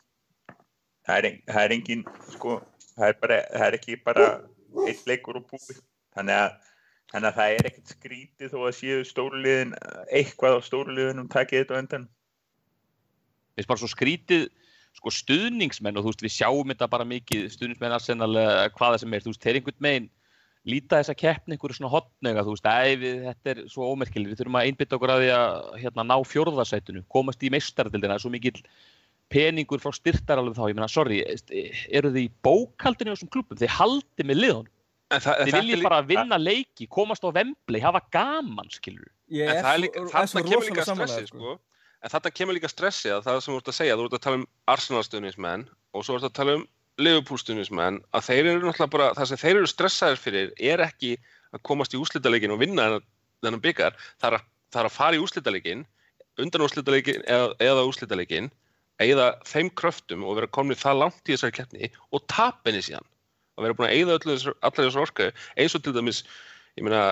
Það 1.05 1.17
er, 1.17 1.37
það 1.49 1.63
er 1.65 1.75
engin, 1.75 2.03
sko, 2.31 2.57
það 2.95 3.07
er, 3.07 3.15
bara, 3.21 3.37
það 3.51 3.67
er 3.67 3.77
ekki 3.77 4.01
bara 4.05 4.27
eitt 4.87 5.07
leikur 5.09 5.41
og 5.41 5.47
búið. 5.49 5.79
Þannig 6.15 6.37
að 6.37 6.70
Þannig 7.11 7.27
að 7.27 7.37
það 7.37 7.53
er 7.57 7.67
ekkert 7.69 7.93
skrítið 7.95 8.53
þó 8.53 8.57
að 8.61 8.77
séu 8.77 9.03
stóruliðin, 9.07 9.75
eitthvað 10.15 10.57
á 10.57 10.59
stóruliðinum 10.63 11.29
takið 11.31 11.63
þetta 11.63 11.75
á 11.75 11.81
endan. 11.81 12.07
Við 13.59 13.67
bara 13.67 13.81
svo 13.81 13.91
skrítið 13.91 14.47
sko 14.95 15.11
stuðningsmenn 15.15 15.99
og 15.99 16.05
þú 16.05 16.13
veist 16.13 16.23
við 16.25 16.33
sjáum 16.37 16.71
þetta 16.71 16.87
bara 16.91 17.07
mikið 17.07 17.45
stuðningsmenn 17.53 17.95
Arsenal 17.95 18.31
eða 18.31 18.71
hvaða 18.75 19.01
sem 19.03 19.13
er, 19.15 19.23
þú 19.23 19.33
veist, 19.33 19.43
þeir 19.43 19.59
einhvern 19.59 19.85
megin 19.85 20.09
líta 20.67 20.99
þessa 20.99 21.15
keppni 21.17 21.55
einhverju 21.55 21.79
svona 21.79 21.91
hotnega, 21.91 22.43
þú 22.45 22.55
veist, 22.55 22.67
æ, 22.67 22.95
við, 23.01 23.21
þetta 23.27 23.53
er 23.53 23.61
svo 23.71 23.87
ómerkileg, 23.91 24.31
við 24.31 24.41
þurfum 24.41 24.59
að 24.59 24.67
einbytta 24.69 24.97
okkur 24.97 25.13
að 25.13 25.23
því 25.23 25.31
að 25.35 25.55
hérna, 25.83 26.05
ná 26.05 26.17
fjórðarsætunu, 26.31 27.05
komast 27.11 27.45
í 27.45 27.49
meistardildina, 27.53 28.19
svo 28.21 28.31
mikill 28.33 28.59
peningur 29.31 29.81
frá 29.81 29.95
styrtaralum 29.95 30.53
þá, 30.53 30.67
ég 30.69 30.77
meina, 30.77 30.91
sorry, 30.91 31.23
eru 31.89 32.11
þið 32.13 32.27
í 32.27 32.29
bókaldinu 32.45 33.11
á 33.11 33.15
þessum 33.15 33.31
klubum, 33.33 33.57
þið 33.57 33.73
haldið 33.79 34.29
með 34.29 34.41
það, 34.43 34.69
þið 35.19 35.27
þetta 35.27 35.57
viljið 35.61 35.83
bara 35.83 35.99
vinna 36.07 36.37
leiki, 36.39 36.87
komast 36.89 37.23
á 37.25 37.29
vemblei, 37.35 37.81
hafa 37.83 38.01
gaman, 38.11 38.69
skilur. 38.71 39.09
Ég 39.31 39.49
En 39.49 39.57
er 39.57 39.63
það 39.63 39.73
er 39.73 39.77
svo- 39.77 39.83
líka, 39.83 39.99
svo 40.01 40.11
þarna 40.11 40.41
kemur 40.41 40.61
rosalega 40.61 40.75
líka 40.75 40.85
sammála, 40.87 41.07
stressið, 41.11 41.27
sko. 41.33 41.59
En 42.01 42.09
þarna 42.09 42.31
kemur 42.39 42.55
líka 42.57 42.69
stressið 42.71 43.11
að 43.17 43.23
það 43.27 43.41
sem 43.45 43.53
þú 43.53 43.57
ert 43.61 43.71
að 43.71 43.77
segja, 43.79 43.97
þú 43.99 44.05
ert 44.07 44.15
að 44.17 44.23
tala 44.25 44.39
um 44.41 44.47
Arsenal-stuðnismenn 44.73 45.65
og 45.93 46.05
svo 46.07 46.15
ert 46.17 46.23
að 46.29 46.33
tala 46.39 46.55
um 46.59 46.67
Liverpool-stuðnismenn, 47.01 47.99
að 48.13 48.25
þeir 48.27 48.45
eru 48.51 48.65
náttúrulega 48.67 48.91
bara, 48.93 49.09
það 49.17 49.27
sem 49.31 49.37
þeir 49.41 49.55
eru 49.61 49.69
stressaðir 49.69 50.19
fyrir 50.21 50.51
er 50.59 50.83
ekki 50.85 51.13
að 51.55 51.61
komast 51.67 51.93
í 51.95 51.99
úslitaleikin 52.01 52.51
og 52.55 52.59
vinna 52.61 52.87
þennan, 52.87 53.05
þennan 53.43 53.63
byggar, 53.63 53.95
það 54.21 54.27
er, 54.31 54.37
að, 54.39 54.49
það 54.73 54.81
er 54.83 54.89
að 54.89 54.95
fara 54.97 55.17
í 55.17 55.21
úslitaleikin, 55.23 55.85
undan 56.41 56.65
úslitaleikin 56.67 57.23
eða, 57.27 57.47
eða 57.63 57.85
úslitaleikin, 57.89 58.51
eigða 59.01 59.27
þeim 59.49 59.69
kröftum 59.73 60.23
og 60.27 60.35
vera 60.37 60.47
komnið 60.47 60.81
það 60.83 60.99
langt 61.01 61.23
í 61.29 61.33
þessari 61.33 61.55
keppni 61.57 61.89
og 62.13 62.25
tapa 62.29 62.69
henni 62.69 62.83
síðan. 62.85 63.07
Að 63.57 63.67
vera 63.67 63.77
búin 63.77 63.89
að 63.89 63.95
eigða 63.97 64.17
allar 64.17 64.77
þessar 64.77 65.03
orku, 65.03 65.31
eins 65.59 65.75
og 65.75 65.83
til 65.83 65.93
dæmis, 65.95 66.23
meina, 66.79 67.03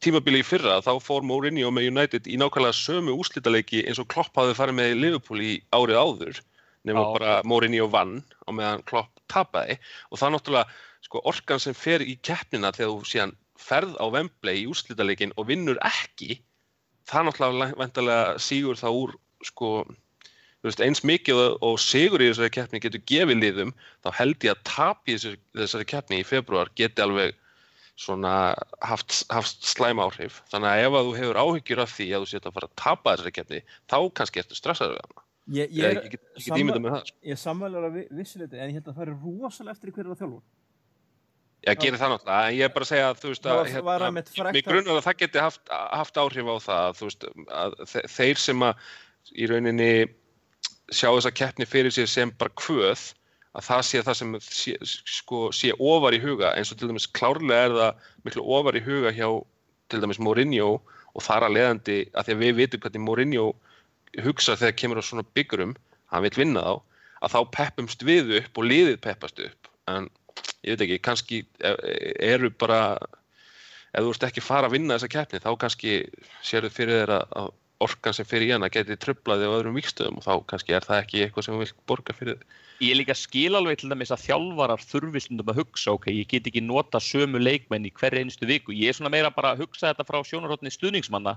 tímabili 0.00 0.40
í 0.40 0.46
fyrra 0.46 0.78
þá 0.84 0.94
fór 1.04 1.24
Mourinho 1.26 1.70
með 1.74 1.90
United 1.90 2.28
í 2.30 2.38
nákvæmlega 2.40 2.76
sömu 2.76 3.16
úslítaleiki 3.20 3.82
eins 3.84 4.00
og 4.00 4.08
Klopp 4.12 4.36
hafði 4.38 4.56
farið 4.56 4.78
með 4.78 4.94
Liverpool 4.96 5.42
í 5.44 5.50
árið 5.76 6.00
áður 6.00 6.40
nema 6.88 7.02
Já. 7.04 7.08
bara 7.16 7.34
Mourinho 7.44 7.88
vann 7.92 8.14
og 8.46 8.56
meðan 8.56 8.84
Klopp 8.88 9.20
tapaði 9.30 9.76
og 10.08 10.16
það 10.16 10.26
er 10.28 10.34
náttúrulega 10.36 10.78
sko, 11.04 11.22
orkan 11.32 11.60
sem 11.60 11.76
fer 11.76 12.04
í 12.04 12.16
keppnina 12.24 12.72
þegar 12.76 12.94
þú 12.94 13.10
síðan 13.12 13.34
ferð 13.60 13.98
á 14.00 14.04
Wembley 14.14 14.62
í 14.62 14.68
úslítaleikin 14.72 15.36
og 15.36 15.50
vinnur 15.50 15.80
ekki 15.84 16.40
það 17.10 17.20
er 17.20 17.28
náttúrulega 17.28 17.80
vendalega 17.82 18.38
sígur 18.40 18.80
það 18.80 19.00
úr 19.02 19.16
sko 19.44 19.74
veist, 20.68 20.80
eins 20.84 21.00
mikið 21.08 21.38
og, 21.40 21.54
sigur 21.80 22.20
í 22.20 22.28
þessari 22.30 22.52
keppni 22.52 22.80
getur 22.84 23.02
gefið 23.08 23.38
liðum 23.44 23.70
þá 24.04 24.10
held 24.18 24.44
ég 24.44 24.52
að 24.56 24.64
tap 24.68 25.08
í 25.08 25.16
þessari, 25.16 25.38
keppni 25.88 26.20
í 26.20 26.26
februar 26.26 26.68
geti 26.76 27.00
alveg 27.04 27.36
svona 28.00 28.54
haft, 28.80 29.26
haft 29.32 29.64
slæm 29.68 30.00
áhrif. 30.00 30.38
Þannig 30.52 30.70
að 30.70 30.84
ef 30.86 30.94
að 31.00 31.08
þú 31.08 31.16
hefur 31.20 31.40
áhyggjur 31.42 31.82
af 31.84 31.90
því 31.96 32.06
að 32.16 32.22
þú 32.24 32.30
sétt 32.30 32.46
að 32.48 32.54
fara 32.56 32.68
að 32.70 32.78
tapa 32.80 33.16
þessari 33.16 33.34
keppni 33.36 33.60
þá 33.92 33.98
kannski 34.20 34.40
ertu 34.44 34.56
stressaður 34.56 34.96
við 34.96 35.02
hana. 35.04 35.24
Ég, 35.50 35.72
ég, 35.74 35.84
er, 35.84 35.94
get, 35.98 36.04
ég 36.04 36.14
get 36.14 36.44
samma- 36.46 36.60
ímyndað 36.62 36.82
með 36.84 36.94
það. 36.94 37.12
ég 37.32 37.38
samvælar 37.40 37.86
að 37.88 37.98
vissileiti, 38.20 38.58
en 38.60 38.76
að 38.80 38.94
það 38.94 39.04
er 39.04 39.12
rosalega 39.24 39.74
eftir 39.74 39.92
hverju 39.96 40.12
það 40.14 40.20
þjálfur. 40.22 40.42
ég 41.60 41.80
gerir 41.82 41.98
það 42.00 42.12
náttúrulega 42.14 42.48
en 42.48 42.54
ég 42.56 42.64
er 42.64 42.72
bara 42.72 42.84
að 42.86 42.88
segja 42.88 43.08
að 43.10 43.18
þú 43.20 43.30
veist 43.32 43.46
að 43.50 43.58
frægt 43.68 44.54
mig 44.54 44.62
að- 44.64 44.68
grunar 44.70 44.96
að 44.96 45.04
það 45.08 45.16
geti 45.20 45.38
haft, 45.44 45.60
haft 45.70 46.20
áhrif 46.22 46.46
á 46.48 46.56
það 46.64 46.80
að, 46.86 46.94
þú 47.00 47.08
veist, 47.10 47.26
að 47.60 47.74
þe- 47.90 48.06
þeir 48.16 48.38
sem 48.40 48.62
að 48.64 48.74
í 49.36 49.48
rauninni 49.50 49.90
sjá 50.90 51.08
þessa 51.08 51.32
keppni 51.34 51.66
fyrir 51.68 51.94
sér 51.94 52.08
sem 52.10 52.32
bara 52.38 52.52
kvöð 52.58 53.10
að 53.58 53.66
það 53.66 53.82
sé 53.86 54.02
það 54.06 54.18
sem 54.20 54.36
sé, 54.46 54.74
sko, 54.86 55.40
sé 55.54 55.72
ofar 55.78 56.14
í 56.14 56.20
huga. 56.22 56.52
Eins 56.54 56.70
og 56.72 56.78
til 56.78 56.90
dæmis 56.90 57.08
klárlega 57.10 57.66
er 57.66 57.76
það 57.78 58.04
miklu 58.26 58.46
ofar 58.58 58.78
í 58.78 58.84
huga 58.84 59.14
hjá 59.14 59.28
til 59.90 60.02
dæmis 60.02 60.20
Mourinho 60.22 60.76
og 60.78 61.24
þar 61.26 61.48
að 61.48 61.56
leiðandi 61.56 61.98
að 62.14 62.28
því 62.28 62.36
að 62.36 62.44
við 62.44 62.56
vitum 62.60 62.84
hvernig 62.84 63.04
Mourinho 63.06 63.46
hugsa 64.24 64.58
þegar 64.58 64.78
kemur 64.78 65.02
á 65.02 65.04
svona 65.06 65.26
byggurum 65.34 65.74
hann 66.10 66.24
vil 66.26 66.34
vinna 66.38 66.62
þá, 66.66 66.74
að 67.22 67.34
þá 67.34 67.40
peppumst 67.56 68.04
við 68.06 68.34
upp 68.40 68.58
og 68.58 68.66
liðið 68.70 69.00
peppast 69.06 69.42
upp. 69.42 69.70
En 69.90 70.08
ég 70.66 70.74
veit 70.74 70.86
ekki, 70.86 71.00
kannski 71.02 71.42
eru 71.62 72.50
bara 72.54 72.98
ef 73.90 74.04
þú 74.04 74.12
ert 74.14 74.26
ekki 74.28 74.44
fara 74.44 74.70
að 74.70 74.76
vinna 74.78 74.96
þessa 74.96 75.10
keppni 75.10 75.42
þá 75.42 75.50
kannski 75.58 75.96
sérðu 76.46 76.70
fyrir 76.74 77.02
þér 77.02 77.14
að, 77.18 77.54
að 77.80 77.86
orkan 77.86 78.12
sem 78.16 78.26
fyrir 78.28 78.52
hana 78.54 78.68
geti 78.72 78.96
tröflaði 79.00 79.46
á 79.48 79.56
öðrum 79.56 79.76
vikstöðum 79.78 80.18
og 80.20 80.24
þá 80.26 80.32
kannski 80.52 80.74
er 80.76 80.84
það 80.84 80.98
ekki 81.02 81.22
eitthvað 81.24 81.46
sem 81.46 81.54
þú 81.56 81.60
vilt 81.62 81.78
borga 81.88 82.16
fyrir 82.16 82.36
þig. 82.40 82.58
Ég 82.80 82.96
líka 82.96 83.14
skil 83.16 83.56
alveg 83.56 83.80
til 83.80 83.90
dæmis 83.92 84.12
að 84.12 84.22
þjálfarar 84.26 84.84
þurfistundum 84.84 85.50
að 85.52 85.58
hugsa, 85.60 85.94
ok, 85.96 86.06
ég 86.12 86.28
get 86.28 86.46
ekki 86.48 86.62
nota 86.64 87.00
sömu 87.00 87.40
leikmenn 87.40 87.88
í 87.88 87.92
hverju 87.92 88.22
einustu 88.24 88.48
viku. 88.48 88.72
Ég 88.76 88.92
er 88.92 88.96
svona 88.96 89.12
meira 89.12 89.32
bara 89.32 89.54
að 89.54 89.64
hugsa 89.66 89.90
þetta 89.90 90.06
frá 90.08 90.20
sjónarhóttni 90.24 90.72
stuðningsmanna 90.72 91.34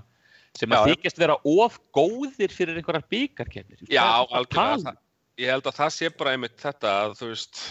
sem 0.56 0.72
að 0.72 0.92
þykjast 0.94 1.18
vera 1.20 1.36
of 1.44 1.80
góðir 1.96 2.52
fyrir 2.54 2.78
einhverjar 2.78 3.04
byggarkefnir. 3.12 3.82
Já, 3.92 4.04
algjörlega. 4.30 4.94
Það, 4.94 5.02
ég 5.42 5.52
held 5.52 5.68
að 5.68 5.78
það 5.80 5.92
sé 5.96 6.10
bara 6.14 6.32
einmitt 6.36 6.56
þetta 6.62 6.94
að 7.02 7.16
þú 7.20 7.30
veist, 7.32 7.62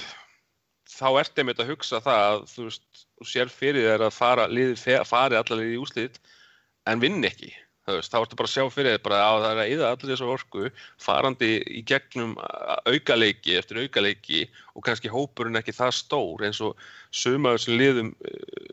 þá 0.93 1.05
ert 1.23 1.41
einmitt 1.41 1.61
að 1.63 1.73
hugsa 1.73 2.01
það 2.03 2.23
að 2.29 2.45
þú 2.53 2.67
veist, 2.67 3.03
sér 3.33 3.53
fyrir 3.53 3.87
þér 3.89 4.05
að 4.09 4.15
fara, 4.17 4.47
liðið 4.51 4.81
fe- 4.83 5.03
fari 5.07 5.39
allar 5.39 5.63
í 5.63 5.77
úslit 5.79 6.19
en 6.91 6.99
vinn 7.01 7.23
ekki. 7.25 7.53
Veist, 7.83 8.13
þá 8.13 8.21
ertu 8.21 8.37
bara 8.39 8.47
að 8.47 8.53
sjá 8.53 8.63
fyrir 8.71 8.93
þér 8.95 9.13
að 9.17 9.41
það 9.43 9.49
er 9.49 9.57
að 9.59 9.71
eyða 9.71 9.87
allir 9.91 10.11
þessu 10.13 10.27
orku 10.31 10.69
farandi 11.03 11.49
í 11.67 11.81
gegnum 11.83 12.37
aukaleiki 12.87 13.57
eftir 13.59 13.81
aukaleiki 13.83 14.45
og 14.71 14.85
kannski 14.85 15.11
hópurinn 15.11 15.59
ekki 15.59 15.75
það 15.75 15.97
stór 15.97 16.45
eins 16.47 16.61
og 16.63 16.79
suma 17.11 17.57
þessum 17.57 17.75
liðum 17.81 18.13
uh, 18.23 18.69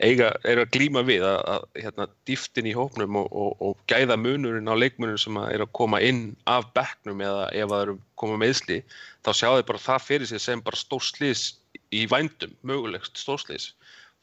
eiga, 0.00 0.30
er 0.48 0.62
að 0.62 0.70
glíma 0.78 1.02
við 1.04 1.26
að, 1.28 1.38
að 1.52 1.66
hérna, 1.82 2.06
dýftin 2.28 2.70
í 2.70 2.72
hópnum 2.76 3.18
og, 3.20 3.28
og, 3.28 3.50
og 3.68 3.82
gæða 3.90 4.16
munurinn 4.20 4.70
á 4.70 4.80
leikmunum 4.80 5.18
sem 5.20 5.36
að 5.40 5.52
er 5.56 5.64
að 5.64 5.74
koma 5.76 6.00
inn 6.04 6.22
af 6.48 6.70
bekknum 6.76 7.20
eða 7.24 7.48
ef 7.52 7.72
það 7.72 7.82
eru 7.84 7.96
koma 8.22 8.38
meðsli 8.40 8.78
þá 9.26 9.30
sjá 9.34 9.48
þeir 9.50 9.66
bara 9.72 9.82
það 9.82 10.06
fyrir 10.06 10.30
sig 10.30 10.44
sem 10.44 10.62
bara 10.64 10.80
stórslis 10.80 11.44
í 11.92 12.06
vændum, 12.08 12.54
mögulegt 12.64 13.18
stórslis 13.18 13.74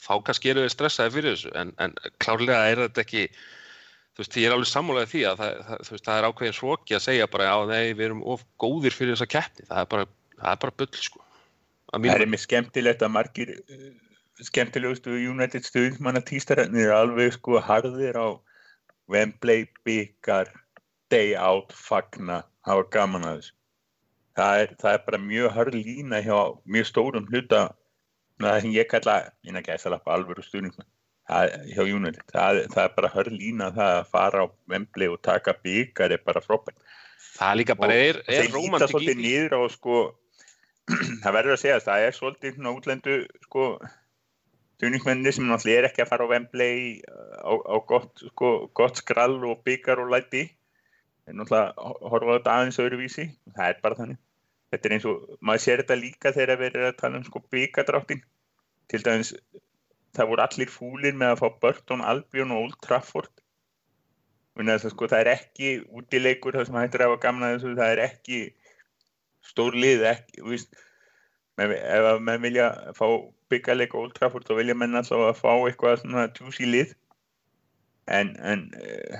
þá 0.02 0.18
kannski 0.26 0.52
eru 0.52 0.66
þeir 0.66 0.74
stressaði 0.74 1.16
fyrir 1.20 1.36
þessu 1.36 1.54
en, 1.62 1.76
en 1.78 1.94
klárlega 2.24 2.64
er 2.72 2.84
þetta 2.88 3.06
ekki 3.06 3.28
þú 4.16 4.24
veist, 4.24 4.38
ég 4.40 4.48
er 4.48 4.56
alveg 4.56 4.70
sammálaðið 4.72 5.12
því 5.12 5.22
að 5.28 5.42
það, 5.42 5.58
það, 5.68 5.80
veist, 5.92 6.06
það 6.06 6.18
er 6.18 6.28
ákveðin 6.30 6.56
svoki 6.56 6.96
að 6.96 7.04
segja 7.04 7.28
bara 7.32 7.56
nei, 7.68 7.84
við 7.92 8.06
erum 8.08 8.24
of 8.32 8.46
góðir 8.64 8.96
fyrir 8.96 9.16
þessa 9.16 9.28
keppni. 9.34 9.68
Það 9.68 9.82
er 9.82 9.90
bara, 9.92 10.06
það 10.40 10.62
bara 10.64 10.76
bull, 10.80 10.90
sko. 11.04 11.24
Að 11.92 12.08
Það 12.08 12.24
er 12.24 12.32
mér 12.32 12.44
skemmtilegt 12.44 13.04
að 13.06 13.12
margir 13.12 13.52
uh, 13.60 13.84
skemmtilegustu 14.48 15.18
United 15.20 15.68
stuðnismanna 15.68 16.24
týstararnir 16.28 16.88
er 16.88 16.96
alveg 16.96 17.36
sko 17.36 17.60
harðir 17.64 18.16
á 18.16 18.28
Wembley 19.12 19.68
byggar 19.86 20.50
day 21.12 21.36
out 21.36 21.76
fagna 21.76 22.42
hafa 22.66 22.88
gaman 22.96 23.28
að 23.28 23.38
þessu. 23.42 23.56
Það 24.36 24.62
er, 24.64 24.76
það 24.82 24.98
er 24.98 25.06
bara 25.06 25.24
mjög 25.28 25.54
harð 25.56 25.78
lína 25.78 26.24
hjá 26.24 26.38
mjög 26.64 26.90
stórum 26.90 27.28
hluta 27.32 27.62
það 28.42 28.62
sem 28.64 28.76
ég 28.76 28.90
kalla 28.92 29.22
innan 29.48 29.64
gæsalappa 29.64 30.16
alvöru 30.16 30.44
stuðningsmenn 30.44 30.95
það, 31.30 31.56
hjá 31.74 31.82
United, 31.86 32.24
það, 32.34 32.62
það 32.74 32.84
er 32.84 32.94
bara 33.00 33.12
hörlína 33.16 33.72
það 33.76 33.96
að 33.96 34.12
fara 34.14 34.46
á 34.46 34.48
Wembley 34.72 35.12
og 35.12 35.20
taka 35.26 35.56
byggar 35.66 36.16
er 36.16 36.24
bara 36.26 36.44
frábært. 36.44 36.80
Það 37.36 37.52
er 37.52 37.60
líka 37.60 37.76
bara, 37.80 38.00
er, 38.00 38.22
Og 38.24 38.34
er 38.38 38.50
rómantik 38.54 38.96
í 39.02 39.06
því. 39.10 39.16
niður 39.20 39.58
á 39.58 39.62
sko 39.74 40.00
það 41.24 41.32
verður 41.34 41.56
að 41.56 41.62
segja 41.64 41.80
það 41.84 42.04
er 42.06 42.16
svolítið 42.16 42.68
útlendu 42.72 43.16
sko 43.48 43.70
stuðningsmenni 44.76 45.32
sem 45.34 45.48
náttúrulega 45.48 45.82
er 45.82 45.88
ekki 45.90 46.04
að 46.04 46.12
fara 46.12 46.28
á 46.28 46.32
Wembley 46.32 47.02
á, 47.42 47.54
á 47.56 47.76
gott, 47.88 48.12
sko, 48.32 48.52
gott 48.76 49.02
skrall 49.02 49.40
og 49.48 49.64
byggar 49.68 50.02
og 50.04 50.12
læti. 50.12 50.46
En 51.26 51.40
náttúrulega 51.40 51.74
horfa 52.12 52.32
á 52.32 52.36
þetta 52.38 52.56
aðeins 52.56 52.82
öðruvísi. 52.84 53.28
Það 53.56 53.70
er 53.72 53.80
bara 53.84 54.00
þannig. 54.02 54.22
Þetta 54.74 54.90
er 54.90 54.96
eins 54.98 55.08
og, 55.10 55.22
maður 55.40 55.64
sér 55.64 55.84
þetta 55.84 56.00
líka 56.02 56.34
þegar 56.36 56.60
við 56.60 56.70
erum 56.72 56.90
að 56.90 56.98
tala 57.00 57.22
um 57.22 57.26
sko 57.28 57.42
byggadráttin 57.54 58.24
til 58.92 59.02
dæmis 59.06 59.32
það 60.16 60.30
voru 60.32 60.46
allir 60.46 60.72
fúlir 60.72 61.18
með 61.18 61.34
að 61.34 61.42
fá 61.42 61.60
Burton, 61.66 62.04
Albion 62.06 62.54
og 62.56 62.68
Old 62.68 62.78
Trafford. 62.86 63.32
Það, 64.56 64.88
sko, 64.94 65.10
það 65.12 65.22
er 65.22 65.32
ekki 65.34 65.72
útileikur 65.92 66.56
það 66.56 66.70
sem 66.70 66.78
hættir 66.80 67.04
að 67.04 67.10
hafa 67.12 67.24
gamna 67.26 67.52
þessu 67.54 67.74
það 67.76 67.92
er 67.92 68.02
ekki 68.06 68.42
stór 69.44 69.76
lið 69.76 70.06
ekki, 70.08 70.44
veist 70.48 70.78
með, 71.60 71.74
ef 71.76 72.08
að 72.14 72.22
menn 72.28 72.44
vilja 72.44 72.70
fá 72.96 73.06
byggaleik 73.52 73.96
og 73.96 74.08
Old 74.08 74.16
Trafford 74.16 74.48
þá 74.48 74.56
vilja 74.62 74.78
menn 74.80 74.96
alltaf 74.96 75.26
að 75.28 75.42
fá 75.42 75.52
eitthvað 75.56 76.00
svona 76.02 76.28
tjúsi 76.38 76.70
lið. 76.70 76.96
En, 78.16 78.32
en 78.40 78.68
uh, 78.80 79.20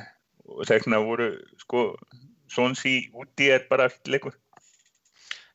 þess 0.62 0.86
vegna 0.86 1.04
voru 1.04 1.32
sko 1.62 1.88
Sonsi 2.56 3.10
úti 3.18 3.50
er 3.52 3.66
bara 3.70 3.90
allt 3.90 4.08
leikur. 4.08 4.36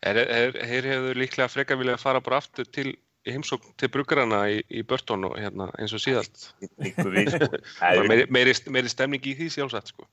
Er 0.03 0.19
hefur 0.67 1.17
líklega 1.17 1.49
frekar 1.53 1.79
viljað 1.79 2.03
fara 2.03 2.23
bara 2.25 2.41
aftur 2.41 2.67
til 2.67 2.95
í 3.27 3.35
heimsókn 3.35 3.75
til 3.81 3.91
bruggarana 3.93 4.41
í, 4.53 4.61
í 4.73 4.83
Burton 4.87 5.29
og 5.29 5.37
hérna 5.41 5.69
eins 5.79 5.93
og 5.97 6.03
síðast. 6.03 6.51
meiri, 7.05 8.27
meiri, 8.33 8.57
meiri 8.73 8.93
stemning 8.93 9.27
í 9.29 9.37
því 9.39 9.51
sjálfsagt 9.57 9.93
sko. 9.93 10.09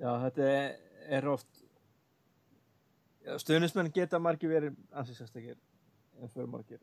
Já, 0.00 0.14
þetta 0.24 0.46
er, 1.12 1.26
oft 1.28 1.48
já, 3.26 3.34
stuðnismenn 3.42 3.90
geta 3.92 4.20
margir 4.22 4.52
verið 4.52 4.78
ansið 4.96 5.18
sérstakir 5.18 5.58
en 6.20 6.32
fyrir 6.32 6.48
margir 6.48 6.80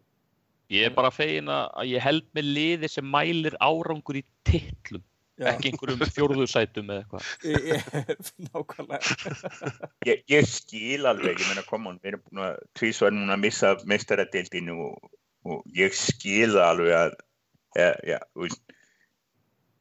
Ég 0.70 0.90
er 0.90 0.94
bara 0.94 1.10
fegin 1.14 1.48
að 1.50 1.70
að 1.80 1.90
ég 1.94 2.04
held 2.04 2.26
með 2.36 2.50
liði 2.58 2.90
sem 2.92 3.06
mælir 3.08 3.56
árangur 3.64 4.20
í 4.20 4.24
titlum, 4.48 5.04
Já, 5.38 5.52
ekki 5.52 5.70
einhverjum 5.70 6.14
fjórðusætum 6.16 6.88
eða 6.94 7.04
eitthvað. 7.04 7.26
nákvæmlega. 8.48 9.74
Ég, 10.10 10.24
ég 10.34 10.48
skil 10.50 11.06
alveg, 11.10 11.38
ég 11.38 11.52
meina 11.52 11.66
koma 11.68 11.94
við 11.98 12.14
erum 12.14 12.24
búin 12.26 12.46
að 12.48 12.64
tvísvar 12.80 13.14
núna 13.14 13.36
að 13.36 13.44
missa 13.44 13.76
meistaradildinu 13.90 14.80
og, 14.88 15.12
og 15.46 15.78
ég 15.78 15.94
skil 15.98 16.56
það 16.56 16.66
alveg 16.72 16.96
að 17.02 17.14
ja, 17.78 17.92
ja, 18.16 18.20
þú 18.34 18.48
veist, 18.48 18.64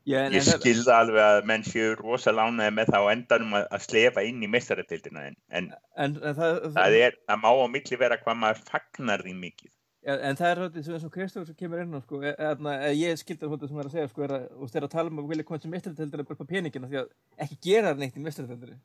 Já, 0.06 0.20
ég 0.30 0.44
skil 0.46 0.76
það 0.84 1.00
alveg 1.00 1.24
að 1.24 1.48
menn 1.50 1.64
séu 1.66 1.94
rosa 1.98 2.30
lánaði 2.30 2.76
með 2.76 2.92
það 2.92 3.06
á 3.08 3.12
endanum 3.16 3.56
að, 3.58 3.64
að 3.74 3.86
slefa 3.88 4.22
inn 4.22 4.44
í 4.44 4.50
meistaradildina 4.52 5.24
en, 5.26 5.38
en 5.50 5.72
en, 5.96 6.18
en 6.20 6.36
það, 6.36 6.60
það, 6.76 6.98
er, 7.08 7.16
það 7.26 7.40
má 7.42 7.48
á 7.50 7.66
milli 7.72 7.98
vera 7.98 8.18
hvað 8.20 8.38
maður 8.44 8.60
fagnar 8.68 9.24
því 9.26 9.34
mikið 9.40 9.72
en 10.06 10.36
það 10.38 10.48
er 10.48 10.60
svolítið 10.60 10.84
sem- 10.86 10.94
eins 10.96 11.04
og 11.06 11.12
Kristofur 11.14 11.46
sem 11.48 11.56
kemur 11.58 11.80
inn 11.82 11.94
á 11.96 12.00
sko, 12.02 12.20
e- 12.22 12.36
eðna, 12.48 12.74
e, 12.86 12.92
ég 12.94 13.18
skildi 13.18 13.48
svolítið 13.48 13.68
sem 13.72 13.80
er 13.82 13.88
að 13.88 13.94
segja 13.96 14.10
sko, 14.12 14.22
er 14.22 14.34
að, 14.36 14.44
og 14.54 14.70
þeir 14.70 14.86
að 14.86 14.92
tala 14.94 15.10
um 15.10 15.18
að 15.22 15.30
vilja 15.32 15.46
koma 15.48 15.58
til 15.58 15.70
mestrartöldina 15.72 16.26
bara 16.28 16.36
upp 16.36 16.44
á 16.46 16.52
peningina 16.52 16.90
því 16.90 17.00
að 17.02 17.08
ekki 17.46 17.58
gera 17.66 17.90
það 17.92 18.02
neitt 18.04 18.16
í 18.16 18.24
mestrartöldinni 18.26 18.78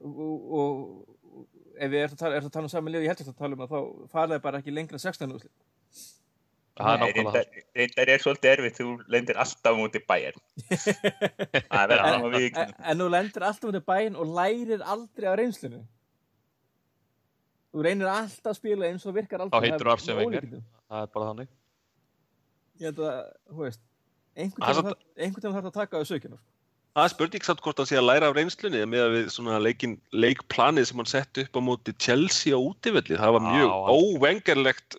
og, 0.00 0.20
og, 0.20 0.54
og 0.60 1.46
ef 1.78 1.92
við 1.92 2.00
erum 2.04 2.16
að 2.16 2.22
tala, 2.24 2.34
er 2.40 2.48
að 2.48 2.54
tala 2.56 2.68
um 2.68 2.72
saman 2.72 2.92
lið 2.94 3.02
og 3.02 3.06
ég 3.06 3.12
held 3.14 3.28
að 3.30 3.38
tala 3.38 3.58
um 3.58 3.64
að 3.66 3.74
þá 3.74 4.10
faraði 4.16 4.42
bara 4.48 4.62
ekki 4.62 4.74
lengra 4.74 4.98
en 4.98 5.04
16 5.04 5.36
úrslit. 5.36 5.68
Það 6.80 7.02
er 7.04 7.16
það. 7.20 8.08
er 8.08 8.22
svolítið 8.22 8.50
erfitt 8.54 8.78
þú 8.80 8.90
lendir 9.12 9.38
alltaf 9.42 9.76
mútið 9.76 10.04
bæjar 10.08 10.36
það 11.70 11.88
verður 11.90 12.04
en, 12.06 12.14
að 12.24 12.36
við 12.36 12.60
en, 12.62 12.74
en 12.92 13.02
þú 13.02 13.08
lendir 13.14 13.46
alltaf 13.50 13.68
út 13.68 13.76
í 13.76 13.82
bæinn 13.90 14.16
og 14.16 14.30
lærir 14.38 14.84
aldrei 14.94 15.28
á 15.28 15.34
reynslunni 15.36 15.82
þú 17.70 17.84
reynir 17.86 18.10
alltaf 18.10 18.50
að 18.52 18.58
spila 18.60 18.86
eins 18.90 19.06
og 19.06 19.14
virkar 19.16 19.40
aldrei 19.44 19.58
Þá 19.60 19.64
heitir 19.66 19.84
þú 19.84 19.86
Það 19.88 19.92
Arsene 19.94 20.14
með 20.16 20.22
Wenger. 20.24 20.40
ólíkindum. 20.44 20.62
Það 20.90 21.02
er 21.06 21.10
bara 21.14 21.26
þannig. 21.30 21.48
ég 22.80 22.86
held 22.90 23.02
að, 23.06 23.18
þú 23.50 23.60
veist 23.64 23.80
einhvern 24.36 24.64
Það 24.64 24.70
er 24.70 24.74
tíma 24.74 24.88
þarf- 24.90 24.96
það 25.42 25.68
að 25.70 25.76
taka 25.80 26.00
á 26.00 26.02
sökina 26.10 26.36
sko. 26.40 26.46
Það 26.90 27.04
er 27.06 27.12
spurning 27.14 27.44
samt 27.46 27.60
hvort 27.62 27.78
hann 27.78 27.86
sé 27.86 27.96
að 28.00 28.06
læra 28.08 28.28
af 28.30 28.34
reynslunni 28.34 28.80
með 28.90 29.02
að 29.04 29.12
við 29.14 29.26
svona 29.30 29.58
leikin, 29.62 29.92
leikplanið 30.12 30.86
sem 30.90 30.96
hann 30.98 31.06
sett 31.06 31.38
upp 31.44 31.54
á 31.54 31.60
móti 31.62 31.94
Chelsea 32.02 32.50
á 32.50 32.58
útivelli. 32.58 33.14
Það 33.20 33.34
var 33.36 33.44
mjög 33.46 33.70
hann- 33.70 33.94
óvengarlegt 33.94 34.96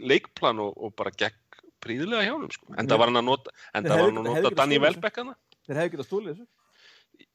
leikplan 0.00 0.58
og, 0.64 0.72
og 0.78 0.94
bara 0.96 1.10
gegn 1.10 1.36
príðilega 1.84 2.24
hjá 2.24 2.32
hann. 2.32 2.48
Sko. 2.50 2.72
En 2.78 2.88
það 2.88 2.98
var 3.02 3.10
hann 3.12 3.20
að 3.20 3.26
nota, 3.28 3.50
það 3.74 3.98
hefðu 4.00 4.24
nota 4.24 4.54
Danny. 4.56 4.78
Welbeck 4.78 5.20
þeir 5.68 5.76
hefðu 5.82 5.92
getað 5.96 6.08
stólið 6.08 6.32
þessu 6.32 6.46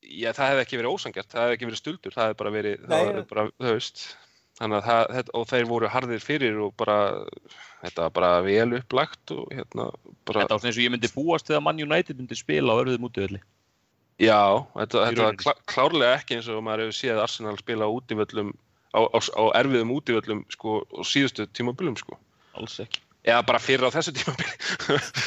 Já, 0.03 0.31
það 0.35 0.49
hefði 0.51 0.63
ekki 0.63 0.77
verið 0.79 0.93
ósangjart, 0.95 1.29
það 1.31 1.41
hefði 1.43 1.55
ekki 1.57 1.67
verið 1.69 1.79
stuldur, 1.79 2.13
það 2.15 2.25
hefði 2.27 2.37
bara 2.41 2.51
verið, 2.53 2.73
Nei, 2.81 2.87
það 2.97 3.05
var 3.05 3.15
ég- 3.21 3.27
bara, 3.29 3.43
þú 3.63 3.71
veist, 3.77 4.01
þannig 4.59 4.77
að 4.79 4.87
það, 4.87 5.29
og 5.39 5.45
þeir 5.49 5.65
voru 5.69 5.89
harðir 5.89 6.21
fyrir 6.23 6.59
og 6.61 6.73
bara, 6.77 6.97
þetta 7.81 8.05
var 8.05 8.11
bara 8.17 8.31
vel 8.45 8.67
upplagt 8.77 9.33
og 9.33 9.47
hérna, 9.53 9.87
bara, 10.27 10.43
Þetta 10.43 10.55
var 10.55 10.61
svona 10.61 10.69
eins 10.71 10.77
og 10.79 10.83
ég 10.85 10.93
myndi 10.93 11.11
búast 11.15 11.49
við 11.49 11.57
að 11.57 11.65
Man 11.67 11.81
United 11.81 12.19
myndi 12.21 12.37
spila 12.37 12.75
á 12.75 12.81
örðum 12.83 13.07
útivelli. 13.09 13.41
já, 14.21 14.37
þetta, 14.75 15.07
þetta 15.09 15.25
var 15.25 15.39
klá, 15.41 15.53
klárlega 15.73 16.19
ekki 16.19 16.37
eins 16.37 16.51
og 16.53 16.61
maður 16.67 16.85
hefur 16.85 16.99
séð 16.99 17.23
Arsenal 17.23 17.55
spila 17.57 17.89
á 17.89 17.95
útivöllum, 17.97 18.53
á, 18.93 19.01
á, 19.09 19.17
á 19.17 19.43
erfiðum 19.63 19.95
útivöllum, 19.97 20.45
sko, 20.53 20.83
og 20.85 21.09
síðustu 21.09 21.47
tímabilum, 21.49 21.97
sko. 21.97 22.19
Alls 22.53 22.77
ekki. 22.83 23.01
Eða 23.23 23.41
bara 23.47 23.59
fyrir 23.63 23.87
á 23.87 23.95
þessu 23.95 24.11
tímabili. 24.13 24.53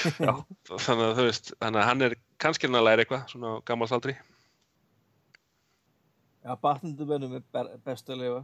þannig 0.84 1.04
að 1.08 1.14
þú 1.18 1.24
veist, 1.26 1.50
þannig 1.58 1.80
að 1.82 1.86
hann 1.88 2.06
er 2.06 2.14
kannski 2.38 2.68
hann 2.68 2.78
að 2.78 2.86
læra 2.86 3.02
eitthvað, 3.06 3.22
svona 3.32 3.54
á 3.56 3.64
gammalsaldri. 3.66 4.14
Já, 6.46 6.52
batnendumönnum 6.62 7.38
er 7.40 7.42
be- 7.56 7.78
best 7.88 8.12
að 8.12 8.20
lifa. 8.22 8.42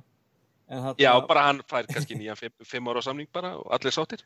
Þarna, 0.68 0.94
Já, 1.02 1.10
bara 1.28 1.46
hann 1.48 1.60
fær 1.68 1.88
kannski 1.90 2.16
nýjan 2.16 2.38
fimm, 2.38 2.54
fimm 2.64 2.88
ára 2.88 3.02
samning 3.04 3.28
bara 3.34 3.54
og 3.58 3.72
allir 3.76 3.92
sáttir. 3.94 4.22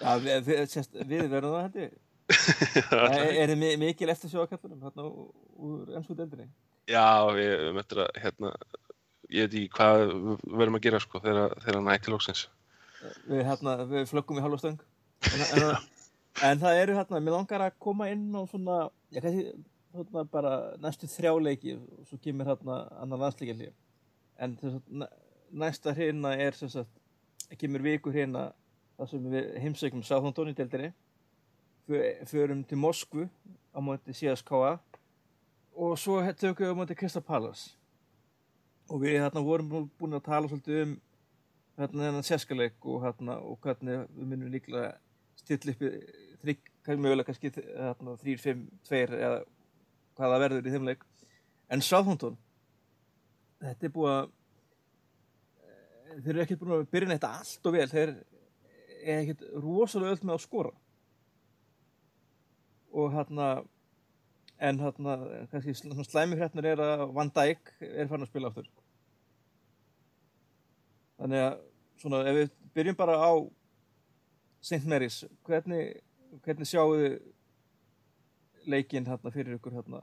Já, 0.00 0.12
við, 0.22 0.50
við, 0.50 1.24
verðum 1.32 1.54
það 1.56 1.78
ég. 1.82 1.94
Er, 2.94 3.50
þið 3.50 3.58
mi- 3.60 3.76
mikil 3.82 4.08
eftir 4.12 4.30
sjóakallunum 4.32 4.84
hérna 4.86 5.04
úr- 5.08 5.90
ennsku 5.98 6.16
deildinni? 6.16 6.46
Já, 6.88 7.04
við 7.36 7.64
möttum 7.76 8.02
að, 8.04 8.20
hérna, 8.22 8.52
ég 9.32 9.48
veit 9.48 9.56
ekki 9.58 9.72
hvað 9.76 10.04
við 10.04 10.44
verðum 10.60 10.78
að 10.78 10.84
gera, 10.86 11.00
sko, 11.04 11.20
þegar, 11.24 11.56
hann 11.80 11.90
hætti 11.92 12.12
lóksins. 12.14 12.44
Við, 13.28 13.42
hérna, 13.48 13.76
við 13.90 14.08
flöggum 14.12 14.40
í 14.40 14.44
halva 14.44 14.60
stöng. 14.60 14.80
En, 15.30 15.44
en, 15.58 15.68
en 16.50 16.64
það 16.64 16.80
eru 16.82 16.98
hérna, 17.00 17.22
mér 17.24 17.36
langar 17.38 17.66
að 17.66 17.78
koma 17.86 18.08
inn 18.12 18.26
á 18.36 18.42
svona, 18.50 18.78
ég 19.16 19.24
kannski, 19.24 19.52
hérna 19.94 20.24
bara 20.32 20.54
næstu 20.82 21.08
þrjá 21.10 21.34
leiki 21.44 21.76
og 21.76 22.08
svo 22.08 22.20
kemur 22.24 22.48
hérna 22.52 22.80
annar 23.04 23.24
landsleikjalli. 23.26 23.70
En 24.42 24.56
þess 24.58 24.80
að 24.80 25.04
næsta 25.54 25.92
hérna 25.94 26.34
er 26.40 26.56
sem 26.58 26.68
sagt, 26.72 26.90
kemur 27.58 27.82
viku 27.84 28.10
hérna 28.14 28.48
þar 28.98 29.10
sem 29.10 29.24
við 29.32 29.48
heimsækjum 29.62 30.02
Sáþóndón 30.06 30.50
í 30.52 30.56
deildinni. 30.58 30.92
Fö- 31.88 32.24
Förum 32.30 32.64
til 32.66 32.78
Moskvu 32.80 33.28
á 33.74 33.78
móti 33.84 34.14
CSKA 34.16 34.78
og 35.76 35.96
svo 35.98 36.20
tökum 36.32 36.66
við 36.66 36.72
á 36.74 36.78
móti 36.78 36.94
Krista 36.96 37.20
Palace. 37.20 37.74
Og 38.90 39.00
við 39.02 39.18
hérna 39.20 39.42
vorum 39.44 39.88
búin 39.98 40.14
að 40.18 40.24
tala 40.26 40.48
svolítið 40.48 40.82
um 40.84 40.94
hérna 41.78 42.04
þennan 42.06 42.26
sérskaleik 42.28 42.84
og 42.86 43.02
hérna 43.02 43.38
og 43.42 43.58
hvernig 43.64 44.04
við 44.14 44.28
munum 44.30 44.52
líklega 44.52 44.92
stilla 45.40 45.72
upp 45.74 45.82
þrygg, 46.44 46.70
mögulega 47.00 47.26
kannski 47.26 47.50
hérna 47.50 48.14
þrýr, 48.20 48.38
fimm, 48.40 48.66
tveir 48.86 49.14
eða 49.16 49.38
hvað 50.14 50.34
það 50.34 50.42
verður 50.44 50.68
í 50.68 50.74
þeim 50.74 50.88
leik. 50.88 51.04
En 51.72 51.80
Southampton, 51.82 52.36
þetta 53.64 53.88
er 53.88 53.94
búið 53.96 54.12
að 54.14 54.28
þeir 56.22 56.32
eru 56.34 56.42
ekkert 56.44 56.62
búin 56.62 56.74
að 56.78 56.88
byrja 56.94 57.10
neitt 57.10 57.26
allt 57.28 57.68
og 57.68 57.74
vel, 57.74 57.86
þeir 57.90 58.14
er 59.04 59.20
ekkert 59.20 59.44
rosalega 59.60 60.14
öll 60.14 60.24
með 60.24 60.36
að 60.36 60.42
skora. 60.44 60.72
Og 62.94 63.10
hérna 63.14 63.48
en 64.64 64.78
hérna 64.80 65.16
kannski 65.50 65.74
sl- 65.74 66.06
slæmi 66.06 66.38
hretnar 66.38 66.68
er 66.70 66.82
að 66.82 67.04
Van 67.16 67.32
Dijk 67.34 67.72
er 67.80 68.08
farin 68.08 68.26
að 68.26 68.30
spila 68.30 68.50
aftur. 68.52 68.68
Þannig 71.18 71.44
að 71.44 71.58
svona 72.00 72.22
ef 72.30 72.38
við 72.38 72.54
byrjum 72.74 72.98
bara 72.98 73.18
á 73.18 73.32
St. 74.64 74.84
Mary's, 74.88 75.24
hvernig, 75.44 75.98
hvernig 76.44 76.68
sjáu 76.70 76.94
þið 76.96 77.18
leikinn 78.72 79.06
hérna 79.06 79.32
fyrir 79.34 79.58
ykkur 79.58 79.74
hérna 79.76 80.00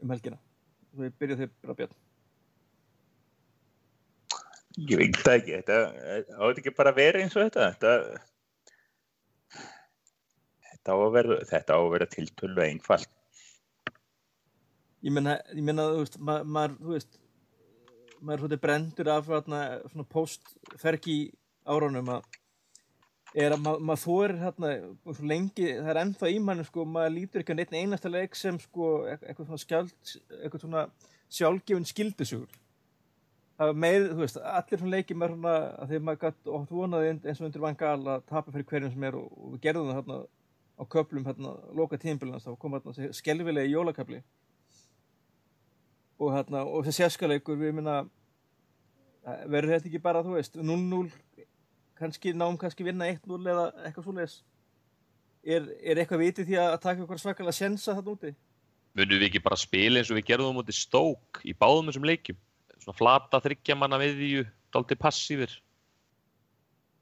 um 0.00 0.14
helgina? 0.14 0.38
Svo 0.90 1.04
við 1.04 1.18
byrjum 1.20 1.42
þið 1.42 1.52
bara 1.60 1.76
björn. 1.82 1.98
Ég 4.80 4.96
veit 5.00 5.16
það 5.20 5.36
ekki, 5.36 5.56
þetta 5.60 5.78
á 6.32 6.40
þetta 6.40 6.60
ekki 6.62 6.72
bara 6.78 6.92
að 6.92 7.00
vera 7.00 7.20
eins 7.20 7.36
og 7.36 7.42
þetta. 7.44 7.64
Þetta, 10.70 10.90
á, 10.90 10.94
að 10.96 11.16
vera, 11.16 11.80
vera 11.92 12.08
tiltölu 12.10 12.62
einfalt. 12.64 13.10
Ég 15.04 15.12
meina, 15.16 15.38
ég 15.52 15.64
meina, 15.64 15.88
þú 15.92 16.02
veist, 16.04 16.18
ma 16.20 16.38
maður, 16.44 16.76
þú 16.80 16.94
veist, 16.94 17.20
maður 18.20 18.42
svolítið 18.44 18.62
brendur 18.64 19.10
af 19.14 19.28
þarna, 19.28 19.60
svona 19.92 20.08
post-fergi 20.14 21.18
árunum 21.70 22.10
að 22.16 22.38
er 23.40 23.54
að 23.54 23.62
ma 23.62 23.76
maður 23.78 24.02
þorir 24.02 24.40
hérna 24.42 24.70
svo 25.06 25.28
lengi, 25.30 25.68
það 25.76 25.90
er 25.92 26.00
ennþá 26.02 26.30
í 26.32 26.40
manni 26.42 26.64
sko, 26.66 26.84
maður 26.88 27.14
lítur 27.14 27.44
ekki 27.44 27.54
á 27.54 27.58
neitt 27.60 27.76
einasta 27.76 28.10
leik 28.10 28.34
sem 28.38 28.58
sko, 28.60 28.88
eit- 29.06 29.22
eitthvað 29.22 29.46
svona 29.52 29.62
skjald 29.64 30.14
eitthvað 30.40 30.64
svona 30.64 30.82
sjálfgefin 31.30 31.86
skildisugur 31.86 32.58
það 33.60 33.68
var 33.68 33.80
meir, 33.84 34.04
þú 34.08 34.22
veist, 34.22 34.38
allir 34.40 34.80
svona 34.80 34.96
leikir 34.96 35.16
maður 35.20 35.34
svona, 35.34 35.54
að 35.82 35.90
því 35.90 35.98
maður 36.06 36.20
gætt 36.22 36.50
oft 36.56 36.70
vonaði 36.72 37.10
eins 37.12 37.40
og 37.40 37.48
undir 37.48 37.64
Van 37.66 37.76
Gaal 37.82 37.98
að 38.08 38.22
tapa 38.30 38.54
fyrir 38.54 38.68
hverjum 38.70 38.94
sem 38.94 39.04
er 39.04 39.18
og, 39.20 39.26
og 39.36 39.50
við 39.54 39.64
gerðum 39.66 39.90
það 39.90 39.98
hérna 39.98 40.20
á 40.80 40.82
köplum 40.94 41.26
hérna, 41.28 41.52
loka 41.76 41.98
tímbilans, 42.00 42.46
þá 42.46 42.56
kom 42.62 42.78
hérna 42.78 42.94
þessi 42.96 43.20
skelfilegi 43.20 43.74
jólakapli 43.74 44.22
og 46.20 46.32
hérna, 46.38 46.64
og 46.64 46.88
þessi 46.88 47.04
sérskaleikur 47.04 47.60
við 47.60 47.76
minna 47.76 48.00
verður 49.44 49.76
þetta 49.76 49.90
ekki 49.92 50.04
bara, 50.08 50.24
þú 50.24 50.38
veist, 50.38 50.56
0-0 50.56 51.46
kannski 52.00 52.32
náum 52.32 52.56
kannski 52.56 52.86
vinna 52.86 53.12
1-0 53.12 53.44
eða 53.44 53.70
eitthvað 53.84 54.06
svoleiðis 54.08 54.38
er, 55.44 55.68
er 55.84 56.00
eitthvað 56.00 56.24
vitið 56.24 56.48
því 56.48 56.62
að 56.64 56.78
taka 56.80 57.02
eitthvað 57.02 57.26
svakalega 57.26 57.60
sensa 57.60 57.92
þarna 57.98 58.16
úti? 58.16 58.36
Munum 58.96 59.20
við 59.20 59.28
ekki 59.28 59.44
bara 59.44 59.60
spila 59.60 60.00
eins 60.00 60.08
og 60.08 60.16
við 60.16 60.30
gerðum 60.32 60.56
á 60.56 60.58
móti 60.58 60.74
stók 60.74 61.44
í 61.44 61.52
báðum 61.52 61.92
þessum 61.92 62.08
leikjum? 62.08 62.40
Svona 62.80 62.96
flata 62.96 63.40
þryggja 63.44 63.76
manna 63.76 63.98
viðvíu, 64.00 64.44
daldi 64.74 64.96
passífir. 64.96 65.52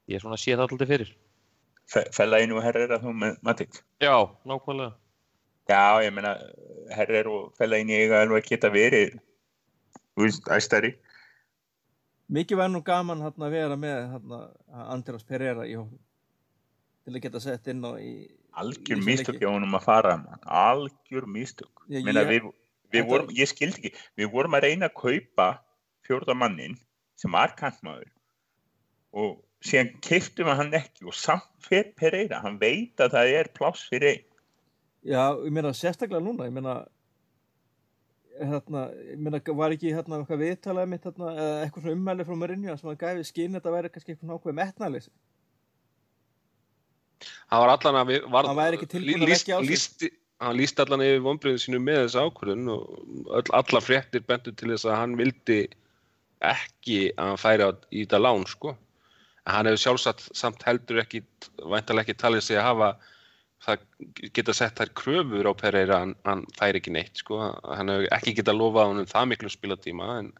Ég 0.09 0.17
er 0.19 0.23
svona 0.23 0.35
að 0.39 0.43
sé 0.43 0.55
það 0.57 0.71
daldi 0.73 0.87
fyrir. 0.89 1.11
Fellainu 2.13 2.57
og 2.59 2.65
herrer 2.65 2.91
að 2.97 3.05
þú 3.07 3.13
með 3.17 3.37
Matic. 3.47 3.79
Já, 4.03 4.13
nákvæmlega. 4.45 4.91
Já, 5.69 5.81
ég 6.05 6.13
meina, 6.13 6.33
herrer 6.97 7.29
og 7.29 7.51
fellainu 7.57 7.93
eiga 7.93 8.23
alveg 8.23 8.43
að 8.43 8.49
geta 8.51 8.71
verið, 8.73 9.15
þú 10.17 10.25
veist, 10.25 10.49
æstari. 10.53 10.91
Mikið 12.29 12.59
var 12.61 12.69
nú 12.69 12.81
gaman 12.85 13.21
hérna 13.25 13.47
að 13.47 13.55
vera 13.55 13.77
með 13.79 14.19
András 14.89 15.25
Pereira 15.25 15.65
í 15.65 15.73
hóknum 15.77 16.01
til 17.05 17.15
að 17.15 17.23
geta 17.23 17.41
sett 17.41 17.69
inn 17.71 17.81
á 17.85 17.97
í 17.97 18.11
Algjör 18.59 18.99
í 18.99 19.05
mistök 19.05 19.37
hjá 19.41 19.47
honum 19.49 19.77
að 19.77 19.85
fara, 19.85 20.15
man. 20.17 20.41
algjör 20.45 21.25
mistök. 21.29 21.85
Meina, 21.87 22.21
ég- 22.25 22.29
við, 22.29 22.49
við 22.93 23.05
vorum, 23.09 23.29
ég 23.33 23.49
skildi 23.49 23.77
ekki, 23.87 23.91
við 24.17 24.29
vorum 24.33 24.57
að 24.57 24.65
reyna 24.67 24.89
að 24.89 24.97
kaupa 24.99 25.47
fjórða 26.09 26.35
mannin 26.37 26.77
sem 27.19 27.31
var 27.35 27.53
kantmaður 27.59 28.09
og 29.19 29.39
síðan 29.65 29.91
keiftum 30.05 30.47
við 30.49 30.59
hann 30.61 30.75
ekki 30.79 31.07
og 31.09 31.15
samt 31.17 31.49
fyrir 31.65 31.91
Pereira, 31.99 32.39
hann 32.43 32.59
veit 32.61 33.01
að 33.03 33.15
það 33.17 33.33
er 33.39 33.49
pláss 33.55 33.87
fyrir 33.89 34.13
einn. 34.13 34.25
Já, 35.09 35.23
ég 35.45 35.51
meina 35.55 35.71
sérstaklega 35.75 36.23
núna, 36.23 36.47
ég 36.47 36.55
meina 36.55 36.75
hérna, 38.39 38.85
ég 39.09 39.19
meina 39.19 39.41
var 39.59 39.75
ekki 39.75 39.91
hérna 39.95 40.19
eitthvað 40.21 40.43
viðtalað 40.45 40.91
mitt 40.93 41.07
hérna, 41.07 41.33
eða 41.35 41.57
eitthvað 41.65 41.85
svona 41.85 41.97
ummæli 41.97 42.27
frá 42.27 42.37
Mourinho 42.39 42.77
sem 42.79 42.91
að 42.93 43.01
gæfi 43.03 43.27
skinn 43.27 43.57
þetta 43.57 43.73
væri 43.75 43.91
kannski 43.93 44.13
eitthvað 44.13 44.25
svona 44.29 44.39
ákveð 44.39 44.57
metnaleysi. 44.61 45.11
hann 47.51 47.61
var 47.65 47.73
allan 47.75 47.99
að 47.99 48.11
við 48.13 48.29
var, 48.31 48.47
sig. 49.65 49.73
lýsti- 49.73 50.13
hann 50.39 50.55
líst 50.55 50.79
allan 50.79 51.03
yfir 51.03 51.23
vonbriðin 51.25 51.63
sínu 51.65 51.81
með 51.83 52.01
þessa 52.05 52.23
ákvörðun 52.29 52.69
og 52.71 53.33
öll, 53.39 53.49
alla 53.59 53.81
fréttir 53.83 54.23
bentu 54.27 54.53
til 54.55 54.69
þess 54.71 54.87
að 54.87 54.99
hann 55.01 55.17
vildi 55.19 55.59
ekki 56.39 56.99
að 57.15 57.31
hann 57.31 57.41
færi 57.41 57.67
á, 57.67 57.71
í 57.91 58.03
þetta 58.03 58.21
lán 58.21 58.45
sko. 58.47 58.75
en 59.45 59.53
hann 59.55 59.69
hefur 59.69 59.83
sjálfsagt 59.83 60.27
samt 60.37 60.63
heldur 60.67 61.01
ekki 61.03 61.23
væntalega 61.57 62.05
ekki 62.05 62.19
talið 62.21 62.45
sig 62.45 62.59
að 62.59 62.67
hafa 62.69 62.89
það 63.65 63.85
geta 64.35 64.55
sett 64.55 64.79
þær 64.79 64.91
kröfur 64.95 65.49
á 65.51 65.53
Pereira 65.59 65.99
hann, 66.03 66.13
hann 66.25 66.45
færi 66.59 66.79
ekki 66.79 66.93
neitt 66.95 67.23
sko. 67.23 67.39
hann 67.67 67.91
hefur 67.91 68.11
ekki 68.15 68.35
geta 68.39 68.55
lofað 68.55 68.93
honum 68.93 69.09
það 69.09 69.31
miklu 69.33 69.51
spilatíma 69.51 70.11
en, 70.19 70.31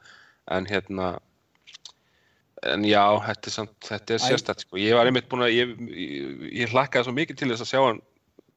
en 0.55 0.69
hérna 0.69 1.17
en 2.67 2.84
já, 2.84 3.03
þetta 3.23 3.47
er, 3.47 3.53
samt, 3.55 3.76
þetta 3.88 4.15
er 4.15 4.23
sérstætt 4.23 4.63
sko. 4.65 4.80
ég 4.80 4.95
var 4.95 5.07
einmitt 5.07 5.30
búin 5.31 5.47
að 5.47 5.55
ég, 5.55 5.76
ég, 5.95 6.47
ég 6.63 6.73
hlakkaði 6.73 7.07
svo 7.07 7.15
mikið 7.15 7.39
til 7.39 7.51
þess 7.53 7.65
að 7.65 7.71
sjá 7.71 7.81
hann 7.85 8.01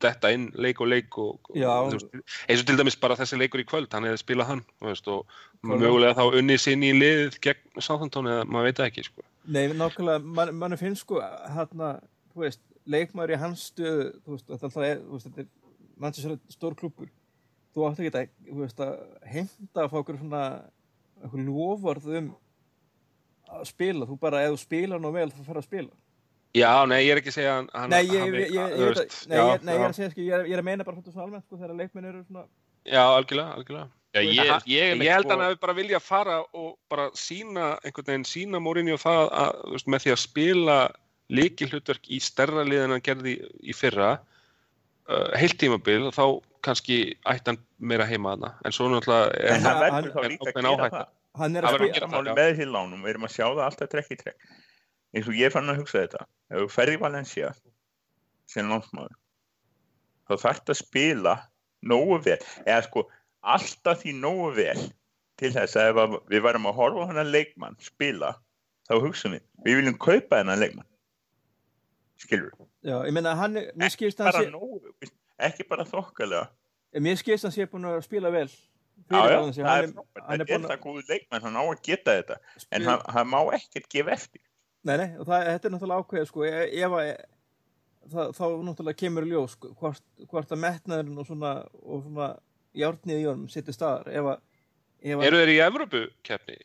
detta 0.02 0.30
inn 0.34 0.48
leik 0.54 0.80
og 0.82 0.90
leik 0.90 1.18
og, 1.20 1.52
veist, 1.54 2.10
eins 2.48 2.62
og 2.62 2.68
til 2.68 2.78
dæmis 2.80 2.98
bara 3.00 3.16
þessi 3.18 3.38
leikur 3.40 3.62
í 3.62 3.66
kvöld 3.68 3.92
hann 3.94 4.06
hefði 4.08 4.22
spilað 4.22 4.50
hann 4.50 4.64
veist, 4.82 5.08
og 5.08 5.24
Klárlega. 5.26 5.80
mögulega 5.84 6.18
þá 6.18 6.38
unnið 6.40 6.60
sinni 6.64 6.90
í 6.92 6.98
liðið 6.98 7.38
gegn 7.46 7.80
Southampton 7.80 8.30
eða 8.30 8.44
maður 8.48 8.70
veit 8.70 8.84
ekki 8.88 9.06
sko. 9.06 9.24
Nei, 9.46 9.64
nákvæmlega, 9.74 10.22
man, 10.38 10.54
mann 10.58 10.78
finnst 10.78 11.06
sko 11.06 11.22
hérna, 11.22 11.96
þú 12.34 12.44
veist, 12.44 12.62
leikmaður 12.86 13.34
í 13.34 13.40
hans 13.42 13.66
stöðu, 13.70 14.06
þú 14.22 14.36
veist, 14.36 14.52
þetta 14.52 14.86
er 14.86 14.86
er, 14.92 15.42
er 15.42 15.50
mannsins 16.02 16.54
stór 16.54 16.76
klubur. 16.78 17.10
Þú 17.72 17.86
átt 17.88 18.02
ekki 18.02 18.12
að, 18.18 18.30
þú 18.50 18.60
veist, 18.60 18.82
að 18.84 18.96
heimta 19.32 19.84
að 19.84 19.92
fá 19.92 19.98
okkur 20.02 20.18
svona, 20.20 20.44
eitthvað 21.22 21.46
lofvarð 21.46 22.08
um 22.18 22.30
að 23.52 23.66
spila. 23.70 24.08
Þú 24.08 24.18
bara, 24.20 24.42
ef 24.44 24.54
þú 24.54 24.62
spila 24.64 25.00
nú 25.00 25.12
vel, 25.14 25.28
þú 25.32 25.46
fer 25.46 25.60
að 25.60 25.68
spila. 25.68 26.01
Já, 26.54 26.70
nei, 26.88 26.98
ég 27.06 27.12
er 27.14 27.20
ekki 27.22 27.32
að 27.32 27.36
segja 27.38 27.54
að 27.58 27.70
hann, 27.80 27.90
Nei, 27.94 28.02
ég, 28.04 28.12
ég, 28.12 28.52
ég, 28.52 28.52
ég, 28.52 28.84
veist, 28.92 29.16
að, 29.22 29.28
nei, 29.32 29.38
já, 29.38 29.58
nei, 29.62 29.74
ég 29.74 29.82
er 29.82 29.88
að 29.88 29.96
segja, 29.98 30.10
sko, 30.12 30.20
ég 30.26 30.36
er, 30.36 30.44
ég 30.50 30.56
er 30.58 30.62
að 30.62 30.68
meina 30.68 30.84
bara 30.88 31.02
svona 31.06 31.24
almennt, 31.26 31.44
sko, 31.48 31.56
þegar 31.62 31.76
leikmenn 31.80 32.08
eru 32.10 32.22
svona, 32.28 32.44
já, 32.84 33.02
algjörlega, 33.16 33.58
algjörlega 33.58 33.88
Já, 34.12 34.20
ég, 34.28 34.48
hann- 34.50 34.66
ég, 34.68 34.90
ég 35.00 35.08
held 35.14 35.24
að 35.24 35.30
hann 35.32 35.44
hefði 35.46 35.60
bara 35.62 35.74
vilja 35.78 35.98
fara 36.04 36.34
og 36.52 36.74
bara 36.92 37.06
sína 37.16 37.78
einhvern 37.80 38.10
veginn, 38.10 38.26
sína 38.28 38.58
Mourinho 38.60 38.98
það 39.00 39.22
að, 39.32 39.54
þú 39.62 39.72
veist, 39.78 39.86
með 39.94 40.02
því 40.04 40.12
að 40.12 40.20
spila 40.20 40.76
líkilhlutverk 41.32 42.10
í 42.12 42.18
stærra 42.20 42.64
lið 42.68 42.82
en 42.84 42.92
hann 42.92 43.04
gerði 43.06 43.32
í, 43.38 43.46
í 43.72 43.76
fyrra 43.78 44.10
uh, 45.08 45.30
heilt 45.40 45.56
tímabil, 45.62 46.10
þá 46.12 46.24
kannski 46.62 46.98
ætti 47.24 47.54
hann 47.54 47.60
meira 47.80 48.04
heima 48.10 48.34
þarna 48.36 48.52
en 48.68 48.76
svo 48.76 48.90
náttúrulega 48.92 49.32
er 49.40 49.54
En 49.56 49.64
hann- 49.64 49.64
hann 49.64 49.80
hann- 49.80 49.94
verður 49.96 50.12
þá 50.12 50.28
líka 50.28 50.52
að 50.52 50.60
gera 50.60 50.90
það. 50.92 51.08
hann 51.40 51.56
er 51.56 51.62
Það 51.62 51.72
að 51.72 51.72
verður 51.72 51.86
að 51.86 51.88
spila, 51.88 51.96
gera 51.96 52.12
Máli 52.12 52.36
með 52.36 52.50
þessi 52.52 52.68
lánum, 52.76 53.00
við 53.06 53.14
erum 53.14 53.24
að 53.30 53.34
sjá 53.38 53.46
það 53.48 53.64
alltaf 53.70 53.92
trekk 53.96 54.12
í 54.12 54.20
trekk. 54.26 54.52
Eins 55.12 55.28
og 55.28 55.36
ég 55.36 55.52
fann 55.52 55.68
að 55.68 55.82
hugsa 55.82 56.00
þetta, 56.06 56.26
ef 56.50 56.62
þú 56.62 56.68
ferði 56.72 56.96
í 56.96 57.00
Valencia 57.02 57.50
sem 58.48 58.68
lánsmaður, 58.68 59.16
þá 60.28 60.34
þarf 60.46 60.70
að 60.72 60.78
spila 60.78 61.34
nógu 61.88 62.18
vel, 62.24 62.38
eða 62.64 62.82
sko 62.86 63.02
alltaf 63.42 64.00
því 64.04 64.14
nógu 64.22 64.48
vel 64.56 64.78
til 65.40 65.50
þess 65.52 65.76
að 65.76 65.90
ef 65.92 66.00
að 66.04 66.16
við 66.32 66.44
varum 66.46 66.68
að 66.70 66.76
horfa 66.78 67.04
á 67.04 67.08
hennar 67.10 67.28
leikmann 67.28 67.76
spila, 67.82 68.32
þá 68.88 68.94
hugsaum 69.04 69.34
við, 69.36 69.44
við 69.66 69.78
viljum 69.80 69.98
kaupa 70.00 70.40
hennar 70.40 70.60
leikmann. 70.62 70.88
Skilur 72.22 72.52
já, 72.86 72.96
ég 73.08 73.12
meina, 73.16 73.32
hann, 73.36 73.56
er- 73.58 73.72
mér 73.76 73.90
skilst 73.92 74.20
hann 74.22 74.32
sé, 74.36 74.44
nógu, 74.52 74.80
ekki 75.42 75.66
bara 75.68 75.84
þokkalega. 75.88 76.46
mér 77.02 77.18
skilst 77.20 77.44
hann 77.48 77.52
sé 77.54 77.66
búin 77.66 77.88
að 77.90 78.00
spila 78.06 78.30
vel. 78.30 78.48
Já, 79.10 79.18
já, 79.28 79.38
það 79.42 79.66
Hann 79.66 79.82
er 79.82 79.90
hann 79.90 79.90
er 79.90 79.90
þetta 79.92 80.38
er 80.38 80.46
búinn 80.52 80.68
það 80.70 80.80
góðu 80.86 81.04
leikmann, 81.08 81.42
hann 81.42 81.56
á 81.58 81.62
að 81.66 81.82
geta 81.88 82.14
þetta, 82.20 82.36
en 82.54 82.64
spila- 82.64 82.90
hann, 82.92 83.04
hann 83.16 83.28
má 83.32 83.40
ekkert 83.58 83.88
gefa 83.90 84.14
eftir. 84.16 84.40
Nei, 84.82 84.96
nei, 84.98 85.10
og 85.20 85.28
það, 85.28 85.44
þetta 85.46 85.68
er 85.68 85.74
náttúrulega 85.76 86.02
ákveðið 86.02 86.28
sko, 86.30 86.44
ef 86.48 86.72
ef 86.82 86.96
að 86.98 87.10
það, 88.10 88.32
þá 88.38 88.44
náttúrulega 88.66 89.00
kemur 89.02 89.28
ljós 89.30 89.54
sko, 89.56 89.70
hvort, 89.78 90.04
hvort 90.30 90.54
að 90.54 90.62
metnaðurinn 90.64 91.22
og 91.22 91.28
svona, 91.28 91.52
og 91.82 92.02
svona 92.06 92.28
járnið 92.82 93.20
í 93.20 93.26
honum 93.28 93.48
sitt 93.52 93.70
staðar 93.74 94.10
ef 94.10 94.30
að, 94.34 94.42
ef 95.04 95.18
að 95.18 95.26
Eru 95.28 95.42
þeir 95.42 95.52
í 95.52 95.58
Evrópu-keppni? 95.68 96.58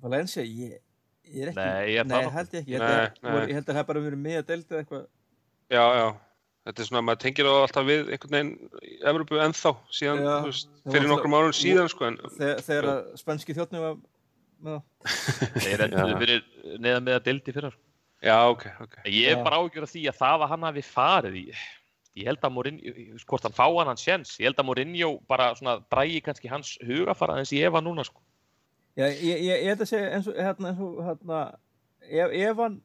Valencia, 0.00 0.44
ég, 0.44 0.80
ég 1.28 1.46
er 1.46 1.52
ekki 1.52 1.60
Nei, 1.64 1.92
ég 1.94 2.02
er 2.02 2.10
nei 2.10 2.20
held 2.34 2.56
ég 2.56 2.60
ekki, 2.62 2.74
ég 2.74 2.82
Nei, 2.82 2.90
held, 2.90 3.20
að, 3.22 3.30
nei. 3.30 3.46
ég 3.46 3.58
held 3.58 3.70
að 3.70 3.80
það 3.80 3.88
bara 3.92 4.04
verið 4.08 4.22
með 4.26 4.42
að 4.42 4.50
delta 4.52 4.82
eitthvað 4.82 5.06
Já, 5.70 5.84
já. 6.00 6.06
Þetta 6.68 6.82
er 6.82 6.88
svona, 6.90 7.00
maður 7.08 7.20
tengir 7.22 7.48
á 7.48 7.52
alltaf 7.56 7.84
við 7.88 8.08
einhvern 8.12 8.34
veginn 8.36 9.04
Evrópu 9.10 9.38
ennþá 9.40 9.70
síðan, 9.96 10.18
Já, 10.26 10.32
veist, 10.44 10.72
fyrir 10.92 11.08
nokkrum 11.08 11.36
árum 11.38 11.54
síðan, 11.56 11.88
sko, 11.88 12.08
en 12.10 12.18
þegar, 12.36 12.64
þegar 12.66 12.88
að 12.90 12.98
spænski 13.20 13.56
þjóttni 13.56 13.80
var. 13.80 13.94
Þeir 15.64 15.84
endur 15.86 16.14
fyrir 16.20 16.42
neðan 16.78 17.06
með 17.06 17.18
að 17.18 17.26
dildi 17.28 17.54
fyrir. 17.56 17.76
já, 18.20 18.36
ok, 18.52 18.64
ok. 18.86 18.96
Ég 19.08 19.34
er 19.34 19.44
bara 19.44 19.60
ágjör 19.62 19.86
af 19.86 19.92
því 19.94 20.06
að 20.10 20.18
það 20.20 20.46
að 20.46 20.50
hann 20.54 20.66
hafi 20.68 20.84
farið 20.86 21.38
í, 21.40 21.44
ég 22.20 22.28
held 22.30 22.44
að 22.44 22.54
Mourinho, 22.56 22.94
hvort 23.30 23.46
hann 23.48 23.56
fá 23.56 23.64
hann 23.66 23.92
hans 23.92 24.04
sjens, 24.04 24.34
ég 24.40 24.50
held 24.50 24.60
að 24.60 24.68
Mourinho 24.68 25.14
bara 25.30 25.52
svona 25.56 25.78
drægi 25.92 26.20
kannski 26.26 26.52
hans 26.52 26.74
hugafara 26.84 27.38
eins 27.40 27.54
í 27.56 27.62
efa 27.64 27.82
núna 27.84 28.04
sko. 28.04 28.20
Já, 28.98 29.06
ég, 29.06 29.24
ég, 29.24 29.56
ég 29.62 29.68
held 29.70 29.84
að 29.86 29.92
segja 29.92 30.14
eins 30.16 30.28
og 30.28 30.36
hérna, 30.36 30.72
eins 30.72 30.84
og 30.84 31.02
hérna 31.06 31.40
ef, 32.10 32.32
ef 32.34 32.56
hann 32.64 32.80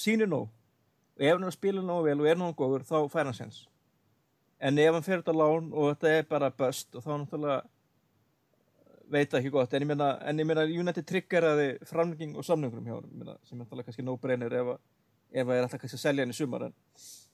sýnir 0.00 0.30
nóg 0.30 0.48
ef 1.18 1.34
hann 1.34 1.44
er 1.44 1.50
að 1.50 1.58
spila 1.58 1.84
nóg 1.84 2.06
vel 2.06 2.18
og 2.22 2.28
er 2.30 2.40
nóg 2.40 2.56
góður 2.58 2.86
þá 2.88 2.96
fær 3.12 3.28
hann 3.28 3.36
sens 3.36 3.62
en 4.62 4.78
ef 4.80 4.96
hann 4.96 5.06
fer 5.06 5.22
út 5.22 5.30
á 5.30 5.34
lán 5.36 5.70
og 5.72 5.92
þetta 5.92 6.14
er 6.16 6.28
bara 6.30 6.50
bust 6.62 6.96
og 6.96 7.04
þá 7.04 7.12
náttúrulega 7.12 7.58
veit 9.12 9.30
það 9.32 9.40
ekki 9.42 9.52
gott 9.54 9.74
en 9.76 9.84
ég 9.84 9.90
meina, 9.92 10.10
en 10.26 10.38
ég 10.42 10.48
meina 10.48 10.64
United 10.68 11.06
triggeraði 11.08 11.66
framlenging 11.88 12.36
og 12.40 12.46
samningurum 12.48 12.86
hjá 12.88 12.96
hann 12.98 13.36
sem 13.44 13.58
er 13.58 13.64
náttúrulega 13.64 13.88
kannski 13.90 14.04
no 14.06 14.16
brainer 14.20 14.54
ef, 14.60 14.70
að- 14.74 14.80
ef 15.32 15.46
að 15.46 15.56
er 15.58 15.66
alltaf 15.66 15.80
kannski 15.82 15.98
að 16.00 16.04
selja 16.06 16.24
hann 16.26 16.32
í 16.34 16.38
sumar 16.38 16.68
en 16.70 16.74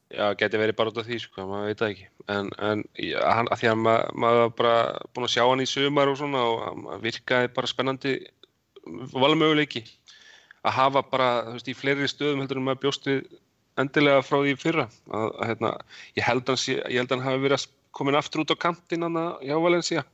Já, 0.08 0.24
geti 0.40 0.56
verið 0.56 0.72
bara 0.78 0.88
út 0.88 0.96
af 1.02 1.04
því, 1.04 1.16
sko, 1.20 1.42
maður 1.44 1.66
veit 1.68 1.80
það 1.82 1.90
ekki. 1.92 2.04
En, 2.32 2.46
en 2.64 2.82
hann, 3.28 3.48
að 3.52 3.58
því 3.60 3.66
að 3.68 3.74
maður, 3.82 4.14
maður 4.24 4.38
var 4.40 4.52
bara 4.56 4.76
búin 5.12 5.26
að 5.26 5.32
sjá 5.34 5.42
hann 5.44 5.60
í 5.60 5.66
sumar 5.68 6.08
og 6.08 6.16
svona 6.16 6.44
og 6.48 6.62
hann 6.64 7.02
virkaði 7.02 7.50
bara 7.58 7.68
spennandi 7.68 8.14
valmöguleiki 9.12 9.82
að 10.64 10.74
hafa 10.78 11.02
bara, 11.12 11.26
þú 11.50 11.58
veist, 11.58 11.68
í 11.68 11.76
fleiri 11.76 12.08
stöðum 12.08 12.40
heldur 12.42 12.60
en 12.62 12.66
maður 12.70 12.80
bjóst 12.86 13.08
við 13.10 13.20
endilega 13.78 14.22
frá 14.26 14.38
því 14.46 14.54
fyrra. 14.64 14.86
Að, 15.12 15.28
hérna, 15.50 15.74
ég 16.18 16.26
held 16.26 16.48
hann, 16.54 16.60
ég 16.72 16.98
held 17.02 17.12
hann 17.14 17.26
hafi 17.28 17.44
verið 17.44 17.66
komin 17.98 18.18
aftur 18.18 18.42
út 18.46 18.52
á 18.56 18.62
kantinn 18.64 19.04
hann 19.06 19.20
hjá 19.44 19.54
Valencia 19.60 20.06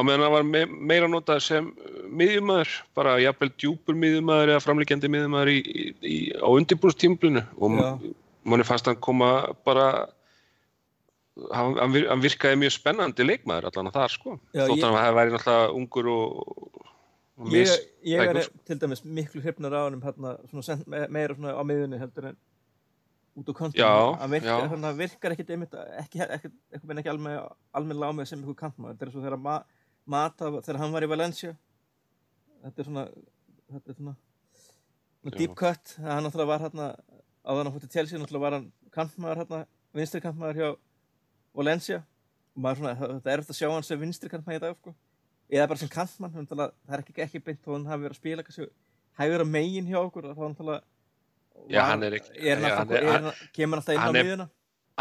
á 0.00 0.02
meðan 0.06 0.24
hann 0.24 0.32
var 0.34 0.46
me 0.48 0.62
meira 0.66 1.08
notað 1.12 1.42
sem 1.44 1.68
miðjumæður, 2.10 2.70
bara 2.96 3.18
jafnvel 3.20 3.50
djúpur 3.60 3.98
miðjumæður 4.00 4.54
eða 4.54 4.64
framlíkjandi 4.64 5.10
miðjumæður 5.12 5.52
á 6.40 6.48
undirbúrstímblunu 6.56 7.42
og 7.60 7.76
manni 8.44 8.64
fannst 8.66 8.88
hann 8.88 8.96
koma 9.04 9.30
bara 9.64 9.86
hann, 11.52 11.76
hann 11.78 11.92
vir- 11.94 12.08
hann 12.10 12.22
virkaði 12.24 12.58
mjög 12.60 12.74
spennandi 12.76 13.24
leikmaður 13.26 13.70
allan 13.70 13.90
að 13.90 13.96
það 13.98 14.08
sko. 14.16 14.36
Já, 14.54 14.64
þótt 14.66 14.76
ég- 14.78 14.84
hann 14.84 14.98
hann 15.00 15.14
væri 15.18 15.34
náttúrulega 15.34 15.74
ungur 15.76 16.08
og, 16.12 16.24
og 17.40 17.46
Ég, 17.46 17.64
mis- 17.64 17.80
ég 18.04 18.20
er 18.20 18.34
tækur, 18.34 18.42
sko. 18.48 18.58
til 18.66 18.78
dæmis 18.78 19.04
miklu 19.04 19.40
hrifnar 19.44 19.72
á 19.72 19.80
hann 19.88 20.00
hérna, 20.02 20.36
svona 20.50 20.62
sent, 20.64 20.86
me- 20.88 21.08
meira 21.08 21.34
svona 21.34 21.54
á 21.56 21.62
miðunni 21.64 21.98
heldur 22.00 22.26
en 22.32 22.36
út 23.38 23.48
á 23.48 23.72
Já, 23.72 24.18
hann 24.20 24.30
virkar, 24.30 24.68
hann 24.68 24.96
virkar 24.98 25.32
ekkit 25.32 25.50
einmitt 25.54 25.74
ekki, 26.02 26.20
ekki, 26.20 26.50
ekki, 26.72 26.98
ekki 26.98 27.08
alveg 27.08 28.02
á 28.04 28.12
mig 28.12 28.26
sem 28.26 28.38
einhver 28.42 28.56
kantmaður. 28.58 28.96
Þetta 28.98 29.06
er 29.06 29.12
svo 29.14 29.22
þegar 29.24 29.38
ma 30.10 30.22
Mata 30.26 30.50
þegar 30.58 30.80
hann 30.82 30.94
var 30.94 31.06
í 31.06 31.10
Valencia. 31.10 31.54
Þetta 32.64 32.82
er 32.82 32.88
svona 32.90 33.04
þetta 33.70 33.92
er 33.94 33.98
svona, 33.98 34.14
svona 35.22 35.36
deep 35.38 35.54
cut. 35.58 35.94
Hann 36.02 36.26
náttúrulega 36.26 36.50
var 36.52 36.64
hérna 36.66 36.88
en 37.50 37.60
hann 37.62 37.72
fór 37.74 37.84
til 37.86 37.92
Chelsea 37.94 38.18
náttúrulega 38.20 38.46
var 38.46 38.56
hann 38.58 38.68
kantmaður 38.94 39.42
hérna 39.44 39.62
vinstri 39.96 40.22
kantmaður 40.24 40.60
hjá 40.60 40.70
Valencia. 41.60 42.02
Og 42.56 42.64
maður 42.64 42.82
svona, 42.82 42.94
það 42.98 43.16
það 43.24 43.32
er 43.34 43.44
eftir 43.44 43.56
að 43.56 43.60
sjá 43.62 43.70
hann 43.74 43.88
sem 43.88 44.02
vinstri 44.04 44.32
kantmaður 44.32 44.60
í 44.60 44.64
dag 44.66 44.78
sko. 44.80 44.94
Eða 45.50 45.66
bara 45.72 45.82
sem 45.82 45.90
náttúrulega, 45.90 46.72
það 46.86 46.96
er 46.96 47.04
ekki, 47.04 47.18
ekki 47.26 47.44
beint 47.46 47.62
þó 47.64 47.72
hann 47.76 47.90
hafi 47.90 48.06
verið 48.06 48.16
að 48.16 48.22
spila 48.22 48.46
kannski 48.46 48.70
hægur 49.20 49.44
að 49.44 49.52
megin 49.52 49.88
hjá 49.90 49.98
okkur 50.00 50.30
þá 50.34 50.42
náttúrulega 50.46 50.80
Já, 51.68 51.82
hann 51.90 52.02
er 52.06 52.16
ekki- 52.16 52.38
er 52.40 52.60
hann 52.62 52.88
hann 52.88 53.24
hann, 53.24 53.32
kemur 53.52 53.80
hann 53.80 53.82
alltaf 53.82 53.94
inn 53.94 54.00
á 54.00 54.04
hann 54.06 54.14
miðuna 54.16 54.46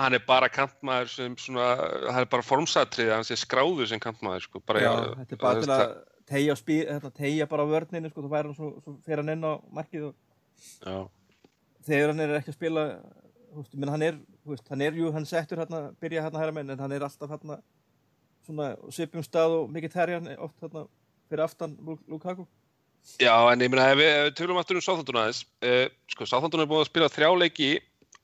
hann 0.03 0.15
er 0.17 0.23
bara 0.27 0.49
kantmaður 0.51 1.11
sem 1.13 1.35
svona, 1.39 1.67
það 2.09 2.21
er 2.23 2.30
bara 2.34 2.45
formsatrið 2.45 3.11
hann 3.15 3.27
sé 3.27 3.38
skráður 3.39 3.89
sem 3.91 3.99
kantmaður 4.03 4.45
sko, 4.47 4.61
bara, 4.65 4.81
já, 4.84 4.89
já, 4.93 5.13
þetta 5.21 5.35
er 5.38 5.41
bara 5.43 5.59
þú 5.59 5.67
til 5.67 5.76
að 5.76 5.93
tegja, 6.30 6.55
spí, 6.59 6.76
þetta, 6.88 7.11
tegja 7.17 7.47
bara 7.49 7.65
vörninu 7.69 8.11
sko, 8.11 8.26
þá 8.26 8.30
væri 8.35 8.51
hann 8.51 8.57
svo, 8.59 8.69
svo 8.84 8.95
fer 9.05 9.21
hann 9.23 9.34
inn 9.34 9.47
á 9.47 9.53
markið 9.80 10.09
og 10.11 11.09
þegar 11.88 12.13
hann 12.13 12.23
er 12.26 12.35
ekki 12.39 12.53
að 12.53 12.57
spila 12.59 12.85
þú 13.49 13.63
veist, 13.63 13.76
menn 13.81 13.91
hann 13.93 14.05
er, 14.05 14.19
þú 14.43 14.53
veist, 14.53 14.69
hann 14.69 14.85
er 14.85 14.99
jú, 14.99 15.11
hann 15.15 15.27
settur 15.30 15.61
hérna, 15.63 15.81
byrja 16.01 16.26
hérna 16.27 16.43
hæra 16.43 16.55
menn 16.55 16.69
en 16.76 16.81
hann 16.84 16.93
er 16.95 17.05
alltaf 17.07 17.31
hérna 17.34 17.59
svona 18.45 18.71
á 18.77 18.88
svipum 18.93 19.26
stað 19.26 19.55
og 19.61 19.71
mikið 19.73 19.95
terjan 19.95 20.30
oft 20.38 20.57
hérna 20.63 20.85
fyrir 21.30 21.45
aftan 21.45 21.76
Lu- 21.85 21.99
Lukaku. 22.09 22.45
Já, 23.21 23.34
en 23.51 23.61
ég 23.63 23.69
meina, 23.71 23.88
ef 23.93 23.97
við, 23.99 24.09
við 24.27 24.34
tölum 24.38 24.57
aftur 24.59 24.77
um 24.80 24.84
Sáþóttuna 24.84 25.21
aðeins, 25.26 25.43
uh, 25.65 25.85
sko, 26.11 26.27
Sáþóttuna 26.27 26.65
er 26.65 26.69
búin 26.69 26.84
að 26.84 26.89
spila 26.89 27.09
þrjá 27.13 27.30
leiki 27.39 27.69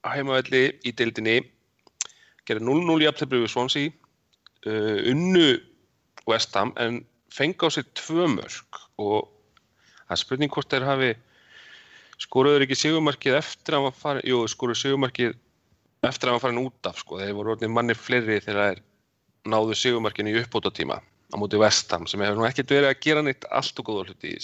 á 0.05 0.07
heimavelli 0.13 0.63
í 0.85 0.91
deildinni, 0.93 1.37
gerði 2.45 2.67
0-0 2.67 3.03
í 3.03 3.09
aftöflu 3.09 3.43
við 3.43 3.53
Swansea, 3.53 3.93
uh, 4.65 4.99
unnu 5.11 5.47
West 6.29 6.55
Ham, 6.57 6.73
en 6.81 7.03
fengi 7.33 7.67
á 7.67 7.69
sér 7.73 7.87
tvö 7.97 8.27
mörg 8.31 8.81
og 9.01 9.29
það 10.05 10.15
er 10.15 10.21
spurning 10.21 10.53
hvort 10.53 10.71
þeir 10.71 10.87
hafi 10.87 11.13
skoruður 12.21 12.65
ekki 12.65 12.77
sigumarkið 12.79 13.39
eftir 13.39 13.77
að 13.77 13.87
var 13.89 13.97
farin, 13.99 14.27
jú, 14.29 14.43
skoruður 14.49 14.81
sigumarkið 14.81 15.33
eftir 16.05 16.29
að 16.29 16.37
var 16.37 16.43
farin 16.45 16.61
út 16.63 16.89
af, 16.89 17.01
sko, 17.01 17.19
þeir 17.19 17.35
voru 17.35 17.55
orðin 17.55 17.73
manni 17.75 17.97
fleiri 17.97 18.39
þegar 18.45 18.75
þeir 18.75 18.83
náðu 19.51 19.77
sigumarkinu 19.77 20.31
í 20.31 20.39
uppbótatíma 20.41 21.01
á 21.01 21.35
móti 21.41 21.59
West 21.59 21.91
Ham 21.93 22.07
sem 22.09 22.21
hefur 22.23 22.39
nú 22.39 22.47
ekkert 22.47 22.71
verið 22.71 22.91
að 22.91 23.01
gera 23.03 23.25
neitt 23.25 23.47
allt 23.51 23.81
og 23.81 23.89
góða 23.89 24.07
hluti 24.09 24.35
í, 24.35 24.39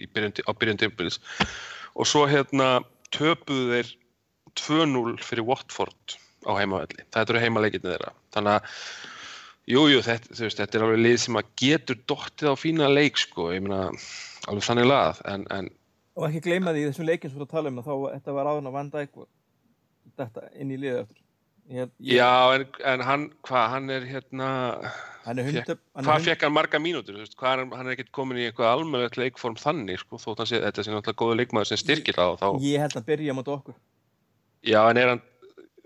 í 0.00 0.08
byrjun, 0.10 0.34
á 0.48 0.52
byrjun 0.52 0.80
tímpils 0.82 1.20
og 1.94 2.08
svo 2.08 2.24
hérna 2.28 2.82
töpuðu 3.14 3.70
þeir 3.76 3.92
2-0 4.58 5.16
fyrir 5.22 5.46
Watford 5.46 6.18
á 6.44 6.52
heimavelli. 6.60 7.04
Þetta 7.10 7.34
eru 7.34 7.42
heimaleikirni 7.44 7.90
þeirra. 7.94 8.12
Þannig 8.36 8.56
að 8.58 8.76
jújú, 9.74 9.94
jú, 9.94 10.02
þetta, 10.04 10.36
þetta 10.60 10.78
er 10.78 10.84
alveg 10.86 11.00
lið 11.04 11.16
sem 11.24 11.38
að 11.40 11.50
getur 11.64 12.00
dottið 12.10 12.52
á 12.52 12.54
fína 12.60 12.90
leik 12.92 13.16
sko, 13.20 13.48
ég 13.54 13.64
meina 13.64 13.86
alveg 14.48 14.66
þannig 14.68 14.88
lað 14.90 15.22
en, 15.32 15.46
en 15.56 15.70
og 16.14 16.28
ekki 16.28 16.44
gleyma 16.44 16.74
því 16.74 16.82
í 16.84 16.88
þessum 16.90 17.08
leikin 17.08 17.32
sem 17.32 17.40
við 17.40 17.54
erum 17.58 17.80
að 17.80 17.88
um 17.88 18.02
þá 18.04 18.12
þetta 18.14 18.34
var 18.36 18.50
áðan 18.52 18.68
að 18.70 18.74
Van 18.76 18.90
Dijk 18.92 19.16
og 19.22 19.28
þetta 20.20 20.42
inn 20.60 20.70
í 20.70 20.76
liðið 20.78 20.98
eftir 21.00 21.22
ég, 21.74 21.88
ég, 22.04 22.18
já, 22.20 22.28
en, 22.54 22.66
en 22.92 23.04
hann, 23.08 23.24
hvað, 23.48 23.64
hann 23.72 23.90
er 23.96 24.04
hérna 24.06 24.50
hann 25.24 25.40
er 25.40 25.48
hundar 25.48 25.80
hann 25.96 26.06
hvað 26.06 26.28
fekk 26.28 26.44
hann 26.44 26.54
marga 26.54 26.80
mínútur, 26.84 27.16
þú 27.16 27.24
veist, 27.24 27.34
hvað 27.40 27.54
er, 27.56 27.62
hann- 27.64 27.74
hann 27.80 27.88
er 27.88 27.96
ekkert 27.96 28.12
komin 28.14 28.38
í 28.42 28.44
eitthvað 28.50 28.74
almennilegt 28.76 29.18
leikform 29.18 29.56
þannig, 29.58 30.04
sko, 30.04 30.20
þótt 30.22 30.44
hann 30.44 30.50
sé, 30.52 30.60
þetta 30.68 30.84
sé 30.84 30.92
náttúrulega 30.94 31.20
góðu 31.24 31.38
leikmaður 31.40 31.72
sem 31.72 31.80
styrkir 31.82 32.20
það 32.20 32.34
og 32.36 32.40
þá, 32.44 32.48
ég 32.68 32.84
held 32.84 32.98
að 33.00 33.08
byrja 33.08 33.36
mot 33.40 33.50
okkur. 33.56 33.78
Já, 34.64 34.80
en 34.92 35.00
er 35.00 35.10
hann, 35.14 35.24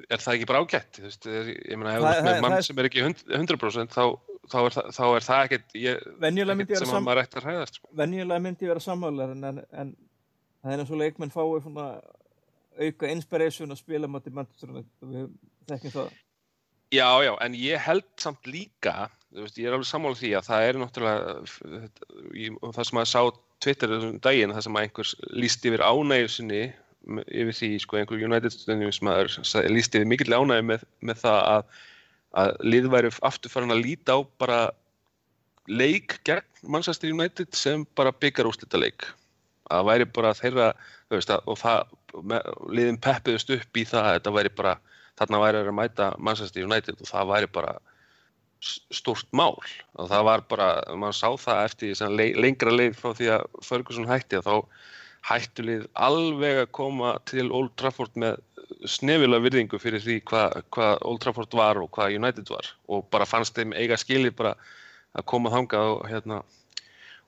er 0.09 0.23
það 0.23 0.35
ekki 0.39 0.49
bara 0.51 0.61
ágætt, 0.65 1.01
veist, 1.05 1.27
ég 1.29 1.77
meina, 1.79 1.95
ef 1.97 2.03
þú 2.03 2.11
ert 2.13 2.27
með 2.29 2.41
mann 2.45 2.57
sem 2.67 2.79
er 2.83 2.89
ekki 2.91 3.03
hund- 3.07 3.25
100% 3.39 3.97
þá, 3.97 4.05
þá, 4.49 4.59
er, 4.65 4.77
það, 4.77 4.93
þá 4.99 5.03
er 5.19 5.27
það 5.29 5.43
ekkert, 5.49 5.75
ég, 5.83 6.07
ekkert 6.55 6.85
sem 6.85 6.95
að 7.01 7.07
maður 7.09 7.23
ætti 7.25 7.41
að 7.41 7.49
hræðast, 7.49 7.81
sko. 7.81 7.91
venjulega 8.03 8.45
myndi 8.47 8.71
vera 8.71 8.85
sammálar 8.85 9.35
en, 9.35 9.45
en, 9.51 9.59
en 9.83 9.91
það 10.63 10.73
er 10.77 10.83
eins 10.85 10.95
og 10.95 11.03
leikmenn 11.03 11.35
fái 11.35 11.45
svona 11.67 11.89
auka 12.79 13.11
inspiration 13.11 13.75
að 13.75 13.81
spila 13.83 14.07
United 14.71 15.05
og 15.05 15.13
við 15.13 15.29
þekkjum 15.73 15.95
það 15.99 16.17
Já, 16.89 17.05
já, 17.21 17.35
en 17.45 17.53
ég 17.53 17.83
held 17.85 18.07
samt 18.17 18.47
líka, 18.49 19.11
veist, 19.37 19.59
ég 19.61 19.67
er 19.69 19.75
alveg 19.77 19.85
sammála 19.91 20.17
því 20.17 20.31
að 20.39 20.47
það 20.47 20.63
er 20.71 20.79
náttúrulega, 20.81 21.35
það 22.73 22.87
sem 22.89 23.01
að 23.03 23.09
sá 23.11 23.21
Twitter 23.61 23.91
þessum 23.93 24.21
daginn, 24.25 24.55
það 24.57 24.65
sem 24.65 24.79
að 24.79 24.87
einhvers 24.87 25.13
líst 25.37 25.67
yfir 25.69 25.83
ánægju 25.85 26.31
sinni 26.33 26.61
m- 26.71 26.77
yfir 27.09 27.55
því, 27.57 27.69
sko, 27.83 27.97
einhver 28.01 28.21
United 28.21 28.53
stundinjumsmaður 28.53 29.33
líst 29.73 29.95
yfir 29.97 30.09
mikill 30.11 30.35
ánægju 30.37 30.67
með, 30.69 30.85
með 31.09 31.23
það 31.23 31.39
að, 31.53 31.79
að 32.43 32.53
lið 32.69 32.91
væri 32.93 33.13
aftur 33.31 33.53
farin 33.53 33.73
að 33.75 33.85
líta 33.87 34.17
á 34.17 34.19
bara 34.43 34.59
leik 35.69 36.19
gegn 36.29 36.69
Manchester 36.69 37.13
United 37.13 37.57
sem 37.57 37.87
bara 37.97 38.13
byggar 38.13 38.49
úrslita 38.49 38.81
leik. 38.81 39.05
Að 39.73 39.85
væri 39.89 40.07
bara 40.17 40.35
þeirra, 40.37 40.69
veist, 41.13 41.33
að, 41.33 41.43
og 41.49 41.59
það, 41.61 41.91
með, 42.25 42.53
liðin 42.73 43.01
peppiðust 43.05 43.53
upp 43.57 43.77
í 43.81 43.85
það 43.89 44.07
að 44.07 44.17
þetta 44.19 44.35
væri 44.39 44.55
bara 44.61 44.77
þarna 45.19 45.41
væri 45.43 45.61
að 45.61 45.75
mæta 45.77 46.11
Manchester 46.19 46.65
United 46.65 47.01
og 47.03 47.11
það 47.11 47.33
væri 47.33 47.51
bara 47.53 47.75
s- 48.65 48.81
stórt 48.97 49.29
mál 49.37 49.57
og 49.59 50.09
það 50.09 50.25
var 50.31 50.45
bara, 50.49 50.69
mann 50.97 51.17
sá 51.17 51.29
það 51.37 51.65
eftir 51.67 52.15
le 52.17 52.31
lengra 52.39 52.73
leið 52.73 52.97
frá 52.97 53.13
því 53.19 53.29
að 53.35 53.45
Ferguson 53.67 54.09
hætti 54.09 54.41
að 54.41 54.49
þá 54.49 54.55
hættu 55.27 55.65
lið 55.67 55.87
alveg 55.99 56.63
að 56.63 56.71
koma 56.79 57.15
til 57.29 57.49
Old 57.55 57.75
Trafford 57.81 58.15
með 58.21 58.39
snefilega 58.89 59.45
virðingu 59.47 59.81
fyrir 59.81 60.03
því 60.05 60.19
hvað 60.29 60.59
hva 60.75 60.93
Old 61.09 61.23
Trafford 61.25 61.57
var 61.59 61.81
og 61.81 61.91
hvað 61.97 62.17
United 62.21 62.53
var. 62.53 62.71
Og 62.89 63.07
bara 63.13 63.29
fannst 63.29 63.57
þeim 63.59 63.75
eiga 63.77 63.99
skilið 63.99 64.37
bara 64.39 64.55
að 65.17 65.27
koma 65.33 65.53
þangað 65.53 65.93
og 65.97 66.09
hérna 66.11 66.43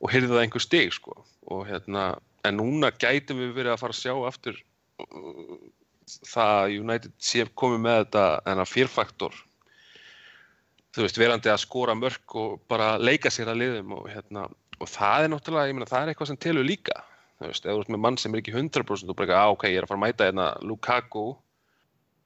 og 0.00 0.12
hyrði 0.12 0.32
það 0.32 0.42
einhver 0.44 0.64
stig 0.64 0.94
sko. 0.96 1.16
Og 1.50 1.66
hérna 1.68 2.14
en 2.46 2.60
núna 2.60 2.92
gætum 2.96 3.40
við 3.42 3.54
verið 3.56 3.74
að 3.74 3.82
fara 3.82 3.96
að 3.96 4.00
sjá 4.00 4.14
aftur 4.28 4.56
uh, 5.02 5.60
það 6.30 6.56
að 6.56 6.76
United 6.78 7.14
sé 7.22 7.46
komið 7.54 7.86
með 7.86 8.02
þetta 8.04 8.26
þennan 8.46 8.70
fyrrfaktor 8.70 9.40
þú 10.94 11.04
veist, 11.04 11.20
verandi 11.20 11.50
að 11.50 11.62
skora 11.62 11.94
mörk 11.98 12.34
og 12.38 12.58
bara 12.70 12.94
leika 12.98 13.30
sér 13.32 13.52
að 13.52 13.62
liðum 13.62 13.94
og 13.98 14.08
hérna, 14.10 14.46
og 14.80 14.90
það 14.90 15.26
er 15.26 15.32
náttúrulega, 15.34 15.70
ég 15.70 15.78
meina, 15.78 15.90
það 15.90 16.02
er 16.02 16.12
eitthvað 16.12 16.30
sem 16.32 16.40
telur 16.42 16.66
líka, 16.66 16.96
þú 17.40 17.48
veist, 17.48 17.64
ef 17.64 17.72
þú 17.72 17.82
ert 17.82 17.92
með 17.94 18.02
mann 18.04 18.18
sem 18.20 18.34
er 18.34 18.42
ekki 18.42 18.54
100% 18.54 19.10
og 19.12 19.16
bara, 19.18 19.26
ekki, 19.26 19.40
á, 19.40 19.46
ok, 19.54 19.66
ég 19.70 19.80
er 19.80 19.86
að 19.86 19.90
fara 19.92 20.00
að 20.00 20.04
mæta 20.04 20.28
hérna 20.28 20.48
Lukaku 20.66 21.26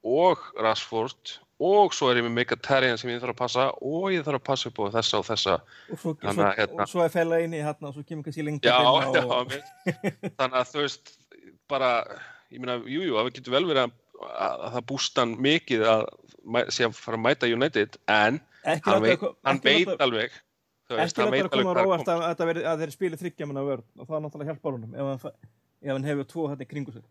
og 0.05 0.45
Rashford 0.61 1.35
og 1.65 1.93
svo 1.95 2.09
er 2.11 2.19
ég 2.19 2.25
með 2.27 2.35
Mkhitaryan 2.35 2.99
sem 2.99 3.13
ég 3.13 3.21
þarf 3.23 3.31
að 3.35 3.39
passa 3.39 3.67
og 3.79 4.07
ég 4.11 4.25
þarf 4.27 4.41
að 4.41 4.47
passa 4.49 4.69
upp 4.69 4.81
á 4.83 4.85
þessa 4.97 5.19
og 5.21 5.27
þessa. 5.29 5.53
Og 5.87 6.01
svo, 6.01 6.15
Þannig 6.19 6.35
svo, 6.35 6.47
að, 6.47 6.57
hérna- 6.59 6.83
og 6.83 6.91
svo 6.91 7.05
er 7.05 7.13
fella 7.13 7.39
inn 7.45 7.55
í 7.55 7.61
hérna 7.63 7.89
og 7.89 7.95
svo 7.95 8.03
kemur 8.03 8.27
kannski 8.27 8.43
lengt 8.43 8.67
Já, 8.67 8.75
já, 8.75 9.23
og, 9.23 9.55
þannig 10.35 10.57
að 10.59 10.73
þú 10.73 10.81
veist 10.83 11.13
bara, 11.71 11.91
ég 12.51 12.59
meina, 12.59 12.81
jú, 12.83 13.05
jú, 13.07 13.15
það 13.15 13.31
getur 13.37 13.55
vel 13.55 13.63
verið 13.69 13.85
að, 13.85 13.95
að 14.35 14.65
það 14.75 14.87
búst 14.91 15.21
hann 15.21 15.37
mikið 15.47 15.87
að 15.93 16.03
sé 16.75 16.85
að 16.85 16.99
fara 16.99 17.17
að 17.17 17.23
mæta 17.23 17.49
United 17.49 17.97
en 18.11 18.41
ekki 18.65 18.91
hann 18.91 19.05
veit, 19.05 19.23
hann 19.47 19.61
veit 19.63 20.03
alveg 20.03 20.35
þú 20.35 20.43
veist, 20.89 21.17
ekki 21.17 21.31
veit 21.33 21.41
það 21.45 21.51
koma 21.55 21.73
á 21.73 21.81
kom 21.81 21.93
að, 21.95 22.45
að, 22.45 22.61
að 22.71 22.83
þeir 22.83 22.93
spili 22.93 23.19
þryggja 23.21 23.47
manna 23.49 23.65
vörn 23.65 23.85
og 23.99 24.07
það 24.09 24.23
náttúrulega 24.25 24.51
hjálpar 24.53 24.77
honum 24.77 24.95
ef 24.95 25.09
hann, 25.25 25.35
ef 25.81 25.91
hann 25.95 26.07
hefur 26.11 26.29
tvo 26.29 26.47
þetta 26.51 26.65
í 26.67 26.69
kringu 26.69 26.93
sig. 26.95 27.03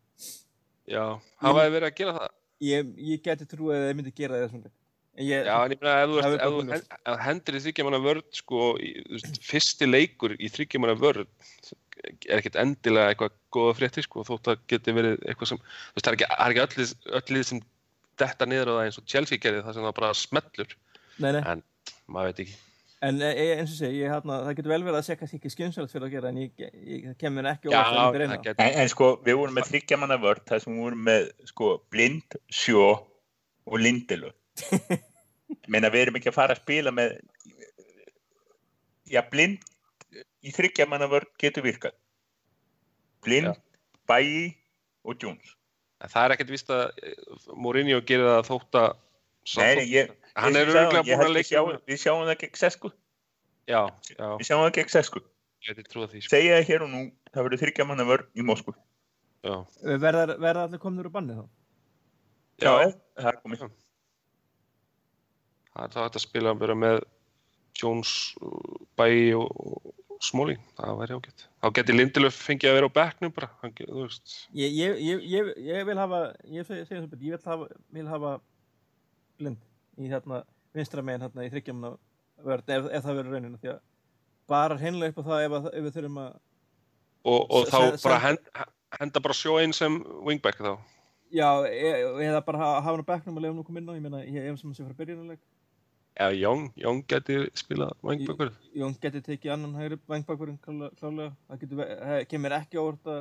Já, 0.95 1.05
hafa 1.43 1.65
þið 1.67 1.75
verið 1.79 1.89
að 1.91 1.99
gera 2.01 2.17
það? 2.21 2.33
Ég, 2.65 2.91
ég 3.11 3.23
geti 3.25 3.47
trúið 3.51 3.77
að 3.81 3.87
þeir 3.89 3.99
myndi 3.99 4.15
gera 4.15 4.41
það 4.45 4.71
en 5.15 5.27
ég, 5.29 5.47
Já, 5.47 5.57
en 5.65 5.73
ég 5.75 5.81
meina, 5.83 5.95
ef 6.03 6.11
þú, 6.11 6.19
Það 6.21 6.33
ert, 6.35 6.35
er 6.35 6.45
ef 6.45 6.53
þú 6.55 6.59
bara 6.61 6.75
hen- 6.75 6.87
ef 6.95 7.15
þú 7.15 7.25
hendir 7.25 7.55
í 7.59 7.63
þryggjamanna 7.65 8.01
vörð 8.05 8.25
sko, 8.35 8.61
fyrsti 9.49 9.87
leikur 9.89 10.35
í 10.39 10.51
þryggjamanna 10.51 10.97
vörð 10.99 11.29
er 12.29 12.41
ekkert 12.41 12.59
endilega 12.61 13.13
eitthvað 13.13 13.37
góða 13.55 13.77
frétti 13.79 14.05
sko, 14.05 14.25
þótt 14.27 14.51
að 14.53 14.65
geti 14.73 14.95
verið 14.97 15.23
eitthvað 15.25 15.53
sem 15.53 15.61
það 15.95 16.11
er 16.11 16.17
ekki, 16.19 16.29
er 16.35 16.55
ekki 16.55 16.65
öll, 16.65 16.75
lið- 16.83 17.13
öll 17.21 17.37
lið 17.37 17.47
sem 17.51 17.63
detta 18.21 18.49
niður 18.51 18.71
á 18.71 18.75
það 18.75 18.83
eins 18.89 18.99
og 19.01 19.07
Chelsea 19.15 19.39
gerði 19.43 19.63
það 19.65 19.79
sem 19.79 19.87
það 19.87 19.97
bara 20.01 20.11
smellur, 20.19 20.75
nei, 21.23 21.31
nei. 21.33 21.43
en 21.55 21.63
maður 22.11 22.31
veit 22.33 22.43
ekki 22.45 22.59
En 23.05 23.21
e, 23.21 23.31
eins 23.59 23.73
og 23.73 23.77
segi, 23.77 24.01
ég, 24.01 24.13
hérna, 24.13 24.39
það 24.47 24.59
getur 24.59 24.73
vel 24.73 24.85
verið 24.87 24.99
að 25.01 25.07
segja 25.07 25.21
kannski 25.21 25.39
ekki 25.41 25.53
skynsalegt 25.53 25.93
fyrir 25.93 26.07
að 26.07 26.15
gera 26.15 26.31
en 26.31 26.39
ég, 26.41 26.63
ég, 26.89 27.09
kemur 27.21 27.49
ekki 27.51 27.71
óvart 27.71 27.91
að 27.91 27.99
það 27.99 28.31
það 28.31 28.45
geti 28.47 28.65
En, 28.65 28.79
en 28.81 28.91
sko, 28.93 29.09
við 29.27 29.39
vorum 29.41 29.59
með 29.59 29.69
þryggja 29.73 29.99
manna 30.01 30.19
vörð 30.23 30.47
þar 30.51 30.63
sem 30.63 30.77
við 30.77 30.87
vorum 30.87 31.05
með 31.11 31.27
sko 31.51 31.71
blind, 31.93 32.39
sjó 32.63 32.87
og 33.65 33.77
lindilu. 33.81 34.31
Meina, 35.73 35.91
við 35.93 36.07
erum 36.07 36.19
ekki 36.21 36.33
að 36.33 36.39
fara 36.39 36.57
að 36.57 36.63
spila 36.63 36.95
með 36.95 37.17
já, 39.11 39.21
blind 39.31 39.65
í 40.45 40.53
þryggja 40.55 40.89
manna 40.89 41.09
vörn 41.11 41.29
getur 41.41 41.65
virkað. 41.65 41.97
Blind, 43.25 43.53
Já. 43.53 43.61
Bæi 44.09 44.57
og. 45.05 45.25
En 45.25 46.11
það 46.13 46.25
er 46.25 46.35
ekkert 46.35 46.53
víst 46.53 46.73
að 46.73 46.85
eh, 47.01 47.17
Mourinho 47.57 48.01
gerir 48.05 48.29
það 48.29 48.49
þótt 48.51 48.79
að 48.81 48.91
sá 49.49 49.61
Nei, 49.63 49.85
ég, 49.93 50.13
hann 50.35 50.57
er 50.59 50.67
ég 50.67 50.75
búin 51.21 51.39
að 51.39 51.47
sjáum, 51.49 51.77
við 51.87 52.01
sjáum 52.03 52.25
það 52.27 52.39
gegn 52.43 52.59
Sesku. 52.59 52.91
Já, 53.71 53.81
já, 54.11 54.27
Við 54.41 54.49
sjáum 54.49 54.65
það 54.67 54.75
gegn 54.79 54.93
Sesku. 54.93 55.23
sko. 55.23 56.07
Segja 56.29 56.59
það 56.59 56.69
hér 56.69 56.85
og 56.85 56.91
nú, 56.93 57.03
það 57.33 57.47
verður 57.47 57.63
þryggja 57.63 57.87
manna 57.89 58.05
vörn 58.09 58.27
í 58.37 58.45
Moskvu. 58.45 58.75
Já, 59.45 59.57
Verða, 60.01 60.27
verða 60.41 60.67
allir 60.67 60.81
komnir 60.81 61.09
úr 61.09 61.13
banni 61.15 61.37
þá? 61.37 61.45
Já, 62.63 62.71
já, 62.81 62.93
það 63.19 63.29
er 63.31 63.41
komið. 63.43 63.65
það 65.75 65.85
er 65.85 65.93
þá 65.95 66.01
hægt 66.05 66.17
að 66.21 66.25
spila 66.25 66.55
bara 66.55 66.77
með 66.79 67.03
Jones, 67.81 68.13
Bæi 68.99 69.35
og, 69.35 69.51
og 69.59 70.21
Smalling, 70.25 70.63
það 70.79 70.99
væri 71.01 71.17
ágætt. 71.19 71.47
Þá 71.61 71.69
geti 71.79 71.97
Lindelöf 71.97 72.37
fengið 72.47 72.71
að 72.71 72.77
vera 72.79 72.89
á 72.89 72.97
bekknum 72.99 73.35
bara, 73.35 73.51
þú 73.65 74.05
veist. 74.05 74.37
Ég, 74.57 74.77
ég, 74.79 75.01
ég, 75.05 75.25
ég, 75.35 75.51
ég 75.67 75.87
vil 75.89 75.99
hafa, 75.99 76.21
ég 76.49 76.69
það 76.69 77.17
vil 77.21 77.39
hafa, 77.45 77.69
vil 77.93 78.07
hafa 78.09 78.35
blind 79.41 79.61
í 79.99 80.11
hérna 80.11 80.43
vinstra 80.75 81.05
megin 81.07 81.27
hérna 81.27 81.47
í 81.47 81.51
þryggjumna 81.53 81.93
vörð 82.45 82.73
ef, 82.77 82.89
ef 82.91 83.05
það 83.07 83.19
verður 83.21 83.37
rauninu 83.37 83.61
því 83.63 83.73
að 83.75 83.81
bara 84.51 84.79
hreinlega 84.81 85.15
upp 85.15 85.21
á 85.23 85.29
það 85.29 85.45
ef, 85.47 85.57
að, 85.59 85.69
ef 85.73 85.87
við 85.87 85.97
þurfum 85.99 86.23
að 86.25 86.35
Og, 87.25 87.47
og 87.57 87.69
þá 87.73 87.79
bara 88.05 88.19
hend, 88.21 88.49
henda 89.01 89.21
bara 89.25 89.37
sjó 89.39 89.55
inn 89.65 89.73
sem 89.73 89.95
wingback 90.27 90.59
þá. 90.61 90.75
já, 91.33 91.49
e, 91.65 91.93
eða 92.27 92.43
bara 92.45 92.61
hafa, 92.61 92.83
hann 92.85 93.01
á 93.01 93.11
bekknum 93.11 93.39
og 93.39 93.45
lefa 93.47 93.55
hann 93.55 93.65
að 93.65 93.79
inn 93.81 93.89
á, 93.89 93.95
ég 93.97 94.05
meina 94.05 94.25
ég 94.25 94.51
ef 94.51 94.59
sem 94.61 94.69
hann 94.69 94.77
sé 94.77 94.85
frá 94.85 94.99
byrjunuleik 94.99 95.41
Já, 96.15 96.29
Jón, 96.31 96.69
Jón 96.79 97.01
geti 97.11 97.41
spilað 97.59 97.97
wingbackur. 98.07 98.53
Jón 98.79 98.93
geti 99.03 99.19
tekið 99.25 99.51
annan 99.57 99.73
hægri 99.75 99.97
vangbakkurinn 100.07 100.61
klálega, 100.63 101.33
það 101.49 101.63
getur, 101.65 101.81
kemur 102.31 102.55
ekki 102.55 102.79
á 102.79 102.83
orða 102.85 103.17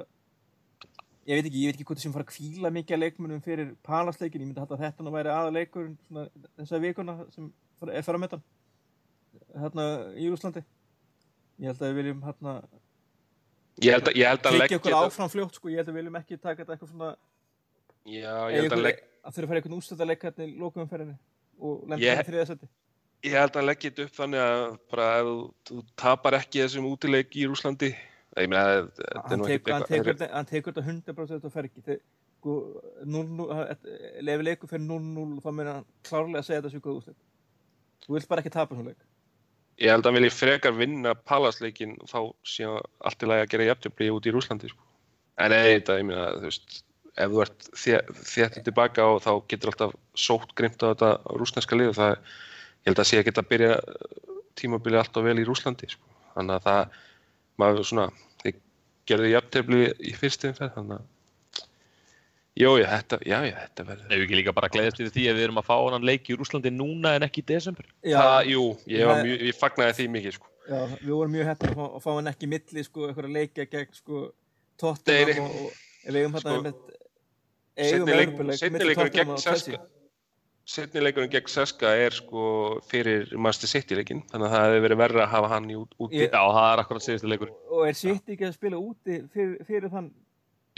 ég 1.23 1.39
veit 1.39 1.47
ekki, 1.47 1.61
ég 1.63 1.71
veit 1.71 1.77
ekki 1.77 1.87
hvort 1.87 1.99
það 1.99 2.05
sem 2.05 2.15
fara 2.15 2.25
að 2.27 2.33
kvíla 2.33 2.71
mikið 2.73 2.95
að 2.97 3.03
leikmunum 3.03 3.43
fyrir 3.43 3.73
palasleikin, 3.87 4.43
ég 4.43 4.49
myndi 4.49 4.63
halda 4.63 4.75
að 4.77 4.85
þetta 4.85 5.05
nú 5.05 5.13
væri 5.13 5.31
aða 5.33 5.53
leikurinn 5.55 5.97
svona 6.07 6.25
þessa 6.59 6.81
vikuna 6.83 7.17
sem 7.35 7.49
fara- 7.79 7.97
er 7.97 8.07
framöndan 8.07 8.43
hérna 9.53 9.85
í 10.19 10.29
Úslandi 10.33 10.63
ég 11.61 11.69
held 11.69 11.81
að 11.81 11.91
við 11.91 11.99
viljum 12.01 12.25
hérna 12.27 12.61
Ég 13.81 13.95
held 13.95 14.09
að, 14.11 14.17
ég 14.19 14.29
held 14.29 14.37
að 14.37 14.43
tryggja 14.43 14.61
leggja 14.61 14.77
okkur 14.77 14.95
áfram 14.99 15.29
fljótt 15.33 15.55
sko, 15.57 15.69
ég 15.71 15.79
held 15.81 15.87
að 15.87 15.95
við 15.95 16.01
viljum 16.03 16.17
ekki 16.19 16.37
taka 16.37 16.61
þetta 16.61 16.75
eitthvað 16.75 16.91
svona 16.91 17.11
Já, 18.03 18.33
ég 18.53 18.59
held 18.59 18.75
að 18.75 18.83
leggja 18.83 19.07
að 19.23 19.35
þurfa 19.35 19.43
að 19.43 19.49
fara 19.49 19.59
eitthvað 19.61 19.77
úrstæða 19.79 20.07
leik 20.09 20.25
hérna 20.27 20.45
í 20.45 20.55
lokumferðinni 20.59 21.15
og 21.63 21.85
lenda 21.87 22.03
yeah. 22.03 22.19
í 22.19 22.27
þriðasætti 22.27 22.69
Ég 23.23 23.37
held 23.39 23.57
að 23.57 23.67
leggja 23.69 23.89
þetta 23.89 24.05
upp 24.05 24.17
þannig 24.17 24.43
að 24.43 24.63
bara 24.91 25.05
ef 25.21 25.29
þú, 25.69 25.77
tapar 26.03 26.37
ekki 26.41 26.61
þessum 26.61 26.89
útileik 26.89 27.37
í 27.39 27.47
Rúslandi 27.47 27.93
hann 28.35 29.43
tekur, 29.45 29.73
hann, 29.73 29.83
þetta- 29.87 30.31
hann 30.33 30.45
tekur 30.49 30.73
þetta 30.73 30.85
100% 30.89 31.45
og 31.45 31.53
fer 31.53 31.69
ekki 31.69 31.83
Þeir- 31.85 32.03
0-0 32.43 33.77
lefi 34.27 34.43
leikur 34.43 34.67
fyrir 34.71 34.83
0-0 34.87 35.39
þá 35.43 35.49
mun 35.53 35.69
hann 35.69 35.85
klárlega 36.03 36.41
að 36.41 36.47
segja 36.49 36.61
þetta 36.65 36.81
góð 36.83 36.97
úrslit 36.99 37.19
þú 38.03 38.15
vilt 38.17 38.27
bara 38.31 38.43
ekki 38.43 38.53
tapa 38.53 38.75
svona 38.75 38.91
leik 38.93 39.03
Ég 39.81 39.89
held 39.89 40.03
að 40.05 40.09
hann 40.11 40.17
vilji 40.19 40.33
frekar 40.37 40.75
vinna 40.77 41.13
palasleikin 41.15 41.95
þá 42.05 42.19
sé 42.45 42.67
allt 42.67 43.23
í 43.23 43.29
lagi 43.29 43.45
að 43.45 43.53
gera 43.53 43.69
jafntöfli 43.71 44.09
út 44.13 44.27
í 44.29 44.33
Rúslandi 44.35 44.69
sko. 44.69 44.83
en 45.41 45.51
þetta, 45.55 45.95
ég 45.97 46.05
meina, 46.05 46.27
þú 46.37 46.49
veist 46.49 46.83
ef 47.17 47.31
þú 47.31 47.41
ert 47.41 47.65
þéttur 48.33 48.65
tilbaka 48.67 49.07
og 49.07 49.21
þá 49.23 49.31
getur 49.49 49.71
alltaf 49.71 49.95
sótt 50.17 50.53
grimt 50.57 50.83
á 50.85 50.93
þetta 50.93 51.09
rúsneska 51.39 51.77
lið 51.77 51.93
og 51.93 51.97
það, 51.97 52.13
ég 52.83 52.91
held 52.91 53.01
að 53.01 53.09
sé 53.09 53.17
að 53.21 53.25
geta 53.29 53.41
að 53.41 53.49
byrja 53.53 53.79
tímabili 54.59 54.99
alltaf 55.01 55.25
vel 55.25 55.39
í 55.41 55.45
Rúslandi 55.47 55.89
sko. 55.89 56.05
þannig 56.35 56.59
að 56.59 56.67
það 56.69 56.99
maður 57.61 57.85
svona, 57.89 58.07
þið 58.43 58.59
gerðu 59.09 59.31
jafntöfli 59.33 59.81
í 60.09 60.13
fyrstum 60.19 60.53
ferð, 60.57 60.73
þannig 60.77 60.99
að 61.01 61.09
Jó, 62.53 62.69
já, 62.77 62.85
þetta, 62.85 63.17
já, 63.25 63.37
já, 63.49 63.53
þetta 63.63 63.83
verður 63.87 64.11
Ef 64.13 64.19
við 64.19 64.23
ekki 64.27 64.35
líka 64.37 64.51
bara 64.53 64.67
gleðast 64.69 64.99
við 65.01 65.07
því 65.15 65.23
að 65.31 65.37
við 65.39 65.43
erum 65.47 65.57
að 65.57 65.65
fá 65.71 65.73
hann 65.89 66.03
leik 66.05 66.27
í 66.29 66.35
Rúslandi 66.37 66.69
núna 66.69 67.15
en 67.17 67.23
ekki 67.25 67.41
í 67.41 67.45
desember. 67.49 67.87
Það, 68.05 68.35
jú, 68.51 68.65
ég, 68.93 69.07
var 69.09 69.15
Það- 69.17 69.23
mjög, 69.25 69.41
ég 69.47 69.57
fagnaði 69.57 69.95
því 69.97 70.05
mikið 70.13 70.35
sko. 70.35 70.47
já, 70.69 70.81
við 71.01 71.09
vorum 71.17 71.33
mjög 71.33 71.47
hættin 71.49 71.71
að 71.71 71.79
fá, 71.79 71.85
að 71.97 72.03
fá 72.05 72.11
hann 72.13 72.29
ekki 72.29 72.49
milli 72.53 72.83
sko, 72.85 73.07
eitthvað 73.07 73.31
leikja 73.33 73.65
gegn 73.73 73.97
sko, 73.97 74.19
Nei, 74.21 74.77
Tottenham 74.83 75.47
nei. 75.49 75.63
og, 75.65 75.81
við 76.05 76.19
eigum 76.21 76.37
Sko, 76.37 76.49
hérna 76.49 76.61
með 76.61 76.77
eigum 77.73 77.89
Seinni 77.89 78.13
leik- 78.13 78.27
Evrópuleik 78.27 78.59
seinni 78.61 78.77
milli 78.77 78.87
leikurinn 78.91 79.09
Tottenham 79.09 79.25
gegn 79.25 79.33
og 79.33 79.43
Chelsea. 79.47 79.81
Seska 80.63 80.87
Setni 80.87 81.01
leikurinn 81.03 81.29
gegn 81.33 81.49
Seska 81.51 81.89
er 81.99 82.11
sko 82.15 82.43
fyrir 82.87 83.33
Master 83.37 83.67
City 83.67 83.95
leikinn 83.99 84.21
þannig 84.31 84.47
að 84.47 84.53
það 84.53 84.65
hefði 84.67 84.83
verið 84.85 84.97
verra 85.01 85.23
að 85.25 85.31
hafa 85.33 85.49
hann 85.51 85.65
í 85.69 85.75
út, 85.75 85.91
úti. 85.99 86.21
Ég- 86.23 86.31
Já, 86.31 86.39
það 86.55 86.67
er 86.73 86.79
akkurat 86.83 87.03
síðustu 87.03 87.27
leikur. 87.31 87.49
og 87.69 87.87
er 87.89 87.93
sitt 87.99 88.29
ekki 88.31 88.45
að 88.47 88.53
spila 88.55 88.77
úti 88.79 89.17
fyrir, 89.33 89.57
fyrir 89.67 89.89
þann? 89.91 90.07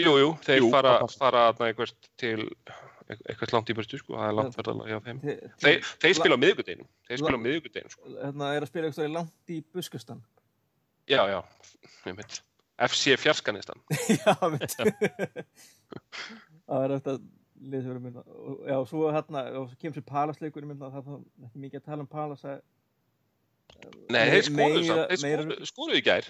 Jú, 0.02 0.12
jú, 0.20 0.32
þeir 0.44 0.60
Jú, 0.60 0.72
fara, 0.74 0.96
það 1.06 1.18
fara 1.22 1.44
eitthvað 1.54 1.94
til 2.18 2.50
eitthvað 3.06 3.54
langt 3.54 3.70
í 3.70 3.76
burtu 3.78 3.98
sko, 4.02 4.16
það 4.18 4.28
er 4.28 4.34
langt 4.40 4.56
verðalega 4.58 4.90
hjá 4.90 5.00
þeim. 5.06 5.20
Til, 5.22 5.36
Þeir, 5.62 5.80
þeir 6.02 6.16
spila 6.18 6.36
á 6.36 6.40
miðvikudeginum 6.42 6.88
þeir 7.08 7.18
spila 7.22 7.38
á 7.38 7.46
miðvikudeginum 7.46 7.92
sko. 7.94 8.02
hérna 8.26 8.50
er 8.56 8.62
að 8.66 8.72
spila 8.74 8.90
eitthvað 8.90 9.14
langt 9.14 9.54
í 9.54 9.62
Buskustan 9.72 10.24
Já, 11.08 11.22
já, 11.30 11.40
ég 12.10 12.16
veit 12.18 12.42
FC 12.90 13.14
Fjarskanistan 13.22 13.78
já, 14.18 14.34
veit 14.50 14.74
það 16.66 16.82
er 16.82 16.96
eftir 16.98 17.14
að 17.14 17.22
lýsa 17.62 17.92
verið 17.92 18.06
mynda. 18.08 18.24
Og 18.36 18.64
já, 18.68 18.78
svo 18.90 19.12
hérna, 19.16 19.44
og 19.60 19.68
svo 19.70 19.82
kemur 19.82 19.98
sér 19.98 20.08
palasleikur 20.10 20.66
mynda, 20.70 20.92
það 20.94 21.12
er 21.12 21.22
ekki 21.50 21.66
mikið 21.66 21.82
að 21.82 21.92
tala 21.92 22.06
um 22.06 22.10
palas 22.12 22.48
Nei, 24.10 24.22
þeir 24.30 24.44
skoruðu 24.48 24.84
samt, 24.88 25.08
þeir 25.12 25.22
skoruðu, 25.22 25.70
skoruðu 25.70 26.00
í 26.00 26.04
gær. 26.06 26.28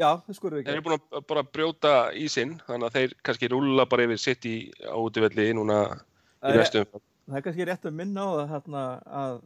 Já, 0.00 0.08
það 0.24 0.36
skorum 0.38 0.58
við 0.58 0.68
Þeir 0.68 0.78
eru 0.78 0.84
búin 0.86 0.94
að 0.96 1.24
bara 1.28 1.42
brjóta 1.44 1.94
í 2.16 2.28
sinn 2.32 2.54
þannig 2.64 2.88
að 2.88 2.94
þeir 2.96 3.14
kannski 3.28 3.48
rúlla 3.52 3.84
bara 3.88 4.06
yfir 4.06 4.20
sitt 4.20 4.46
í 4.48 4.54
átuvelli 4.88 5.48
núna 5.58 5.80
í 6.48 6.54
umferð. 6.54 7.02
það 7.28 7.36
er 7.38 7.44
kannski 7.44 7.66
rétt 7.68 7.88
að 7.88 7.98
minna 7.98 8.24
á 8.24 8.30
það 8.32 8.54
hérna, 8.54 8.84
að, 9.22 9.36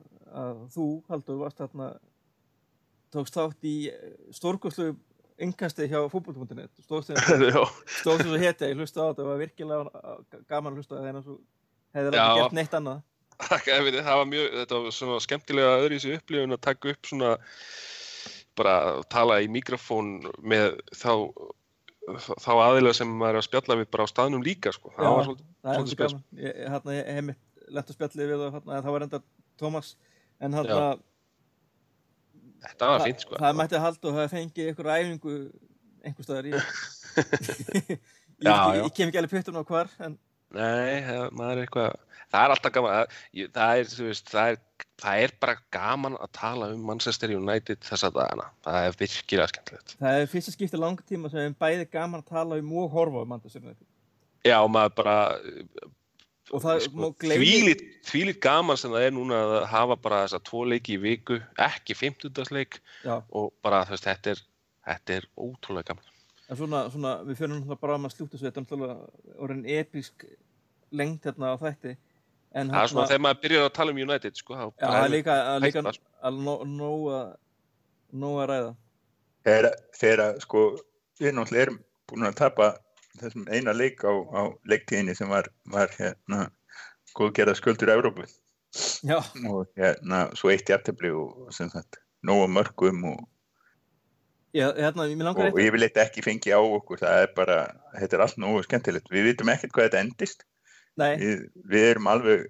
að 0.42 0.60
þú, 0.76 0.86
Haldur, 1.10 1.40
varst 1.42 1.62
hérna 1.64 1.88
tókst 3.14 3.38
þátt 3.38 3.66
í 3.66 3.74
stórkoslu 4.38 4.92
yngkasti 5.42 5.88
hjá 5.90 5.98
fútboll.net 6.12 6.72
stóðst 6.84 7.12
sem 7.12 7.16
Já, 7.52 7.60
svo 8.02 8.38
hetja, 8.40 8.70
ég 8.70 8.78
hlusta 8.80 9.04
á 9.04 9.08
þetta 9.10 9.24
og 9.24 9.28
var 9.32 9.42
virkilega 9.42 10.14
gaman 10.48 10.72
að 10.72 10.80
hlusta 10.80 11.00
þegar 11.02 11.26
þú 11.26 11.36
Já. 12.16 12.24
ekki 12.24 12.40
gert 12.42 12.56
neitt 12.60 12.78
annað 12.80 13.02
Takk, 13.50 13.66
veit, 13.84 13.98
það 14.00 14.16
var 14.22 14.28
mjög, 14.30 14.46
þetta 14.62 14.78
var 14.80 14.94
svona 14.96 15.18
skemmtilega 15.20 15.74
öðru 15.82 15.96
í 15.96 16.00
þessu 16.00 16.14
upplifun 16.16 16.56
að 16.56 16.62
taka 16.64 16.92
upp 16.94 17.10
svona 17.10 17.34
bara 18.56 18.74
að 18.94 19.02
tala 19.12 19.36
í 19.44 19.50
mikrofón 19.52 20.14
með 20.40 20.78
þá 20.96 21.10
þá 22.40 22.50
aðilega 22.54 22.96
sem 23.00 23.10
maður 23.18 23.34
er 23.36 23.40
að 23.42 23.46
spjalla 23.48 23.76
við 23.80 23.88
bara 23.92 24.06
á 24.06 24.12
staðnum 24.12 24.44
líka 24.46 24.72
sko. 24.72 24.92
Já. 24.94 25.00
það 25.02 25.16
var 25.16 25.26
svolítið, 25.26 25.46
það 25.66 25.76
Svolítið 25.76 26.00
gaman 26.00 26.22
ég, 26.46 26.52
ég- 26.62 27.10
hef 27.18 27.24
mitt 27.26 27.42
lett 27.76 27.90
að 27.90 27.96
spjalli 27.98 28.28
við 28.30 28.44
og 28.46 28.54
hérna, 28.56 28.80
það 28.86 28.94
var 28.96 29.06
enda 29.06 29.20
Tómas 29.60 29.88
en 30.40 30.54
hérna, 30.56 30.80
þetta 32.70 32.92
var 32.92 33.04
fínt 33.06 33.24
sko. 33.24 33.40
það 33.40 33.58
mætti 33.60 33.82
halda 33.86 34.10
og 34.10 34.18
það 34.20 34.32
fengið 34.34 34.70
einhver 34.70 34.92
æfingu 34.94 35.36
einhver 36.06 36.28
staðar 36.28 36.50
ég, 36.52 36.58
ég, 38.46 38.90
kem 38.94 39.08
ekki 39.08 39.20
alveg 39.22 39.32
puttum 39.32 39.60
á 39.60 39.64
hvar 39.66 39.92
en 40.04 40.18
Nei, 40.56 41.02
það, 41.02 41.40
er 41.50 41.60
eitthvað 41.64 41.96
það 42.30 42.42
er 42.42 42.52
alltaf 42.54 42.74
gaman 42.74 42.92
það, 43.56 43.80
er, 43.80 43.90
veist, 44.06 44.30
það, 44.30 44.52
er, 44.52 44.86
það 45.02 45.22
er 45.24 45.34
bara 45.42 45.56
gaman 45.74 46.18
að 46.22 46.32
tala 46.38 46.70
um 46.74 46.84
Manchester 46.86 47.34
United 47.34 47.82
þessa 47.86 48.12
dagana. 48.14 48.46
Það 48.66 48.78
er 48.82 48.98
virkilega 49.00 49.50
skemmtilegt. 49.52 49.96
Það 50.00 50.20
er 50.20 50.30
fyrsta 50.32 50.54
skipti 50.54 50.80
langtíma 50.80 51.32
sem 51.32 51.50
er 51.50 51.58
bæði 51.60 51.88
gaman 51.92 52.22
að 52.22 52.32
tala 52.32 52.60
um 52.62 52.72
og 52.82 52.94
horfa 52.94 53.24
um 53.24 53.34
Manchester 53.34 53.64
United. 53.64 53.86
Já, 54.46 54.58
maður 54.70 54.96
bara 55.00 55.16
og 56.52 56.62
það 56.62 56.82
sko, 56.84 57.00
má 57.00 57.06
gleymi 57.22 58.34
gaman 58.42 58.78
sem 58.78 58.92
það 58.92 59.06
er 59.08 59.14
núna 59.16 59.38
að 59.42 59.54
hafa 59.72 59.96
bara 60.02 60.22
þessa 60.24 60.42
tvo 60.46 60.64
leiki 60.70 60.96
í 60.96 61.00
viku, 61.02 61.38
ekki 61.62 61.96
50. 61.98 62.52
leik 62.54 62.78
já, 63.02 63.16
og 63.34 63.52
bara 63.64 63.82
þú 63.86 63.96
veist, 63.96 64.06
þetta 64.06 64.34
er, 64.34 64.42
þetta 64.90 65.16
er 65.16 65.28
ótrúlega 65.34 65.90
gaman. 65.90 66.12
en 66.46 66.60
svona, 66.60 66.82
svona 66.92 67.14
við 67.26 67.40
fyrir 67.40 67.54
náttúrulega 67.54 67.82
bara 67.82 67.98
um 67.98 68.08
að 68.08 68.14
slúta 68.14 68.38
svo 68.38 68.46
þetta 68.46 68.62
er 68.62 68.66
náttúrulega 68.66 69.36
orðin 69.46 69.64
episk 69.78 70.26
lengt 70.94 71.26
hérna 71.26 71.54
á 71.54 71.56
þætti 71.58 71.96
en 72.56 72.70
Það 72.72 72.82
er 72.82 72.92
svona 72.92 73.08
þegar 73.10 73.24
maður 73.26 73.42
byrjar 73.42 73.66
að 73.66 73.74
tala 73.76 73.92
um 73.92 74.02
United, 74.06 74.38
sko, 74.38 74.56
já, 74.56 74.66
það 74.80 75.02
er 75.02 75.14
líka, 75.16 75.38
að 75.50 75.66
líka 75.66 75.84
hægt, 75.90 76.02
að 76.22 76.42
nóg 76.46 76.66
nóg 76.70 77.08
að 77.16 77.28
nóg 78.16 78.42
að 78.44 78.50
ræða 78.52 78.74
þegar 79.98 80.40
sko, 80.42 80.66
við 81.18 81.34
náttúrulega 81.34 81.66
erum 81.66 81.80
búin 82.06 82.28
að 82.30 82.38
tapa 82.38 82.74
þessum 83.20 83.46
eina 83.52 83.74
leik 83.76 84.02
á, 84.04 84.12
á 84.12 84.42
leiktíðinni 84.68 85.14
sem 85.18 85.30
var, 85.30 85.48
var 85.72 85.92
hérna 85.96 86.48
góðgerða 87.16 87.56
sköldur 87.58 87.92
Evrópu. 87.94 88.26
Já, 89.06 89.20
og 89.48 89.70
hérna 89.78 90.26
svo 90.36 90.50
eitt 90.52 90.68
jafntefli 90.68 91.12
og 91.16 91.48
sem 91.54 91.70
sagt 91.72 92.00
nóga 92.26 92.48
mörgum 92.50 93.04
og, 93.12 93.22
já, 94.56 94.68
hérna, 94.76 95.06
og, 95.06 95.60
ég 95.60 95.72
vil 95.72 95.86
eitthvað 95.86 96.04
ekki 96.04 96.24
fengi 96.26 96.52
á 96.52 96.60
okkur. 96.60 97.00
Það 97.00 97.22
er 97.22 97.32
bara, 97.38 97.56
þetta 97.96 98.18
er 98.18 98.26
allt 98.26 98.42
nógu 98.42 98.66
skemmtilegt. 98.66 99.08
Við 99.12 99.30
vitum 99.30 99.52
ekkert 99.52 99.74
hvað 99.76 99.88
þetta 99.88 100.04
endist. 100.04 100.46
Við, 100.96 101.46
við 101.68 101.88
erum 101.92 102.10
alveg 102.10 102.46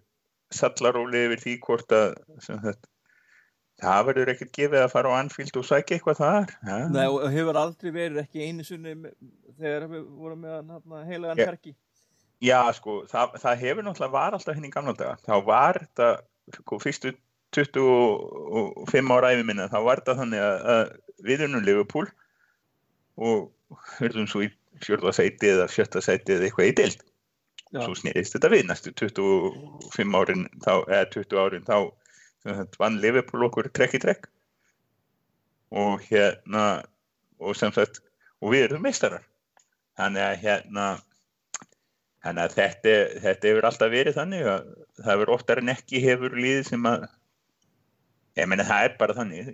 sallaróli 0.54 1.24
yfir 1.26 1.42
því 1.42 1.56
hvort 1.66 1.94
að 1.94 2.12
sagt, 2.44 2.86
það 3.82 4.04
verður 4.08 4.32
ekkert 4.32 4.52
gefið 4.56 4.82
að 4.82 4.92
fara 4.92 5.12
á 5.12 5.18
Anfield 5.20 5.58
og 5.60 5.66
sækja 5.68 5.96
eitthvað 5.96 6.20
þar. 6.20 6.54
Ja. 6.68 6.78
Nei, 6.92 7.04
og 7.06 7.26
hefur 7.32 7.58
aldrei 7.60 7.90
verið 7.92 8.22
ekki 8.22 8.46
einu 8.46 8.64
sunni 8.66 8.94
þegar 9.58 9.88
við 9.90 10.06
vorum 10.16 10.46
með 10.46 11.02
heilagan 11.10 11.42
herki. 11.42 11.74
Já, 12.44 12.60
sko, 12.76 13.02
það, 13.08 13.38
það 13.40 13.62
hefur 13.64 13.86
náttúrulega 13.86 14.12
var 14.12 14.36
alltaf 14.36 14.56
henni 14.56 14.68
í 14.68 14.74
gamla 14.74 14.92
daga. 14.96 15.16
Þá 15.24 15.34
var 15.46 15.80
þetta, 15.80 16.10
sko, 16.58 16.78
fyrstu 16.82 17.12
25 17.56 19.12
ára 19.16 19.32
æfi 19.32 19.44
minna, 19.48 19.68
þá 19.72 19.78
var 19.86 20.02
þetta 20.02 20.16
þannig 20.20 20.44
að, 20.44 20.56
að 20.74 21.26
við 21.26 21.44
unnum 21.46 21.64
Liverpool 21.64 22.08
og 23.16 23.84
hörðum 23.96 24.28
svo 24.28 24.44
í 24.44 24.50
fjörða 24.84 25.14
sæti 25.16 25.52
eða 25.54 25.68
sjötta 25.72 26.02
sæti 26.04 26.36
eða 26.36 26.48
eitthvað 26.48 26.72
í 26.72 26.74
deild. 26.82 27.06
Já. 27.72 27.80
Svo 27.82 27.96
snýrist 27.98 28.36
þetta 28.36 28.50
við 28.52 28.66
næstu 28.68 28.92
25 29.00 30.18
árin, 30.20 30.44
þá, 30.64 30.74
eða 30.84 31.06
20 31.16 31.40
árin, 31.40 31.64
þá 31.66 31.78
vann 32.80 33.00
Liverpool 33.02 33.46
okkur 33.48 33.70
trekk 33.74 33.98
í 33.98 34.02
trekk 34.02 34.28
og 35.76 36.02
hérna, 36.06 36.84
og 37.42 37.56
sem 37.58 37.72
sagt, 37.74 37.98
og 38.40 38.54
við 38.54 38.68
erum 38.68 38.84
meistarar. 38.86 39.24
Þannig 39.98 40.22
að 40.22 40.42
hérna, 40.44 40.84
Þannig 42.26 42.42
að 42.42 42.54
þetta, 42.56 42.92
þetta 43.22 43.48
hefur 43.50 43.66
alltaf 43.68 43.92
verið 43.92 44.16
þannig 44.16 44.48
að 44.50 44.70
það 44.98 45.10
hefur 45.12 45.32
oftar 45.36 45.60
en 45.60 45.70
ekki 45.70 46.02
hefur 46.02 46.32
liðið 46.34 46.64
sem 46.72 46.88
að, 46.90 47.04
ég 48.40 48.48
meina 48.50 48.66
það 48.66 48.86
er 48.86 48.96
bara 48.98 49.14
þannig, 49.14 49.50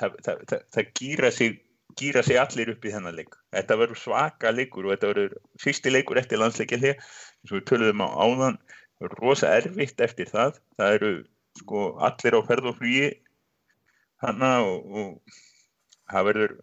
það, 0.00 0.16
það, 0.26 0.40
það, 0.50 0.64
það 0.74 0.88
gýra, 0.98 1.30
sig, 1.36 1.60
gýra 2.00 2.24
sig 2.26 2.40
allir 2.42 2.72
upp 2.74 2.88
í 2.88 2.94
þennan 2.96 3.18
leik. 3.20 3.38
Þetta 3.54 3.78
verður 3.84 4.02
svaka 4.02 4.50
leikur 4.50 4.88
og 4.88 4.96
þetta 4.96 5.12
verður 5.12 5.36
fyrsti 5.62 5.94
leikur 5.94 6.18
eftir 6.18 6.42
landsleikja 6.42 6.80
hlið, 6.82 7.06
eins 7.38 7.52
og 7.52 7.60
við 7.60 7.66
töluðum 7.70 8.02
á 8.02 8.08
áðan, 8.10 8.58
rosa 9.20 9.54
erfitt 9.60 10.02
eftir 10.08 10.32
það. 10.32 10.58
Það 10.74 10.98
eru 10.98 11.12
sko 11.62 11.84
allir 12.08 12.38
á 12.38 12.40
ferð 12.48 12.70
og 12.72 12.78
flugi 12.80 13.08
hana 14.24 14.52
og, 14.64 14.88
og 15.02 15.38
það 16.12 16.28
verður 16.32 16.56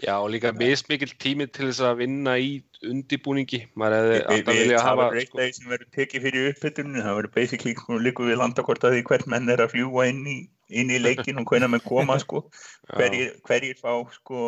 Já, 0.00 0.14
og 0.22 0.30
líka 0.32 0.52
mismikil 0.56 1.10
tími 1.20 1.44
til 1.52 1.66
þess 1.68 1.80
að 1.84 1.98
vinna 1.98 2.36
í 2.40 2.62
undibúningi. 2.88 3.58
Maður 3.76 3.96
hefði 3.98 4.20
alltaf 4.20 4.54
við- 4.54 4.60
vilja 4.60 4.78
það 4.78 4.86
hafa, 4.86 5.02
verður 5.02 5.18
eitt 5.20 5.28
sko, 5.28 5.38
af 5.40 5.42
því 5.50 5.56
sem 5.58 5.72
verður 5.72 5.88
tekið 5.96 6.22
fyrir 6.26 6.46
uppbytunni 6.52 7.02
það 7.04 7.16
verður 7.18 7.32
basically 7.34 7.74
sko, 7.76 7.98
líku 8.06 8.28
við 8.28 8.38
landakort 8.40 8.86
að 8.86 8.94
því 8.96 9.02
hvert 9.10 9.26
menn 9.34 9.52
er 9.52 9.62
að 9.66 9.72
fljúa 9.74 10.06
inn 10.08 10.22
í, 10.30 10.36
inn 10.80 10.92
í 10.94 11.00
leikin 11.02 11.42
og 11.42 11.50
hvernig 11.50 11.72
menn 11.74 11.84
koma 11.84 12.16
sko. 12.22 12.44
hverjir, 12.96 13.34
hverjir 13.50 13.76
fá 13.82 13.92
sko, 14.14 14.46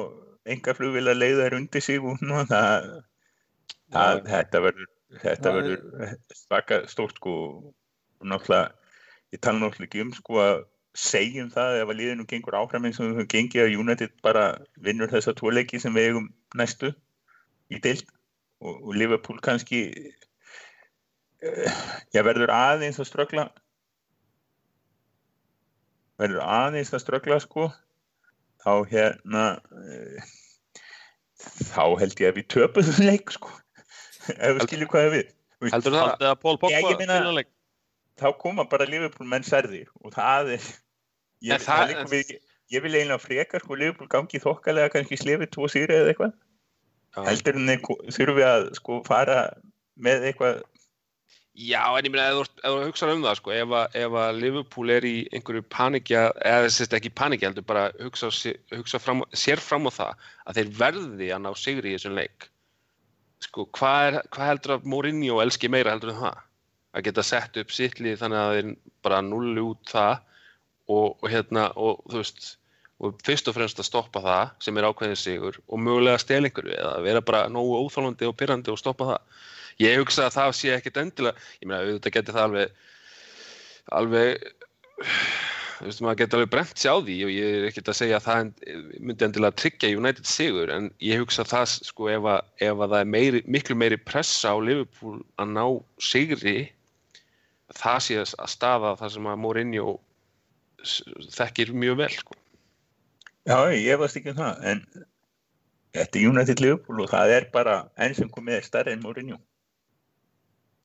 enga 0.54 0.76
flugvila 0.78 1.12
leiðar 1.18 1.58
undir 1.58 1.84
sig 1.84 2.00
og 2.00 2.22
nú, 2.24 2.38
það, 2.48 2.88
það, 3.92 4.22
þetta 4.30 4.64
verður 4.70 4.88
þetta 5.26 5.42
Það 5.42 5.58
er- 5.58 5.58
verður 5.58 6.16
svaka 6.46 6.80
stórt 6.88 7.18
sko 7.20 7.34
og 7.42 8.24
náttúrulega, 8.30 8.70
ég 9.32 9.40
tala 9.40 9.60
náttúrulega 9.62 9.88
ekki 9.88 10.04
um 10.04 10.12
sko 10.16 10.40
að 10.42 10.64
segjum 10.98 11.48
það 11.52 11.78
ef 11.80 11.90
að 11.90 11.98
liðinu 12.00 12.26
gengur 12.28 12.56
áfram 12.58 12.84
eins 12.84 12.98
og 13.00 13.06
við 13.06 13.14
höfum 13.16 13.30
gengið 13.32 13.62
að 13.64 13.76
United 13.80 14.12
bara 14.24 14.44
vinnur 14.84 15.08
þessa 15.12 15.32
tvo 15.38 15.52
leiki 15.54 15.80
sem 15.80 15.94
við 15.96 16.10
eigum 16.10 16.26
næstu 16.58 16.92
í 17.72 17.80
deild 17.80 18.04
og, 18.60 18.76
og 18.76 18.92
Liverpool 19.00 19.40
kannski 19.44 19.80
uh, 21.40 21.80
já 22.12 22.20
verður 22.26 22.52
aðeins 22.52 23.00
að 23.00 23.08
ströggla 23.08 23.46
verður 26.20 26.44
aðeins 26.44 26.92
að 26.92 27.04
ströggla 27.06 27.40
sko 27.40 27.70
þá 28.62 28.72
hérna 28.92 29.46
uh, 29.72 30.30
þá 31.72 31.84
held 32.04 32.20
ég 32.20 32.28
að 32.28 32.42
við 32.42 32.50
töpum 32.52 32.84
þessum 32.84 33.08
leik 33.08 33.32
sko 33.32 33.56
ef 34.36 34.58
við 34.58 34.66
skiljum 34.68 34.92
hvað 34.92 35.10
við 35.16 35.32
heldur 35.72 35.96
það? 35.96 36.14
Að 36.20 36.38
Pól 36.42 36.58
Pogba 36.60 36.84
ég? 36.84 37.51
Þá 38.20 38.28
koma 38.38 38.64
bara 38.68 38.86
Liverpool 38.88 39.28
menn 39.28 39.44
særðir 39.46 39.88
og 40.04 40.12
það 40.14 40.54
er 40.56 40.64
ég, 41.42 41.52
En 41.56 41.60
það, 41.60 41.94
það- 41.96 42.10
við, 42.12 42.32
ég 42.72 42.82
vil 42.84 42.94
eiginlega 42.94 43.20
frekar 43.22 43.60
sko 43.64 43.74
Liverpool 43.78 44.08
gangi 44.12 44.40
þokkalega 44.42 44.92
kannski 44.94 45.18
slefið 45.20 45.50
tvo 45.54 45.68
sýri 45.72 45.96
eða 45.96 46.12
eitthvað 46.14 46.32
Já. 47.12 47.24
heldur 47.28 47.56
en 47.60 47.80
ko- 47.84 48.00
þurfi 48.08 48.44
að 48.48 48.68
sko 48.78 49.00
fara 49.08 49.40
með 50.00 50.28
eitthvað 50.30 50.62
Já, 51.52 51.82
en 51.98 52.06
ég 52.06 52.12
meina, 52.14 52.30
ef 52.40 52.48
þú 52.64 52.78
hugsaður 52.86 53.18
um 53.18 53.24
það, 53.26 53.34
sko, 53.36 53.50
ef 53.52 53.72
að, 53.76 53.96
ef 54.00 54.14
að 54.16 54.38
Liverpool 54.40 54.88
er 54.94 55.04
í 55.04 55.16
einhverju 55.36 55.60
panikja, 55.68 56.22
eða 56.48 56.70
sérst 56.72 56.94
ekki 56.96 57.10
panikja, 57.12 57.50
heldur 57.50 57.66
bara 57.68 57.82
hugsa, 58.00 58.30
hugsa 58.72 58.96
fram, 58.98 59.20
sér 59.36 59.60
fram 59.60 59.84
á 59.84 59.92
það 59.92 60.14
að 60.48 60.56
þeir 60.56 60.70
verði 60.78 61.28
að 61.36 61.42
ná 61.44 61.50
sigri 61.60 61.92
í 61.92 61.98
þessum 61.98 62.16
leik. 62.16 62.48
Sko, 63.44 63.66
hvað, 63.68 64.22
hvað 64.32 64.48
heldur 64.48 64.74
að 64.78 64.88
Mourinho 64.94 65.42
elski 65.44 65.68
meira 65.68 65.92
heldur 65.92 66.14
en 66.14 66.22
það? 66.22 66.40
Að 66.92 67.06
geta 67.08 67.24
sett 67.24 67.56
upp 67.56 67.70
sittlið 67.72 68.18
þannig 68.20 68.38
að 68.40 68.54
þeir 68.56 68.72
bara 69.04 69.22
nulli 69.24 69.62
út 69.64 69.92
það 69.92 70.18
og, 70.92 71.06
og 71.22 71.30
hérna, 71.32 71.70
og 71.76 72.02
þú 72.10 72.20
veist, 72.20 72.50
og 73.02 73.22
fyrst 73.26 73.48
og 73.50 73.56
fremst 73.56 73.80
að 73.82 73.88
stoppa 73.88 74.22
það 74.22 74.50
sem 74.62 74.78
er 74.78 74.86
ákveðin 74.86 75.18
sigur 75.18 75.58
og 75.66 75.80
mögulega 75.82 76.20
stela 76.22 76.48
einhverju 76.48 76.74
eða 76.76 77.00
vera 77.06 77.22
bara 77.24 77.46
nógu 77.50 77.80
óþálandi 77.82 78.28
og 78.28 78.36
pyrrandi 78.38 78.70
og 78.70 78.78
stoppa 78.78 79.08
það. 79.08 79.40
Ég 79.82 80.02
hugsa 80.02 80.28
að 80.28 80.36
það 80.36 80.52
sé 80.58 80.74
ekkit 80.76 81.00
endilega, 81.00 81.46
ég 81.62 81.68
meina 81.68 81.80
auðvitað 81.82 82.14
geti 82.18 82.34
það 82.36 82.44
alveg, 82.44 82.76
alveg, 83.98 84.44
þú 85.78 85.88
veist 85.88 86.04
maður 86.04 86.20
geti 86.20 86.38
alveg 86.38 86.52
brent 86.52 86.82
sér 86.82 86.94
á 86.94 86.98
því 87.08 87.16
og 87.26 87.32
ég 87.34 87.56
er 87.56 87.66
ekkit 87.70 87.90
að 87.90 87.98
segja 87.98 88.20
að 88.20 88.28
það 88.28 88.52
myndi 89.08 89.26
endilega 89.26 89.58
tryggja 89.58 89.94
United 89.98 90.28
sigur 90.28 90.70
en 90.76 90.90
ég 91.02 91.24
hugsa 91.24 91.42
að 91.42 91.54
það 91.56 91.66
sko 91.88 92.12
ef 92.12 92.28
að, 92.36 92.52
ef 92.68 92.76
að 92.76 92.94
það 92.94 93.00
er 93.00 93.10
meiri, 93.16 93.42
miklu 93.56 93.78
meiri 93.80 93.98
pressa 93.98 94.54
á 94.54 94.56
Liverpool 94.62 95.18
að 95.42 95.56
ná 95.56 95.64
sigri, 96.12 96.56
það 97.76 97.98
sé 98.06 98.18
að 98.22 98.50
staða 98.50 98.96
það 99.00 99.14
sem 99.16 99.28
að 99.32 99.40
Mourinho 99.44 99.94
þekkir 101.32 101.72
mjög 101.78 101.98
vel 102.02 102.12
sko. 102.14 102.36
Já, 103.48 103.56
ég 103.74 103.98
veist 103.98 104.18
ekki 104.18 104.32
um 104.32 104.38
það 104.38 104.66
en 104.70 104.82
þetta 105.96 106.18
er 106.18 106.28
United 106.30 106.62
Liverpool 106.62 107.02
og 107.04 107.10
það 107.10 107.34
er 107.36 107.48
bara 107.54 107.78
enn 108.00 108.14
sem 108.18 108.30
komið 108.30 108.60
er 108.60 108.66
starri 108.68 108.94
enn 108.94 109.02
Mourinho. 109.04 109.38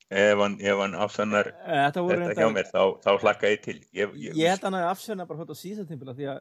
Ef 0.08 0.40
hann, 0.40 0.56
hann 0.64 0.94
afsönnar 0.96 1.50
eh, 1.52 1.82
þetta, 1.84 2.04
þetta 2.08 2.38
hjá 2.38 2.52
mér 2.54 2.70
þá, 2.70 2.82
þá 3.04 3.10
hlakka 3.24 3.50
ég 3.52 3.60
til. 3.64 3.76
Ég, 3.92 4.14
ég, 4.16 4.38
ég 4.38 4.54
held 4.54 4.64
hann 4.64 4.78
að 4.78 4.86
afsönna 4.94 5.26
bara 5.28 5.42
hvort 5.42 5.52
á 5.52 5.58
síðan 5.58 5.88
tímila 5.90 6.14
því 6.16 6.30
að 6.32 6.40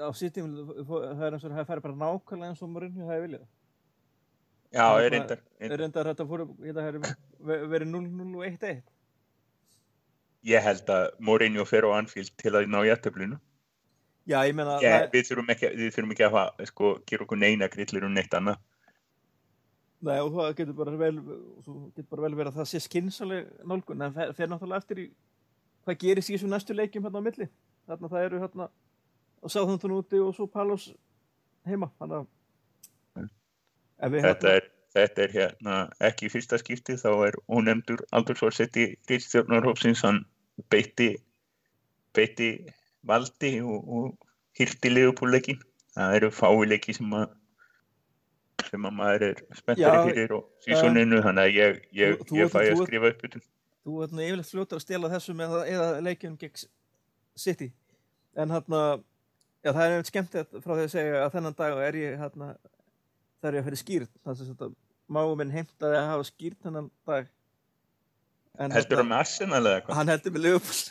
á 0.00 0.08
síðan 0.16 0.36
tímila 0.38 0.64
það 0.86 1.26
er 1.26 1.36
eins 1.36 1.44
og 1.44 1.52
það 1.58 1.68
fær 1.68 1.84
bara 1.84 2.00
nákvæmlega 2.00 2.54
eins 2.54 2.64
og 2.64 2.72
Mourinho 2.72 3.10
það 3.10 3.18
er 3.18 3.26
viljað. 3.26 3.44
Já, 4.74 4.86
er 4.98 5.78
reyndar 5.78 6.08
þetta 6.10 6.26
fór 6.26 6.46
að 6.48 6.54
vera 7.70 7.86
0-0-1-1 7.86 8.80
ég 10.44 10.62
held 10.64 10.92
að 10.92 11.08
Mourinho 11.24 11.64
fer 11.68 11.86
á 11.88 11.90
Anfield 11.96 12.32
til 12.40 12.54
að 12.54 12.70
ná 12.70 12.80
jættöflinu 12.88 13.40
Já, 14.24 14.38
ég 14.48 14.54
meina, 14.56 14.78
yeah, 14.80 15.02
það, 15.02 15.10
við 15.12 15.26
þurfum 15.28 15.50
ekki, 15.52 15.70
við 15.76 15.90
þurfum 15.92 16.12
ekki 16.14 16.28
að 16.30 16.64
sko, 16.70 16.94
gera 17.04 17.26
okkur 17.26 17.40
neina 17.40 17.68
grillir 17.68 18.06
um 18.06 18.14
neitt 18.16 18.32
annað 18.36 18.62
nei, 20.04 20.16
og 20.20 20.32
það 20.32 20.56
getur 20.60 20.76
bara 20.76 20.96
vel, 21.00 21.14
getur 21.96 22.08
bara 22.10 22.24
vel 22.26 22.34
verið 22.36 22.50
að 22.52 22.58
það 22.60 22.70
sé 22.70 22.80
skinsaleg 22.84 23.46
nálgun, 23.64 24.04
en 24.04 24.16
fer, 24.16 24.32
fer 24.36 24.50
náttúrulega 24.50 24.84
eftir 24.84 25.02
í 25.04 25.06
hvað 25.84 26.00
gerist 26.00 26.30
í 26.30 26.36
þessum 26.36 26.52
næstu 26.52 26.76
leikjum 26.76 27.06
hérna 27.06 27.20
á 27.20 27.26
milli. 27.26 27.48
Þarna 27.88 28.10
það 28.12 28.26
eru 28.28 28.42
hérna 28.42 28.68
og 29.44 29.52
Southampton 29.52 29.96
úti 29.98 30.20
og 30.24 30.32
svo 30.36 30.46
Palos 30.50 30.88
heima. 31.68 31.90
Þannig 32.00 32.24
að 34.00 34.14
við 34.14 34.26
þetta 34.26 34.54
er, 34.58 34.68
þetta 34.96 35.24
er 35.24 35.34
hérna 35.34 35.80
ekki 36.08 36.28
í 36.28 36.32
fyrsta 36.32 36.60
skipti 36.60 36.96
þá 37.00 37.10
er 37.28 37.38
ónefndur 37.48 38.04
aldursvorsetti 38.16 38.94
Ríðstjórnarhópsins 39.10 40.04
hann 40.06 40.24
beitti 40.70 41.08
beitti 42.14 42.48
valdi 43.06 43.54
og, 43.62 43.88
og 43.88 44.28
hirti 44.58 44.92
leifupúleikin 44.92 45.58
það 45.96 46.14
eru 46.20 46.30
fáileiki 46.34 46.94
sem 46.96 47.10
að 47.18 47.32
sem 48.70 48.86
að 48.88 48.94
maður 48.96 49.24
er 49.28 49.40
spenntari 49.58 50.12
fyrir 50.12 50.32
og 50.38 50.44
sísoninu 50.64 51.18
þannig 51.24 51.44
að 51.48 51.58
ég, 51.58 51.80
ég, 51.98 52.14
Þú- 52.22 52.38
ég 52.38 52.52
fæ 52.52 52.58
að 52.60 52.68
þú 52.70 52.76
ert- 52.76 52.86
skrifa 52.88 53.10
upp 53.10 53.24
þú 53.84 53.96
ert 54.04 54.14
nú 54.16 54.22
yfirleitt 54.24 54.50
fljótar 54.52 54.78
að 54.80 54.84
stela 54.86 55.10
þessu 55.12 55.34
með 55.36 55.52
það 55.56 55.72
eða 55.74 55.88
leikjum 56.06 56.38
gegn 56.40 56.64
City. 57.36 57.66
En 58.38 58.50
hérna 58.54 58.80
já, 59.64 59.72
það 59.74 59.82
er 59.84 59.92
einmitt 59.96 60.08
skemmt 60.10 60.34
frá 60.62 60.72
því 60.78 60.84
að 60.84 60.92
segja 60.94 61.20
að 61.24 61.32
þennan 61.34 61.56
dag 61.58 61.78
er 61.88 61.96
ég 61.98 62.20
það 62.22 62.54
er 63.50 63.56
ég 63.58 63.60
að 63.60 63.66
fyrir 63.68 63.80
skýrt 63.82 64.12
það 64.24 64.36
sem 64.38 64.50
þetta 64.52 64.68
máum 65.18 65.34
minn 65.42 65.50
heimtaði 65.52 65.98
að 65.98 66.08
hafa 66.12 66.26
skýrt 66.30 66.60
þennan 66.64 66.88
dag 67.10 67.26
en 68.58 68.74
heldur 68.74 69.00
það 69.00 69.08
með 69.10 69.18
Arsenal 69.20 69.62
eða 69.62 69.76
eitthvað? 69.78 69.96
Hann 70.00 70.12
heldur 70.14 70.32
með 70.34 70.42
Liverpool. 70.48 70.80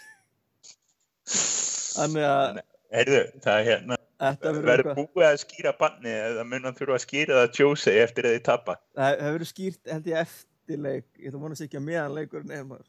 Heyrðu, 2.93 3.21
það 3.41 3.55
er 3.57 3.65
hérna 3.71 3.95
verður 4.23 4.93
búið 4.95 5.27
að 5.27 5.37
skýra 5.41 5.73
banni 5.77 6.11
eða 6.11 6.45
mun 6.47 6.67
hann 6.67 6.77
þurfa 6.77 6.97
að 6.97 7.05
skýra 7.05 7.39
það 7.41 7.59
Jose 7.59 7.93
eftir 8.03 8.27
að 8.27 8.35
þið 8.37 8.43
tapa? 8.47 8.75
Það 8.95 9.23
verður 9.25 9.49
skýrt 9.49 9.91
held 9.91 10.09
ég 10.11 10.19
eftir 10.23 10.83
leik. 10.83 11.07
Ég 11.19 11.33
að 11.33 11.43
vonast 11.43 11.65
ekki 11.65 11.79
að 11.79 11.87
meðan 11.87 12.17
leikurinn 12.17 12.53
er 12.53 12.67
maður. 12.67 12.85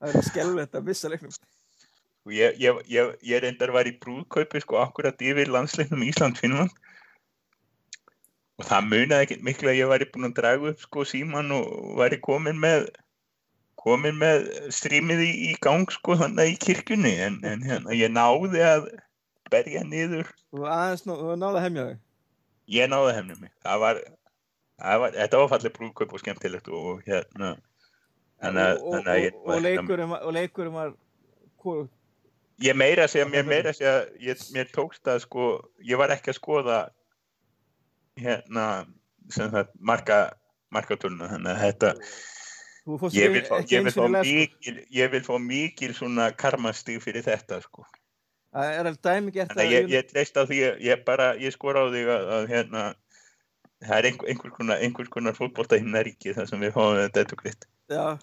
Það 0.00 0.12
verður 0.12 0.28
skelvett 0.30 0.78
að 0.78 0.86
missa 0.88 1.10
leiknum. 1.12 1.34
Ég, 2.30 2.56
ég, 2.60 2.80
ég, 2.92 3.12
ég 3.26 3.42
reyndar 3.42 3.72
var 3.74 3.88
í 3.88 3.96
brúðkaupi 4.00 4.62
sko 4.62 4.78
akkurat 4.80 5.22
yfir 5.24 5.50
landsleiknum 5.50 6.04
Ísland-Finnland 6.04 6.74
og 8.60 8.66
það 8.68 8.90
munaði 8.90 9.24
ekkert 9.24 9.46
miklu 9.46 9.70
að 9.72 9.78
ég 9.78 9.88
væri 9.88 10.08
búin 10.12 10.28
að 10.28 10.34
draga 10.36 10.72
upp 10.74 10.82
sko 10.84 11.06
síman 11.08 11.48
og 11.56 11.94
væri 11.96 12.18
komin 12.20 12.60
með 12.60 12.90
komin 13.80 14.18
með 14.20 14.46
strímið 14.76 15.22
í, 15.24 15.30
í 15.50 15.52
gang 15.64 15.88
sko 15.92 16.16
þannig 16.20 16.52
í 16.54 16.58
kirkjunni 16.66 17.12
en, 17.26 17.38
en 17.48 17.62
hérna 17.64 17.96
ég 17.96 18.12
náði 18.12 18.60
að 18.66 18.88
berja 19.50 19.82
niður 19.88 20.28
Þú 20.50 20.64
náði 20.64 21.50
að 21.56 21.62
hemja 21.64 21.84
þig. 21.90 22.00
ég 22.76 22.90
náði 22.92 23.14
hefnum 23.16 23.40
mig 23.44 23.52
það 23.64 23.80
var, 23.84 24.00
það 24.82 25.00
var 25.04 25.16
þetta 25.16 25.40
var 25.42 25.52
fallið 25.54 25.74
brúðkaup 25.78 26.12
og 26.16 26.22
skemmtilegt 26.24 26.68
og, 26.70 27.00
hérna 27.08 27.54
þannig 28.40 28.66
að- 28.66 28.82
og, 28.82 28.92
þannig 28.94 29.10
að 29.14 29.22
ég 29.24 29.34
og, 29.40 29.48
og, 29.54 29.64
leikurinn 29.66 30.12
var, 30.14 30.22
og 30.28 30.36
leikurinn 30.36 30.76
var 30.76 30.92
hvorugt. 31.64 31.92
ég 32.60 32.76
meira 32.76 33.04
að 33.08 33.12
segja, 33.14 33.28
mér 33.32 33.48
meira 33.48 33.72
að 33.72 33.78
segja 33.80 33.96
ég, 34.28 34.44
mér 34.54 34.70
tókst 34.76 35.08
að 35.08 35.22
sko 35.24 35.48
ég 35.88 35.98
var 36.00 36.12
ekki 36.14 36.34
að 36.34 36.38
skoða 36.40 36.78
hérna 38.20 38.66
sem 39.32 39.50
það 39.52 39.72
marka 39.80 40.18
markatöluna 40.74 41.28
þannig 41.32 41.54
að 41.56 41.64
þetta 41.64 41.92
ég 42.86 43.00
ekki- 43.00 43.32
vil, 43.32 43.42
fá, 43.48 43.56
ekki 43.60 43.76
ég, 43.76 43.84
vil 43.84 43.92
sko. 43.92 44.08
mikil, 44.08 44.78
ég 44.90 45.10
vil 45.12 45.24
fá 45.26 45.34
mikil 45.38 45.94
svona 45.94 46.30
karmastig 46.32 47.02
fyrir 47.04 47.26
þetta 47.26 47.60
sko 47.64 47.86
Það 48.50 48.72
er 48.74 48.80
alveg 48.80 49.02
dæmi 49.06 49.32
gert 49.34 49.52
þannig 49.52 49.66
að 49.68 49.74
ég, 49.76 49.90
ég 49.94 50.08
treyst 50.10 50.34
á 50.34 50.42
því 50.42 50.56
að 50.66 50.80
ég 50.82 51.04
bara 51.06 51.26
ég 51.38 51.52
skora 51.54 51.84
á 51.84 51.92
þig 51.92 52.08
að, 52.10 52.24
að 52.36 52.48
hérna 52.50 52.86
það 53.80 53.98
er 53.98 54.08
einhver, 54.10 54.28
einhver 54.32 54.50
konar, 54.56 54.80
einhver 54.82 55.08
konar 55.12 55.36
fótbolta 55.38 55.78
himnaríki 55.78 56.34
þar 56.34 56.48
sem 56.50 56.60
við 56.60 56.74
fáum 56.74 56.98
þetta 56.98 57.26
og 57.36 57.44
gritt 57.44 57.68
Já. 57.90 58.18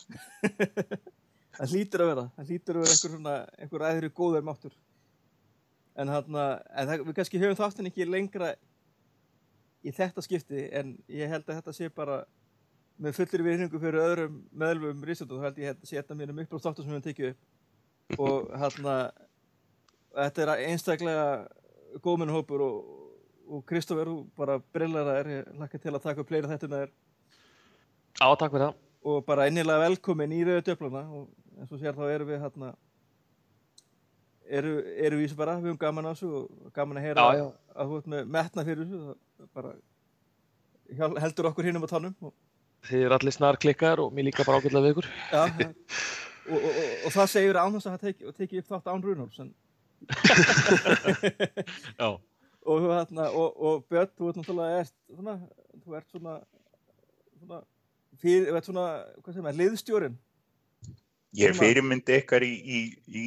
það 1.58 1.74
hlýtur 1.74 2.04
að 2.04 2.12
vera. 2.12 2.26
Það 2.38 2.52
hlýtur 2.52 2.78
að 2.78 2.84
vera 2.84 2.94
einhver 2.94 3.14
svona, 3.14 3.36
einhver 3.58 3.86
æðri 3.90 4.10
góður 4.16 4.46
máttur. 4.48 4.76
En 5.98 6.12
hann 6.14 6.38
en 6.38 6.90
það, 6.92 7.04
við 7.08 7.18
kannski 7.18 7.42
höfum 7.42 7.58
þáttin 7.58 7.90
ekki 7.90 8.08
lengra 8.08 8.52
í 9.84 9.94
þetta 9.96 10.24
skipti 10.26 10.68
en 10.78 10.96
ég 11.10 11.32
held 11.32 11.48
að 11.48 11.60
þetta 11.60 11.74
sé 11.76 11.90
bara 11.94 12.22
með 12.98 13.18
fullir 13.20 13.44
virðingu 13.46 13.82
fyrir 13.82 14.02
öðrum 14.02 14.38
meðlum 14.58 15.04
Rísundum, 15.06 15.42
þá 15.42 15.50
held 15.50 15.62
ég 15.62 15.70
að 15.70 15.76
þetta 15.76 15.90
sé 15.90 16.00
þetta 16.00 16.18
mínum 16.18 16.42
upp 16.44 16.56
á 16.56 16.64
þáttum 16.66 16.84
sem 16.84 16.92
við 16.92 16.98
höfum 16.98 17.08
tekið 17.08 17.30
upp. 17.32 17.42
Og 18.24 18.52
hann 18.58 18.88
þetta 20.18 20.44
er 20.46 20.54
einstaklega 20.72 21.28
góðmennhópur 22.04 22.64
og, 22.64 22.78
og 23.48 23.64
Kristófer, 23.68 24.10
þú 24.10 24.18
bara 24.38 24.58
brillar 24.74 25.12
að 25.12 25.20
er, 25.22 25.50
lakka 25.60 25.80
til 25.82 25.94
að 25.94 26.04
taka 26.04 26.24
upp 26.24 26.32
fleiri 26.32 26.50
þetta 26.50 26.70
með 26.72 26.84
þér. 26.86 26.94
Á, 28.18 28.28
takk 28.40 28.54
fyrir 28.56 28.66
það. 28.66 28.82
Og 29.08 29.22
bara 29.28 29.48
innilega 29.50 29.84
velkomin 29.86 30.34
í 30.36 30.42
rauðu 30.48 30.66
döfluna 30.68 31.04
og 31.14 31.28
eins 31.58 31.74
og 31.74 31.82
sér 31.82 31.96
þá 31.98 32.06
erum 32.10 32.32
við 32.32 32.42
hérna 32.44 32.72
eru, 34.48 34.74
eru 35.06 35.20
við 35.22 35.36
bara, 35.38 35.58
við 35.60 35.72
höfum 35.72 35.80
gaman 35.82 36.10
á 36.10 36.12
þessu 36.12 36.32
og 36.42 36.74
gaman 36.76 37.00
að 37.00 37.08
heyra 37.08 37.28
Já, 37.28 37.40
já. 37.42 37.48
að 37.76 37.92
þú 37.92 38.00
ert 38.02 38.12
með 38.14 38.34
metna 38.38 38.66
fyrir 38.68 38.90
þessu 38.92 39.48
bara 39.56 39.74
heldur 41.22 41.50
okkur 41.52 41.68
hinnum 41.68 41.88
á 41.88 41.90
tannum 41.92 42.16
og, 42.24 42.34
þið 42.88 43.06
eru 43.08 43.18
allir 43.18 43.36
snar 43.36 43.58
klikkar 43.62 44.02
og 44.04 44.14
mér 44.16 44.30
líka 44.30 44.46
bara 44.48 44.62
ágætlega 44.62 44.86
við 44.86 44.94
ykkur. 44.96 45.08
Já, 45.32 45.42
ja. 45.48 45.70
og, 46.48 46.58
og, 46.58 46.68
og, 46.72 46.92
og 47.08 47.16
það 47.16 47.32
segir 47.34 47.60
án 47.62 47.74
þess 47.78 47.90
að 47.90 47.96
það 47.96 48.06
teki, 48.06 48.36
teki 48.42 48.62
upp 48.62 48.70
þátt 48.76 48.92
án 48.94 49.02
en, 49.42 49.56
já, 51.98 52.08
og, 52.70 52.84
hérna, 52.86 53.32
og, 53.34 53.56
og 53.58 53.86
Björn, 53.90 54.12
þú 54.14 54.30
ert 54.30 54.38
náttúrulega 54.38 54.84
ert, 54.84 54.94
svona, 55.10 55.34
þú 55.82 55.98
ert 55.98 56.14
svona, 56.14 56.36
svona 57.42 57.62
fyrir, 58.22 58.52
þú 58.52 58.60
ert 58.60 58.70
svona, 58.70 58.86
hvað 59.24 59.34
segir 59.34 59.48
maður, 59.48 59.60
liðstjórin 59.64 60.20
ég 61.38 61.52
er 61.52 61.58
fyrirmyndi 61.58 62.18
ykkar 62.22 62.46
í, 62.46 62.54
í, 62.62 62.80
í 63.08 63.26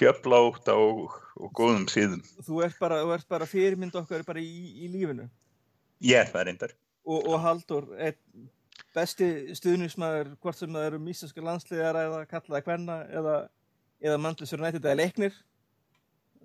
djöflátt 0.00 0.70
og, 0.72 1.18
og 1.36 1.52
góðum 1.56 1.86
síðum. 1.90 2.22
Þú 2.46 2.62
ert 2.66 2.78
bara, 2.80 3.02
þú 3.04 3.12
ert 3.16 3.28
bara 3.30 3.48
fyrirmynd 3.48 3.98
okkar 3.98 4.24
bara 4.26 4.42
í, 4.42 4.54
í 4.82 4.90
lífinu. 4.92 5.28
Ég 6.02 6.22
er 6.22 6.32
það 6.32 6.48
reyndar. 6.48 6.74
Og, 7.02 7.26
og 7.28 7.38
Haldur, 7.42 7.88
einn 7.98 8.48
besti 8.96 9.28
stuðnismæður, 9.56 10.34
hvort 10.42 10.58
sem 10.58 10.74
það 10.74 10.86
eru 10.90 10.98
míslenska 11.02 11.44
landsliðar 11.44 11.98
eða 12.02 12.20
kallaða 12.30 12.64
kvenna 12.66 12.96
eða, 13.20 13.36
eða 14.04 14.18
Manchester 14.20 14.60
United 14.60 14.84
eða 14.84 14.98
leiknir? 15.00 15.38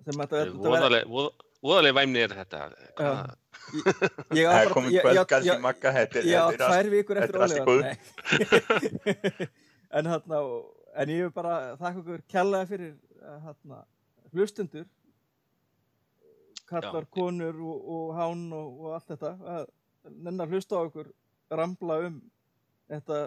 Sem 0.04 0.14
þetta 0.14 0.22
þetta 0.22 0.38
verður 0.38 0.70
Voðaleg, 0.70 1.08
voð- 1.12 1.46
voðaleg 1.68 1.94
væmni 1.98 2.22
er 2.24 2.34
þetta. 2.38 2.60
Ég 4.38 4.46
er 4.48 4.72
komin 4.72 4.92
í 4.94 4.96
ég- 4.96 5.60
magga 5.60 5.92
þetta 5.96 6.22
Já, 6.24 6.42
tvær 6.56 6.90
vikur 6.94 7.20
eftir 7.20 7.40
ólega 7.42 7.96
en 9.98 10.06
hérna 10.12 10.40
en 10.98 11.08
ég 11.12 11.26
vil 11.26 11.32
bara 11.34 11.56
þakka 11.80 12.00
okkur 12.02 12.22
kjallaði 12.32 12.68
fyrir 12.72 12.94
eh, 12.94 13.38
hérna, 13.44 13.82
hlustundur 14.32 14.86
kallar, 16.68 17.04
Já. 17.06 17.10
konur 17.16 17.60
og, 17.64 17.84
og 17.96 18.08
hán 18.18 18.42
og, 18.52 18.80
og 18.84 18.94
allt 18.98 19.08
þetta. 19.14 19.30
Að 19.56 19.68
nennar 20.24 20.50
hlusta 20.52 20.76
á 20.76 20.84
okkur 20.84 21.08
rambla 21.56 21.96
um 22.08 22.18
þetta 22.88 23.20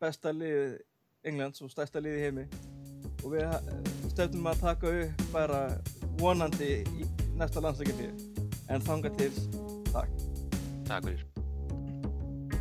besta 0.00 0.32
lið 0.34 0.78
Englands 1.26 1.62
og 1.64 1.72
stærsta 1.72 2.02
lið 2.02 2.18
í 2.18 2.24
heimi. 2.26 2.46
Og 3.24 3.32
við 3.34 3.46
eh, 3.48 3.90
stefnum 4.12 4.50
að 4.50 4.62
taka 4.62 4.92
upp 5.02 5.26
bara 5.34 5.62
vonandi 6.20 6.70
í 6.84 7.08
næsta 7.36 7.62
landsleikilíð 7.64 8.46
en 8.72 8.86
þanga 8.86 9.12
til 9.18 9.32
takk. 9.92 10.24
Takk 10.86 11.10
fyrir. 11.10 11.28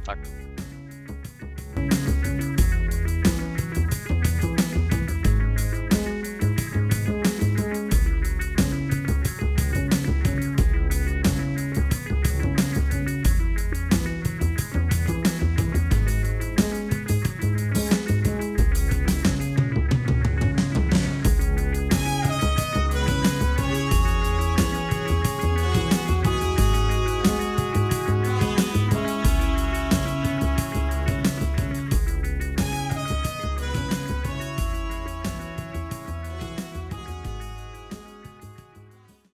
takk 0.06 0.55